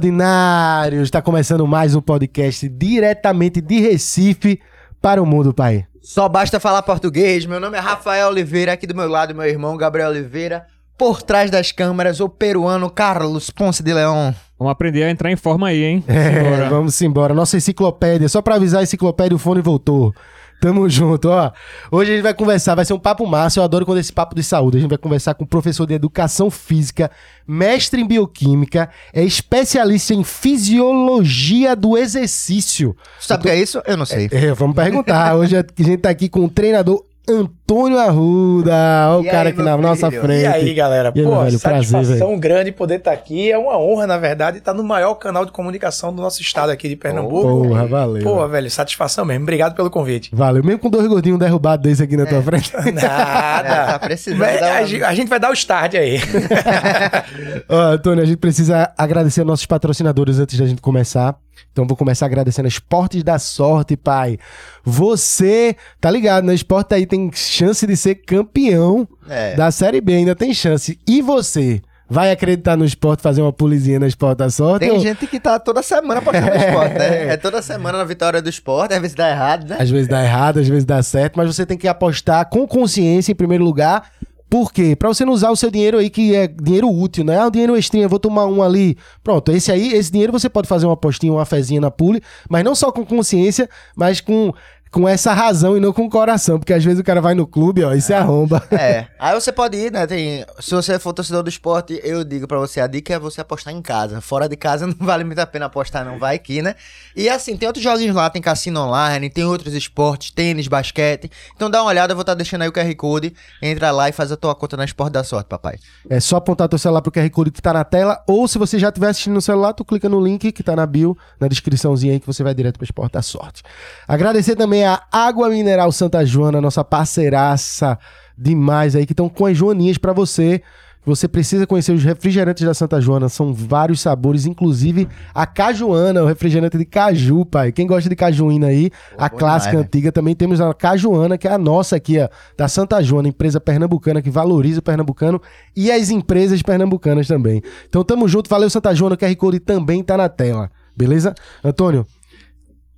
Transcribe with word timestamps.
Fala, 0.00 0.06
ordinários! 0.06 1.02
Está 1.02 1.20
começando 1.20 1.66
mais 1.66 1.94
um 1.94 2.00
podcast 2.00 2.66
diretamente 2.66 3.60
de 3.60 3.80
Recife 3.80 4.58
para 5.00 5.22
o 5.22 5.26
mundo, 5.26 5.52
pai. 5.52 5.84
Só 6.00 6.26
basta 6.26 6.58
falar 6.58 6.82
português. 6.82 7.44
Meu 7.44 7.60
nome 7.60 7.76
é 7.76 7.80
Rafael 7.80 8.28
Oliveira, 8.28 8.72
aqui 8.72 8.86
do 8.86 8.94
meu 8.94 9.06
lado, 9.06 9.34
meu 9.34 9.44
irmão 9.44 9.76
Gabriel 9.76 10.08
Oliveira. 10.08 10.64
Por 10.96 11.20
trás 11.20 11.50
das 11.50 11.70
câmeras, 11.70 12.18
o 12.18 12.30
peruano 12.30 12.88
Carlos 12.88 13.50
Ponce 13.50 13.82
de 13.82 13.92
Leão. 13.92 14.34
Vamos 14.58 14.72
aprender 14.72 15.02
a 15.02 15.10
entrar 15.10 15.30
em 15.30 15.36
forma 15.36 15.68
aí, 15.68 15.84
hein? 15.84 16.04
É, 16.08 16.66
vamos 16.70 17.00
embora. 17.02 17.34
Nossa 17.34 17.58
enciclopédia, 17.58 18.28
só 18.28 18.40
para 18.40 18.54
avisar 18.54 18.80
a 18.80 18.84
enciclopédia, 18.84 19.36
o 19.36 19.38
fone 19.38 19.60
voltou. 19.60 20.14
Tamo 20.60 20.88
junto, 20.90 21.30
ó. 21.30 21.50
Hoje 21.90 22.10
a 22.10 22.14
gente 22.14 22.22
vai 22.22 22.34
conversar, 22.34 22.74
vai 22.74 22.84
ser 22.84 22.92
um 22.92 22.98
papo 22.98 23.26
massa. 23.26 23.58
Eu 23.58 23.64
adoro 23.64 23.86
quando 23.86 23.98
esse 23.98 24.12
papo 24.12 24.34
de 24.34 24.42
saúde. 24.42 24.76
A 24.76 24.80
gente 24.80 24.90
vai 24.90 24.98
conversar 24.98 25.34
com 25.34 25.44
o 25.44 25.46
professor 25.46 25.86
de 25.86 25.94
educação 25.94 26.50
física, 26.50 27.10
mestre 27.46 28.02
em 28.02 28.06
bioquímica, 28.06 28.90
é 29.12 29.24
especialista 29.24 30.12
em 30.12 30.22
fisiologia 30.22 31.74
do 31.74 31.96
exercício. 31.96 32.94
Sabe 33.18 33.40
o 33.40 33.42
que 33.44 33.50
é 33.50 33.58
isso? 33.58 33.80
Eu 33.86 33.96
não 33.96 34.04
sei. 34.04 34.28
É, 34.30 34.52
vamos 34.52 34.76
perguntar. 34.76 35.34
Hoje 35.34 35.56
a 35.56 35.64
gente 35.78 35.98
tá 35.98 36.10
aqui 36.10 36.28
com 36.28 36.44
o 36.44 36.48
treinador 36.50 37.04
Antônio 37.28 37.59
Arruda, 37.74 38.72
olha 39.10 39.20
o 39.20 39.24
E 39.24 39.30
cara 39.30 39.48
aí, 39.48 39.52
aqui 39.54 39.62
na 39.62 39.76
nossa 39.76 40.10
filho? 40.10 40.22
frente. 40.22 40.42
E 40.42 40.46
aí, 40.46 40.74
galera? 40.74 41.12
E 41.14 41.20
aí, 41.20 41.24
Pô, 41.26 41.38
velho, 41.42 41.58
satisfação 41.58 42.16
prazer, 42.28 42.38
grande 42.40 42.72
poder 42.72 42.96
estar 42.96 43.12
aqui. 43.12 43.50
É 43.50 43.56
uma 43.56 43.78
honra, 43.78 44.06
na 44.06 44.18
verdade, 44.18 44.58
estar 44.58 44.74
no 44.74 44.82
maior 44.82 45.14
canal 45.14 45.44
de 45.46 45.52
comunicação 45.52 46.12
do 46.14 46.20
nosso 46.20 46.40
estado 46.42 46.70
aqui 46.70 46.88
de 46.88 46.96
Pernambuco. 46.96 47.68
Porra, 47.68 47.86
valeu. 47.86 48.22
Pô, 48.22 48.46
velho, 48.48 48.70
satisfação 48.70 49.24
mesmo. 49.24 49.42
Obrigado 49.44 49.74
pelo 49.74 49.90
convite. 49.90 50.30
Valeu, 50.32 50.64
mesmo 50.64 50.80
com 50.80 50.90
dois 50.90 51.06
gordinhos 51.06 51.38
derrubados 51.38 51.82
desse 51.88 52.02
aqui 52.02 52.16
na 52.16 52.26
tua 52.26 52.42
frente. 52.42 52.72
Nada. 52.92 53.68
É, 53.68 53.86
tá 53.92 53.98
precisando 53.98 54.38
Mas 54.40 54.58
dar 54.60 54.66
a, 54.66 54.80
uma- 54.80 54.86
gente- 54.86 55.04
a 55.04 55.14
gente 55.14 55.28
vai 55.28 55.38
dar 55.40 55.50
o 55.50 55.54
start 55.54 55.94
aí. 55.94 56.18
Ó, 57.68 57.76
Antônio, 57.92 58.22
a 58.22 58.26
gente 58.26 58.38
precisa 58.38 58.92
agradecer 58.96 59.44
nossos 59.44 59.66
patrocinadores 59.66 60.38
antes 60.38 60.58
da 60.58 60.66
gente 60.66 60.80
começar. 60.82 61.36
Então 61.72 61.86
vou 61.86 61.96
começar 61.96 62.26
agradecendo 62.26 62.66
a 62.66 62.68
Esportes 62.68 63.22
da 63.22 63.38
Sorte, 63.38 63.96
pai. 63.96 64.38
Você, 64.82 65.76
tá 66.00 66.10
ligado, 66.10 66.44
né? 66.44 66.54
Esporte 66.54 66.94
aí 66.94 67.04
tem 67.06 67.30
chance 67.60 67.86
de 67.86 67.96
ser 67.96 68.14
campeão 68.16 69.06
É. 69.28 69.54
da 69.54 69.70
Série 69.70 70.00
B, 70.00 70.14
ainda 70.14 70.34
tem 70.34 70.52
chance. 70.54 70.98
E 71.06 71.20
você? 71.20 71.80
Vai 72.12 72.32
acreditar 72.32 72.76
no 72.76 72.84
esporte, 72.84 73.22
fazer 73.22 73.40
uma 73.40 73.52
pulizinha 73.52 74.00
na 74.00 74.08
Esporte 74.08 74.38
da 74.38 74.50
Sorte? 74.50 74.80
Tem 74.80 74.90
ou- 74.90 74.98
gente 74.98 75.28
que 75.28 75.38
tá 75.38 75.60
toda 75.60 75.80
semana 75.80 76.18
apostando 76.18 76.46
no 76.50 76.56
esporte, 76.56 76.94
né? 76.98 77.26
É 77.32 77.36
toda 77.36 77.62
semana 77.62 77.98
na 77.98 78.04
vitória 78.04 78.42
do 78.42 78.48
esporte, 78.48 78.92
às 78.94 79.00
vezes 79.00 79.14
dá 79.14 79.30
errado, 79.30 79.68
né? 79.68 79.76
Às 79.78 79.88
vezes 79.90 80.08
dá 80.08 80.20
errado, 80.24 80.58
às 80.58 80.66
vezes 80.66 80.84
dá 80.84 81.00
certo, 81.04 81.36
mas 81.36 81.54
você 81.54 81.64
tem 81.64 81.78
que 81.78 81.86
apostar 81.86 82.48
com 82.48 82.66
consciência 82.66 83.30
em 83.30 83.34
primeiro 83.36 83.62
lugar. 83.62 84.10
Por 84.48 84.72
quê? 84.72 84.96
Pra 84.96 85.08
você 85.08 85.24
não 85.24 85.32
usar 85.32 85.50
o 85.50 85.56
seu 85.56 85.70
dinheiro 85.70 85.98
aí 85.98 86.10
que 86.10 86.34
é 86.34 86.48
dinheiro 86.48 86.90
útil, 86.90 87.22
né? 87.24 87.38
Ah, 87.38 87.46
o 87.46 87.50
dinheiro 87.52 87.76
extrinho, 87.76 88.06
eu 88.06 88.08
vou 88.08 88.18
tomar 88.18 88.46
um 88.46 88.60
ali. 88.60 88.98
Pronto, 89.22 89.52
esse 89.52 89.70
aí, 89.70 89.92
esse 89.94 90.10
dinheiro 90.10 90.32
você 90.32 90.48
pode 90.48 90.66
fazer 90.66 90.86
uma 90.86 90.94
apostinha, 90.94 91.32
uma 91.32 91.44
fezinha 91.44 91.80
na 91.80 91.92
pule, 91.92 92.20
mas 92.48 92.64
não 92.64 92.74
só 92.74 92.90
com 92.90 93.06
consciência, 93.06 93.70
mas 93.96 94.20
com, 94.20 94.52
com 94.90 95.08
essa 95.08 95.32
razão 95.32 95.76
e 95.76 95.80
não 95.80 95.92
com 95.92 96.04
o 96.04 96.10
coração, 96.10 96.58
porque 96.58 96.72
às 96.72 96.84
vezes 96.84 96.98
o 96.98 97.04
cara 97.04 97.20
vai 97.20 97.34
no 97.34 97.46
clube, 97.46 97.84
ó, 97.84 97.92
e 97.92 98.00
se 98.00 98.12
arromba. 98.12 98.62
É. 98.72 99.06
Aí 99.18 99.34
você 99.34 99.52
pode 99.52 99.76
ir, 99.76 99.92
né? 99.92 100.06
Tem, 100.06 100.44
se 100.58 100.74
você 100.74 100.98
for 100.98 101.12
torcedor 101.12 101.42
do 101.42 101.48
esporte, 101.48 102.00
eu 102.02 102.24
digo 102.24 102.48
pra 102.48 102.58
você, 102.58 102.80
a 102.80 102.86
dica 102.86 103.14
é 103.14 103.18
você 103.18 103.40
apostar 103.40 103.72
em 103.72 103.80
casa. 103.80 104.20
Fora 104.20 104.48
de 104.48 104.56
casa 104.56 104.86
não 104.88 104.94
vale 104.98 105.22
muito 105.22 105.38
a 105.38 105.46
pena 105.46 105.66
apostar, 105.66 106.04
não. 106.04 106.18
Vai 106.18 106.34
aqui, 106.34 106.60
né? 106.60 106.74
E 107.14 107.28
assim, 107.28 107.56
tem 107.56 107.68
outros 107.68 107.84
joguinhos 107.84 108.16
lá, 108.16 108.28
tem 108.30 108.42
cassino 108.42 108.80
online, 108.80 109.30
tem 109.30 109.44
outros 109.44 109.74
esportes, 109.74 110.30
tênis, 110.30 110.66
basquete. 110.66 111.30
Então 111.54 111.70
dá 111.70 111.82
uma 111.82 111.88
olhada, 111.88 112.12
eu 112.12 112.16
vou 112.16 112.22
estar 112.22 112.34
deixando 112.34 112.62
aí 112.62 112.68
o 112.68 112.72
QR 112.72 112.92
Code. 112.96 113.32
Entra 113.62 113.92
lá 113.92 114.08
e 114.08 114.12
faz 114.12 114.32
a 114.32 114.36
tua 114.36 114.54
conta 114.54 114.76
na 114.76 114.84
Esporte 114.84 115.12
da 115.12 115.22
Sorte, 115.22 115.46
papai. 115.46 115.76
É 116.08 116.18
só 116.18 116.36
apontar 116.36 116.68
teu 116.68 116.78
celular 116.78 117.00
pro 117.00 117.12
QR 117.12 117.30
Code 117.30 117.52
que 117.52 117.62
tá 117.62 117.72
na 117.72 117.84
tela, 117.84 118.22
ou 118.26 118.48
se 118.48 118.58
você 118.58 118.78
já 118.78 118.88
estiver 118.88 119.08
assistindo 119.08 119.34
no 119.34 119.42
celular, 119.42 119.72
tu 119.72 119.84
clica 119.84 120.08
no 120.08 120.20
link 120.20 120.50
que 120.50 120.62
tá 120.62 120.74
na 120.74 120.86
bio, 120.86 121.16
na 121.38 121.46
descriçãozinha 121.46 122.14
aí, 122.14 122.20
que 122.20 122.26
você 122.26 122.42
vai 122.42 122.54
direto 122.54 122.76
pro 122.76 122.84
Esporte 122.84 123.12
da 123.12 123.22
Sorte. 123.22 123.62
Agradecer 124.08 124.56
também 124.56 124.79
a 124.84 125.02
Água 125.10 125.48
Mineral 125.48 125.90
Santa 125.92 126.24
Joana, 126.24 126.60
nossa 126.60 126.84
parceiraça 126.84 127.98
demais 128.36 128.96
aí, 128.96 129.04
que 129.04 129.12
estão 129.12 129.28
com 129.28 129.46
as 129.46 129.56
joaninhas 129.56 129.98
pra 129.98 130.12
você. 130.12 130.62
Você 131.04 131.26
precisa 131.26 131.66
conhecer 131.66 131.92
os 131.92 132.04
refrigerantes 132.04 132.64
da 132.64 132.74
Santa 132.74 133.00
Joana, 133.00 133.28
são 133.30 133.54
vários 133.54 134.02
sabores, 134.02 134.44
inclusive 134.44 135.08
a 135.34 135.46
Cajuana, 135.46 136.22
o 136.22 136.26
refrigerante 136.26 136.76
de 136.76 136.84
caju, 136.84 137.46
pai. 137.46 137.72
Quem 137.72 137.86
gosta 137.86 138.08
de 138.08 138.14
cajuína 138.14 138.66
aí, 138.66 138.90
a 139.16 139.30
clássica 139.30 139.70
demais, 139.70 139.84
né? 139.86 139.86
antiga, 139.86 140.12
também 140.12 140.34
temos 140.34 140.60
a 140.60 140.74
Cajuana, 140.74 141.38
que 141.38 141.48
é 141.48 141.52
a 141.52 141.56
nossa 141.56 141.96
aqui, 141.96 142.20
ó, 142.20 142.28
da 142.54 142.68
Santa 142.68 143.02
Joana, 143.02 143.28
empresa 143.28 143.58
pernambucana 143.58 144.20
que 144.20 144.28
valoriza 144.28 144.80
o 144.80 144.82
pernambucano 144.82 145.40
e 145.74 145.90
as 145.90 146.10
empresas 146.10 146.60
pernambucanas 146.60 147.26
também. 147.26 147.62
Então 147.88 148.04
tamo 148.04 148.28
junto, 148.28 148.50
valeu 148.50 148.68
Santa 148.68 148.94
Joana, 148.94 149.14
o 149.14 149.18
QR 149.18 149.34
Code 149.36 149.58
também 149.58 150.02
tá 150.04 150.18
na 150.18 150.28
tela, 150.28 150.70
beleza? 150.94 151.34
Antônio, 151.64 152.06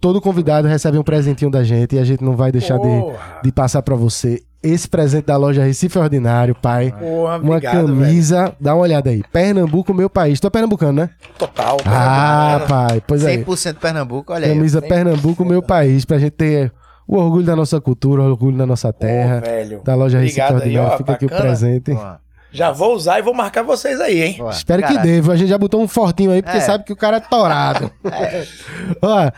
todo 0.03 0.21
convidado 0.21 0.67
recebe 0.67 0.99
um 0.99 1.03
presentinho 1.05 1.49
da 1.51 1.63
gente 1.63 1.95
e 1.95 1.99
a 1.99 2.05
gente 2.05 2.23
não 2.25 2.35
vai 2.37 2.51
deixar 2.51 2.77
de, 2.77 2.83
Porra. 2.83 3.17
de 3.43 3.53
passar 3.53 3.81
pra 3.83 3.95
você 3.95 4.43
esse 4.61 4.89
presente 4.89 5.27
da 5.27 5.37
loja 5.37 5.63
Recife 5.65 5.97
Ordinário, 5.99 6.55
pai. 6.55 6.93
Porra, 6.99 7.39
Uma 7.39 7.57
obrigado, 7.57 7.87
velho. 7.87 7.99
camisa, 8.01 8.53
dá 8.61 8.75
uma 8.75 8.83
olhada 8.83 9.11
aí. 9.11 9.23
Pernambuco, 9.33 9.95
meu 9.95 10.11
país. 10.11 10.39
Tu 10.41 10.47
é 10.47 10.51
pernambucano, 10.51 10.93
né? 10.93 11.11
Total. 11.39 11.77
Ah, 11.87 12.61
pai, 12.69 13.03
pois 13.07 13.25
é. 13.25 13.37
100% 13.39 13.77
Pernambuco, 13.77 14.33
olha 14.33 14.47
aí. 14.47 14.55
Camisa 14.55 14.83
Pernambuco, 14.83 15.45
meu 15.45 15.63
país, 15.63 16.05
pra 16.05 16.19
gente 16.19 16.33
ter 16.33 16.73
o 17.07 17.17
orgulho 17.17 17.45
da 17.45 17.55
nossa 17.57 17.81
cultura, 17.81 18.23
o 18.23 18.27
orgulho 18.27 18.57
da 18.59 18.67
nossa 18.67 18.93
terra. 18.93 19.41
Pô, 19.41 19.47
velho. 19.49 19.81
da 19.85 19.95
loja 19.95 20.19
Recife 20.19 20.41
Obrigado 20.41 20.63
aí, 20.63 20.69
Ordinário. 20.69 20.93
ó, 20.95 20.97
Fica 20.99 21.13
aqui 21.13 21.25
o 21.27 21.29
bacana. 21.29 21.49
presente. 21.49 21.95
Boa, 21.95 22.21
Já 22.53 22.71
vou 22.71 22.95
usar 22.95 23.19
e 23.19 23.23
vou 23.23 23.35
marcar 23.35 23.63
vocês 23.63 24.01
aí, 24.01 24.21
hein? 24.23 24.35
boa. 24.39 24.51
Espero 24.51 24.83
que 24.87 24.99
viu? 24.99 25.33
A 25.33 25.37
gente 25.37 25.49
já 25.49 25.59
botou 25.59 25.81
um 25.81 25.89
fortinho 25.89 26.31
aí, 26.33 26.43
porque 26.43 26.59
É. 26.59 26.61
sabe 26.61 26.85
que 26.85 26.93
o 26.93 26.97
cara 26.97 27.17
é 27.17 27.21
torado. 27.21 27.91
Ó, 29.03 29.31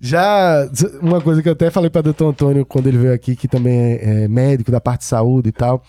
já. 0.00 0.68
Uma 1.00 1.20
coisa 1.20 1.42
que 1.42 1.48
eu 1.48 1.52
até 1.52 1.70
falei 1.70 1.90
pra 1.90 2.02
doutor 2.02 2.28
Antônio 2.28 2.64
quando 2.64 2.86
ele 2.86 2.98
veio 2.98 3.12
aqui, 3.12 3.34
que 3.34 3.48
também 3.48 3.74
é, 3.74 4.24
é 4.24 4.28
médico 4.28 4.70
da 4.70 4.80
parte 4.80 5.00
de 5.00 5.06
saúde 5.06 5.48
e 5.48 5.52
tal. 5.52 5.82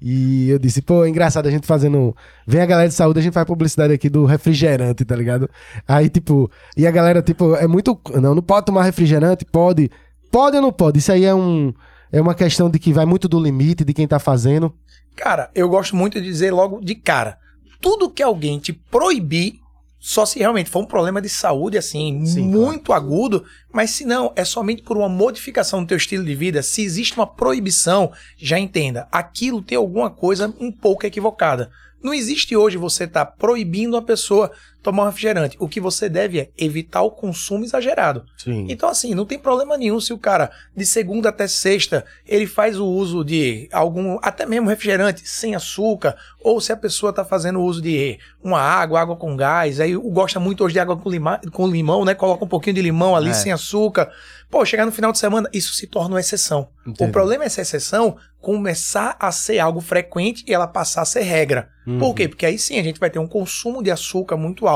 E 0.00 0.50
eu 0.50 0.58
disse, 0.58 0.82
pô, 0.82 1.04
é 1.04 1.08
engraçado 1.08 1.46
a 1.46 1.50
gente 1.50 1.66
fazendo. 1.66 2.16
Vem 2.46 2.60
a 2.60 2.66
galera 2.66 2.88
de 2.88 2.94
saúde, 2.94 3.20
a 3.20 3.22
gente 3.22 3.32
faz 3.32 3.46
publicidade 3.46 3.92
aqui 3.92 4.08
do 4.08 4.24
refrigerante, 4.24 5.04
tá 5.04 5.14
ligado? 5.14 5.48
Aí, 5.86 6.08
tipo, 6.08 6.50
e 6.76 6.86
a 6.86 6.90
galera, 6.90 7.22
tipo, 7.22 7.54
é 7.54 7.66
muito. 7.66 7.98
Não, 8.20 8.34
não 8.34 8.42
pode 8.42 8.66
tomar 8.66 8.82
refrigerante? 8.82 9.44
Pode. 9.44 9.90
Pode 10.30 10.56
ou 10.56 10.62
não 10.62 10.72
pode? 10.72 10.98
Isso 10.98 11.12
aí 11.12 11.24
é 11.24 11.34
um. 11.34 11.72
É 12.10 12.20
uma 12.20 12.34
questão 12.34 12.68
de 12.68 12.78
que 12.78 12.92
vai 12.92 13.06
muito 13.06 13.28
do 13.28 13.40
limite 13.40 13.84
de 13.84 13.94
quem 13.94 14.08
tá 14.08 14.18
fazendo. 14.18 14.74
Cara, 15.14 15.50
eu 15.54 15.68
gosto 15.68 15.94
muito 15.94 16.20
de 16.20 16.26
dizer 16.26 16.50
logo 16.50 16.80
de 16.80 16.94
cara: 16.94 17.38
tudo 17.80 18.10
que 18.10 18.22
alguém 18.22 18.58
te 18.58 18.72
proibir, 18.72 19.60
só 20.04 20.26
se 20.26 20.40
realmente 20.40 20.68
for 20.68 20.80
um 20.80 20.84
problema 20.84 21.22
de 21.22 21.28
saúde, 21.28 21.78
assim, 21.78 22.26
Sim, 22.26 22.42
muito 22.42 22.92
agudo, 22.92 23.44
mas 23.72 23.90
se 23.90 24.04
não, 24.04 24.32
é 24.34 24.44
somente 24.44 24.82
por 24.82 24.96
uma 24.96 25.08
modificação 25.08 25.80
no 25.80 25.86
teu 25.86 25.96
estilo 25.96 26.24
de 26.24 26.34
vida, 26.34 26.60
se 26.60 26.82
existe 26.82 27.14
uma 27.14 27.26
proibição, 27.26 28.10
já 28.36 28.58
entenda, 28.58 29.06
aquilo 29.12 29.62
tem 29.62 29.78
alguma 29.78 30.10
coisa 30.10 30.52
um 30.58 30.72
pouco 30.72 31.06
equivocada. 31.06 31.70
Não 32.02 32.12
existe 32.12 32.56
hoje 32.56 32.76
você 32.76 33.04
estar 33.04 33.24
proibindo 33.24 33.94
uma 33.94 34.02
pessoa 34.02 34.50
tomar 34.82 35.04
um 35.04 35.06
refrigerante. 35.06 35.56
O 35.60 35.68
que 35.68 35.80
você 35.80 36.08
deve 36.08 36.40
é 36.40 36.50
evitar 36.58 37.02
o 37.02 37.10
consumo 37.10 37.64
exagerado. 37.64 38.24
Sim. 38.36 38.66
Então, 38.68 38.88
assim, 38.88 39.14
não 39.14 39.24
tem 39.24 39.38
problema 39.38 39.76
nenhum 39.76 40.00
se 40.00 40.12
o 40.12 40.18
cara, 40.18 40.50
de 40.76 40.84
segunda 40.84 41.28
até 41.28 41.46
sexta, 41.46 42.04
ele 42.26 42.46
faz 42.46 42.78
o 42.78 42.86
uso 42.86 43.24
de 43.24 43.68
algum, 43.72 44.18
até 44.22 44.44
mesmo 44.44 44.68
refrigerante 44.68 45.22
sem 45.28 45.54
açúcar, 45.54 46.16
ou 46.40 46.60
se 46.60 46.72
a 46.72 46.76
pessoa 46.76 47.12
tá 47.12 47.24
fazendo 47.24 47.60
uso 47.62 47.80
de 47.80 48.18
uma 48.42 48.60
água, 48.60 49.00
água 49.00 49.16
com 49.16 49.36
gás, 49.36 49.78
aí 49.78 49.94
gosta 49.94 50.40
muito 50.40 50.64
hoje 50.64 50.72
de 50.74 50.80
água 50.80 50.96
com, 50.96 51.08
lima, 51.08 51.40
com 51.52 51.68
limão, 51.68 52.04
né? 52.04 52.14
Coloca 52.14 52.44
um 52.44 52.48
pouquinho 52.48 52.74
de 52.74 52.82
limão 52.82 53.14
ali 53.14 53.30
É. 53.30 53.34
sem 53.34 53.52
açúcar. 53.52 54.10
Pô, 54.50 54.64
chegar 54.66 54.84
no 54.84 54.92
final 54.92 55.12
de 55.12 55.18
semana, 55.18 55.48
isso 55.52 55.72
se 55.72 55.86
torna 55.86 56.14
uma 56.16 56.20
exceção. 56.20 56.68
Entendi. 56.86 57.08
O 57.08 57.12
problema 57.12 57.44
é 57.44 57.46
essa 57.46 57.62
exceção 57.62 58.16
começar 58.40 59.16
a 59.20 59.30
ser 59.30 59.60
algo 59.60 59.80
frequente 59.80 60.44
e 60.46 60.52
ela 60.52 60.66
passar 60.66 61.02
a 61.02 61.04
ser 61.04 61.22
regra. 61.22 61.70
Uhum. 61.86 61.98
Por 61.98 62.14
quê? 62.14 62.28
Porque 62.28 62.44
aí 62.44 62.58
sim 62.58 62.78
a 62.78 62.82
gente 62.82 62.98
vai 63.00 63.08
ter 63.08 63.18
um 63.20 63.26
consumo 63.26 63.82
de 63.82 63.90
açúcar 63.90 64.36
muito 64.36 64.66
alto. 64.66 64.71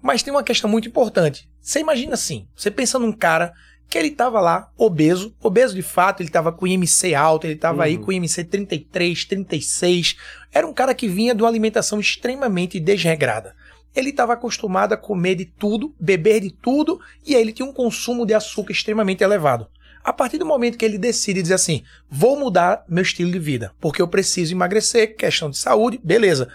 Mas 0.00 0.22
tem 0.22 0.32
uma 0.32 0.42
questão 0.42 0.68
muito 0.68 0.88
importante. 0.88 1.48
Você 1.60 1.80
imagina 1.80 2.14
assim, 2.14 2.46
você 2.54 2.70
pensa 2.70 2.98
num 2.98 3.12
cara 3.12 3.52
que 3.88 3.96
ele 3.98 4.10
tava 4.10 4.40
lá 4.40 4.70
obeso, 4.76 5.34
obeso 5.40 5.74
de 5.74 5.82
fato, 5.82 6.22
ele 6.22 6.28
tava 6.28 6.52
com 6.52 6.66
IMC 6.66 7.14
alto, 7.14 7.46
ele 7.46 7.56
tava 7.56 7.84
aí 7.84 7.98
com 7.98 8.12
IMC 8.12 8.44
33, 8.44 9.24
36. 9.24 10.16
Era 10.52 10.66
um 10.66 10.72
cara 10.72 10.94
que 10.94 11.08
vinha 11.08 11.34
de 11.34 11.42
uma 11.42 11.48
alimentação 11.48 12.00
extremamente 12.00 12.80
desregrada. 12.80 13.54
Ele 13.94 14.10
estava 14.10 14.34
acostumado 14.34 14.92
a 14.92 14.96
comer 14.96 15.36
de 15.36 15.46
tudo, 15.46 15.94
beber 15.98 16.40
de 16.40 16.50
tudo, 16.50 17.00
e 17.24 17.34
aí 17.34 17.40
ele 17.40 17.52
tinha 17.52 17.66
um 17.66 17.72
consumo 17.72 18.26
de 18.26 18.34
açúcar 18.34 18.72
extremamente 18.72 19.22
elevado. 19.22 19.68
A 20.04 20.12
partir 20.12 20.38
do 20.38 20.46
momento 20.46 20.78
que 20.78 20.84
ele 20.84 20.98
decide 20.98 21.42
dizer 21.42 21.54
assim, 21.54 21.82
vou 22.08 22.38
mudar 22.38 22.84
meu 22.88 23.02
estilo 23.02 23.32
de 23.32 23.38
vida, 23.38 23.72
porque 23.80 24.00
eu 24.00 24.06
preciso 24.06 24.52
emagrecer, 24.52 25.16
questão 25.16 25.50
de 25.50 25.58
saúde, 25.58 25.98
beleza. 26.02 26.48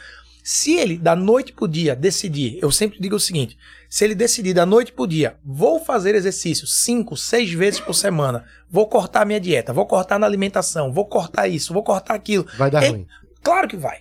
Se 0.44 0.76
ele, 0.76 0.98
da 0.98 1.16
noite 1.16 1.54
pro 1.54 1.68
dia, 1.68 1.96
decidir, 1.96 2.58
eu 2.62 2.72
sempre 2.72 3.00
digo 3.00 3.16
o 3.16 3.20
seguinte: 3.20 3.58
se 3.90 4.04
ele 4.04 4.16
decidir 4.16 4.54
da 4.54 4.66
noite 4.66 4.92
pro 4.92 5.06
dia, 5.08 5.36
vou 5.46 5.80
fazer 5.80 6.16
exercício 6.16 6.66
cinco, 6.66 7.16
seis 7.16 7.52
vezes 7.52 7.80
por 7.80 7.94
semana, 7.94 8.44
vou 8.70 8.88
cortar 8.88 9.26
minha 9.26 9.40
dieta, 9.40 9.72
vou 9.74 9.86
cortar 9.86 10.18
na 10.20 10.26
alimentação, 10.26 10.92
vou 10.92 11.06
cortar 11.06 11.48
isso, 11.48 11.74
vou 11.74 11.84
cortar 11.84 12.16
aquilo. 12.16 12.46
Vai 12.58 12.72
dar 12.72 12.84
Ele- 12.84 12.92
ruim. 12.92 13.08
Claro 13.44 13.68
que 13.68 13.78
vai. 13.78 14.00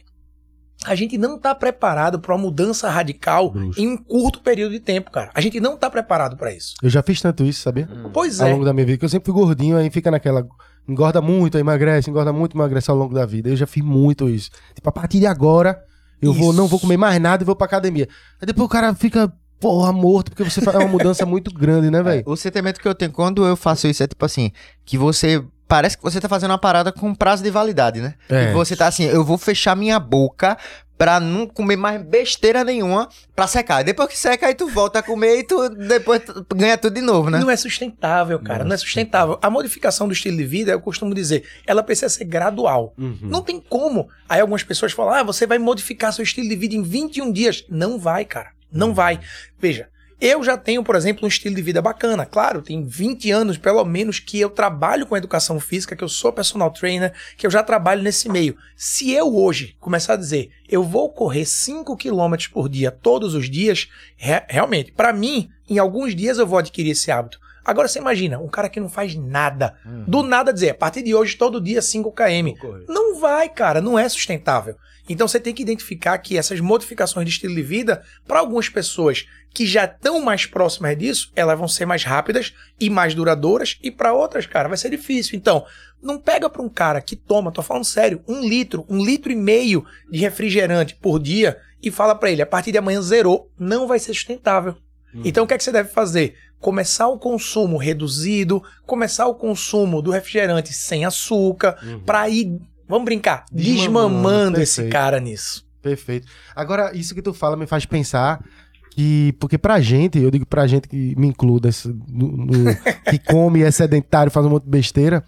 A 0.87 0.95
gente 0.95 1.19
não 1.19 1.39
tá 1.39 1.55
preparado 1.55 2.19
para 2.19 2.35
uma 2.35 2.41
mudança 2.43 2.89
radical 2.89 3.51
Brusco. 3.51 3.79
em 3.79 3.87
um 3.89 3.97
curto 3.99 4.41
período 4.41 4.73
de 4.73 4.81
tempo, 4.81 5.11
cara. 5.11 5.31
A 5.35 5.41
gente 5.43 5.61
não 5.61 5.77
tá 5.77 5.91
preparado 5.91 6.39
para 6.39 6.55
isso. 6.55 6.75
Eu 6.83 6.89
já 6.89 7.03
fiz 7.03 7.21
tanto 7.21 7.45
isso, 7.45 7.61
sabia? 7.61 7.87
Pois 8.15 8.41
Ao 8.41 8.49
é. 8.49 8.53
longo 8.53 8.65
da 8.65 8.73
minha 8.73 8.87
vida, 8.87 8.97
que 8.99 9.05
eu 9.05 9.09
sempre 9.11 9.31
fui 9.31 9.35
gordinho, 9.39 9.77
aí 9.77 9.91
fica 9.91 10.11
naquela. 10.11 10.47
Engorda 10.89 11.21
muito, 11.21 11.57
aí 11.59 11.61
emagrece, 11.61 12.09
engorda 12.09 12.33
muito, 12.33 12.57
emagrece 12.57 12.91
ao 12.91 12.97
longo 12.97 13.13
da 13.15 13.27
vida. 13.27 13.51
Eu 13.51 13.57
já 13.57 13.67
fiz 13.67 13.85
muito 13.85 14.27
isso. 14.31 14.51
Tipo, 14.75 14.89
a 14.89 14.93
partir 14.93 15.19
de 15.21 15.27
agora, 15.27 15.79
eu 16.21 16.33
vou, 16.33 16.53
não 16.53 16.67
vou 16.67 16.79
comer 16.79 16.97
mais 16.97 17.21
nada 17.21 17.43
e 17.43 17.47
vou 17.47 17.57
pra 17.57 17.67
academia. 17.67 18.09
Aí 18.41 18.47
depois 18.47 18.67
o 18.67 18.69
cara 18.69 18.95
fica, 18.95 19.33
porra, 19.59 19.93
morto, 19.93 20.31
porque 20.31 20.45
você 20.45 20.61
faz 20.61 20.77
uma 20.77 20.89
mudança 20.89 21.25
muito 21.27 21.53
grande, 21.53 21.91
né, 21.91 22.03
velho? 22.03 22.23
O 22.27 22.37
sentimento 22.37 22.81
que 22.81 22.89
eu 22.89 22.95
tenho 22.95 23.13
quando 23.13 23.47
eu 23.47 23.57
faço 23.57 23.87
isso 23.87 24.03
é 24.03 24.07
tipo 24.07 24.25
assim, 24.25 24.51
que 24.85 24.97
você. 24.99 25.45
Parece 25.69 25.97
que 25.97 26.03
você 26.03 26.21
tá 26.21 26.29
fazendo 26.29 26.51
uma 26.51 26.59
parada 26.59 26.91
com 26.91 27.15
prazo 27.15 27.45
de 27.45 27.51
validade, 27.51 28.01
né? 28.01 28.15
É. 28.29 28.51
E 28.51 28.53
você 28.53 28.75
tá 28.75 28.89
assim, 28.89 29.05
eu 29.05 29.25
vou 29.25 29.39
fechar 29.39 29.77
minha 29.77 30.01
boca 30.01 30.59
pra 31.01 31.19
não 31.19 31.47
comer 31.47 31.77
mais 31.77 32.03
besteira 32.03 32.63
nenhuma 32.63 33.09
pra 33.35 33.47
secar. 33.47 33.83
Depois 33.83 34.11
que 34.11 34.19
seca, 34.19 34.49
aí 34.49 34.55
tu 34.55 34.69
volta 34.69 34.99
a 34.99 35.03
comer 35.03 35.39
e 35.39 35.45
tu 35.45 35.71
depois 35.71 36.21
tu 36.23 36.55
ganha 36.55 36.77
tudo 36.77 36.93
de 36.93 37.01
novo, 37.01 37.31
né? 37.31 37.39
Não 37.39 37.51
é 37.51 37.57
sustentável, 37.57 38.39
cara. 38.39 38.65
Não 38.65 38.75
é 38.75 38.77
sustentável. 38.77 39.39
A 39.41 39.49
modificação 39.49 40.07
do 40.07 40.13
estilo 40.13 40.37
de 40.37 40.45
vida, 40.45 40.73
eu 40.73 40.81
costumo 40.81 41.15
dizer, 41.15 41.45
ela 41.67 41.83
precisa 41.83 42.11
ser 42.11 42.25
gradual. 42.25 42.93
Uhum. 42.99 43.17
Não 43.23 43.41
tem 43.41 43.59
como. 43.67 44.11
Aí 44.29 44.43
algumas 44.43 44.63
pessoas 44.63 44.93
falam, 44.93 45.15
ah, 45.15 45.23
você 45.23 45.47
vai 45.47 45.59
modificar 45.59 46.13
seu 46.13 46.23
estilo 46.23 46.47
de 46.47 46.55
vida 46.55 46.75
em 46.75 46.83
21 46.83 47.33
dias. 47.33 47.65
Não 47.71 47.99
vai, 47.99 48.27
cara. 48.27 48.51
Não 48.71 48.93
vai. 48.93 49.21
Veja, 49.59 49.89
eu 50.21 50.43
já 50.45 50.57
tenho, 50.57 50.85
por 50.85 50.95
exemplo, 50.97 51.25
um 51.25 51.29
estilo 51.29 51.55
de 51.55 51.63
vida 51.63 51.81
bacana. 51.81 52.27
Claro, 52.27 52.61
tem 52.63 52.85
20 52.85 53.31
anos, 53.31 53.57
pelo 53.57 53.85
menos, 53.85 54.19
que 54.21 54.39
eu 54.39 54.51
trabalho 54.51 55.07
com 55.07 55.17
educação 55.17 55.59
física, 55.59 55.97
que 55.97 56.05
eu 56.05 56.09
sou 56.09 56.33
personal 56.33 56.71
trainer, 56.71 57.13
que 57.37 57.47
eu 57.47 57.51
já 57.51 57.63
trabalho 57.63 58.03
nesse 58.03 58.29
meio. 58.29 58.57
Se 58.77 59.11
eu 59.13 59.35
hoje 59.35 59.77
começar 59.81 60.15
a 60.15 60.17
dizer, 60.17 60.51
eu 60.69 60.83
vou 60.83 61.11
correr 61.13 61.45
5 61.45 61.97
km 61.97 62.35
por 62.53 62.69
dia 62.69 62.91
todos 62.91 63.35
os 63.35 63.49
dias, 63.49 63.89
re- 64.17 64.45
realmente, 64.49 64.93
pra 64.93 65.13
mim, 65.13 65.49
em 65.69 65.79
alguns 65.79 66.15
dias 66.15 66.39
eu 66.39 66.47
vou 66.47 66.59
adquirir 66.59 66.91
esse 66.91 67.11
hábito. 67.11 67.41
Agora 67.65 67.89
você 67.89 67.99
imagina, 67.99 68.39
um 68.39 68.49
cara 68.49 68.69
que 68.69 68.81
não 68.81 68.89
faz 68.89 69.15
nada, 69.15 69.75
do 70.07 70.23
nada 70.23 70.53
dizer, 70.53 70.71
a 70.71 70.75
partir 70.75 71.03
de 71.03 71.15
hoje, 71.15 71.37
todo 71.37 71.61
dia 71.61 71.83
5 71.83 72.13
km. 72.13 72.59
Não 72.89 73.21
vai, 73.21 73.49
cara, 73.49 73.81
não 73.81 73.99
é 73.99 74.09
sustentável. 74.09 74.77
Então 75.09 75.27
você 75.27 75.41
tem 75.41 75.53
que 75.53 75.63
identificar 75.63 76.17
que 76.19 76.39
essas 76.39 76.61
modificações 76.61 77.27
de 77.27 77.33
estilo 77.33 77.55
de 77.55 77.63
vida, 77.63 78.03
para 78.27 78.39
algumas 78.39 78.69
pessoas 78.69 79.27
que 79.53 79.67
já 79.67 79.85
estão 79.85 80.21
mais 80.21 80.47
próximas 80.47 80.97
disso, 80.97 81.33
elas 81.35 81.59
vão 81.59 81.67
ser 81.67 81.85
mais 81.85 82.05
rápidas 82.05 82.55
e 82.79 82.89
mais 82.89 83.15
duradouras, 83.15 83.79
e 83.83 83.91
para 83.91 84.13
outras, 84.13 84.47
cara, 84.47 84.69
vai 84.69 84.79
ser 84.79 84.91
difícil. 84.91 85.37
Então, 85.37 85.67
não 86.01 86.19
pega 86.19 86.49
para 86.49 86.63
um 86.63 86.69
cara 86.69 87.01
que 87.01 87.17
toma, 87.17 87.53
tô 87.53 87.63
falando 87.63 87.85
sério, 87.85 88.23
um 88.29 88.41
litro, 88.41 88.87
um 88.89 89.05
litro 89.05 89.33
e 89.33 89.37
meio 89.37 89.85
de 90.11 90.21
refrigerante 90.21 90.95
por 90.95 91.19
dia 91.19 91.59
e 91.83 91.91
fala 91.91 92.15
para 92.15 92.31
ele, 92.31 92.43
a 92.43 92.47
partir 92.47 92.73
de 92.73 92.79
amanhã 92.79 93.03
zerou, 93.03 93.51
não 93.59 93.87
vai 93.87 93.99
ser 93.99 94.15
sustentável. 94.15 94.77
Então 95.25 95.45
o 95.45 95.47
que 95.47 95.55
é 95.55 95.59
que 95.59 95.65
você 95.65 95.73
deve 95.73 95.89
fazer? 95.91 96.35
Começar 96.59 97.09
o 97.09 97.19
consumo 97.19 97.77
reduzido, 97.77 98.63
começar 98.87 99.27
o 99.27 99.35
consumo 99.35 100.03
do 100.03 100.11
refrigerante 100.11 100.73
sem 100.73 101.05
açúcar, 101.05 101.77
pra 102.05 102.29
ir, 102.29 102.61
vamos 102.89 103.05
brincar, 103.07 103.45
Desmamando, 103.51 103.77
desmamando 104.15 104.61
esse 104.61 104.89
cara 104.89 105.19
nisso. 105.19 105.67
Perfeito. 105.83 106.27
Agora, 106.55 106.95
isso 106.95 107.15
que 107.15 107.23
tu 107.23 107.33
fala 107.33 107.57
me 107.57 107.67
faz 107.67 107.87
pensar 107.87 108.45
que, 108.91 109.35
porque 109.41 109.57
pra 109.57 109.81
gente, 109.81 110.19
eu 110.19 110.31
digo 110.31 110.45
pra 110.45 110.67
gente 110.67 110.87
que 110.87 111.15
me 111.17 111.29
incluo 111.29 111.59
desse, 111.59 111.89
no- 111.89 112.37
no- 112.37 112.75
que 113.09 113.19
come, 113.19 113.63
é 113.63 113.71
sedentário, 113.71 114.31
faz 114.31 114.45
um 114.45 114.51
monte 114.51 114.65
de 114.65 114.71
besteira, 114.71 115.25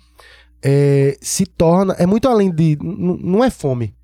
é, 0.62 1.16
se 1.20 1.46
torna, 1.46 1.94
é 1.98 2.04
muito 2.06 2.28
além 2.28 2.50
de, 2.50 2.76
não 2.80 3.42
é 3.42 3.50
fome. 3.50 3.94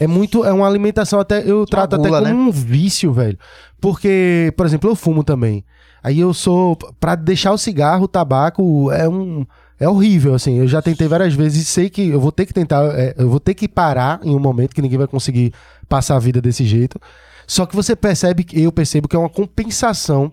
É 0.00 0.06
muito, 0.06 0.46
é 0.46 0.52
uma 0.52 0.66
alimentação 0.66 1.20
até, 1.20 1.48
eu 1.48 1.66
trato 1.66 1.98
gula, 1.98 2.18
até 2.18 2.30
como 2.30 2.44
né? 2.44 2.48
um 2.48 2.50
vício, 2.50 3.12
velho. 3.12 3.38
Porque, 3.78 4.50
por 4.56 4.64
exemplo, 4.64 4.88
eu 4.88 4.96
fumo 4.96 5.22
também. 5.22 5.62
Aí 6.02 6.18
eu 6.18 6.32
sou, 6.32 6.74
pra 6.98 7.14
deixar 7.14 7.52
o 7.52 7.58
cigarro, 7.58 8.04
o 8.04 8.08
tabaco, 8.08 8.90
é 8.90 9.06
um, 9.06 9.44
é 9.78 9.86
horrível, 9.86 10.34
assim. 10.34 10.58
Eu 10.58 10.66
já 10.66 10.80
tentei 10.80 11.06
várias 11.06 11.34
vezes 11.34 11.62
e 11.62 11.64
sei 11.66 11.90
que 11.90 12.08
eu 12.08 12.18
vou 12.18 12.32
ter 12.32 12.46
que 12.46 12.54
tentar, 12.54 12.82
é, 12.98 13.14
eu 13.18 13.28
vou 13.28 13.38
ter 13.38 13.52
que 13.52 13.68
parar 13.68 14.20
em 14.24 14.34
um 14.34 14.38
momento 14.38 14.74
que 14.74 14.80
ninguém 14.80 14.96
vai 14.96 15.06
conseguir 15.06 15.52
passar 15.86 16.16
a 16.16 16.18
vida 16.18 16.40
desse 16.40 16.64
jeito. 16.64 16.98
Só 17.46 17.66
que 17.66 17.76
você 17.76 17.94
percebe, 17.94 18.42
que 18.42 18.58
eu 18.58 18.72
percebo 18.72 19.06
que 19.06 19.14
é 19.14 19.18
uma 19.18 19.28
compensação 19.28 20.32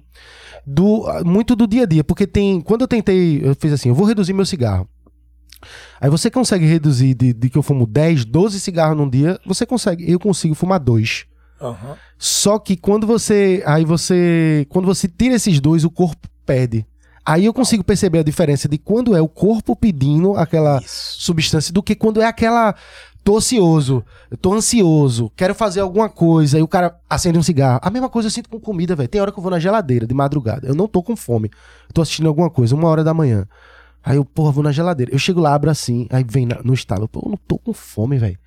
do 0.66 1.06
muito 1.26 1.56
do 1.56 1.66
dia 1.68 1.84
a 1.84 1.86
dia, 1.86 2.04
porque 2.04 2.28
tem, 2.28 2.62
quando 2.62 2.82
eu 2.82 2.88
tentei, 2.88 3.42
eu 3.44 3.56
fiz 3.56 3.74
assim, 3.74 3.90
eu 3.90 3.96
vou 3.96 4.06
reduzir 4.06 4.34
meu 4.34 4.46
cigarro. 4.46 4.88
Aí 6.00 6.10
você 6.10 6.30
consegue 6.30 6.66
reduzir 6.66 7.14
de, 7.14 7.34
de 7.34 7.50
que 7.50 7.58
eu 7.58 7.64
fumo 7.64 7.86
10, 7.86 8.26
12 8.26 8.60
cigarros 8.60 8.98
num 8.98 9.10
dia, 9.10 9.40
você 9.46 9.66
consegue, 9.66 10.10
eu 10.10 10.20
consigo 10.20 10.54
fumar 10.56 10.80
dois. 10.80 11.26
Aham. 11.62 11.96
Só 12.18 12.60
que 12.60 12.76
quando 12.76 13.06
você. 13.06 13.64
Aí 13.66 13.86
você. 13.86 14.66
Quando 14.70 14.86
você 14.86 15.08
tira 15.08 15.36
esses 15.36 15.60
dois, 15.60 15.84
o 15.84 15.90
corpo 15.90 16.28
perde. 16.46 16.86
Aí 17.26 17.46
eu 17.46 17.54
consigo 17.54 17.84
perceber 17.84 18.20
a 18.20 18.24
diferença 18.24 18.70
de 18.70 18.78
quando 18.78 19.16
é 19.16 19.22
o 19.22 19.28
corpo 19.28 19.76
pedindo 19.76 20.36
aquela 20.36 20.80
Isso. 20.80 21.20
substância 21.20 21.74
do 21.74 21.84
que 21.84 21.94
quando 21.96 22.22
é 22.22 22.26
aquela. 22.26 22.74
Tô 23.24 23.34
ocioso, 23.34 24.06
eu 24.32 24.38
tô 24.38 24.54
ansioso, 24.54 25.30
quero 25.36 25.54
fazer 25.54 25.82
alguma 25.82 26.08
coisa, 26.08 26.58
e 26.58 26.62
o 26.62 26.68
cara 26.68 26.98
acende 27.10 27.38
um 27.38 27.44
cigarro. 27.44 27.82
A 27.84 27.90
mesma 27.90 28.08
coisa 28.08 28.28
eu 28.28 28.32
sinto 28.32 28.50
com 28.50 28.58
comida, 28.58 28.96
velho. 28.96 29.10
Tem 29.10 29.20
hora 29.20 29.34
que 29.34 29.38
eu 29.38 29.42
vou 29.42 29.52
na 29.52 29.60
geladeira 29.60 30.08
de 30.08 30.14
madrugada. 30.14 30.66
Eu 30.66 30.74
não 30.74 30.88
tô 30.88 31.04
com 31.04 31.14
fome. 31.14 31.52
Eu 31.90 31.94
tô 31.94 32.02
assistindo 32.02 32.30
alguma 32.30 32.50
coisa, 32.50 32.74
uma 32.74 32.88
hora 32.88 33.04
da 33.04 33.14
manhã. 33.14 33.46
Aí 34.10 34.18
eu, 34.18 34.24
porra, 34.26 34.52
vou 34.52 34.64
na 34.64 34.72
geladeira. 34.72 35.12
Eu 35.14 35.20
chego 35.20 35.40
lá, 35.42 35.54
abro 35.54 35.70
assim, 35.70 36.08
aí 36.10 36.24
vem 36.28 36.46
na- 36.46 36.62
no 36.64 36.74
estalo. 36.74 37.08
Pô, 37.08 37.22
eu 37.26 37.30
não 37.32 37.38
tô 37.38 37.58
com 37.58 37.74
fome, 37.74 38.18
velho. 38.18 38.38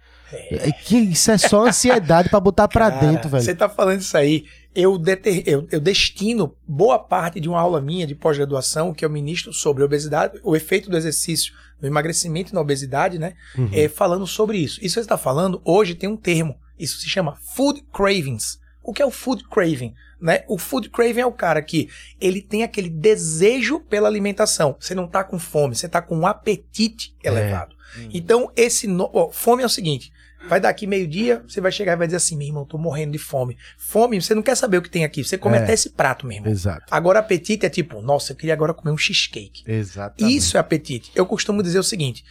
É 0.50 0.70
que 0.70 0.96
isso 0.96 1.30
é 1.32 1.36
só 1.38 1.66
ansiedade 1.66 2.28
pra 2.28 2.38
botar 2.38 2.68
pra 2.68 2.90
Cara, 2.90 3.06
dentro, 3.10 3.28
velho. 3.28 3.42
Você 3.42 3.54
tá 3.54 3.68
falando 3.68 4.00
isso 4.00 4.16
aí. 4.16 4.44
Eu, 4.74 4.96
deter- 4.96 5.42
eu, 5.44 5.66
eu 5.72 5.80
destino 5.80 6.54
boa 6.66 6.98
parte 7.00 7.40
de 7.40 7.48
uma 7.48 7.58
aula 7.60 7.80
minha 7.80 8.06
de 8.06 8.14
pós-graduação 8.14 8.94
que 8.94 9.04
eu 9.04 9.10
ministro 9.10 9.52
sobre 9.52 9.82
obesidade, 9.82 10.38
o 10.44 10.54
efeito 10.54 10.88
do 10.88 10.96
exercício 10.96 11.52
no 11.82 11.88
emagrecimento 11.88 12.52
e 12.52 12.54
na 12.54 12.60
obesidade, 12.60 13.18
né? 13.18 13.32
Uhum. 13.58 13.68
É, 13.72 13.88
falando 13.88 14.24
sobre 14.26 14.58
isso. 14.58 14.76
Isso 14.76 14.94
que 14.94 15.00
você 15.00 15.00
está 15.00 15.18
falando, 15.18 15.60
hoje 15.64 15.96
tem 15.96 16.08
um 16.08 16.16
termo. 16.16 16.54
Isso 16.78 16.98
se 17.00 17.08
chama 17.08 17.34
food 17.56 17.82
cravings. 17.92 18.60
O 18.84 18.92
que 18.92 19.02
é 19.02 19.06
o 19.06 19.10
food 19.10 19.44
craving? 19.48 19.92
Né? 20.20 20.44
O 20.48 20.58
food 20.58 20.90
craving 20.90 21.20
é 21.20 21.26
o 21.26 21.32
cara 21.32 21.62
que 21.62 21.88
ele 22.20 22.42
tem 22.42 22.62
aquele 22.62 22.90
desejo 22.90 23.80
pela 23.80 24.08
alimentação. 24.08 24.76
Você 24.78 24.94
não 24.94 25.08
tá 25.08 25.24
com 25.24 25.38
fome, 25.38 25.74
você 25.74 25.88
tá 25.88 26.02
com 26.02 26.16
um 26.16 26.26
apetite 26.26 27.14
elevado. 27.24 27.74
Então, 28.12 28.52
esse 28.54 28.86
no... 28.86 29.10
ó, 29.12 29.30
fome 29.30 29.62
é 29.62 29.66
o 29.66 29.68
seguinte: 29.70 30.12
vai 30.48 30.60
daqui 30.60 30.86
meio-dia, 30.86 31.42
você 31.46 31.60
vai 31.60 31.72
chegar 31.72 31.94
e 31.94 31.96
vai 31.96 32.06
dizer 32.06 32.18
assim, 32.18 32.36
meu 32.36 32.46
irmão, 32.46 32.64
tô 32.64 32.78
morrendo 32.78 33.12
de 33.12 33.18
fome. 33.18 33.56
Fome, 33.78 34.20
você 34.20 34.34
não 34.34 34.42
quer 34.42 34.56
saber 34.56 34.78
o 34.78 34.82
que 34.82 34.90
tem 34.90 35.04
aqui, 35.04 35.24
você 35.24 35.36
come 35.36 35.56
É. 35.56 35.62
até 35.62 35.72
esse 35.72 35.90
prato 35.90 36.26
mesmo. 36.26 36.48
Exato. 36.48 36.84
Agora, 36.90 37.18
apetite 37.18 37.66
é 37.66 37.70
tipo, 37.70 38.00
nossa, 38.00 38.32
eu 38.32 38.36
queria 38.36 38.54
agora 38.54 38.72
comer 38.74 38.92
um 38.92 38.96
cheesecake. 38.96 39.64
Exatamente. 39.66 40.36
Isso 40.36 40.56
é 40.56 40.60
apetite. 40.60 41.10
Eu 41.14 41.26
costumo 41.26 41.62
dizer 41.62 41.78
o 41.78 41.84
seguinte: 41.84 42.24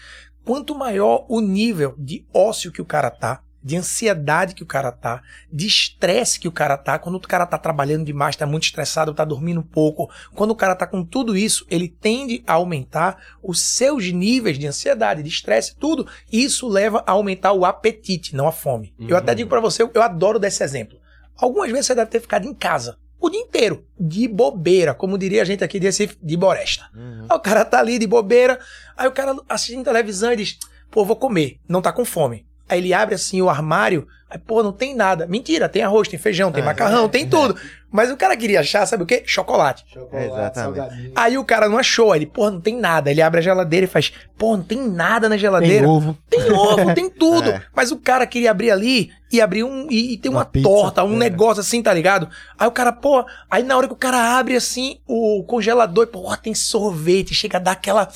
quanto 0.46 0.74
maior 0.76 1.26
o 1.28 1.42
nível 1.42 1.94
de 1.98 2.26
ócio 2.34 2.72
que 2.72 2.82
o 2.82 2.86
cara 2.86 3.12
tá, 3.12 3.44
de 3.64 3.76
ansiedade 3.76 4.54
que 4.54 4.64
o 4.64 4.66
cara 4.66 4.92
tá, 4.92 5.22
de 5.52 5.68
estresse 5.68 6.40
que 6.40 6.48
o 6.48 6.52
cara 6.52 6.78
tá, 6.78 6.98
quando 6.98 7.16
o 7.16 7.20
cara 7.20 7.46
tá 7.46 7.58
trabalhando 7.58 8.06
demais, 8.06 8.36
tá 8.36 8.46
muito 8.46 8.64
estressado, 8.64 9.14
tá 9.14 9.26
dormindo 9.26 9.64
pouco, 9.64 10.10
quando 10.34 10.52
o 10.52 10.56
cara 10.56 10.76
tá 10.76 10.88
com 10.88 11.04
tudo 11.04 11.36
isso, 11.36 11.66
ele 11.70 11.88
tende 11.88 12.44
a 12.48 12.54
aumentar 12.54 13.18
os 13.44 13.62
seus 13.62 14.12
níveis 14.12 14.58
de 14.58 14.68
ansiedade, 14.68 15.24
de 15.24 15.30
estresse, 15.30 15.76
tudo. 15.76 16.08
Isso 16.32 16.68
leva 16.68 17.04
a 17.06 17.12
aumentar 17.12 17.54
o 17.54 17.66
apetite, 17.66 18.36
não 18.36 18.48
a 18.48 18.52
fome. 18.52 18.94
Eu 19.00 19.18
até 19.18 19.36
digo 19.36 19.50
pra 19.50 19.60
você, 19.60 19.84
eu 19.84 20.02
adoro 20.02 20.40
desse 20.40 20.64
exemplo. 20.64 20.98
Algumas 21.36 21.72
vezes 21.72 21.88
você 21.88 21.96
deve 21.96 22.12
ter 22.12 22.20
ficado 22.20 22.48
em 22.48 22.54
casa 22.54 22.98
o 23.20 23.30
dia 23.30 23.42
inteiro, 23.42 23.86
de 24.00 24.28
bobeira, 24.28 24.94
como 24.94 25.18
diria 25.18 25.42
a 25.42 25.46
gente 25.46 25.64
aqui 25.64 25.80
de 25.80 25.88
Recife, 25.88 26.18
de 26.22 26.38
boresta. 26.38 26.86
Aí 27.30 27.38
o 27.38 27.40
cara 27.42 27.66
tá 27.66 27.80
ali 27.80 28.00
de 28.00 28.08
bobeira, 28.08 28.58
aí 28.96 29.08
o 29.08 29.12
cara 29.12 29.36
assistindo 29.50 29.84
televisão 29.84 30.32
e 30.32 30.38
diz: 30.38 30.58
pô, 30.90 31.04
vou 31.04 31.18
comer, 31.18 31.60
não 31.68 31.82
tá 31.82 31.92
com 31.92 32.06
fome. 32.06 32.46
Aí 32.70 32.80
ele 32.80 32.94
abre 32.94 33.16
assim 33.16 33.42
o 33.42 33.50
armário, 33.50 34.08
aí, 34.30 34.38
pô, 34.38 34.62
não 34.64 34.72
tem 34.72 34.96
nada. 34.96 35.26
Mentira, 35.26 35.68
tem 35.68 35.82
arroz, 35.82 36.08
tem 36.08 36.20
feijão, 36.20 36.52
tem 36.52 36.64
macarrão, 36.64 37.10
tem 37.10 37.28
tudo. 37.28 37.56
Mas 37.92 38.12
o 38.12 38.16
cara 38.18 38.38
queria 38.38 38.60
achar, 38.60 38.86
sabe 38.86 39.02
o 39.02 39.06
quê? 39.08 39.24
Chocolate. 39.26 39.84
Exatamente. 40.14 41.12
Aí 41.16 41.38
o 41.40 41.44
cara 41.44 41.68
não 41.68 41.78
achou, 41.80 42.16
ele, 42.16 42.28
pô, 42.28 42.50
não 42.52 42.62
tem 42.62 42.76
nada. 42.78 43.10
Ele 43.10 43.22
abre 43.22 43.40
a 43.40 43.44
geladeira 43.44 43.86
e 43.86 43.90
faz, 43.90 44.14
pô, 44.38 44.56
não 44.56 44.64
tem 44.64 44.78
nada 44.88 45.28
na 45.28 45.38
geladeira. 45.38 45.80
Tem 45.80 45.88
ovo. 45.88 46.18
Tem 46.30 46.52
ovo, 46.52 46.94
tem 46.94 47.10
tudo. 47.12 47.50
É. 47.50 47.64
Mas 47.76 47.92
o 47.92 47.98
cara 47.98 48.28
queria 48.28 48.52
abrir 48.52 48.70
ali 48.70 49.10
e 49.32 49.42
abrir 49.42 49.64
um. 49.64 49.88
E, 49.90 50.14
e 50.14 50.18
tem 50.18 50.30
uma, 50.30 50.42
Uma 50.42 50.46
pizza. 50.46 50.70
torta, 50.70 51.04
um 51.04 51.16
É. 51.16 51.18
negócio 51.18 51.62
assim, 51.62 51.82
tá 51.82 51.92
ligado? 51.92 52.30
Aí 52.60 52.68
o 52.68 52.72
cara, 52.72 52.92
pô. 52.92 53.26
Aí 53.50 53.64
na 53.64 53.76
hora 53.76 53.88
que 53.88 53.94
o 53.94 53.98
cara 53.98 54.38
abre 54.38 54.56
assim 54.56 55.00
o 55.08 55.44
congelador, 55.48 56.06
pô, 56.08 56.38
tem 56.38 56.54
sorvete, 56.54 57.34
chega 57.34 57.58
a 57.58 57.62
dar 57.62 57.72
aquela. 57.72 58.08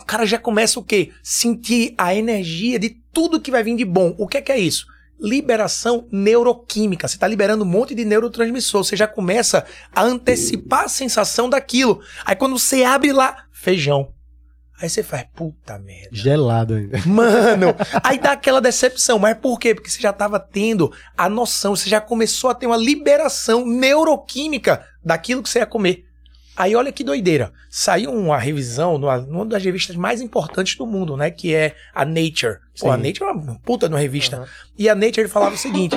O 0.00 0.04
cara 0.04 0.26
já 0.26 0.38
começa 0.38 0.80
o 0.80 0.82
quê? 0.82 1.12
Sentir 1.22 1.94
a 1.96 2.12
energia 2.12 2.80
de 2.80 2.90
tudo 3.12 3.40
que 3.40 3.50
vai 3.50 3.62
vir 3.62 3.76
de 3.76 3.84
bom. 3.84 4.14
O 4.18 4.26
que 4.26 4.38
é 4.38 4.42
que 4.42 4.52
é 4.52 4.58
isso? 4.58 4.86
Liberação 5.18 6.06
neuroquímica. 6.10 7.06
Você 7.06 7.16
está 7.16 7.26
liberando 7.26 7.64
um 7.64 7.68
monte 7.68 7.94
de 7.94 8.04
neurotransmissor. 8.04 8.84
Você 8.84 8.96
já 8.96 9.06
começa 9.06 9.66
a 9.94 10.02
antecipar 10.02 10.84
a 10.84 10.88
sensação 10.88 11.48
daquilo. 11.48 12.00
Aí 12.24 12.34
quando 12.34 12.58
você 12.58 12.84
abre 12.84 13.12
lá, 13.12 13.44
feijão. 13.52 14.12
Aí 14.80 14.88
você 14.88 15.02
faz, 15.02 15.26
puta 15.34 15.78
merda. 15.78 16.08
Gelado 16.10 16.74
ainda. 16.74 16.98
Mano, 17.04 17.74
aí 18.02 18.18
dá 18.18 18.32
aquela 18.32 18.62
decepção. 18.62 19.18
Mas 19.18 19.36
por 19.36 19.58
quê? 19.58 19.74
Porque 19.74 19.90
você 19.90 20.00
já 20.00 20.12
tava 20.12 20.40
tendo 20.40 20.90
a 21.16 21.28
noção, 21.28 21.76
você 21.76 21.90
já 21.90 22.00
começou 22.00 22.48
a 22.48 22.54
ter 22.54 22.66
uma 22.66 22.78
liberação 22.78 23.66
neuroquímica 23.66 24.82
daquilo 25.04 25.42
que 25.42 25.50
você 25.50 25.58
ia 25.58 25.66
comer. 25.66 26.06
Aí 26.60 26.76
olha 26.76 26.92
que 26.92 27.02
doideira. 27.02 27.54
Saiu 27.70 28.12
uma 28.12 28.36
revisão 28.36 28.98
numa, 28.98 29.16
numa 29.16 29.46
das 29.46 29.64
revistas 29.64 29.96
mais 29.96 30.20
importantes 30.20 30.76
do 30.76 30.86
mundo, 30.86 31.16
né? 31.16 31.30
Que 31.30 31.54
é 31.54 31.74
a 31.94 32.04
Nature. 32.04 32.58
Pô, 32.78 32.90
a. 32.90 32.98
Nature 32.98 33.30
é 33.30 33.32
uma 33.32 33.58
puta 33.60 33.88
de 33.88 33.94
uma 33.94 33.98
revista. 33.98 34.46
E 34.76 34.86
a 34.86 34.94
Nature 34.94 35.26
falava 35.26 35.54
o 35.54 35.58
seguinte: 35.58 35.96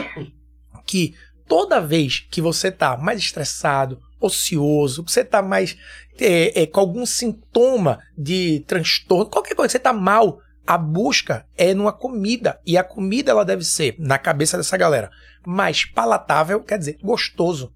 que 0.87 1.15
toda 1.49 1.81
vez 1.81 2.25
que 2.31 2.39
você 2.39 2.71
tá 2.71 2.95
mais 2.95 3.19
estressado, 3.19 3.99
ocioso, 4.21 5.03
que 5.03 5.11
você 5.11 5.25
tá 5.25 5.41
mais 5.41 5.77
é, 6.17 6.61
é, 6.61 6.65
com 6.65 6.79
algum 6.79 7.05
sintoma 7.05 7.99
de 8.17 8.63
transtorno, 8.65 9.29
qualquer 9.29 9.55
coisa, 9.55 9.67
que 9.67 9.73
você 9.73 9.79
tá 9.79 9.91
mal, 9.91 10.39
a 10.65 10.77
busca 10.77 11.45
é 11.57 11.73
numa 11.73 11.91
comida. 11.91 12.57
E 12.65 12.77
a 12.77 12.85
comida 12.85 13.31
ela 13.31 13.43
deve 13.43 13.65
ser, 13.65 13.97
na 13.99 14.17
cabeça 14.17 14.55
dessa 14.55 14.77
galera, 14.77 15.11
mais 15.45 15.83
palatável, 15.83 16.61
quer 16.61 16.79
dizer, 16.79 16.97
gostoso. 17.03 17.73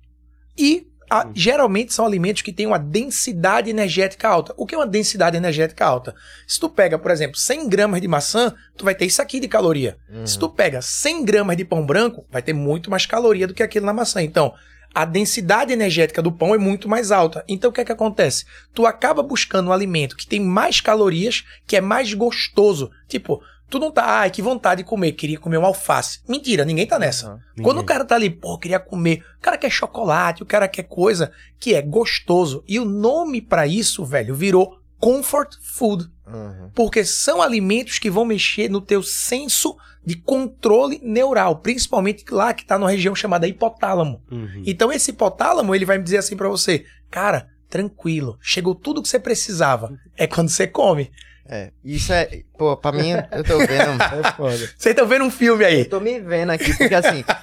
E 0.57 0.87
a- 1.09 1.27
geralmente 1.33 1.93
são 1.93 2.05
alimentos 2.05 2.41
que 2.41 2.51
têm 2.51 2.67
uma 2.67 2.77
densidade 2.79 3.69
energética 3.69 4.27
alta. 4.27 4.53
O 4.57 4.65
que 4.65 4.75
é 4.75 4.77
uma 4.77 4.85
densidade 4.87 5.37
energética 5.37 5.85
alta? 5.85 6.13
Se 6.47 6.59
tu 6.59 6.69
pega, 6.69 6.99
por 6.99 7.11
exemplo, 7.11 7.37
100 7.37 7.69
gramas 7.69 8.01
de 8.01 8.07
maçã, 8.07 8.53
tu 8.75 8.83
vai 8.85 8.93
ter 8.95 9.05
isso 9.05 9.21
aqui 9.21 9.39
de 9.39 9.47
caloria. 9.47 9.97
Se 10.25 10.37
tu 10.37 10.49
pega 10.49 10.81
100 10.81 11.23
gramas 11.25 11.55
de 11.57 11.63
pão 11.65 11.85
branco, 11.85 12.25
vai 12.29 12.41
ter 12.41 12.53
muito 12.53 12.89
mais 12.91 13.05
caloria 13.05 13.47
do 13.47 13.53
que 13.53 13.63
aquilo 13.63 13.85
na 13.85 13.93
maçã. 13.93 14.21
Então, 14.21 14.53
a 14.93 15.05
densidade 15.05 15.71
energética 15.71 16.21
do 16.21 16.31
pão 16.31 16.55
é 16.55 16.57
muito 16.57 16.89
mais 16.89 17.11
alta. 17.11 17.43
Então, 17.47 17.69
o 17.69 17.73
que 17.73 17.81
é 17.81 17.85
que 17.85 17.91
acontece? 17.91 18.45
Tu 18.73 18.85
acaba 18.85 19.21
buscando 19.21 19.69
um 19.69 19.73
alimento 19.73 20.15
que 20.17 20.25
tem 20.25 20.39
mais 20.39 20.81
calorias, 20.81 21.43
que 21.67 21.75
é 21.77 21.81
mais 21.81 22.13
gostoso. 22.13 22.89
Tipo, 23.07 23.41
tu 23.69 23.79
não 23.79 23.91
tá, 23.91 24.19
ai, 24.19 24.31
que 24.31 24.41
vontade 24.41 24.83
de 24.83 24.87
comer, 24.89 25.11
queria 25.13 25.39
comer 25.39 25.57
uma 25.57 25.67
alface. 25.67 26.19
Mentira, 26.27 26.63
ninguém 26.65 26.85
tá 26.85 26.97
nessa. 26.97 27.31
Uhum. 27.31 27.39
Quando 27.63 27.77
Ninguém. 27.77 27.81
o 27.81 27.85
cara 27.85 28.05
tá 28.05 28.15
ali, 28.15 28.29
pô, 28.29 28.57
queria 28.57 28.79
comer, 28.79 29.23
o 29.37 29.41
cara 29.41 29.57
quer 29.57 29.69
chocolate, 29.69 30.43
o 30.43 30.45
cara 30.45 30.67
quer 30.67 30.83
coisa 30.83 31.31
que 31.59 31.73
é 31.73 31.81
gostoso. 31.81 32.63
E 32.67 32.79
o 32.79 32.85
nome 32.85 33.41
pra 33.41 33.67
isso, 33.67 34.05
velho, 34.05 34.35
virou 34.35 34.79
comfort 34.99 35.55
food. 35.61 36.09
Uhum. 36.25 36.69
Porque 36.73 37.05
são 37.05 37.41
alimentos 37.41 37.99
que 37.99 38.09
vão 38.09 38.25
mexer 38.25 38.69
no 38.69 38.81
teu 38.81 39.01
senso 39.01 39.75
de 40.05 40.15
controle 40.15 40.99
neural, 41.03 41.57
principalmente 41.57 42.23
lá 42.31 42.53
que 42.53 42.65
tá 42.65 42.79
numa 42.79 42.91
região 42.91 43.13
chamada 43.13 43.47
hipotálamo. 43.47 44.21
Uhum. 44.31 44.63
Então 44.65 44.91
esse 44.91 45.11
hipotálamo, 45.11 45.75
ele 45.75 45.85
vai 45.85 45.97
me 45.97 46.03
dizer 46.03 46.17
assim 46.17 46.37
pra 46.37 46.47
você, 46.47 46.85
cara, 47.11 47.49
tranquilo, 47.69 48.37
chegou 48.41 48.73
tudo 48.73 49.01
que 49.01 49.09
você 49.09 49.19
precisava. 49.19 49.93
É 50.15 50.25
quando 50.25 50.49
você 50.49 50.65
come. 50.65 51.11
É, 51.49 51.71
isso 51.83 52.11
é. 52.11 52.41
Pô, 52.57 52.75
pra 52.75 52.91
mim, 52.91 53.11
eu 53.31 53.43
tô 53.43 53.57
vendo. 53.59 53.67
É 54.27 54.31
foda. 54.33 54.57
Vocês 54.57 54.85
estão 54.87 55.07
vendo 55.07 55.23
um 55.25 55.31
filme 55.31 55.63
aí. 55.63 55.79
Eu 55.81 55.89
tô 55.89 55.99
me 55.99 56.19
vendo 56.19 56.51
aqui, 56.51 56.75
porque 56.75 56.93
assim. 56.95 57.23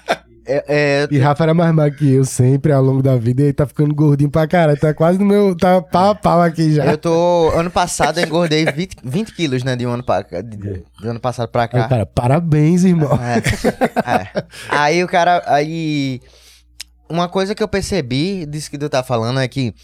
É, 0.47 0.63
é, 0.69 1.09
E 1.11 1.19
Rafa 1.19 1.43
era 1.45 1.55
mais 1.55 1.75
magro 1.75 1.97
que 1.97 2.13
eu 2.17 2.23
sempre 2.23 2.71
ao 2.71 2.83
longo 2.83 3.03
da 3.03 3.17
vida 3.17 3.41
e 3.41 3.45
ele 3.47 3.53
tá 3.55 3.67
ficando 3.67 3.95
gordinho 3.95 4.31
pra 4.31 4.47
caralho. 4.47 4.79
Tá 4.79 4.93
quase 4.93 5.19
no 5.19 5.25
meu. 5.25 5.57
Tá 5.57 5.81
pau 5.81 6.11
a 6.11 6.15
pau 6.15 6.43
aqui 6.43 6.75
já. 6.75 6.85
eu 6.85 6.99
tô. 6.99 7.49
Ano 7.55 7.71
passado 7.71 8.21
eu 8.21 8.27
engordei 8.27 8.67
20, 8.67 8.97
20 9.03 9.33
quilos, 9.35 9.65
né? 9.65 9.75
De 9.75 9.87
um 9.87 9.91
ano 9.93 10.03
pra 10.03 10.23
cá. 10.23 10.43
De, 10.43 10.55
do 10.59 10.85
ano 11.09 11.19
passado 11.19 11.49
pra 11.49 11.63
Aí, 11.63 11.69
cá. 11.69 11.89
cara, 11.89 12.05
parabéns, 12.05 12.85
irmão. 12.85 13.19
É, 13.23 13.39
é. 14.11 14.45
Aí 14.69 15.03
o 15.03 15.09
cara. 15.09 15.43
Aí. 15.47 16.21
Uma 17.09 17.27
coisa 17.27 17.55
que 17.55 17.63
eu 17.63 17.69
percebi 17.69 18.45
disso 18.45 18.71
que 18.71 18.77
tu 18.77 18.91
tá 18.91 19.03
falando 19.03 19.41
é 19.41 19.49
que. 19.49 19.75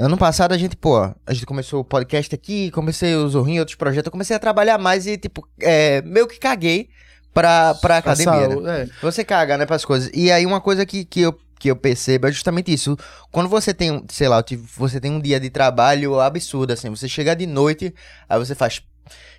Ano 0.00 0.16
passado 0.16 0.52
a 0.52 0.56
gente, 0.58 0.76
pô, 0.76 0.96
a 0.98 1.14
gente 1.32 1.44
começou 1.44 1.80
o 1.80 1.84
podcast 1.84 2.34
aqui, 2.34 2.70
comecei 2.70 3.14
o 3.14 3.28
Zorrinho, 3.28 3.60
outros 3.60 3.76
projetos, 3.76 4.06
eu 4.06 4.10
comecei 4.12 4.34
a 4.34 4.38
trabalhar 4.38 4.78
mais 4.78 5.06
e, 5.06 5.18
tipo, 5.18 5.46
é, 5.60 6.00
meio 6.02 6.26
que 6.26 6.38
caguei 6.38 6.88
pra, 7.34 7.74
pra 7.74 7.98
academia, 7.98 8.48
né? 8.62 8.82
É. 8.82 8.88
Você 9.02 9.22
caga, 9.22 9.58
né, 9.58 9.66
pras 9.66 9.84
coisas. 9.84 10.10
E 10.14 10.32
aí 10.32 10.46
uma 10.46 10.58
coisa 10.60 10.86
que, 10.86 11.04
que, 11.04 11.20
eu, 11.20 11.38
que 11.58 11.70
eu 11.70 11.76
percebo 11.76 12.26
é 12.28 12.32
justamente 12.32 12.72
isso. 12.72 12.96
Quando 13.30 13.50
você 13.50 13.74
tem, 13.74 13.90
um- 13.90 14.02
sei 14.08 14.26
lá, 14.26 14.42
tive- 14.42 14.66
você 14.74 14.98
tem 14.98 15.10
um 15.12 15.20
dia 15.20 15.38
de 15.38 15.50
trabalho 15.50 16.18
absurdo, 16.18 16.72
assim, 16.72 16.88
você 16.88 17.06
chega 17.06 17.36
de 17.36 17.46
noite, 17.46 17.94
aí 18.26 18.38
você 18.38 18.54
faz... 18.54 18.80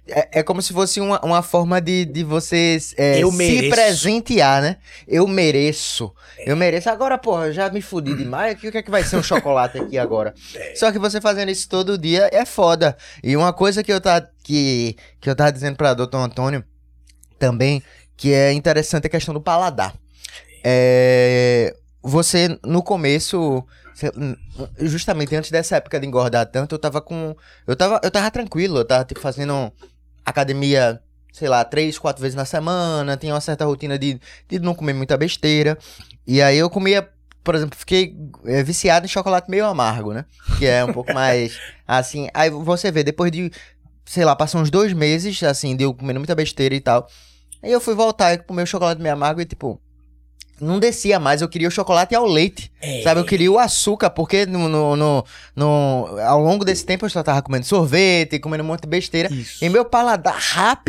É, 0.07 0.39
é 0.39 0.43
como 0.43 0.61
se 0.61 0.73
fosse 0.73 0.99
uma, 0.99 1.19
uma 1.23 1.41
forma 1.41 1.79
de, 1.79 2.05
de 2.05 2.23
você 2.23 2.77
é, 2.97 3.23
Eu 3.23 3.31
se 3.31 3.69
presentear, 3.69 4.61
né? 4.61 4.77
Eu 5.07 5.27
mereço. 5.27 6.11
Eu 6.45 6.55
mereço. 6.55 6.89
Agora, 6.89 7.17
porra, 7.17 7.51
já 7.51 7.69
me 7.69 7.81
fudi 7.81 8.15
demais. 8.15 8.55
O 8.55 8.57
que 8.57 8.77
é 8.77 8.81
que 8.81 8.91
vai 8.91 9.03
ser 9.03 9.17
um 9.17 9.23
chocolate 9.23 9.77
aqui 9.77 9.97
agora? 9.97 10.33
Só 10.75 10.91
que 10.91 10.99
você 10.99 11.21
fazendo 11.21 11.49
isso 11.49 11.69
todo 11.69 11.97
dia 11.97 12.29
é 12.31 12.45
foda. 12.45 12.97
E 13.23 13.37
uma 13.37 13.53
coisa 13.53 13.83
que 13.83 13.93
eu 13.93 14.01
tá 14.01 14.27
que, 14.43 14.95
que 15.19 15.29
eu 15.29 15.35
tava 15.35 15.51
dizendo 15.51 15.75
pra 15.75 15.93
doutor 15.93 16.17
Antônio 16.17 16.63
também, 17.37 17.83
que 18.17 18.33
é 18.33 18.51
interessante 18.53 19.05
é 19.05 19.07
a 19.07 19.11
questão 19.11 19.33
do 19.33 19.41
paladar. 19.41 19.93
É, 20.63 21.75
você, 22.01 22.59
no 22.63 22.81
começo, 22.81 23.65
justamente 24.79 25.35
antes 25.35 25.51
dessa 25.51 25.77
época 25.77 25.99
de 25.99 26.07
engordar 26.07 26.45
tanto, 26.45 26.75
eu 26.75 26.79
tava 26.79 27.01
com. 27.01 27.35
Eu 27.67 27.75
tava, 27.75 27.99
eu 28.03 28.11
tava 28.11 28.31
tranquilo, 28.31 28.79
eu 28.79 28.85
tava 28.85 29.05
tipo, 29.05 29.19
fazendo 29.19 29.71
academia, 30.25 31.01
sei 31.31 31.47
lá, 31.47 31.63
três, 31.63 31.97
quatro 31.97 32.21
vezes 32.21 32.35
na 32.35 32.45
semana, 32.45 33.17
tinha 33.17 33.33
uma 33.33 33.41
certa 33.41 33.65
rotina 33.65 33.97
de, 33.97 34.19
de 34.47 34.59
não 34.59 34.75
comer 34.75 34.93
muita 34.93 35.17
besteira. 35.17 35.77
E 36.25 36.41
aí 36.41 36.57
eu 36.57 36.69
comia, 36.69 37.09
por 37.43 37.55
exemplo, 37.55 37.77
fiquei 37.77 38.15
é, 38.45 38.63
viciado 38.63 39.05
em 39.05 39.09
chocolate 39.09 39.49
meio 39.49 39.65
amargo, 39.65 40.13
né? 40.13 40.25
Que 40.57 40.65
é 40.65 40.83
um 40.85 40.93
pouco 40.93 41.13
mais 41.13 41.59
assim. 41.87 42.29
Aí 42.33 42.49
você 42.49 42.91
vê, 42.91 43.03
depois 43.03 43.31
de, 43.31 43.51
sei 44.05 44.25
lá, 44.25 44.35
passam 44.35 44.61
uns 44.61 44.69
dois 44.69 44.93
meses, 44.93 45.41
assim, 45.43 45.75
de 45.75 45.83
eu 45.83 45.93
comendo 45.93 46.19
muita 46.19 46.35
besteira 46.35 46.75
e 46.75 46.81
tal. 46.81 47.07
Aí 47.63 47.71
eu 47.71 47.81
fui 47.81 47.93
voltar 47.93 48.33
e 48.33 48.37
comer 48.39 48.63
o 48.63 48.67
chocolate 48.67 49.01
meio 49.01 49.13
amargo 49.13 49.41
e, 49.41 49.45
tipo, 49.45 49.79
não 50.61 50.79
descia 50.79 51.19
mais. 51.19 51.41
Eu 51.41 51.49
queria 51.49 51.67
o 51.67 51.71
chocolate 51.71 52.13
ao 52.15 52.25
leite. 52.25 52.71
É. 52.83 53.01
Sabe, 53.03 53.19
eu 53.21 53.25
queria 53.25 53.51
o 53.51 53.59
açúcar, 53.59 54.09
porque 54.09 54.45
no, 54.45 54.67
no, 54.67 54.95
no, 54.95 55.25
no- 55.55 56.17
ao 56.25 56.39
longo 56.41 56.63
desse 56.65 56.83
tempo 56.85 57.05
eu 57.05 57.09
só 57.09 57.21
tava 57.21 57.41
comendo 57.41 57.65
sorvete, 57.65 58.39
comendo 58.39 58.63
um 58.63 58.67
monte 58.67 58.81
de 58.81 58.87
besteira. 58.87 59.31
Isso. 59.31 59.63
E 59.63 59.69
meu 59.69 59.85
paladar 59.85 60.35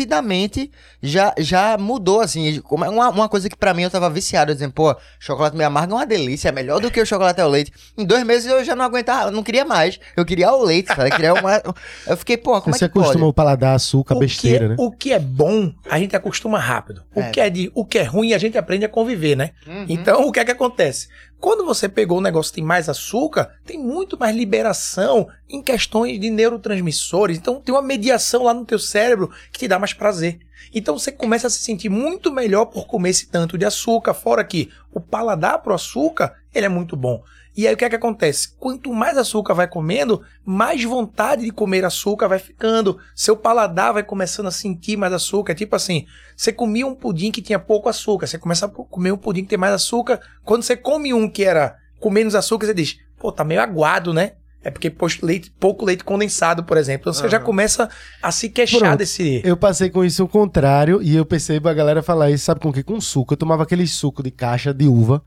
rapidamente 0.02 0.70
já, 1.02 1.34
já 1.38 1.76
mudou, 1.78 2.20
assim. 2.20 2.60
Como 2.62 2.84
é 2.84 2.88
Uma, 2.88 3.10
uma 3.10 3.28
coisa 3.28 3.48
que 3.48 3.56
pra 3.56 3.74
mim 3.74 3.82
eu 3.82 3.90
tava 3.90 4.08
viciado, 4.08 4.52
dizendo, 4.54 4.72
pô, 4.72 4.94
chocolate 5.18 5.56
meio 5.56 5.66
amargo 5.66 5.92
é 5.92 5.96
uma 5.96 6.06
delícia, 6.06 6.48
é 6.48 6.52
melhor 6.52 6.80
do 6.80 6.90
que 6.90 7.00
o 7.00 7.06
chocolate 7.06 7.40
ao 7.40 7.48
leite. 7.48 7.72
Em 7.96 8.04
dois 8.04 8.24
meses 8.24 8.50
eu 8.50 8.64
já 8.64 8.74
não 8.74 8.84
aguentava, 8.84 9.28
eu 9.28 9.32
não 9.32 9.42
queria 9.42 9.64
mais. 9.64 9.98
Eu 10.16 10.24
queria 10.24 10.48
ao 10.48 10.62
leite, 10.62 10.88
sabe? 10.88 11.08
Eu, 11.10 11.14
queria 11.14 11.34
uma... 11.34 11.62
eu 12.06 12.16
fiquei, 12.16 12.36
pô, 12.36 12.60
como 12.60 12.74
Você 12.76 12.84
é 12.84 12.88
que 12.88 12.94
pode? 12.94 13.06
acostuma 13.06 13.26
o 13.26 13.32
paladar 13.32 13.74
açúcar, 13.74 14.14
o 14.16 14.18
besteira, 14.18 14.64
que, 14.64 14.68
né? 14.70 14.76
O 14.78 14.90
que 14.90 15.12
é 15.12 15.18
bom, 15.18 15.72
a 15.90 15.98
gente 15.98 16.16
acostuma 16.16 16.58
rápido. 16.58 17.02
O, 17.14 17.20
É. 17.20 17.30
que 17.30 17.40
é 17.40 17.50
de, 17.50 17.70
o 17.74 17.84
que 17.84 17.98
é 17.98 18.02
ruim, 18.02 18.32
a 18.32 18.38
gente 18.38 18.56
aprende 18.56 18.84
a 18.84 18.88
conviver, 18.88 19.36
né? 19.36 19.50
Uhum. 19.66 19.86
Então, 19.88 20.26
o 20.26 20.32
que 20.32 20.40
é 20.40 20.44
que 20.44 20.50
acontece? 20.50 21.08
Quando 21.38 21.64
você 21.64 21.88
pegou 21.88 22.18
um 22.18 22.22
negócio 22.22 22.52
que 22.52 22.56
tem 22.56 22.64
mais 22.64 22.88
açúcar, 22.88 23.50
tem 23.64 23.78
muito 23.78 24.18
mais 24.18 24.34
liberação 24.34 25.28
em 25.48 25.62
questões 25.62 26.20
de 26.20 26.30
neurotransmissores. 26.30 27.38
Então, 27.38 27.60
tem 27.60 27.74
uma 27.74 27.82
mediação 27.82 28.44
lá 28.44 28.54
no 28.54 28.64
teu 28.64 28.78
cérebro 28.78 29.30
que 29.52 29.58
te 29.58 29.68
dá 29.68 29.78
mais 29.78 29.92
prazer. 29.92 30.40
Então, 30.72 30.98
você 30.98 31.10
começa 31.10 31.46
a 31.46 31.50
se 31.50 31.58
sentir 31.58 31.88
muito 31.88 32.32
melhor 32.32 32.66
por 32.66 32.86
comer 32.86 33.10
esse 33.10 33.26
tanto 33.26 33.58
de 33.58 33.64
açúcar, 33.64 34.14
fora 34.14 34.44
que 34.44 34.70
o 34.92 35.00
paladar 35.00 35.60
pro 35.60 35.74
açúcar, 35.74 36.34
ele 36.54 36.66
é 36.66 36.68
muito 36.68 36.96
bom. 36.96 37.22
E 37.54 37.66
aí, 37.66 37.74
o 37.74 37.76
que 37.76 37.84
é 37.84 37.90
que 37.90 37.96
acontece? 37.96 38.54
Quanto 38.58 38.92
mais 38.92 39.18
açúcar 39.18 39.52
vai 39.52 39.68
comendo, 39.68 40.22
mais 40.44 40.82
vontade 40.84 41.42
de 41.42 41.50
comer 41.50 41.84
açúcar 41.84 42.26
vai 42.28 42.38
ficando. 42.38 42.98
Seu 43.14 43.36
paladar 43.36 43.92
vai 43.92 44.02
começando 44.02 44.46
a 44.46 44.50
sentir 44.50 44.96
mais 44.96 45.12
açúcar. 45.12 45.54
Tipo 45.54 45.76
assim, 45.76 46.06
você 46.34 46.50
comia 46.52 46.86
um 46.86 46.94
pudim 46.94 47.30
que 47.30 47.42
tinha 47.42 47.58
pouco 47.58 47.88
açúcar, 47.90 48.26
você 48.26 48.38
começa 48.38 48.64
a 48.66 48.68
comer 48.68 49.12
um 49.12 49.18
pudim 49.18 49.42
que 49.42 49.50
tem 49.50 49.58
mais 49.58 49.74
açúcar. 49.74 50.18
Quando 50.44 50.62
você 50.62 50.76
come 50.76 51.12
um 51.12 51.28
que 51.28 51.44
era 51.44 51.76
com 52.00 52.10
menos 52.10 52.34
açúcar, 52.34 52.66
você 52.66 52.74
diz, 52.74 52.98
pô, 53.18 53.30
tá 53.30 53.44
meio 53.44 53.60
aguado, 53.60 54.14
né? 54.14 54.32
É 54.64 54.70
porque 54.70 54.88
pôs 54.88 55.20
leite, 55.20 55.50
pouco 55.58 55.84
leite 55.84 56.04
condensado, 56.04 56.62
por 56.64 56.76
exemplo. 56.76 57.02
Então 57.10 57.12
você 57.12 57.28
já 57.28 57.38
Aham. 57.38 57.46
começa 57.46 57.90
a 58.22 58.30
se 58.30 58.48
queixar 58.48 58.80
Pronto. 58.80 58.98
desse. 58.98 59.42
Eu 59.44 59.56
passei 59.56 59.90
com 59.90 60.04
isso 60.04 60.24
o 60.24 60.28
contrário 60.28 61.02
e 61.02 61.16
eu 61.16 61.26
percebo 61.26 61.68
a 61.68 61.74
galera 61.74 62.02
falar 62.02 62.30
isso, 62.30 62.44
sabe 62.44 62.60
com 62.60 62.68
o 62.68 62.72
quê? 62.72 62.82
Com 62.82 63.00
suco. 63.00 63.34
Eu 63.34 63.36
tomava 63.36 63.64
aquele 63.64 63.86
suco 63.86 64.22
de 64.22 64.30
caixa 64.30 64.72
de 64.72 64.86
uva, 64.86 65.22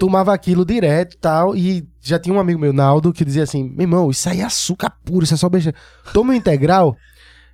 tomava 0.00 0.32
aquilo 0.34 0.64
direto 0.64 1.14
e 1.14 1.18
tal, 1.18 1.54
e 1.54 1.86
já 2.00 2.18
tinha 2.18 2.34
um 2.34 2.40
amigo 2.40 2.58
meu, 2.58 2.72
Naldo, 2.72 3.12
que 3.12 3.24
dizia 3.24 3.44
assim: 3.44 3.62
meu 3.68 3.82
irmão, 3.82 4.10
isso 4.10 4.28
aí 4.28 4.40
é 4.40 4.44
açúcar 4.44 4.90
puro, 5.04 5.22
isso 5.24 5.34
é 5.34 5.36
só 5.36 5.48
besteira. 5.48 5.78
Toma 6.12 6.32
o 6.32 6.34
integral, 6.34 6.96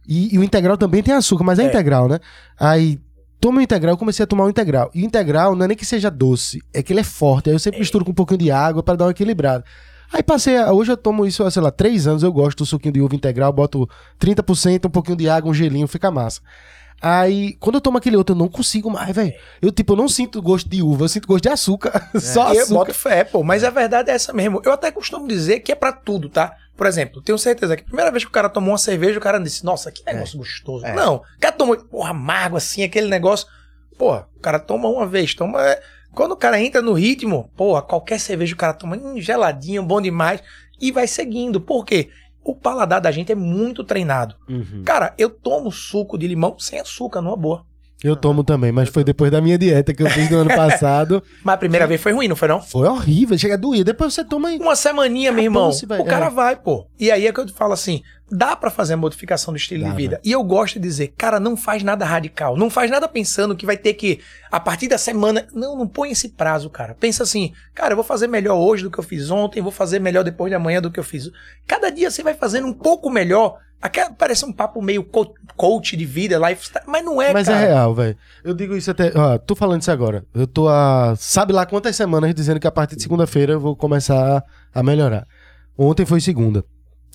e, 0.08 0.34
e 0.34 0.38
o 0.38 0.44
integral 0.44 0.78
também 0.78 1.02
tem 1.02 1.12
açúcar, 1.12 1.44
mas 1.44 1.58
é, 1.58 1.64
É. 1.64 1.66
integral, 1.66 2.08
né? 2.08 2.18
Aí. 2.58 2.98
Toma 3.38 3.58
o 3.58 3.60
integral, 3.60 3.92
eu 3.92 3.98
comecei 3.98 4.24
a 4.24 4.26
tomar 4.26 4.44
o 4.44 4.48
integral. 4.48 4.90
E 4.94 5.02
o 5.02 5.04
integral 5.04 5.54
não 5.54 5.66
é 5.66 5.68
nem 5.68 5.76
que 5.76 5.84
seja 5.84 6.10
doce, 6.10 6.58
é 6.72 6.82
que 6.82 6.90
ele 6.90 7.00
é 7.00 7.04
forte. 7.04 7.50
Aí 7.50 7.54
eu 7.54 7.58
sempre 7.58 7.78
misturo 7.78 8.02
com 8.02 8.10
um 8.10 8.14
pouquinho 8.14 8.38
de 8.38 8.50
água 8.50 8.82
pra 8.82 8.96
dar 8.96 9.04
uma 9.04 9.10
equilibrada. 9.10 9.62
Aí 10.10 10.22
passei, 10.22 10.56
a- 10.56 10.72
hoje 10.72 10.90
eu 10.92 10.96
tomo 10.96 11.26
isso 11.26 11.44
há, 11.44 11.50
sei 11.50 11.60
lá, 11.60 11.70
três 11.70 12.06
anos, 12.06 12.22
eu 12.22 12.32
gosto 12.32 12.58
do 12.58 12.66
suquinho 12.66 12.94
de 12.94 13.02
uva 13.02 13.14
integral, 13.14 13.52
boto 13.52 13.86
30%, 14.18 14.86
um 14.86 14.90
pouquinho 14.90 15.18
de 15.18 15.28
água, 15.28 15.50
um 15.50 15.54
gelinho, 15.54 15.86
fica 15.86 16.10
massa. 16.10 16.40
Aí, 17.00 17.54
quando 17.60 17.74
eu 17.76 17.80
tomo 17.80 17.98
aquele 17.98 18.16
outro, 18.16 18.34
eu 18.34 18.38
não 18.38 18.48
consigo 18.48 18.90
mais, 18.90 19.14
velho. 19.14 19.32
Eu, 19.60 19.70
tipo, 19.70 19.92
eu 19.92 19.96
não 19.96 20.08
sinto 20.08 20.40
gosto 20.40 20.68
de 20.68 20.82
uva, 20.82 21.04
eu 21.04 21.08
sinto 21.08 21.28
gosto 21.28 21.42
de 21.42 21.48
açúcar. 21.50 22.10
Só 22.18 22.52
E 22.52 22.56
eu 22.56 22.62
açúcar. 22.62 22.78
boto 22.78 22.94
fé, 22.94 23.22
pô. 23.24 23.42
Mas 23.44 23.62
a 23.64 23.70
verdade 23.70 24.10
é 24.10 24.14
essa 24.14 24.32
mesmo. 24.32 24.60
Eu 24.64 24.72
até 24.72 24.90
costumo 24.90 25.28
dizer 25.28 25.60
que 25.60 25.70
é 25.70 25.74
pra 25.74 25.92
tudo, 25.92 26.28
tá? 26.28 26.54
Por 26.76 26.86
exemplo, 26.86 27.22
tenho 27.22 27.38
certeza 27.38 27.76
que 27.76 27.82
a 27.82 27.86
primeira 27.86 28.10
vez 28.10 28.24
que 28.24 28.28
o 28.30 28.32
cara 28.32 28.48
tomou 28.48 28.70
uma 28.72 28.78
cerveja, 28.78 29.18
o 29.18 29.22
cara 29.22 29.38
disse, 29.38 29.64
nossa, 29.64 29.90
que 29.92 30.02
negócio 30.04 30.38
gostoso. 30.38 30.84
É. 30.84 30.94
Não, 30.94 31.16
o 31.16 31.22
cara 31.40 31.54
tomou, 31.54 31.76
porra, 31.76 32.10
amargo 32.10 32.56
assim, 32.56 32.82
aquele 32.82 33.08
negócio. 33.08 33.46
Porra, 33.98 34.26
o 34.36 34.40
cara 34.40 34.58
toma 34.58 34.88
uma 34.88 35.06
vez, 35.06 35.34
toma. 35.34 35.62
é, 35.66 35.80
Quando 36.12 36.32
o 36.32 36.36
cara 36.36 36.60
entra 36.60 36.82
no 36.82 36.92
ritmo, 36.92 37.50
porra, 37.56 37.80
qualquer 37.82 38.18
cerveja 38.20 38.54
o 38.54 38.58
cara 38.58 38.74
toma 38.74 38.96
hum, 38.96 39.18
geladinho, 39.20 39.82
bom 39.82 40.00
demais. 40.00 40.42
E 40.78 40.92
vai 40.92 41.06
seguindo. 41.06 41.58
Por 41.60 41.84
quê? 41.86 42.10
O 42.46 42.54
paladar 42.54 43.00
da 43.00 43.10
gente 43.10 43.32
é 43.32 43.34
muito 43.34 43.82
treinado. 43.82 44.36
Uhum. 44.48 44.84
Cara, 44.84 45.12
eu 45.18 45.28
tomo 45.28 45.72
suco 45.72 46.16
de 46.16 46.28
limão 46.28 46.56
sem 46.60 46.78
açúcar, 46.78 47.20
numa 47.20 47.36
boa. 47.36 47.66
Eu 48.04 48.14
tomo 48.14 48.44
também, 48.44 48.70
mas 48.70 48.90
foi 48.90 49.02
depois 49.02 49.30
da 49.30 49.40
minha 49.40 49.56
dieta 49.56 49.94
que 49.94 50.02
eu 50.02 50.10
fiz 50.10 50.30
no 50.30 50.38
ano 50.38 50.50
passado. 50.54 51.22
Mas 51.42 51.54
a 51.54 51.58
primeira 51.58 51.86
vez 51.86 52.00
foi 52.00 52.12
ruim, 52.12 52.28
não 52.28 52.36
foi 52.36 52.46
não? 52.48 52.60
Foi 52.60 52.86
horrível, 52.86 53.38
chega 53.38 53.54
a 53.54 53.56
doer. 53.56 53.84
Depois 53.84 54.12
você 54.12 54.22
toma 54.24 54.52
e. 54.52 54.58
Uma 54.58 54.76
semaninha, 54.76 55.32
meu 55.32 55.44
irmão. 55.44 55.62
Acabou-se, 55.64 55.86
velho. 55.86 56.02
O 56.02 56.06
cara 56.06 56.26
É. 56.26 56.30
vai, 56.30 56.56
pô. 56.56 56.86
E 57.00 57.10
aí 57.10 57.26
é 57.26 57.32
que 57.32 57.40
eu 57.40 57.46
te 57.46 57.54
falo 57.54 57.72
assim: 57.72 58.02
dá 58.30 58.54
pra 58.54 58.70
fazer 58.70 58.94
a 58.94 58.96
modificação 58.98 59.52
do 59.52 59.56
estilo 59.56 59.82
Dá, 59.84 59.90
de 59.90 59.96
vida. 59.96 60.20
E 60.22 60.30
eu 60.30 60.42
gosto 60.44 60.74
de 60.74 60.80
dizer, 60.80 61.14
cara, 61.16 61.40
não 61.40 61.56
faz 61.56 61.82
nada 61.82 62.04
radical. 62.04 62.54
Não 62.54 62.68
faz 62.68 62.90
nada 62.90 63.08
pensando 63.08 63.56
que 63.56 63.64
vai 63.64 63.78
ter 63.78 63.94
que, 63.94 64.20
a 64.52 64.60
partir 64.60 64.88
da 64.88 64.98
semana. 64.98 65.46
Não, 65.54 65.74
não 65.76 65.88
põe 65.88 66.10
esse 66.10 66.28
prazo, 66.28 66.68
cara. 66.68 66.94
Pensa 66.94 67.22
assim, 67.22 67.52
cara, 67.74 67.92
eu 67.92 67.96
vou 67.96 68.04
fazer 68.04 68.26
melhor 68.26 68.56
hoje 68.58 68.82
do 68.84 68.90
que 68.90 68.98
eu 69.00 69.04
fiz 69.04 69.30
ontem, 69.30 69.62
vou 69.62 69.72
fazer 69.72 70.00
melhor 70.00 70.22
depois 70.22 70.50
de 70.50 70.54
amanhã 70.54 70.82
do 70.82 70.90
que 70.90 71.00
eu 71.00 71.04
fiz. 71.04 71.30
Cada 71.66 71.88
dia 71.90 72.10
você 72.10 72.22
vai 72.22 72.34
fazendo 72.34 72.66
um 72.66 72.74
pouco 72.74 73.08
melhor. 73.08 73.56
Aquela, 73.80 74.10
parece 74.10 74.44
um 74.44 74.52
papo 74.52 74.80
meio 74.82 75.04
co- 75.04 75.34
coach 75.54 75.96
de 75.96 76.04
vida, 76.04 76.38
lifestyle, 76.38 76.84
mas 76.88 77.04
não 77.04 77.20
é, 77.20 77.32
Mas 77.32 77.46
cara. 77.46 77.60
é 77.60 77.68
real, 77.68 77.94
velho. 77.94 78.16
Eu 78.42 78.54
digo 78.54 78.74
isso 78.76 78.90
até. 78.90 79.12
Ó, 79.14 79.38
tô 79.38 79.54
falando 79.54 79.82
isso 79.82 79.90
agora. 79.90 80.24
Eu 80.34 80.46
tô 80.46 80.68
há. 80.68 81.14
Sabe 81.16 81.52
lá 81.52 81.66
quantas 81.66 81.94
semanas 81.94 82.34
dizendo 82.34 82.58
que 82.58 82.66
a 82.66 82.72
partir 82.72 82.96
de 82.96 83.02
segunda-feira 83.02 83.52
eu 83.52 83.60
vou 83.60 83.76
começar 83.76 84.42
a 84.74 84.82
melhorar. 84.82 85.26
Ontem 85.78 86.06
foi 86.06 86.20
segunda. 86.20 86.64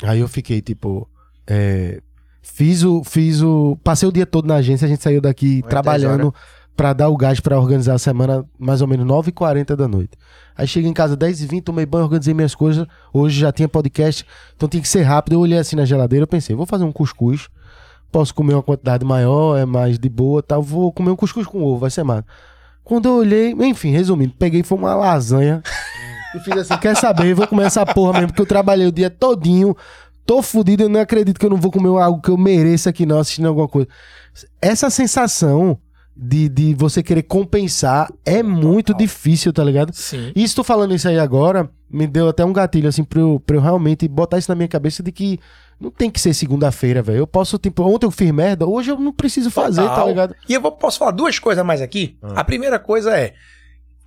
Aí 0.03 0.19
eu 0.19 0.27
fiquei, 0.27 0.61
tipo. 0.61 1.09
é, 1.47 1.99
fiz 2.41 2.83
o. 2.83 3.03
Fiz 3.03 3.41
o. 3.41 3.77
Passei 3.83 4.07
o 4.07 4.11
dia 4.11 4.25
todo 4.25 4.47
na 4.47 4.55
agência, 4.55 4.85
a 4.85 4.89
gente 4.89 5.01
saiu 5.03 5.19
daqui 5.19 5.63
trabalhando 5.67 6.33
pra 6.75 6.93
dar 6.93 7.09
o 7.09 7.17
gás 7.17 7.39
pra 7.39 7.59
organizar 7.59 7.93
a 7.93 7.99
semana, 7.99 8.45
mais 8.57 8.81
ou 8.81 8.87
menos 8.87 9.05
9h40 9.05 9.75
da 9.75 9.87
noite. 9.87 10.17
Aí 10.55 10.67
cheguei 10.67 10.89
em 10.89 10.93
casa 10.93 11.15
10h20, 11.15 11.63
tomei 11.63 11.85
banho, 11.85 12.05
organizei 12.05 12.33
minhas 12.33 12.55
coisas. 12.55 12.85
Hoje 13.13 13.39
já 13.39 13.51
tinha 13.51 13.67
podcast, 13.67 14.25
então 14.55 14.67
tinha 14.67 14.81
que 14.81 14.87
ser 14.87 15.03
rápido. 15.03 15.33
Eu 15.33 15.39
olhei 15.39 15.57
assim 15.57 15.75
na 15.75 15.85
geladeira, 15.85 16.23
eu 16.23 16.27
pensei, 16.27 16.55
vou 16.55 16.65
fazer 16.65 16.83
um 16.83 16.91
cuscuz. 16.91 17.49
Posso 18.11 18.35
comer 18.35 18.55
uma 18.55 18.63
quantidade 18.63 19.05
maior, 19.05 19.57
é 19.57 19.65
mais 19.65 19.97
de 19.97 20.09
boa 20.09 20.43
tal. 20.43 20.61
Vou 20.61 20.91
comer 20.91 21.11
um 21.11 21.15
cuscuz 21.15 21.47
com 21.47 21.63
ovo, 21.63 21.79
vai 21.79 21.89
ser 21.89 22.03
massa. 22.03 22.25
Quando 22.83 23.07
eu 23.07 23.15
olhei, 23.15 23.51
enfim, 23.51 23.91
resumindo, 23.91 24.33
peguei 24.37 24.63
foi 24.63 24.77
uma 24.77 24.95
lasanha 24.95 25.61
e 26.35 26.39
fiz 26.39 26.57
assim: 26.57 26.77
quer 26.77 26.95
saber? 26.95 27.33
Vou 27.33 27.47
comer 27.47 27.63
essa 27.63 27.85
porra 27.85 28.13
mesmo, 28.13 28.27
porque 28.27 28.41
eu 28.41 28.45
trabalhei 28.45 28.87
o 28.87 28.91
dia 28.91 29.09
todinho, 29.09 29.75
tô 30.25 30.41
fudido, 30.41 30.83
eu 30.83 30.89
não 30.89 30.99
acredito 30.99 31.39
que 31.39 31.45
eu 31.45 31.49
não 31.49 31.57
vou 31.57 31.71
comer 31.71 31.89
algo 32.01 32.21
que 32.21 32.29
eu 32.29 32.37
mereça 32.37 32.89
aqui, 32.89 33.05
não, 33.05 33.19
assistindo 33.19 33.47
alguma 33.47 33.67
coisa. 33.67 33.87
Essa 34.61 34.89
sensação 34.89 35.77
de, 36.15 36.49
de 36.49 36.73
você 36.73 37.01
querer 37.01 37.23
compensar 37.23 38.11
é 38.25 38.43
muito 38.43 38.93
difícil, 38.93 39.51
tá 39.53 39.63
ligado? 39.63 39.93
Sim. 39.93 40.31
E 40.35 40.43
estou 40.43 40.63
falando 40.63 40.93
isso 40.93 41.07
aí 41.07 41.17
agora, 41.17 41.69
me 41.89 42.07
deu 42.07 42.29
até 42.29 42.43
um 42.45 42.53
gatilho, 42.53 42.89
assim, 42.89 43.03
pra 43.03 43.19
eu, 43.19 43.41
pra 43.45 43.55
eu 43.55 43.61
realmente 43.61 44.07
botar 44.07 44.37
isso 44.37 44.51
na 44.51 44.55
minha 44.55 44.67
cabeça 44.67 45.01
de 45.01 45.11
que 45.11 45.39
não 45.79 45.89
tem 45.89 46.11
que 46.11 46.21
ser 46.21 46.33
segunda-feira, 46.33 47.01
velho. 47.01 47.19
Eu 47.19 47.27
posso, 47.27 47.57
tipo, 47.57 47.83
ontem 47.83 48.05
eu 48.05 48.11
fiz 48.11 48.31
merda, 48.31 48.67
hoje 48.67 48.91
eu 48.91 49.00
não 49.00 49.11
preciso 49.11 49.50
fazer, 49.50 49.81
Total. 49.81 49.95
tá 49.95 50.05
ligado? 50.05 50.35
E 50.47 50.53
eu 50.53 50.61
vou, 50.61 50.71
posso 50.71 51.00
falar 51.00 51.11
duas 51.11 51.39
coisas 51.39 51.65
mais 51.65 51.81
aqui. 51.81 52.17
Ah. 52.21 52.41
A 52.41 52.43
primeira 52.43 52.77
coisa 52.77 53.17
é: 53.17 53.33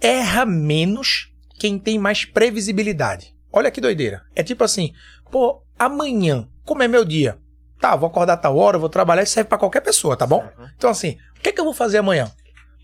erra 0.00 0.46
menos 0.46 1.32
quem 1.58 1.78
tem 1.78 1.98
mais 1.98 2.24
previsibilidade. 2.24 3.34
Olha 3.52 3.70
que 3.70 3.80
doideira. 3.80 4.22
É 4.34 4.42
tipo 4.42 4.62
assim, 4.62 4.92
pô, 5.30 5.62
amanhã, 5.78 6.48
como 6.64 6.82
é 6.82 6.88
meu 6.88 7.04
dia? 7.04 7.38
Tá, 7.80 7.94
vou 7.96 8.06
acordar 8.08 8.36
tal 8.38 8.56
hora, 8.56 8.78
vou 8.78 8.88
trabalhar, 8.88 9.22
isso 9.22 9.32
serve 9.32 9.48
pra 9.48 9.58
qualquer 9.58 9.80
pessoa, 9.80 10.16
tá 10.16 10.26
bom? 10.26 10.44
Então 10.76 10.88
assim, 10.88 11.18
o 11.38 11.40
que, 11.40 11.52
que 11.52 11.60
eu 11.60 11.64
vou 11.64 11.74
fazer 11.74 11.98
amanhã? 11.98 12.30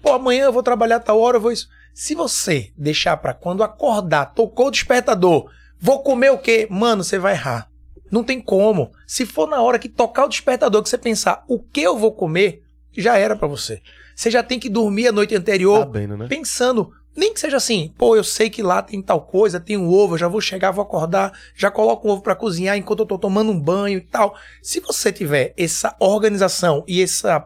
Pô, 0.02 0.12
amanhã 0.12 0.44
eu 0.44 0.52
vou 0.52 0.62
trabalhar 0.62 1.00
tal 1.00 1.18
hora, 1.20 1.36
eu 1.36 1.40
vou 1.40 1.52
isso. 1.52 1.68
Se 1.94 2.14
você 2.14 2.72
deixar 2.76 3.16
pra 3.16 3.34
quando 3.34 3.62
acordar, 3.62 4.26
tocou 4.26 4.68
o 4.68 4.70
despertador, 4.70 5.50
vou 5.78 6.02
comer 6.02 6.30
o 6.30 6.38
quê? 6.38 6.66
Mano, 6.70 7.02
você 7.04 7.18
vai 7.18 7.32
errar. 7.34 7.68
Não 8.10 8.24
tem 8.24 8.40
como. 8.40 8.92
Se 9.06 9.24
for 9.24 9.48
na 9.48 9.60
hora 9.62 9.78
que 9.78 9.88
tocar 9.88 10.24
o 10.24 10.28
despertador, 10.28 10.82
que 10.82 10.88
você 10.88 10.98
pensar 10.98 11.44
o 11.48 11.58
que 11.58 11.80
eu 11.80 11.96
vou 11.96 12.12
comer, 12.12 12.62
já 12.96 13.16
era 13.16 13.36
pra 13.36 13.46
você. 13.46 13.80
Você 14.14 14.30
já 14.30 14.42
tem 14.42 14.58
que 14.58 14.68
dormir 14.68 15.08
a 15.08 15.12
noite 15.12 15.34
anterior 15.34 15.78
Sabendo, 15.80 16.16
né? 16.16 16.26
pensando, 16.28 16.92
nem 17.16 17.34
que 17.34 17.40
seja 17.40 17.56
assim, 17.56 17.92
pô, 17.98 18.14
eu 18.16 18.22
sei 18.24 18.48
que 18.48 18.62
lá 18.62 18.80
tem 18.82 19.02
tal 19.02 19.20
coisa, 19.22 19.58
tem 19.60 19.76
um 19.76 19.88
ovo, 19.92 20.14
eu 20.14 20.18
já 20.18 20.28
vou 20.28 20.40
chegar, 20.40 20.70
vou 20.70 20.82
acordar, 20.82 21.32
já 21.56 21.70
coloco 21.70 22.06
um 22.08 22.12
ovo 22.12 22.22
pra 22.22 22.34
cozinhar 22.36 22.76
enquanto 22.76 23.00
eu 23.00 23.06
tô 23.06 23.18
tomando 23.18 23.50
um 23.50 23.60
banho 23.60 23.98
e 23.98 24.00
tal. 24.00 24.34
Se 24.62 24.80
você 24.80 25.12
tiver 25.12 25.52
essa 25.56 25.94
organização 25.98 26.84
e 26.86 27.02
essa 27.02 27.38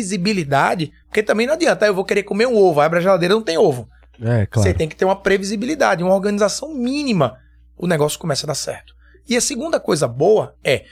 previsibilidade, 0.00 0.92
porque 1.06 1.22
também 1.22 1.46
não 1.46 1.54
adianta, 1.54 1.86
eu 1.86 1.94
vou 1.94 2.04
querer 2.04 2.22
comer 2.22 2.46
um 2.46 2.56
ovo, 2.56 2.80
abre 2.80 2.98
a 2.98 3.02
geladeira, 3.02 3.34
não 3.34 3.42
tem 3.42 3.58
ovo. 3.58 3.88
É, 4.20 4.40
Você 4.40 4.46
claro. 4.46 4.74
tem 4.78 4.88
que 4.88 4.96
ter 4.96 5.04
uma 5.04 5.16
previsibilidade, 5.16 6.02
uma 6.02 6.14
organização 6.14 6.74
mínima. 6.74 7.38
O 7.76 7.86
negócio 7.86 8.18
começa 8.18 8.46
a 8.46 8.48
dar 8.48 8.54
certo. 8.54 8.94
E 9.28 9.36
a 9.36 9.40
segunda 9.40 9.78
coisa 9.80 10.06
boa 10.08 10.54
é 10.64 10.84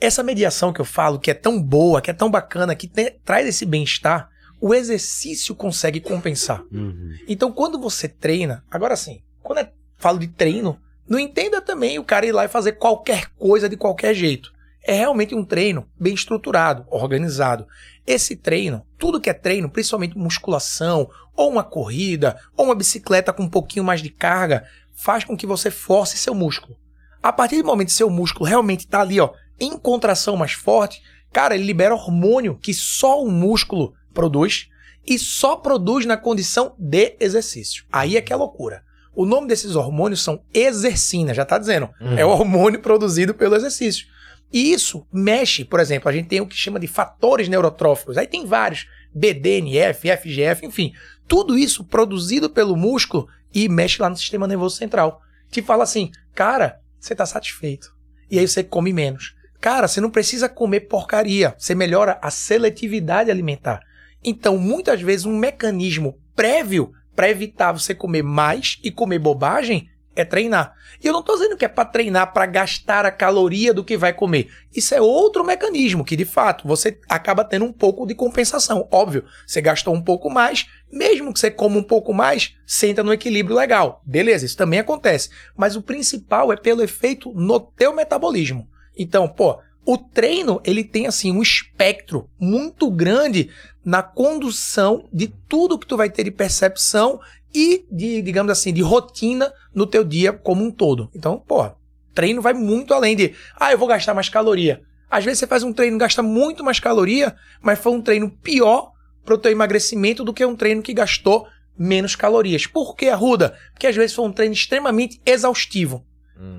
essa 0.00 0.22
mediação 0.22 0.72
que 0.72 0.80
eu 0.80 0.84
falo, 0.84 1.18
que 1.18 1.30
é 1.30 1.34
tão 1.34 1.62
boa, 1.62 2.00
que 2.00 2.10
é 2.10 2.14
tão 2.14 2.30
bacana, 2.30 2.74
que 2.74 2.88
te- 2.88 3.18
traz 3.24 3.46
esse 3.46 3.64
bem-estar, 3.64 4.28
o 4.60 4.74
exercício 4.74 5.54
consegue 5.54 6.00
compensar. 6.00 6.62
Uhum. 6.70 7.14
Então, 7.26 7.50
quando 7.50 7.80
você 7.80 8.08
treina, 8.08 8.64
agora 8.70 8.94
sim, 8.94 9.22
quando 9.42 9.60
eu 9.60 9.68
falo 9.96 10.18
de 10.18 10.28
treino, 10.28 10.78
não 11.08 11.18
entenda 11.18 11.60
também 11.60 11.98
o 11.98 12.04
cara 12.04 12.26
ir 12.26 12.32
lá 12.32 12.44
e 12.44 12.48
fazer 12.48 12.72
qualquer 12.72 13.30
coisa 13.38 13.68
de 13.68 13.76
qualquer 13.76 14.14
jeito. 14.14 14.52
É 14.82 14.94
realmente 14.94 15.34
um 15.34 15.44
treino 15.44 15.86
bem 15.98 16.14
estruturado, 16.14 16.86
organizado. 16.90 17.66
Esse 18.06 18.36
treino, 18.36 18.86
tudo 18.98 19.20
que 19.20 19.28
é 19.28 19.34
treino, 19.34 19.68
principalmente 19.68 20.16
musculação, 20.16 21.10
ou 21.36 21.50
uma 21.50 21.64
corrida, 21.64 22.38
ou 22.56 22.66
uma 22.66 22.74
bicicleta 22.74 23.32
com 23.32 23.44
um 23.44 23.48
pouquinho 23.48 23.84
mais 23.84 24.02
de 24.02 24.10
carga, 24.10 24.64
faz 24.94 25.24
com 25.24 25.36
que 25.36 25.46
você 25.46 25.70
force 25.70 26.16
seu 26.16 26.34
músculo. 26.34 26.76
A 27.22 27.32
partir 27.32 27.58
do 27.58 27.66
momento 27.66 27.88
que 27.88 27.94
seu 27.94 28.10
músculo 28.10 28.48
realmente 28.48 28.80
está 28.80 29.00
ali, 29.00 29.20
ó, 29.20 29.32
em 29.58 29.76
contração 29.78 30.36
mais 30.36 30.52
forte, 30.52 31.02
cara, 31.32 31.54
ele 31.54 31.64
libera 31.64 31.94
hormônio 31.94 32.56
que 32.56 32.72
só 32.72 33.22
o 33.22 33.30
músculo 33.30 33.94
produz 34.12 34.68
e 35.06 35.18
só 35.18 35.56
produz 35.56 36.06
na 36.06 36.16
condição 36.16 36.74
de 36.78 37.16
exercício. 37.18 37.84
Aí 37.90 38.16
é 38.16 38.20
que 38.20 38.32
é 38.32 38.36
loucura. 38.36 38.82
O 39.14 39.26
nome 39.26 39.48
desses 39.48 39.74
hormônios 39.74 40.22
são 40.22 40.42
exercina, 40.54 41.34
já 41.34 41.44
tá 41.44 41.58
dizendo. 41.58 41.90
É 42.16 42.24
o 42.24 42.30
hormônio 42.30 42.80
produzido 42.80 43.34
pelo 43.34 43.56
exercício. 43.56 44.06
E 44.52 44.72
isso 44.72 45.06
mexe, 45.12 45.64
por 45.64 45.80
exemplo, 45.80 46.08
a 46.08 46.12
gente 46.12 46.28
tem 46.28 46.40
o 46.40 46.46
que 46.46 46.56
chama 46.56 46.80
de 46.80 46.86
fatores 46.86 47.48
neurotróficos. 47.48 48.18
Aí 48.18 48.26
tem 48.26 48.46
vários, 48.46 48.86
BDNF, 49.14 50.08
FGF, 50.16 50.66
enfim. 50.66 50.92
Tudo 51.26 51.56
isso 51.56 51.84
produzido 51.84 52.50
pelo 52.50 52.76
músculo 52.76 53.28
e 53.54 53.68
mexe 53.68 54.00
lá 54.00 54.08
no 54.08 54.16
sistema 54.16 54.46
nervoso 54.46 54.76
central. 54.76 55.20
Te 55.50 55.62
fala 55.62 55.84
assim, 55.84 56.10
cara, 56.34 56.80
você 56.98 57.14
tá 57.14 57.26
satisfeito. 57.26 57.94
E 58.30 58.38
aí 58.38 58.46
você 58.46 58.62
come 58.62 58.92
menos. 58.92 59.34
Cara, 59.60 59.86
você 59.86 60.00
não 60.00 60.10
precisa 60.10 60.48
comer 60.48 60.80
porcaria. 60.80 61.54
Você 61.58 61.74
melhora 61.74 62.18
a 62.22 62.30
seletividade 62.30 63.30
alimentar. 63.30 63.80
Então, 64.24 64.58
muitas 64.58 65.00
vezes, 65.00 65.26
um 65.26 65.36
mecanismo 65.36 66.18
prévio 66.34 66.92
para 67.14 67.30
evitar 67.30 67.72
você 67.72 67.94
comer 67.94 68.22
mais 68.22 68.78
e 68.82 68.90
comer 68.90 69.18
bobagem 69.18 69.88
é 70.14 70.24
treinar. 70.24 70.74
E 71.02 71.06
eu 71.06 71.12
não 71.12 71.22
tô 71.22 71.34
dizendo 71.34 71.56
que 71.56 71.64
é 71.64 71.68
para 71.68 71.84
treinar 71.84 72.32
para 72.32 72.46
gastar 72.46 73.06
a 73.06 73.12
caloria 73.12 73.72
do 73.72 73.84
que 73.84 73.96
vai 73.96 74.12
comer. 74.12 74.50
Isso 74.74 74.94
é 74.94 75.00
outro 75.00 75.44
mecanismo 75.44 76.04
que, 76.04 76.16
de 76.16 76.24
fato, 76.24 76.66
você 76.66 76.98
acaba 77.08 77.44
tendo 77.44 77.64
um 77.64 77.72
pouco 77.72 78.06
de 78.06 78.14
compensação. 78.14 78.86
Óbvio, 78.90 79.24
você 79.46 79.60
gastou 79.60 79.94
um 79.94 80.02
pouco 80.02 80.28
mais, 80.28 80.66
mesmo 80.92 81.32
que 81.32 81.40
você 81.40 81.50
coma 81.50 81.78
um 81.78 81.82
pouco 81.82 82.12
mais, 82.12 82.54
senta 82.66 83.02
no 83.02 83.12
equilíbrio 83.12 83.56
legal. 83.56 84.02
Beleza, 84.04 84.44
isso 84.44 84.56
também 84.56 84.80
acontece. 84.80 85.30
Mas 85.56 85.76
o 85.76 85.82
principal 85.82 86.52
é 86.52 86.56
pelo 86.56 86.82
efeito 86.82 87.32
no 87.32 87.60
teu 87.60 87.94
metabolismo. 87.94 88.68
Então, 88.96 89.28
pô, 89.28 89.58
o 89.84 89.96
treino, 89.96 90.60
ele 90.64 90.84
tem 90.84 91.06
assim 91.06 91.32
um 91.32 91.42
espectro 91.42 92.28
muito 92.38 92.90
grande 92.90 93.50
na 93.84 94.02
condução 94.02 95.08
de 95.12 95.28
tudo 95.48 95.78
que 95.78 95.86
tu 95.86 95.96
vai 95.96 96.10
ter 96.10 96.24
de 96.24 96.30
percepção 96.30 97.20
e 97.54 97.84
de, 97.90 98.22
digamos 98.22 98.52
assim, 98.52 98.72
de 98.72 98.82
rotina 98.82 99.52
no 99.74 99.86
teu 99.86 100.04
dia 100.04 100.32
como 100.32 100.64
um 100.64 100.70
todo. 100.70 101.10
Então, 101.14 101.38
pô, 101.38 101.70
treino 102.14 102.42
vai 102.42 102.52
muito 102.52 102.94
além 102.94 103.16
de, 103.16 103.34
ah, 103.58 103.72
eu 103.72 103.78
vou 103.78 103.88
gastar 103.88 104.14
mais 104.14 104.28
caloria. 104.28 104.82
Às 105.10 105.24
vezes 105.24 105.40
você 105.40 105.46
faz 105.46 105.62
um 105.62 105.72
treino 105.72 105.96
e 105.96 105.98
gasta 105.98 106.22
muito 106.22 106.62
mais 106.62 106.78
caloria, 106.78 107.34
mas 107.60 107.78
foi 107.78 107.92
um 107.92 108.02
treino 108.02 108.30
pior 108.30 108.92
para 109.24 109.34
o 109.34 109.38
teu 109.38 109.50
emagrecimento 109.50 110.22
do 110.22 110.32
que 110.32 110.44
um 110.44 110.54
treino 110.54 110.82
que 110.82 110.94
gastou 110.94 111.46
menos 111.76 112.14
calorias. 112.14 112.66
Por 112.66 112.94
que, 112.94 113.08
Arruda? 113.08 113.56
Porque 113.72 113.86
às 113.86 113.96
vezes 113.96 114.14
foi 114.14 114.24
um 114.24 114.32
treino 114.32 114.54
extremamente 114.54 115.20
exaustivo. 115.26 116.04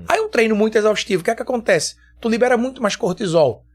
Aí 0.08 0.20
um 0.20 0.28
treino 0.28 0.54
muito 0.54 0.76
exaustivo, 0.76 1.22
o 1.22 1.24
que 1.24 1.30
é 1.30 1.34
que 1.34 1.42
acontece? 1.42 1.96
Tu 2.22 2.28
libera 2.28 2.56
muito 2.56 2.80
mais 2.80 2.94
cortisol. 2.94 3.66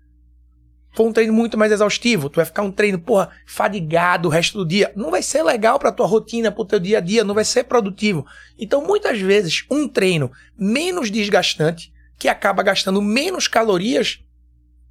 Foi 0.96 1.06
um 1.06 1.12
treino 1.12 1.34
muito 1.34 1.58
mais 1.58 1.72
exaustivo, 1.72 2.30
tu 2.30 2.38
vai 2.38 2.46
ficar 2.46 2.64
um 2.64 2.72
treino, 2.72 2.98
porra, 2.98 3.30
fadigado 3.46 4.28
o 4.28 4.32
resto 4.32 4.58
do 4.58 4.66
dia. 4.66 4.92
Não 4.96 5.12
vai 5.12 5.22
ser 5.22 5.44
legal 5.44 5.78
pra 5.78 5.92
tua 5.92 6.08
rotina, 6.08 6.52
pro 6.52 6.66
teu 6.66 6.80
dia 6.80 6.98
a 6.98 7.02
dia, 7.02 7.26
não 7.26 7.36
vai 7.36 7.46
ser 7.46 7.66
produtivo. 7.66 8.26
Então, 8.58 8.84
muitas 8.84 9.20
vezes, 9.20 9.66
um 9.70 9.88
treino 9.88 10.32
menos 10.58 11.12
desgastante, 11.12 11.94
que 12.18 12.28
acaba 12.28 12.64
gastando 12.64 13.02
menos 13.02 13.48
calorias, 13.48 14.24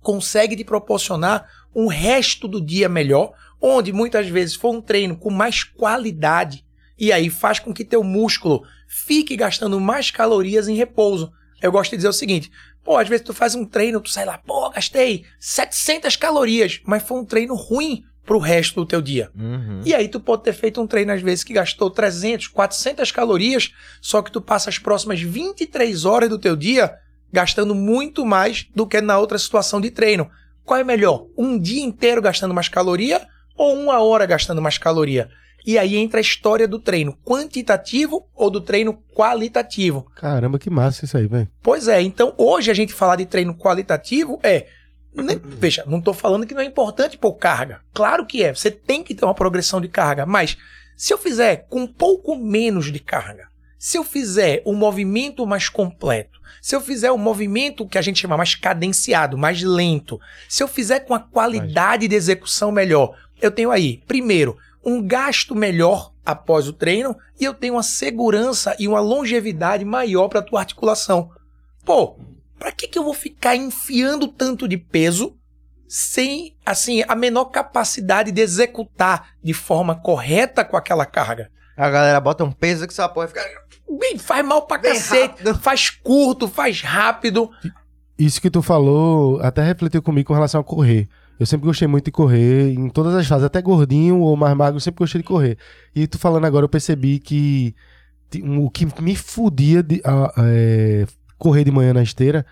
consegue 0.01 0.55
te 0.55 0.63
proporcionar 0.63 1.49
um 1.75 1.89
resto 1.89 2.47
do 2.47 2.61
dia 2.61 2.89
melhor, 2.89 3.33
onde 3.61 3.93
muitas 3.93 4.29
vezes 4.29 4.55
foi 4.55 4.71
um 4.71 4.83
treino 4.83 5.17
com 5.17 5.31
mais 5.31 5.65
qualidade 5.65 6.65
e 6.99 7.11
aí 7.11 7.31
faz 7.31 7.59
com 7.59 7.73
que 7.73 7.85
teu 7.85 8.05
músculo 8.05 8.63
fique 8.87 9.35
gastando 9.35 9.81
mais 9.81 10.11
calorias 10.11 10.69
em 10.69 10.77
repouso. 10.77 11.33
Eu 11.61 11.73
gosto 11.73 11.91
de 11.91 11.97
dizer 11.97 12.09
o 12.09 12.13
seguinte, 12.13 12.51
pô, 12.87 12.97
às 12.97 13.09
vezes 13.09 13.27
tu 13.27 13.35
faz 13.35 13.57
um 13.57 13.65
treino, 13.65 14.01
tu 14.01 14.09
sai 14.09 14.25
lá, 14.25 14.39
pô, 14.39 14.71
gastei 14.71 15.25
700 15.41 16.15
calorias, 16.15 16.81
mas 16.87 17.03
foi 17.03 17.19
um 17.19 17.25
treino 17.25 17.57
ruim 17.57 18.05
pro 18.25 18.39
resto 18.39 18.81
do 18.81 18.87
teu 18.87 19.03
dia. 19.03 19.29
Uhum. 19.37 19.81
E 19.85 19.93
aí 19.93 20.09
tu 20.09 20.21
pode 20.21 20.45
ter 20.45 20.53
feito 20.53 20.81
um 20.81 20.87
treino 20.87 21.13
às 21.13 21.21
vezes 21.21 21.43
que 21.43 21.53
gastou 21.53 21.91
300, 21.91 22.47
400 22.47 23.11
calorias, 23.11 23.73
só 24.01 24.23
que 24.23 24.31
tu 24.31 24.41
passa 24.41 24.71
as 24.71 24.79
próximas 24.79 25.21
23 25.21 26.05
horas 26.05 26.29
do 26.29 26.39
teu 26.39 26.55
dia 26.55 26.95
gastando 27.33 27.75
muito 27.75 28.25
mais 28.25 28.69
do 28.75 28.87
que 28.87 29.01
na 29.01 29.19
outra 29.19 29.37
situação 29.37 29.81
de 29.81 29.91
treino. 29.91 30.31
Qual 30.65 30.79
é 30.79 30.85
melhor? 30.85 31.27
Um 31.37 31.59
dia 31.59 31.83
inteiro 31.83 32.23
gastando 32.23 32.55
mais 32.55 32.69
caloria 32.69 33.27
ou 33.57 33.75
uma 33.75 34.01
hora 34.01 34.27
gastando 34.27 34.63
mais 34.63 34.79
caloria? 34.79 35.29
E 35.67 35.77
aí 35.77 35.97
entra 35.97 36.21
a 36.21 36.23
história 36.23 36.69
do 36.69 36.79
treino 36.79 37.19
quantitativo 37.25 38.29
ou 38.33 38.49
do 38.49 38.61
treino 38.61 39.03
qualitativo. 39.13 40.07
Caramba, 40.15 40.61
que 40.61 40.71
massa 40.71 41.05
isso 41.05 41.17
aí, 41.17 41.27
velho. 41.27 41.49
Pois 41.61 41.89
é, 41.89 42.01
então 42.01 42.33
hoje 42.39 42.71
a 42.71 42.75
gente 42.75 42.95
falar 42.95 43.17
de 43.17 43.27
treino 43.27 43.53
qualitativo 43.53 44.39
é. 44.45 44.67
né, 45.13 45.41
veja, 45.43 45.83
não 45.85 45.99
estou 45.99 46.15
falando 46.15 46.47
que 46.47 46.55
não 46.55 46.63
é 46.63 46.65
importante 46.65 47.19
pôr 47.19 47.35
carga. 47.35 47.81
Claro 47.93 48.25
que 48.25 48.45
é, 48.45 48.55
você 48.55 48.71
tem 48.71 49.03
que 49.03 49.13
ter 49.13 49.25
uma 49.25 49.35
progressão 49.35 49.81
de 49.81 49.89
carga, 49.89 50.25
mas 50.25 50.57
se 50.97 51.13
eu 51.13 51.19
fizer 51.19 51.67
com 51.69 51.81
um 51.81 51.87
pouco 51.87 52.37
menos 52.37 52.93
de 52.93 53.01
carga, 53.01 53.49
se 53.77 53.99
eu 53.99 54.05
fizer 54.05 54.63
um 54.65 54.75
movimento 54.75 55.45
mais 55.45 55.69
completo, 55.69 56.41
se 56.63 56.77
eu 56.77 56.81
fizer 56.81 57.11
um 57.11 57.19
movimento 57.19 57.87
que 57.87 57.99
a 57.99 58.03
gente 58.03 58.21
chama 58.21 58.37
mais 58.37 58.55
cadenciado, 58.55 59.37
mais 59.37 59.63
lento, 59.63 60.19
se 60.49 60.63
eu 60.63 60.69
fizer 60.69 61.01
com 61.01 61.15
a 61.15 61.21
qualidade 61.21 62.09
de 62.09 62.15
execução 62.15 62.71
melhor, 62.71 63.17
eu 63.41 63.51
tenho 63.51 63.71
aí, 63.71 64.03
primeiro, 64.07 64.57
um 64.87 65.05
gasto 65.05 65.53
melhor 65.53 66.13
após 66.25 66.69
o 66.69 66.73
treino 66.73 67.17
e 67.41 67.45
eu 67.45 67.53
tenho 67.53 67.75
uma 67.75 67.83
segurança 67.83 68.77
e 68.79 68.87
uma 68.87 69.01
longevidade 69.01 69.85
maior 69.85 70.29
para 70.29 70.39
a 70.39 70.43
tua 70.43 70.61
articulação. 70.61 71.29
Pô, 71.85 72.17
para 72.57 72.71
que, 72.71 72.87
que 72.87 72.97
eu 72.97 73.03
vou 73.03 73.13
ficar 73.13 73.57
enfiando 73.57 74.29
tanto 74.29 74.69
de 74.69 74.79
peso 74.79 75.37
sem, 75.89 76.57
assim, 76.65 77.03
a 77.07 77.17
menor 77.17 77.47
capacidade 77.47 78.31
de 78.31 78.41
executar 78.41 79.31
de 79.43 79.53
forma 79.53 79.97
correta 79.97 80.65
com 80.65 80.77
aquela 80.77 81.05
carga? 81.05 81.51
A 81.77 81.91
galera 81.91 82.21
bota 82.21 82.45
um 82.45 82.53
peso 82.53 82.87
que 82.87 82.93
essa 82.93 83.09
porra 83.09 83.27
fica. 83.29 83.43
Bem, 83.99 84.17
faz 84.19 84.45
mal 84.45 84.63
pra 84.63 84.79
Bem 84.79 84.95
cacete, 84.95 85.29
rápido. 85.29 85.59
faz 85.59 85.91
curto, 85.91 86.49
faz 86.49 86.81
rápido. 86.81 87.51
Isso 88.19 88.41
que 88.41 88.51
tu 88.51 88.63
falou 88.63 89.41
até 89.43 89.63
refletiu 89.63 90.01
comigo 90.01 90.29
com 90.29 90.35
relação 90.35 90.61
a 90.61 90.65
correr. 90.65 91.09
Eu 91.39 91.45
sempre 91.47 91.67
gostei 91.67 91.87
muito 91.87 92.07
de 92.07 92.11
correr, 92.11 92.73
em 92.73 92.89
todas 92.89 93.15
as 93.15 93.27
fases, 93.27 93.45
até 93.45 93.61
gordinho 93.61 94.21
ou 94.21 94.37
mais 94.37 94.57
magro, 94.57 94.77
eu 94.77 94.81
sempre 94.81 95.01
gostei 95.01 95.21
de 95.21 95.27
correr. 95.27 95.59
E 95.95 96.07
tu 96.07 96.19
falando 96.19 96.47
agora, 96.47 96.65
eu 96.65 96.69
percebi 96.69 97.19
que 97.19 97.75
o 98.59 98.71
que 98.71 98.87
me 99.03 99.15
fudia 99.15 99.83
de 99.83 100.01
ah, 100.05 100.33
é, 100.39 101.07
correr 101.39 101.65
de 101.65 101.71
manhã 101.71 101.93
na 101.93 102.03
esteira 102.03 102.45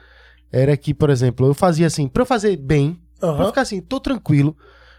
era 0.53 0.77
que, 0.77 0.92
por 0.94 1.11
exemplo, 1.11 1.47
eu 1.47 1.55
fazia 1.55 1.87
assim, 1.87 2.07
pra 2.07 2.23
eu 2.23 2.27
fazer 2.27 2.57
bem, 2.57 3.01
pra 3.18 3.29
Aham. 3.29 3.47
ficar 3.47 3.62
assim, 3.62 3.81
tô 3.81 3.99
tranquilo, 3.99 4.57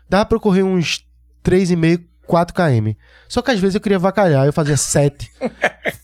dava 0.10 0.26
pra 0.26 0.36
eu 0.36 0.41
correr 0.41 0.63
uns 0.63 1.08
3,5, 1.43 2.04
4 2.25 2.53
km. 2.53 2.91
Só 3.27 3.41
que 3.41 3.51
às 3.51 3.59
vezes 3.59 3.75
eu 3.75 3.81
queria 3.81 3.97
vacalhar, 3.99 4.45
eu 4.45 4.53
fazia 4.53 4.77
7. 4.77 5.31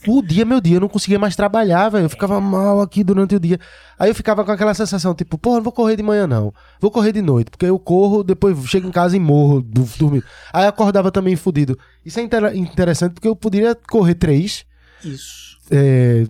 Fudia 0.04 0.44
meu 0.46 0.60
dia, 0.62 0.78
eu 0.78 0.82
não 0.82 0.88
conseguia 0.90 1.20
mais 1.20 1.36
trabalhar, 1.36 1.90
velho. 1.90 2.06
Eu 2.06 2.10
ficava 2.10 2.40
mal 2.42 2.82
aqui 2.82 3.04
durante 3.04 3.36
o 3.36 3.40
dia. 3.40 3.60
Aí 4.00 4.10
eu 4.10 4.16
ficava 4.16 4.44
com 4.44 4.52
aquela 4.52 4.74
sensação, 4.74 5.14
tipo, 5.14 5.38
porra, 5.38 5.58
não 5.58 5.64
vou 5.64 5.74
correr 5.74 5.96
de 5.96 6.04
manhã 6.04 6.26
não. 6.26 6.54
Vou 6.80 6.90
correr 6.92 7.12
de 7.12 7.22
noite, 7.22 7.52
porque 7.52 7.66
eu 7.66 7.78
corro, 7.78 8.24
depois 8.24 8.58
chego 8.66 8.88
em 8.88 8.92
casa 8.92 9.16
e 9.16 9.20
morro, 9.20 9.62
dormindo. 9.62 10.24
Aí 10.52 10.64
eu 10.66 10.70
acordava 10.70 11.12
também 11.12 11.36
fudido. 11.36 11.78
Isso 12.06 12.20
é 12.20 12.24
inter- 12.24 12.56
interessante 12.56 13.14
porque 13.14 13.28
eu 13.28 13.36
poderia 13.36 13.76
correr 13.76 14.16
três, 14.16 14.66
Isso. 15.04 15.51
É, 15.72 16.26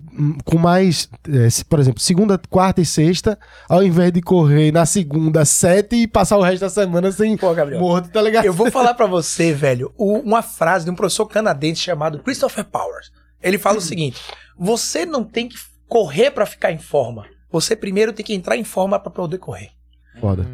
com 0.46 0.58
mais, 0.58 1.10
é, 1.28 1.48
por 1.68 1.80
exemplo, 1.80 2.00
segunda, 2.00 2.40
quarta 2.50 2.80
e 2.80 2.86
sexta, 2.86 3.38
ao 3.68 3.84
invés 3.84 4.12
de 4.12 4.22
correr 4.22 4.72
na 4.72 4.86
segunda, 4.86 5.44
sete 5.46 5.96
e 5.96 6.08
passar 6.08 6.38
o 6.38 6.42
resto 6.42 6.62
da 6.62 6.70
semana 6.70 7.12
sem 7.12 7.36
Pô, 7.36 7.54
Gabriel. 7.54 7.82
morto, 7.82 8.10
tá 8.10 8.22
ligado? 8.22 8.46
Eu 8.46 8.54
vou 8.54 8.70
falar 8.70 8.94
pra 8.94 9.08
você, 9.08 9.52
velho, 9.52 9.92
uma 9.98 10.42
frase 10.42 10.86
de 10.86 10.92
um 10.92 10.96
professor 10.96 11.26
canadense 11.26 11.82
chamado 11.82 12.20
Christopher 12.20 12.66
Powers. 12.66 13.12
Ele 13.42 13.58
fala 13.58 13.80
o 13.80 13.82
seguinte: 13.82 14.22
você 14.58 15.06
não 15.06 15.24
tem 15.24 15.50
que 15.50 15.58
correr 15.88 16.32
pra 16.32 16.46
ficar 16.46 16.72
em 16.72 16.78
forma. 16.78 17.26
Você 17.52 17.76
primeiro 17.76 18.14
tem 18.14 18.26
que 18.26 18.34
entrar 18.34 18.56
em 18.56 18.64
forma 18.64 19.00
pra 19.00 19.12
poder 19.12 19.40
correr. 19.40 19.72
Foda. 20.20 20.46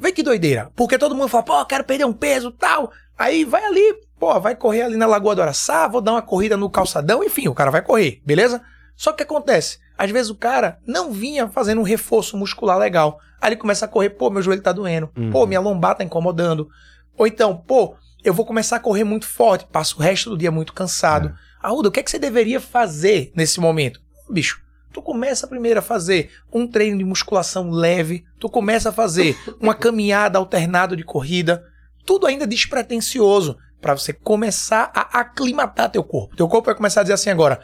Vê 0.00 0.12
que 0.12 0.22
doideira. 0.22 0.70
Porque 0.74 0.98
todo 0.98 1.14
mundo 1.14 1.28
fala, 1.28 1.44
pô, 1.44 1.64
quero 1.66 1.84
perder 1.84 2.06
um 2.06 2.12
peso 2.12 2.50
tal. 2.50 2.90
Aí 3.18 3.44
vai 3.44 3.62
ali, 3.64 3.94
pô, 4.20 4.38
vai 4.38 4.54
correr 4.54 4.82
ali 4.82 4.96
na 4.96 5.06
Lagoa 5.06 5.34
do 5.34 5.40
Araçá, 5.42 5.88
vou 5.88 6.02
dar 6.02 6.12
uma 6.12 6.22
corrida 6.22 6.54
no 6.54 6.68
calçadão, 6.68 7.24
enfim, 7.24 7.48
o 7.48 7.54
cara 7.54 7.70
vai 7.70 7.80
correr, 7.80 8.20
beleza? 8.24 8.60
Só 8.94 9.10
que 9.10 9.14
o 9.14 9.16
que 9.26 9.32
acontece? 9.32 9.78
Às 9.96 10.10
vezes 10.10 10.30
o 10.30 10.34
cara 10.34 10.78
não 10.86 11.10
vinha 11.10 11.48
fazendo 11.48 11.80
um 11.80 11.84
reforço 11.84 12.36
muscular 12.36 12.78
legal. 12.78 13.18
Aí 13.40 13.48
ele 13.48 13.56
começa 13.56 13.86
a 13.86 13.88
correr, 13.88 14.10
pô, 14.10 14.28
meu 14.28 14.42
joelho 14.42 14.60
tá 14.60 14.72
doendo, 14.72 15.08
pô, 15.32 15.46
minha 15.46 15.58
lombar 15.58 15.96
tá 15.96 16.04
incomodando. 16.04 16.68
Ou 17.16 17.26
então, 17.26 17.56
pô, 17.56 17.96
eu 18.22 18.34
vou 18.34 18.44
começar 18.44 18.76
a 18.76 18.80
correr 18.80 19.04
muito 19.04 19.26
forte, 19.26 19.66
passo 19.72 19.96
o 19.96 20.02
resto 20.02 20.28
do 20.28 20.36
dia 20.36 20.50
muito 20.50 20.74
cansado. 20.74 21.34
Arruda, 21.62 21.88
o 21.88 21.92
que 21.92 22.00
é 22.00 22.02
que 22.02 22.10
você 22.10 22.18
deveria 22.18 22.60
fazer 22.60 23.32
nesse 23.34 23.58
momento? 23.58 24.02
Bicho, 24.28 24.60
tu 24.92 25.00
começa 25.00 25.46
primeiro 25.46 25.78
a 25.78 25.82
fazer 25.82 26.30
um 26.52 26.66
treino 26.66 26.98
de 26.98 27.04
musculação 27.04 27.70
leve, 27.70 28.26
tu 28.38 28.50
começa 28.50 28.90
a 28.90 28.92
fazer 28.92 29.34
uma 29.58 29.72
caminhada 29.74 30.38
alternada 30.38 30.94
de 30.94 31.04
corrida, 31.04 31.64
tudo 32.04 32.26
ainda 32.26 32.46
despretensioso 32.46 33.56
para 33.80 33.94
você 33.94 34.12
começar 34.12 34.90
a 34.94 35.20
aclimatar 35.20 35.90
teu 35.90 36.04
corpo. 36.04 36.36
Teu 36.36 36.48
corpo 36.48 36.66
vai 36.66 36.74
começar 36.74 37.00
a 37.00 37.04
dizer 37.04 37.14
assim 37.14 37.30
agora, 37.30 37.60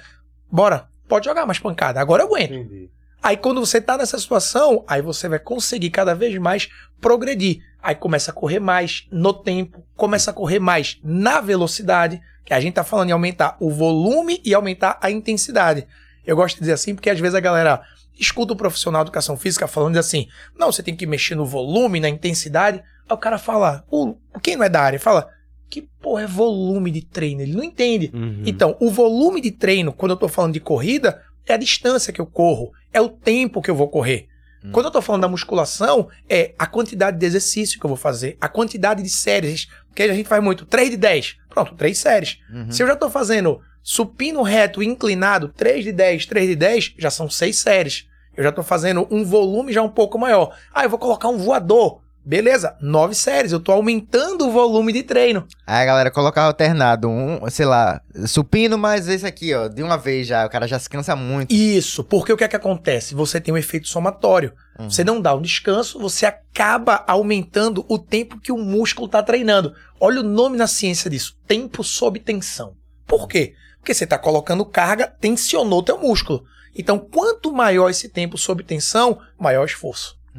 bora, 0.50 0.88
pode 1.08 1.26
jogar 1.26 1.46
mais 1.46 1.58
pancada, 1.58 2.00
agora 2.00 2.22
eu 2.22 2.26
aguento. 2.26 2.88
Aí 3.22 3.36
quando 3.36 3.60
você 3.60 3.80
tá 3.80 3.96
nessa 3.96 4.18
situação, 4.18 4.84
aí 4.86 5.02
você 5.02 5.28
vai 5.28 5.38
conseguir 5.38 5.90
cada 5.90 6.14
vez 6.14 6.36
mais 6.38 6.68
progredir. 7.00 7.60
Aí 7.82 7.94
começa 7.94 8.30
a 8.30 8.34
correr 8.34 8.60
mais 8.60 9.06
no 9.10 9.32
tempo, 9.32 9.84
começa 9.96 10.30
a 10.30 10.34
correr 10.34 10.58
mais 10.58 10.98
na 11.02 11.40
velocidade, 11.40 12.20
que 12.44 12.54
a 12.54 12.60
gente 12.60 12.74
tá 12.74 12.84
falando 12.84 13.08
em 13.10 13.12
aumentar 13.12 13.56
o 13.60 13.70
volume 13.70 14.40
e 14.44 14.54
aumentar 14.54 14.98
a 15.00 15.10
intensidade. 15.10 15.86
Eu 16.24 16.36
gosto 16.36 16.54
de 16.56 16.60
dizer 16.60 16.72
assim 16.72 16.94
porque 16.94 17.10
às 17.10 17.18
vezes 17.18 17.34
a 17.34 17.40
galera 17.40 17.82
escuta 18.18 18.52
o 18.52 18.56
profissional 18.56 19.02
de 19.02 19.08
educação 19.08 19.36
física 19.36 19.66
falando 19.66 19.96
assim: 19.96 20.28
"Não, 20.56 20.70
você 20.70 20.82
tem 20.82 20.94
que 20.94 21.06
mexer 21.06 21.34
no 21.34 21.44
volume, 21.44 22.00
na 22.00 22.08
intensidade". 22.08 22.78
Aí 23.08 23.14
o 23.14 23.18
cara 23.18 23.38
fala: 23.38 23.84
"O 23.90 24.16
quem 24.40 24.56
não 24.56 24.64
é 24.64 24.68
da 24.68 24.80
área 24.80 25.00
fala: 25.00 25.28
"Que 25.68 25.82
porra 26.00 26.22
é 26.22 26.26
volume 26.26 26.90
de 26.90 27.02
treino?". 27.02 27.42
Ele 27.42 27.54
não 27.54 27.64
entende. 27.64 28.10
Então, 28.46 28.76
o 28.80 28.90
volume 28.90 29.40
de 29.40 29.50
treino, 29.50 29.92
quando 29.92 30.12
eu 30.12 30.16
tô 30.16 30.28
falando 30.28 30.52
de 30.54 30.60
corrida, 30.60 31.22
é 31.46 31.54
a 31.54 31.58
distância 31.58 32.12
que 32.12 32.20
eu 32.20 32.26
corro, 32.26 32.72
é 32.92 33.00
o 33.00 33.08
tempo 33.08 33.62
que 33.62 33.70
eu 33.70 33.74
vou 33.76 33.88
correr. 33.88 34.28
Quando 34.72 34.86
eu 34.86 34.90
tô 34.90 35.00
falando 35.00 35.22
da 35.22 35.28
musculação, 35.28 36.08
é 36.28 36.52
a 36.58 36.66
quantidade 36.66 37.18
de 37.18 37.24
exercício 37.24 37.78
que 37.78 37.86
eu 37.86 37.88
vou 37.88 37.96
fazer, 37.96 38.36
a 38.40 38.48
quantidade 38.48 39.00
de 39.00 39.08
séries, 39.08 39.68
porque 39.86 40.02
a 40.02 40.12
gente 40.12 40.28
faz 40.28 40.42
muito 40.42 40.66
3 40.66 40.90
de 40.90 40.96
10. 40.96 41.36
Pronto, 41.48 41.74
3 41.76 41.96
séries. 41.96 42.38
Se 42.72 42.82
eu 42.82 42.86
já 42.88 42.96
tô 42.96 43.08
fazendo 43.08 43.60
supino 43.80 44.42
reto 44.42 44.82
e 44.82 44.86
inclinado, 44.86 45.50
3 45.50 45.84
de 45.84 45.92
10, 45.92 46.26
3 46.26 46.48
de 46.48 46.56
10, 46.56 46.94
já 46.98 47.10
são 47.10 47.30
6 47.30 47.56
séries. 47.56 48.08
Eu 48.36 48.42
já 48.42 48.50
tô 48.50 48.62
fazendo 48.64 49.06
um 49.08 49.24
volume 49.24 49.72
já 49.72 49.82
um 49.82 49.88
pouco 49.88 50.18
maior. 50.18 50.52
Ah, 50.74 50.82
eu 50.84 50.90
vou 50.90 50.98
colocar 50.98 51.28
um 51.28 51.38
voador. 51.38 52.00
Beleza, 52.26 52.76
9 52.80 53.14
séries. 53.14 53.52
Eu 53.52 53.60
tô 53.60 53.70
aumentando 53.70 54.48
o 54.48 54.50
volume 54.50 54.92
de 54.92 55.04
treino. 55.04 55.46
Aí 55.64 55.80
a 55.80 55.84
galera 55.84 56.10
coloca 56.10 56.42
alternado, 56.42 57.08
um, 57.08 57.48
sei 57.48 57.64
lá, 57.64 58.00
supino, 58.26 58.76
mas 58.76 59.06
esse 59.06 59.24
aqui, 59.24 59.54
ó, 59.54 59.68
de 59.68 59.80
uma 59.80 59.96
vez 59.96 60.26
já, 60.26 60.44
o 60.44 60.50
cara 60.50 60.66
já 60.66 60.76
se 60.76 60.90
cansa 60.90 61.14
muito. 61.14 61.54
Isso, 61.54 62.02
porque 62.02 62.32
o 62.32 62.36
que 62.36 62.42
é 62.42 62.48
que 62.48 62.56
acontece? 62.56 63.14
Você 63.14 63.40
tem 63.40 63.54
um 63.54 63.56
efeito 63.56 63.86
somatório. 63.86 64.52
Uhum. 64.76 64.90
Você 64.90 65.04
não 65.04 65.20
dá 65.20 65.36
um 65.36 65.40
descanso, 65.40 66.00
você 66.00 66.26
acaba 66.26 67.04
aumentando 67.06 67.86
o 67.88 67.96
tempo 67.96 68.40
que 68.40 68.50
o 68.50 68.58
músculo 68.58 69.06
está 69.06 69.22
treinando. 69.22 69.72
Olha 70.00 70.20
o 70.20 70.24
nome 70.24 70.56
na 70.56 70.66
ciência 70.66 71.08
disso: 71.08 71.36
tempo 71.46 71.84
sob 71.84 72.18
tensão. 72.18 72.74
Por 73.06 73.28
quê? 73.28 73.54
Porque 73.78 73.94
você 73.94 74.02
está 74.02 74.18
colocando 74.18 74.66
carga, 74.66 75.06
tensionou 75.06 75.80
teu 75.80 75.96
músculo. 75.96 76.42
Então, 76.74 76.98
quanto 76.98 77.52
maior 77.52 77.88
esse 77.88 78.08
tempo 78.08 78.36
sob 78.36 78.64
tensão, 78.64 79.20
maior 79.38 79.62
o 79.62 79.68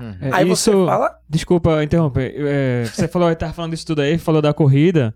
esforço. 0.03 0.25
É, 0.25 0.29
Aí 0.33 0.45
você 0.45 0.69
isso- 0.71 0.85
fala. 0.85 1.17
Desculpa 1.29 1.83
interromper. 1.83 2.33
É, 2.37 2.83
você 2.85 3.07
falou, 3.07 3.35
tava 3.35 3.53
falando 3.53 3.71
disso 3.71 3.85
tudo 3.85 4.01
aí, 4.01 4.17
falou 4.17 4.41
da 4.41 4.53
corrida. 4.53 5.13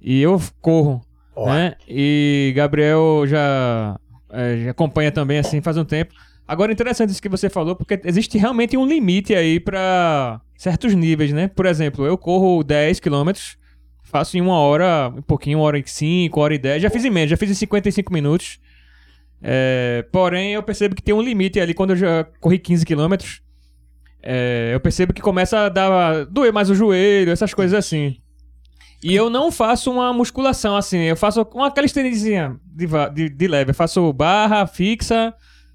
E 0.00 0.20
eu 0.20 0.40
corro, 0.60 1.00
Ó, 1.34 1.52
né? 1.52 1.74
E 1.88 2.52
Gabriel 2.54 3.24
já, 3.26 3.98
é, 4.30 4.58
já 4.64 4.70
acompanha 4.70 5.10
também, 5.10 5.38
assim, 5.38 5.60
faz 5.60 5.76
um 5.76 5.84
tempo. 5.84 6.12
Agora, 6.46 6.70
interessante 6.72 7.10
isso 7.10 7.22
que 7.22 7.28
você 7.28 7.48
falou, 7.48 7.74
porque 7.74 7.98
existe 8.04 8.36
realmente 8.36 8.76
um 8.76 8.86
limite 8.86 9.34
aí 9.34 9.58
pra 9.58 10.40
certos 10.56 10.94
níveis, 10.94 11.32
né? 11.32 11.48
Por 11.48 11.64
exemplo, 11.64 12.04
eu 12.04 12.18
corro 12.18 12.62
10 12.62 13.00
km, 13.00 13.30
faço 14.02 14.36
em 14.36 14.42
uma 14.42 14.58
hora, 14.58 15.10
um 15.16 15.22
pouquinho, 15.22 15.58
uma 15.58 15.64
hora 15.64 15.78
e 15.78 15.82
5, 15.86 16.38
uma 16.38 16.44
hora 16.44 16.54
e 16.54 16.58
10. 16.58 16.82
Já 16.82 16.90
fiz 16.90 17.02
em 17.04 17.10
menos, 17.10 17.30
já 17.30 17.36
fiz 17.38 17.50
em 17.50 17.54
55 17.54 18.12
minutos. 18.12 18.58
É, 19.42 20.04
porém, 20.12 20.52
eu 20.52 20.62
percebo 20.62 20.94
que 20.94 21.02
tem 21.02 21.14
um 21.14 21.20
limite 21.22 21.58
ali 21.60 21.74
quando 21.74 21.90
eu 21.90 21.96
já 21.96 22.24
corri 22.40 22.58
15 22.58 22.84
km. 22.84 23.14
É, 24.26 24.70
eu 24.72 24.80
percebo 24.80 25.12
que 25.12 25.20
começa 25.20 25.66
a 25.66 25.68
dar 25.68 26.24
doer 26.24 26.52
mais 26.52 26.70
o 26.70 26.74
joelho, 26.74 27.30
essas 27.30 27.52
coisas 27.52 27.78
assim. 27.78 28.16
E 29.02 29.14
eu 29.14 29.28
não 29.28 29.52
faço 29.52 29.90
uma 29.92 30.14
musculação 30.14 30.74
assim, 30.74 31.00
eu 31.00 31.14
faço 31.14 31.46
uma 31.52 31.70
calisteniazinha 31.70 32.56
de, 32.64 32.86
de, 33.12 33.28
de 33.28 33.46
leve. 33.46 33.70
Eu 33.72 33.74
faço 33.74 34.10
barra 34.14 34.66
fixa, 34.66 35.34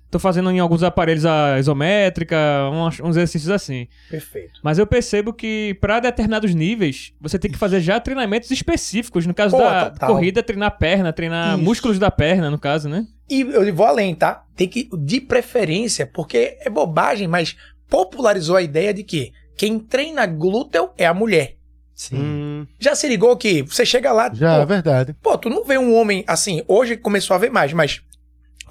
tô 0.10 0.18
fazendo 0.18 0.50
em 0.50 0.58
alguns 0.58 0.82
aparelhos 0.82 1.28
a 1.28 1.60
isométrica, 1.60 2.36
uns, 2.74 3.00
uns 3.00 3.10
exercícios 3.10 3.52
assim. 3.52 3.88
Perfeito. 4.10 4.60
Mas 4.64 4.80
eu 4.80 4.88
percebo 4.88 5.32
que 5.32 5.78
para 5.80 6.00
determinados 6.00 6.56
níveis, 6.56 7.14
você 7.22 7.38
tem 7.38 7.52
que 7.52 7.58
fazer 7.58 7.82
já 7.82 8.00
treinamentos 8.00 8.50
específicos. 8.50 9.28
No 9.28 9.34
caso 9.36 9.56
Pô, 9.56 9.62
da 9.62 9.92
total. 9.92 10.10
corrida, 10.10 10.42
treinar 10.42 10.76
perna, 10.80 11.14
treinar 11.14 11.54
Isso. 11.54 11.64
músculos 11.64 12.00
da 12.00 12.10
perna, 12.10 12.50
no 12.50 12.58
caso, 12.58 12.90
né? 12.90 13.06
E 13.30 13.42
eu 13.42 13.76
vou 13.76 13.86
além, 13.86 14.16
tá? 14.16 14.44
Tem 14.56 14.68
que, 14.68 14.90
de 14.98 15.22
preferência, 15.22 16.08
porque 16.08 16.58
é 16.62 16.70
bobagem, 16.70 17.28
mas 17.28 17.56
popularizou 17.90 18.56
a 18.56 18.62
ideia 18.62 18.94
de 18.94 19.04
que 19.04 19.32
quem 19.58 19.80
treina 19.80 20.26
glúteo 20.26 20.90
é 20.98 21.06
a 21.06 21.14
mulher. 21.14 21.56
Sim. 21.96 22.16
Hum, 22.18 22.68
Já 22.80 22.96
se 22.96 23.08
ligou 23.10 23.36
que 23.36 23.62
você 23.64 23.86
chega 23.86 24.12
lá, 24.14 24.32
já, 24.34 24.56
é 24.56 24.60
pô, 24.62 24.66
verdade. 24.66 25.16
pô, 25.22 25.38
tu 25.38 25.50
não 25.50 25.66
vê 25.66 25.78
um 25.78 25.94
homem 25.94 26.24
assim, 26.28 26.64
hoje 26.68 26.96
começou 26.96 27.36
a 27.36 27.38
ver 27.40 27.52
mais, 27.52 27.74
mas 27.74 28.02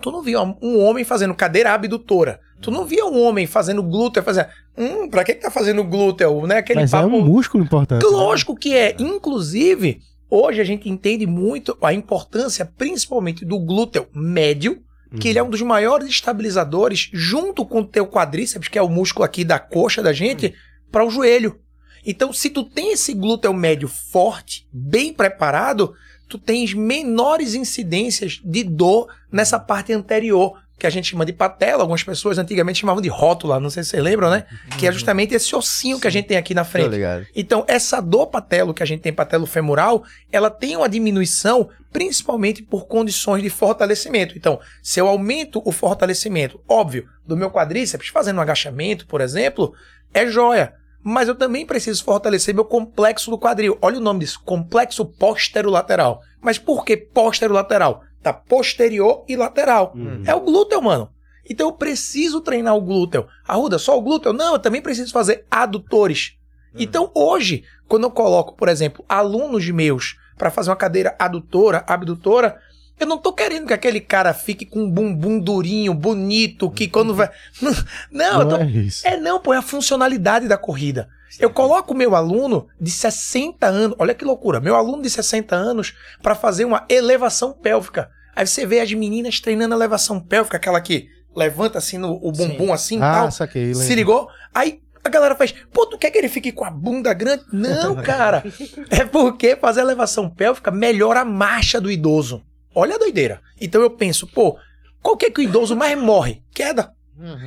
tu 0.01 0.11
não 0.11 0.23
via 0.23 0.41
um 0.41 0.79
homem 0.81 1.05
fazendo 1.05 1.35
cadeira 1.35 1.73
abdutora. 1.75 2.41
Tu 2.63 2.71
não 2.71 2.85
via 2.87 3.05
um 3.05 3.21
homem 3.23 3.47
fazendo 3.47 3.83
glúteo, 3.83 4.23
fazendo, 4.23 4.49
hum, 4.77 5.09
pra 5.09 5.23
que 5.25 5.35
que 5.35 5.43
tá 5.43 5.51
fazendo 5.51 5.85
glúteo, 5.85 6.47
né? 6.47 6.57
Aquele 6.57 6.81
Mas 6.81 6.93
é 6.93 6.97
papo 6.97 7.15
um 7.17 7.25
músculo 7.25 7.63
importante. 7.63 8.03
né? 8.05 8.11
Lógico 8.11 8.57
que 8.57 8.75
é. 8.75 8.97
Inclusive, 8.99 10.01
hoje 10.31 10.61
a 10.61 10.65
gente 10.65 10.89
entende 10.89 11.25
muito 11.27 11.77
a 11.83 11.93
importância, 11.93 12.65
principalmente, 12.65 13.45
do 13.45 13.59
glúteo 13.61 14.09
médio, 14.13 14.83
que 15.17 15.29
ele 15.29 15.39
é 15.39 15.43
um 15.43 15.51
dos 15.51 15.63
maiores 15.63 16.09
estabilizadores, 16.09 17.09
junto 17.13 17.65
com 17.65 17.81
o 17.81 17.87
teu 17.87 18.07
quadríceps, 18.07 18.69
que 18.69 18.79
é 18.79 18.83
o 18.83 18.89
músculo 18.89 19.25
aqui 19.25 19.45
da 19.45 19.59
coxa 19.59 20.03
da 20.03 20.13
gente, 20.13 20.55
para 20.91 21.05
o 21.05 21.11
joelho. 21.11 21.59
Então, 22.05 22.33
se 22.33 22.51
tu 22.51 22.65
tem 22.65 22.93
esse 22.93 23.15
glúteo 23.15 23.53
médio 23.53 23.89
forte, 23.89 24.67
bem 24.73 25.13
preparado, 25.13 25.95
tu 26.29 26.39
tens 26.39 26.75
menores 26.75 27.55
incidências 27.55 28.41
de 28.45 28.63
dor 28.63 29.09
nessa 29.33 29.59
parte 29.59 29.93
anterior, 29.93 30.61
que 30.79 30.87
a 30.87 30.91
gente 30.91 31.11
chama 31.11 31.27
de 31.27 31.33
patela. 31.33 31.83
Algumas 31.83 32.03
pessoas 32.03 32.39
antigamente 32.39 32.81
chamavam 32.81 33.03
de 33.03 33.09
rótula, 33.09 33.59
não 33.59 33.69
sei 33.69 33.83
se 33.83 33.91
vocês 33.91 34.03
lembram, 34.03 34.31
né? 34.31 34.45
Que 34.79 34.87
é 34.87 34.93
justamente 34.93 35.35
esse 35.35 35.55
ossinho 35.55 35.99
que 35.99 36.07
a 36.07 36.11
gente 36.11 36.27
tem 36.27 36.37
aqui 36.37 36.55
na 36.55 36.65
frente. 36.65 36.89
ligado. 36.89 37.27
Então, 37.35 37.65
essa 37.67 38.01
dor 38.01 38.29
patelo 38.29 38.73
que 38.73 38.83
a 38.83 38.87
gente 38.87 39.01
tem 39.01 39.13
patelo 39.13 39.47
femoral, 39.47 40.05
ela 40.31 40.51
tem 40.51 40.77
uma 40.77 40.89
diminuição 40.89 41.69
principalmente 41.93 42.63
por 42.63 42.87
condições 42.87 43.43
de 43.43 43.51
fortalecimento. 43.51 44.37
Então, 44.37 44.61
se 44.83 45.01
eu 45.01 45.09
aumento 45.09 45.61
o 45.65 45.73
fortalecimento, 45.73 46.61
óbvio, 46.69 47.09
do 47.27 47.37
meu 47.37 47.51
quadríceps, 47.51 48.09
fazendo 48.09 48.39
um 48.39 48.43
agachamento, 48.43 49.07
por 49.07 49.21
exemplo, 49.21 49.75
é 50.15 50.27
joia. 50.27 50.75
Mas 51.03 51.29
eu 51.29 51.35
também 51.35 51.65
preciso 51.65 52.05
fortalecer 52.05 52.55
meu 52.55 52.65
complexo 52.65 53.31
do 53.31 53.39
quadril. 53.39 53.79
Olha 53.81 53.99
o 53.99 54.03
nome 54.03 54.21
disso, 54.21 54.41
complexo 54.45 55.05
posterolateral. 55.05 56.21
Mas 56.41 56.59
por 56.59 56.85
que 56.85 56.97
posterolateral? 56.97 58.03
Tá 58.23 58.33
posterior 58.33 59.25
e 59.29 59.37
lateral. 59.37 59.95
É 60.25 60.35
o 60.35 60.41
glúteo, 60.41 60.83
mano. 60.83 61.11
Então 61.49 61.69
eu 61.69 61.73
preciso 61.73 62.41
treinar 62.41 62.77
o 62.77 62.81
glúteo. 62.81 63.27
Arruda, 63.47 63.79
só 63.79 63.97
o 63.99 64.03
glúteo? 64.03 64.33
Não, 64.33 64.55
eu 64.55 64.59
também 64.59 64.83
preciso 64.83 65.13
fazer 65.13 65.45
adutores. 65.51 66.37
Então 66.79 67.11
hoje, 67.15 67.65
quando 67.87 68.05
eu 68.05 68.11
coloco, 68.11 68.55
por 68.55 68.69
exemplo, 68.69 69.05
alunos 69.09 69.69
meus 69.71 70.17
para 70.37 70.51
fazer 70.51 70.71
uma 70.71 70.77
cadeira 70.77 71.17
adutora, 71.19 71.85
abdutora, 71.87 72.61
eu 73.01 73.07
não 73.07 73.19
tô 73.19 73.33
querendo 73.33 73.67
que 73.67 73.73
aquele 73.73 74.01
cara 74.01 74.35
fique 74.35 74.67
com 74.67 74.81
um 74.81 74.91
bumbum 74.91 75.39
durinho, 75.39 75.95
bonito, 75.95 76.71
que 76.71 76.89
quando 76.89 77.15
vai. 77.15 77.31
Não, 78.11 78.41
eu 78.41 78.47
Não 78.47 78.59
tô... 78.59 78.65
é 78.65 78.67
isso. 78.67 79.07
É 79.07 79.17
não, 79.17 79.41
pô, 79.41 79.55
é 79.55 79.59
a 79.59 79.63
funcionalidade 79.63 80.49
da 80.49 80.59
corrida. 80.59 81.09
Eu 81.39 81.51
coloco 81.51 81.93
o 81.93 81.97
meu 81.97 82.15
aluno 82.15 82.69
de 82.81 82.91
60 82.91 83.67
anos, 83.67 83.97
olha 83.99 84.15
que 84.15 84.25
loucura, 84.25 84.61
meu 84.61 84.75
aluno 84.75 85.03
de 85.03 85.11
60 85.11 85.55
anos 85.55 85.95
para 86.23 86.35
fazer 86.35 86.65
uma 86.65 86.85
elevação 86.89 87.53
pélvica. 87.53 88.11
Aí 88.35 88.47
você 88.47 88.65
vê 88.65 88.81
as 88.81 88.93
meninas 88.93 89.41
treinando 89.41 89.75
elevação 89.75 90.21
pélvica, 90.21 90.57
aquela 90.57 90.81
que 90.81 91.09
levanta 91.35 91.79
assim 91.79 91.99
no, 91.99 92.13
o 92.23 92.33
bumbum 92.33 92.73
assim 92.73 92.99
e 92.99 93.03
Ah, 93.03 93.13
tal. 93.13 93.31
saquei. 93.31 93.75
Se 93.75 93.95
ligou? 93.95 94.29
Aí 94.55 94.81
a 95.05 95.09
galera 95.09 95.35
faz, 95.35 95.55
pô, 95.73 95.87
tu 95.87 95.97
quer 95.99 96.11
que 96.11 96.19
ele 96.19 96.29
fique 96.29 96.53
com 96.53 96.65
a 96.65 96.71
bunda 96.71 97.13
grande? 97.15 97.45
Não, 97.53 97.97
cara. 98.03 98.43
É 98.91 99.05
porque 99.05 99.57
fazer 99.57 99.81
elevação 99.81 100.29
pélvica 100.31 100.71
melhora 100.71 101.21
a 101.21 101.25
marcha 101.25 101.81
do 101.81 101.91
idoso. 101.91 102.43
Olha 102.75 102.95
a 102.97 102.99
doideira. 102.99 103.41
Então 103.61 103.81
eu 103.83 103.91
penso, 103.91 104.27
pô, 104.27 104.57
qual 105.03 105.17
que 105.17 105.27
é 105.27 105.31
que 105.31 105.41
o 105.41 105.43
idoso 105.45 105.75
mais 105.77 105.97
morre? 105.99 106.43
Queda. 106.55 106.93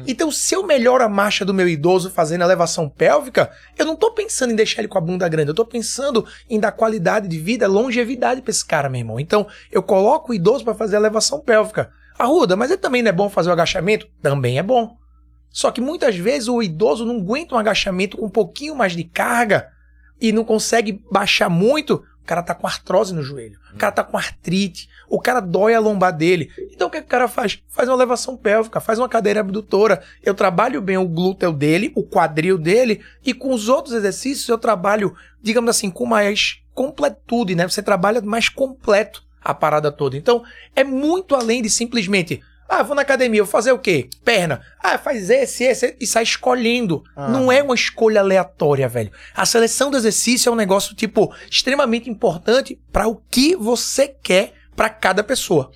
Então, 0.06 0.32
se 0.32 0.54
eu 0.54 0.66
melhoro 0.66 1.04
a 1.04 1.10
marcha 1.10 1.46
do 1.46 1.54
meu 1.54 1.68
idoso 1.68 2.10
fazendo 2.10 2.44
elevação 2.44 2.90
pélvica, 2.90 3.52
eu 3.78 3.86
não 3.86 3.96
tô 3.96 4.12
pensando 4.12 4.52
em 4.52 4.56
deixar 4.56 4.82
ele 4.82 4.88
com 4.88 4.98
a 4.98 5.02
bunda 5.02 5.28
grande, 5.30 5.50
eu 5.50 5.56
tô 5.56 5.66
pensando 5.66 6.26
em 6.50 6.60
dar 6.60 6.72
qualidade 6.72 7.28
de 7.28 7.40
vida, 7.40 7.68
longevidade 7.68 8.42
pra 8.42 8.52
esse 8.52 8.66
cara, 8.66 8.90
meu 8.90 9.00
irmão. 9.00 9.20
Então, 9.20 9.48
eu 9.72 9.82
coloco 9.82 10.32
o 10.32 10.36
idoso 10.36 10.64
pra 10.64 10.74
fazer 10.74 10.98
elevação 10.98 11.40
pélvica. 11.40 11.92
Arruda, 12.20 12.56
mas 12.56 12.70
ele 12.70 12.80
também 12.80 13.02
não 13.02 13.10
é 13.10 13.14
bom 13.14 13.30
fazer 13.30 13.50
o 13.50 13.54
agachamento? 13.54 14.08
Também 14.22 14.60
é 14.60 14.64
bom. 14.64 14.98
Só 15.50 15.72
que 15.72 15.82
muitas 15.82 16.16
vezes 16.16 16.48
o 16.48 16.62
idoso 16.62 17.06
não 17.06 17.18
aguenta 17.18 17.56
um 17.56 17.58
agachamento 17.58 18.18
com 18.18 18.26
um 18.26 18.30
pouquinho 18.30 18.76
mais 18.76 18.94
de 18.94 19.04
carga 19.04 19.70
e 20.20 20.32
não 20.32 20.44
consegue 20.44 21.04
baixar 21.12 21.50
muito, 21.50 22.04
o 22.24 22.26
cara 22.26 22.44
tá 22.44 22.54
com 22.54 22.68
artrose 22.68 23.14
no 23.14 23.24
joelho, 23.24 23.60
o 23.74 23.78
cara 23.78 23.92
tá 23.92 24.04
com 24.04 24.18
artrite, 24.18 24.88
o 25.10 25.20
cara 25.20 25.40
dói 25.40 25.74
a 25.74 25.80
lombar 25.80 26.16
dele. 26.16 26.50
Então 26.72 26.88
o 26.88 26.92
que, 26.92 27.00
que 27.00 27.08
o 27.08 27.10
cara 27.10 27.28
faz? 27.28 27.62
Faz 27.68 27.90
uma 27.90 27.96
elevação 27.96 28.38
pélvica, 28.38 28.80
faz 28.80 29.00
uma 29.00 29.10
cadeira 29.10 29.40
abdutora. 29.40 30.02
Eu 30.24 30.34
trabalho 30.34 30.82
bem 30.82 30.98
o 30.98 31.08
glúteo 31.08 31.52
dele, 31.52 31.92
o 31.96 32.04
quadril 32.04 32.58
dele, 32.58 33.02
e 33.26 33.34
com 33.34 33.54
os 33.54 33.68
outros 33.68 33.94
exercícios 33.94 34.48
eu 34.48 34.58
trabalho, 34.58 35.16
digamos 35.42 35.70
assim, 35.70 35.90
com 35.90 36.06
mais 36.06 36.62
completude, 36.74 37.56
né? 37.56 37.68
Você 37.68 37.82
trabalha 37.82 38.22
mais 38.22 38.48
completo 38.48 39.24
a 39.44 39.54
parada 39.54 39.92
toda. 39.92 40.16
Então 40.16 40.44
é 40.76 40.84
muito 40.84 41.36
além 41.36 41.62
de 41.62 41.70
simplesmente. 41.70 42.42
Ah, 42.74 42.84
vou 42.84 42.96
na 42.96 43.02
academia, 43.02 43.44
vou 43.44 43.52
fazer 43.52 43.74
o 43.74 43.78
quê? 43.78 44.10
Perna. 44.24 44.62
Ah, 44.82 44.98
faz 44.98 45.30
esse, 45.30 45.66
esse, 45.66 45.98
e 46.00 46.08
sai 46.08 46.24
escolhendo. 46.24 47.04
Não 47.18 47.52
é 47.52 47.62
uma 47.62 47.76
escolha 47.76 48.22
aleatória, 48.22 48.88
velho. 48.88 49.12
A 49.36 49.46
seleção 49.46 49.92
do 49.92 49.98
exercício 49.98 50.50
é 50.50 50.54
um 50.54 50.56
negócio, 50.56 50.96
tipo, 50.96 51.36
extremamente 51.50 52.10
importante 52.10 52.82
para 52.90 53.10
o 53.10 53.18
que 53.30 53.58
você 53.58 54.08
quer 54.08 54.54
para 54.74 54.90
cada 54.90 55.22
pessoa. 55.22 55.70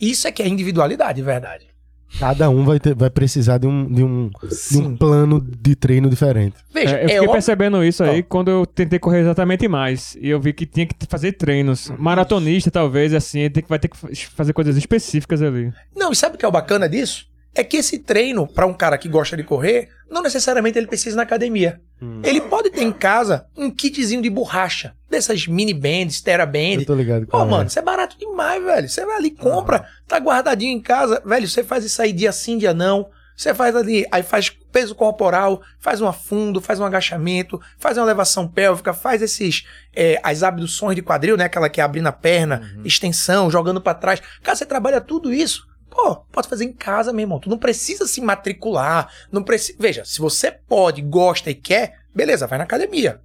Isso 0.00 0.26
é 0.26 0.32
que 0.32 0.42
é 0.42 0.48
individualidade, 0.48 1.22
verdade. 1.22 1.73
Cada 2.18 2.48
um 2.48 2.64
vai, 2.64 2.78
ter, 2.78 2.94
vai 2.94 3.10
precisar 3.10 3.58
de 3.58 3.66
um, 3.66 3.86
de, 3.92 4.02
um, 4.04 4.30
de 4.70 4.78
um 4.78 4.96
plano 4.96 5.40
de 5.40 5.74
treino 5.74 6.08
diferente. 6.08 6.56
Veja, 6.72 6.96
É, 6.96 6.98
eu 6.98 6.98
é, 6.98 7.02
fiquei 7.02 7.18
óbvio. 7.20 7.32
percebendo 7.32 7.84
isso 7.84 8.04
aí 8.04 8.22
quando 8.22 8.50
eu 8.50 8.64
tentei 8.66 8.98
correr 8.98 9.20
exatamente 9.20 9.66
mais. 9.68 10.16
E 10.20 10.28
eu 10.30 10.40
vi 10.40 10.52
que 10.52 10.64
tinha 10.66 10.86
que 10.86 10.94
fazer 11.08 11.32
treinos. 11.32 11.90
Maratonista, 11.98 12.70
talvez, 12.70 13.12
assim, 13.12 13.48
tem 13.50 13.62
que, 13.62 13.68
vai 13.68 13.78
ter 13.78 13.88
que 13.88 13.96
fa- 13.96 14.08
fazer 14.36 14.52
coisas 14.52 14.76
específicas 14.76 15.42
ali. 15.42 15.72
Não, 15.96 16.12
e 16.12 16.16
sabe 16.16 16.36
o 16.36 16.38
que 16.38 16.44
é 16.44 16.48
o 16.48 16.52
bacana 16.52 16.88
disso? 16.88 17.26
É 17.56 17.62
que 17.62 17.76
esse 17.76 17.98
treino, 18.00 18.46
para 18.48 18.66
um 18.66 18.74
cara 18.74 18.98
que 18.98 19.08
gosta 19.08 19.36
de 19.36 19.44
correr, 19.44 19.88
não 20.10 20.22
necessariamente 20.22 20.76
ele 20.76 20.88
precisa 20.88 21.14
ir 21.14 21.18
na 21.18 21.22
academia. 21.22 21.80
Ele 22.22 22.40
pode 22.40 22.70
ter 22.70 22.82
em 22.82 22.92
casa 22.92 23.46
um 23.56 23.70
kitzinho 23.70 24.22
de 24.22 24.30
borracha, 24.30 24.94
dessas 25.10 25.46
mini 25.46 25.74
bands, 25.74 26.20
teraband. 26.20 26.80
Eu 26.80 26.86
tô 26.86 26.94
ligado. 26.94 27.26
Pô, 27.26 27.42
é. 27.42 27.44
mano, 27.44 27.66
isso 27.66 27.78
é 27.78 27.82
barato 27.82 28.18
demais, 28.18 28.62
velho. 28.62 28.88
Você 28.88 29.04
vai 29.04 29.16
ali, 29.16 29.30
compra, 29.30 29.86
tá 30.06 30.18
guardadinho 30.18 30.76
em 30.76 30.80
casa. 30.80 31.22
Velho, 31.24 31.48
você 31.48 31.62
faz 31.62 31.84
isso 31.84 32.00
aí 32.00 32.12
dia 32.12 32.32
sim, 32.32 32.58
dia 32.58 32.74
não. 32.74 33.08
Você 33.36 33.52
faz 33.52 33.74
ali, 33.74 34.06
aí 34.12 34.22
faz 34.22 34.48
peso 34.48 34.94
corporal, 34.94 35.60
faz 35.78 36.00
um 36.00 36.06
afundo, 36.06 36.60
faz 36.60 36.78
um 36.78 36.84
agachamento, 36.84 37.60
faz 37.78 37.96
uma 37.96 38.04
elevação 38.04 38.46
pélvica, 38.46 38.94
faz 38.94 39.22
esses, 39.22 39.66
é, 39.94 40.20
as 40.22 40.42
abduções 40.42 40.94
de 40.94 41.02
quadril, 41.02 41.36
né? 41.36 41.44
Aquela 41.44 41.68
que 41.68 41.80
é 41.80 41.84
abrindo 41.84 42.06
a 42.06 42.12
perna, 42.12 42.78
extensão, 42.84 43.50
jogando 43.50 43.80
pra 43.80 43.94
trás. 43.94 44.22
Cara, 44.42 44.56
você 44.56 44.64
trabalha 44.64 45.00
tudo 45.00 45.32
isso. 45.32 45.66
Pô, 45.94 46.16
pode 46.32 46.48
fazer 46.48 46.64
em 46.64 46.72
casa, 46.72 47.12
meu 47.12 47.22
irmão. 47.22 47.38
Tu 47.38 47.48
não 47.48 47.56
precisa 47.56 48.06
se 48.06 48.20
matricular, 48.20 49.08
não 49.30 49.44
precisa... 49.44 49.78
Veja, 49.80 50.04
se 50.04 50.18
você 50.18 50.50
pode, 50.50 51.00
gosta 51.00 51.50
e 51.50 51.54
quer, 51.54 52.00
beleza, 52.12 52.48
vai 52.48 52.58
na 52.58 52.64
academia. 52.64 53.20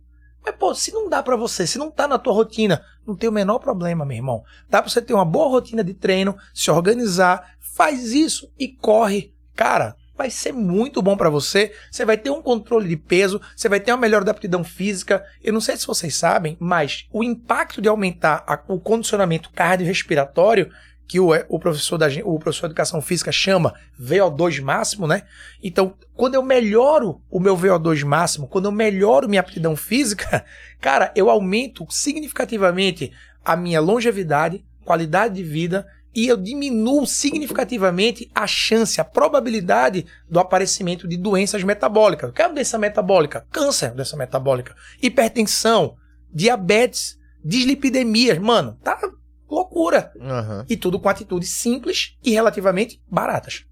Mas, 0.46 0.56
pô, 0.56 0.74
se 0.76 0.94
não 0.94 1.10
dá 1.10 1.24
pra 1.24 1.36
você, 1.36 1.66
se 1.66 1.80
não 1.80 1.90
tá 1.90 2.08
na 2.08 2.20
tua 2.20 2.32
rotina, 2.32 2.82
não 3.06 3.16
tem 3.16 3.28
o 3.28 3.34
menor 3.34 3.58
problema, 3.58 4.06
meu 4.06 4.16
irmão. 4.16 4.44
Dá 4.70 4.82
pra 4.82 4.90
você 4.90 5.02
ter 5.02 5.14
uma 5.16 5.26
boa 5.26 5.50
rotina 5.50 5.84
de 5.84 5.96
treino, 5.96 6.38
se 6.54 6.70
organizar, 6.70 7.56
faz 7.60 8.14
isso 8.14 8.52
e 8.58 8.68
corre. 8.68 9.34
Cara, 9.56 9.96
vai 10.16 10.30
ser 10.30 10.54
muito 10.54 11.02
bom 11.02 11.18
pra 11.18 11.30
você. 11.30 11.74
Você 11.92 12.06
vai 12.06 12.18
ter 12.18 12.30
um 12.30 12.42
controle 12.42 12.88
de 12.88 12.96
peso, 12.98 13.42
você 13.56 13.68
vai 13.68 13.80
ter 13.80 13.92
uma 13.92 13.98
melhor 13.98 14.28
aptidão 14.30 14.64
física. 14.64 15.26
Eu 15.44 15.54
não 15.54 15.62
sei 15.62 15.76
se 15.76 15.88
vocês 15.88 16.16
sabem, 16.16 16.56
mas 16.60 17.08
o 17.12 17.24
impacto 17.24 17.82
de 17.82 17.90
aumentar 17.90 18.44
a- 18.46 18.62
o 18.68 18.80
condicionamento 18.80 19.50
cardiorrespiratório, 19.52 20.72
que 21.10 21.20
o, 21.20 21.32
o 21.50 21.60
professor 21.60 21.98
da 21.98 22.08
o 22.24 22.38
professor 22.38 22.68
de 22.68 22.74
educação 22.74 23.02
física 23.02 23.32
chama 23.32 23.74
VO2 24.00 24.62
máximo, 24.62 25.08
né? 25.08 25.24
Então, 25.62 25.96
quando 26.14 26.36
eu 26.36 26.44
melhoro 26.44 27.20
o 27.32 27.40
meu 27.40 27.58
VO2 27.58 28.06
máximo, 28.06 28.48
quando 28.48 28.66
eu 28.66 28.72
melhoro 28.72 29.28
minha 29.28 29.42
aptidão 29.42 29.76
física, 29.76 30.46
cara, 30.80 31.12
eu 31.16 31.28
aumento 31.28 31.84
significativamente 31.90 33.12
a 33.44 33.56
minha 33.56 33.82
longevidade, 33.82 34.64
qualidade 34.86 35.34
de 35.34 35.44
vida 35.44 35.88
e 36.16 36.28
eu 36.28 36.38
diminuo 36.38 37.08
significativamente 37.08 38.30
a 38.36 38.46
chance, 38.46 39.02
a 39.02 39.04
probabilidade 39.04 40.06
do 40.30 40.40
aparecimento 40.40 41.08
de 41.08 41.18
doenças 41.18 41.64
metabólicas. 41.64 42.30
O 42.30 42.34
que 42.34 42.42
é 42.44 42.50
doença 42.50 42.78
metabólica? 42.78 43.48
Câncer, 43.52 43.96
doença 43.96 44.16
metabólica, 44.16 44.76
hipertensão, 45.02 45.96
diabetes, 46.32 47.18
dislipidemias. 47.44 48.38
Mano, 48.38 48.78
tá 48.84 49.00
loucura. 49.50 50.12
Aham. 50.22 50.66
E 50.70 50.78
tudo 50.78 51.00
com 51.00 51.10
atitudes 51.10 51.50
simples 51.50 52.16
e 52.24 52.32
relativamente 52.32 53.02
baratas. 53.10 53.64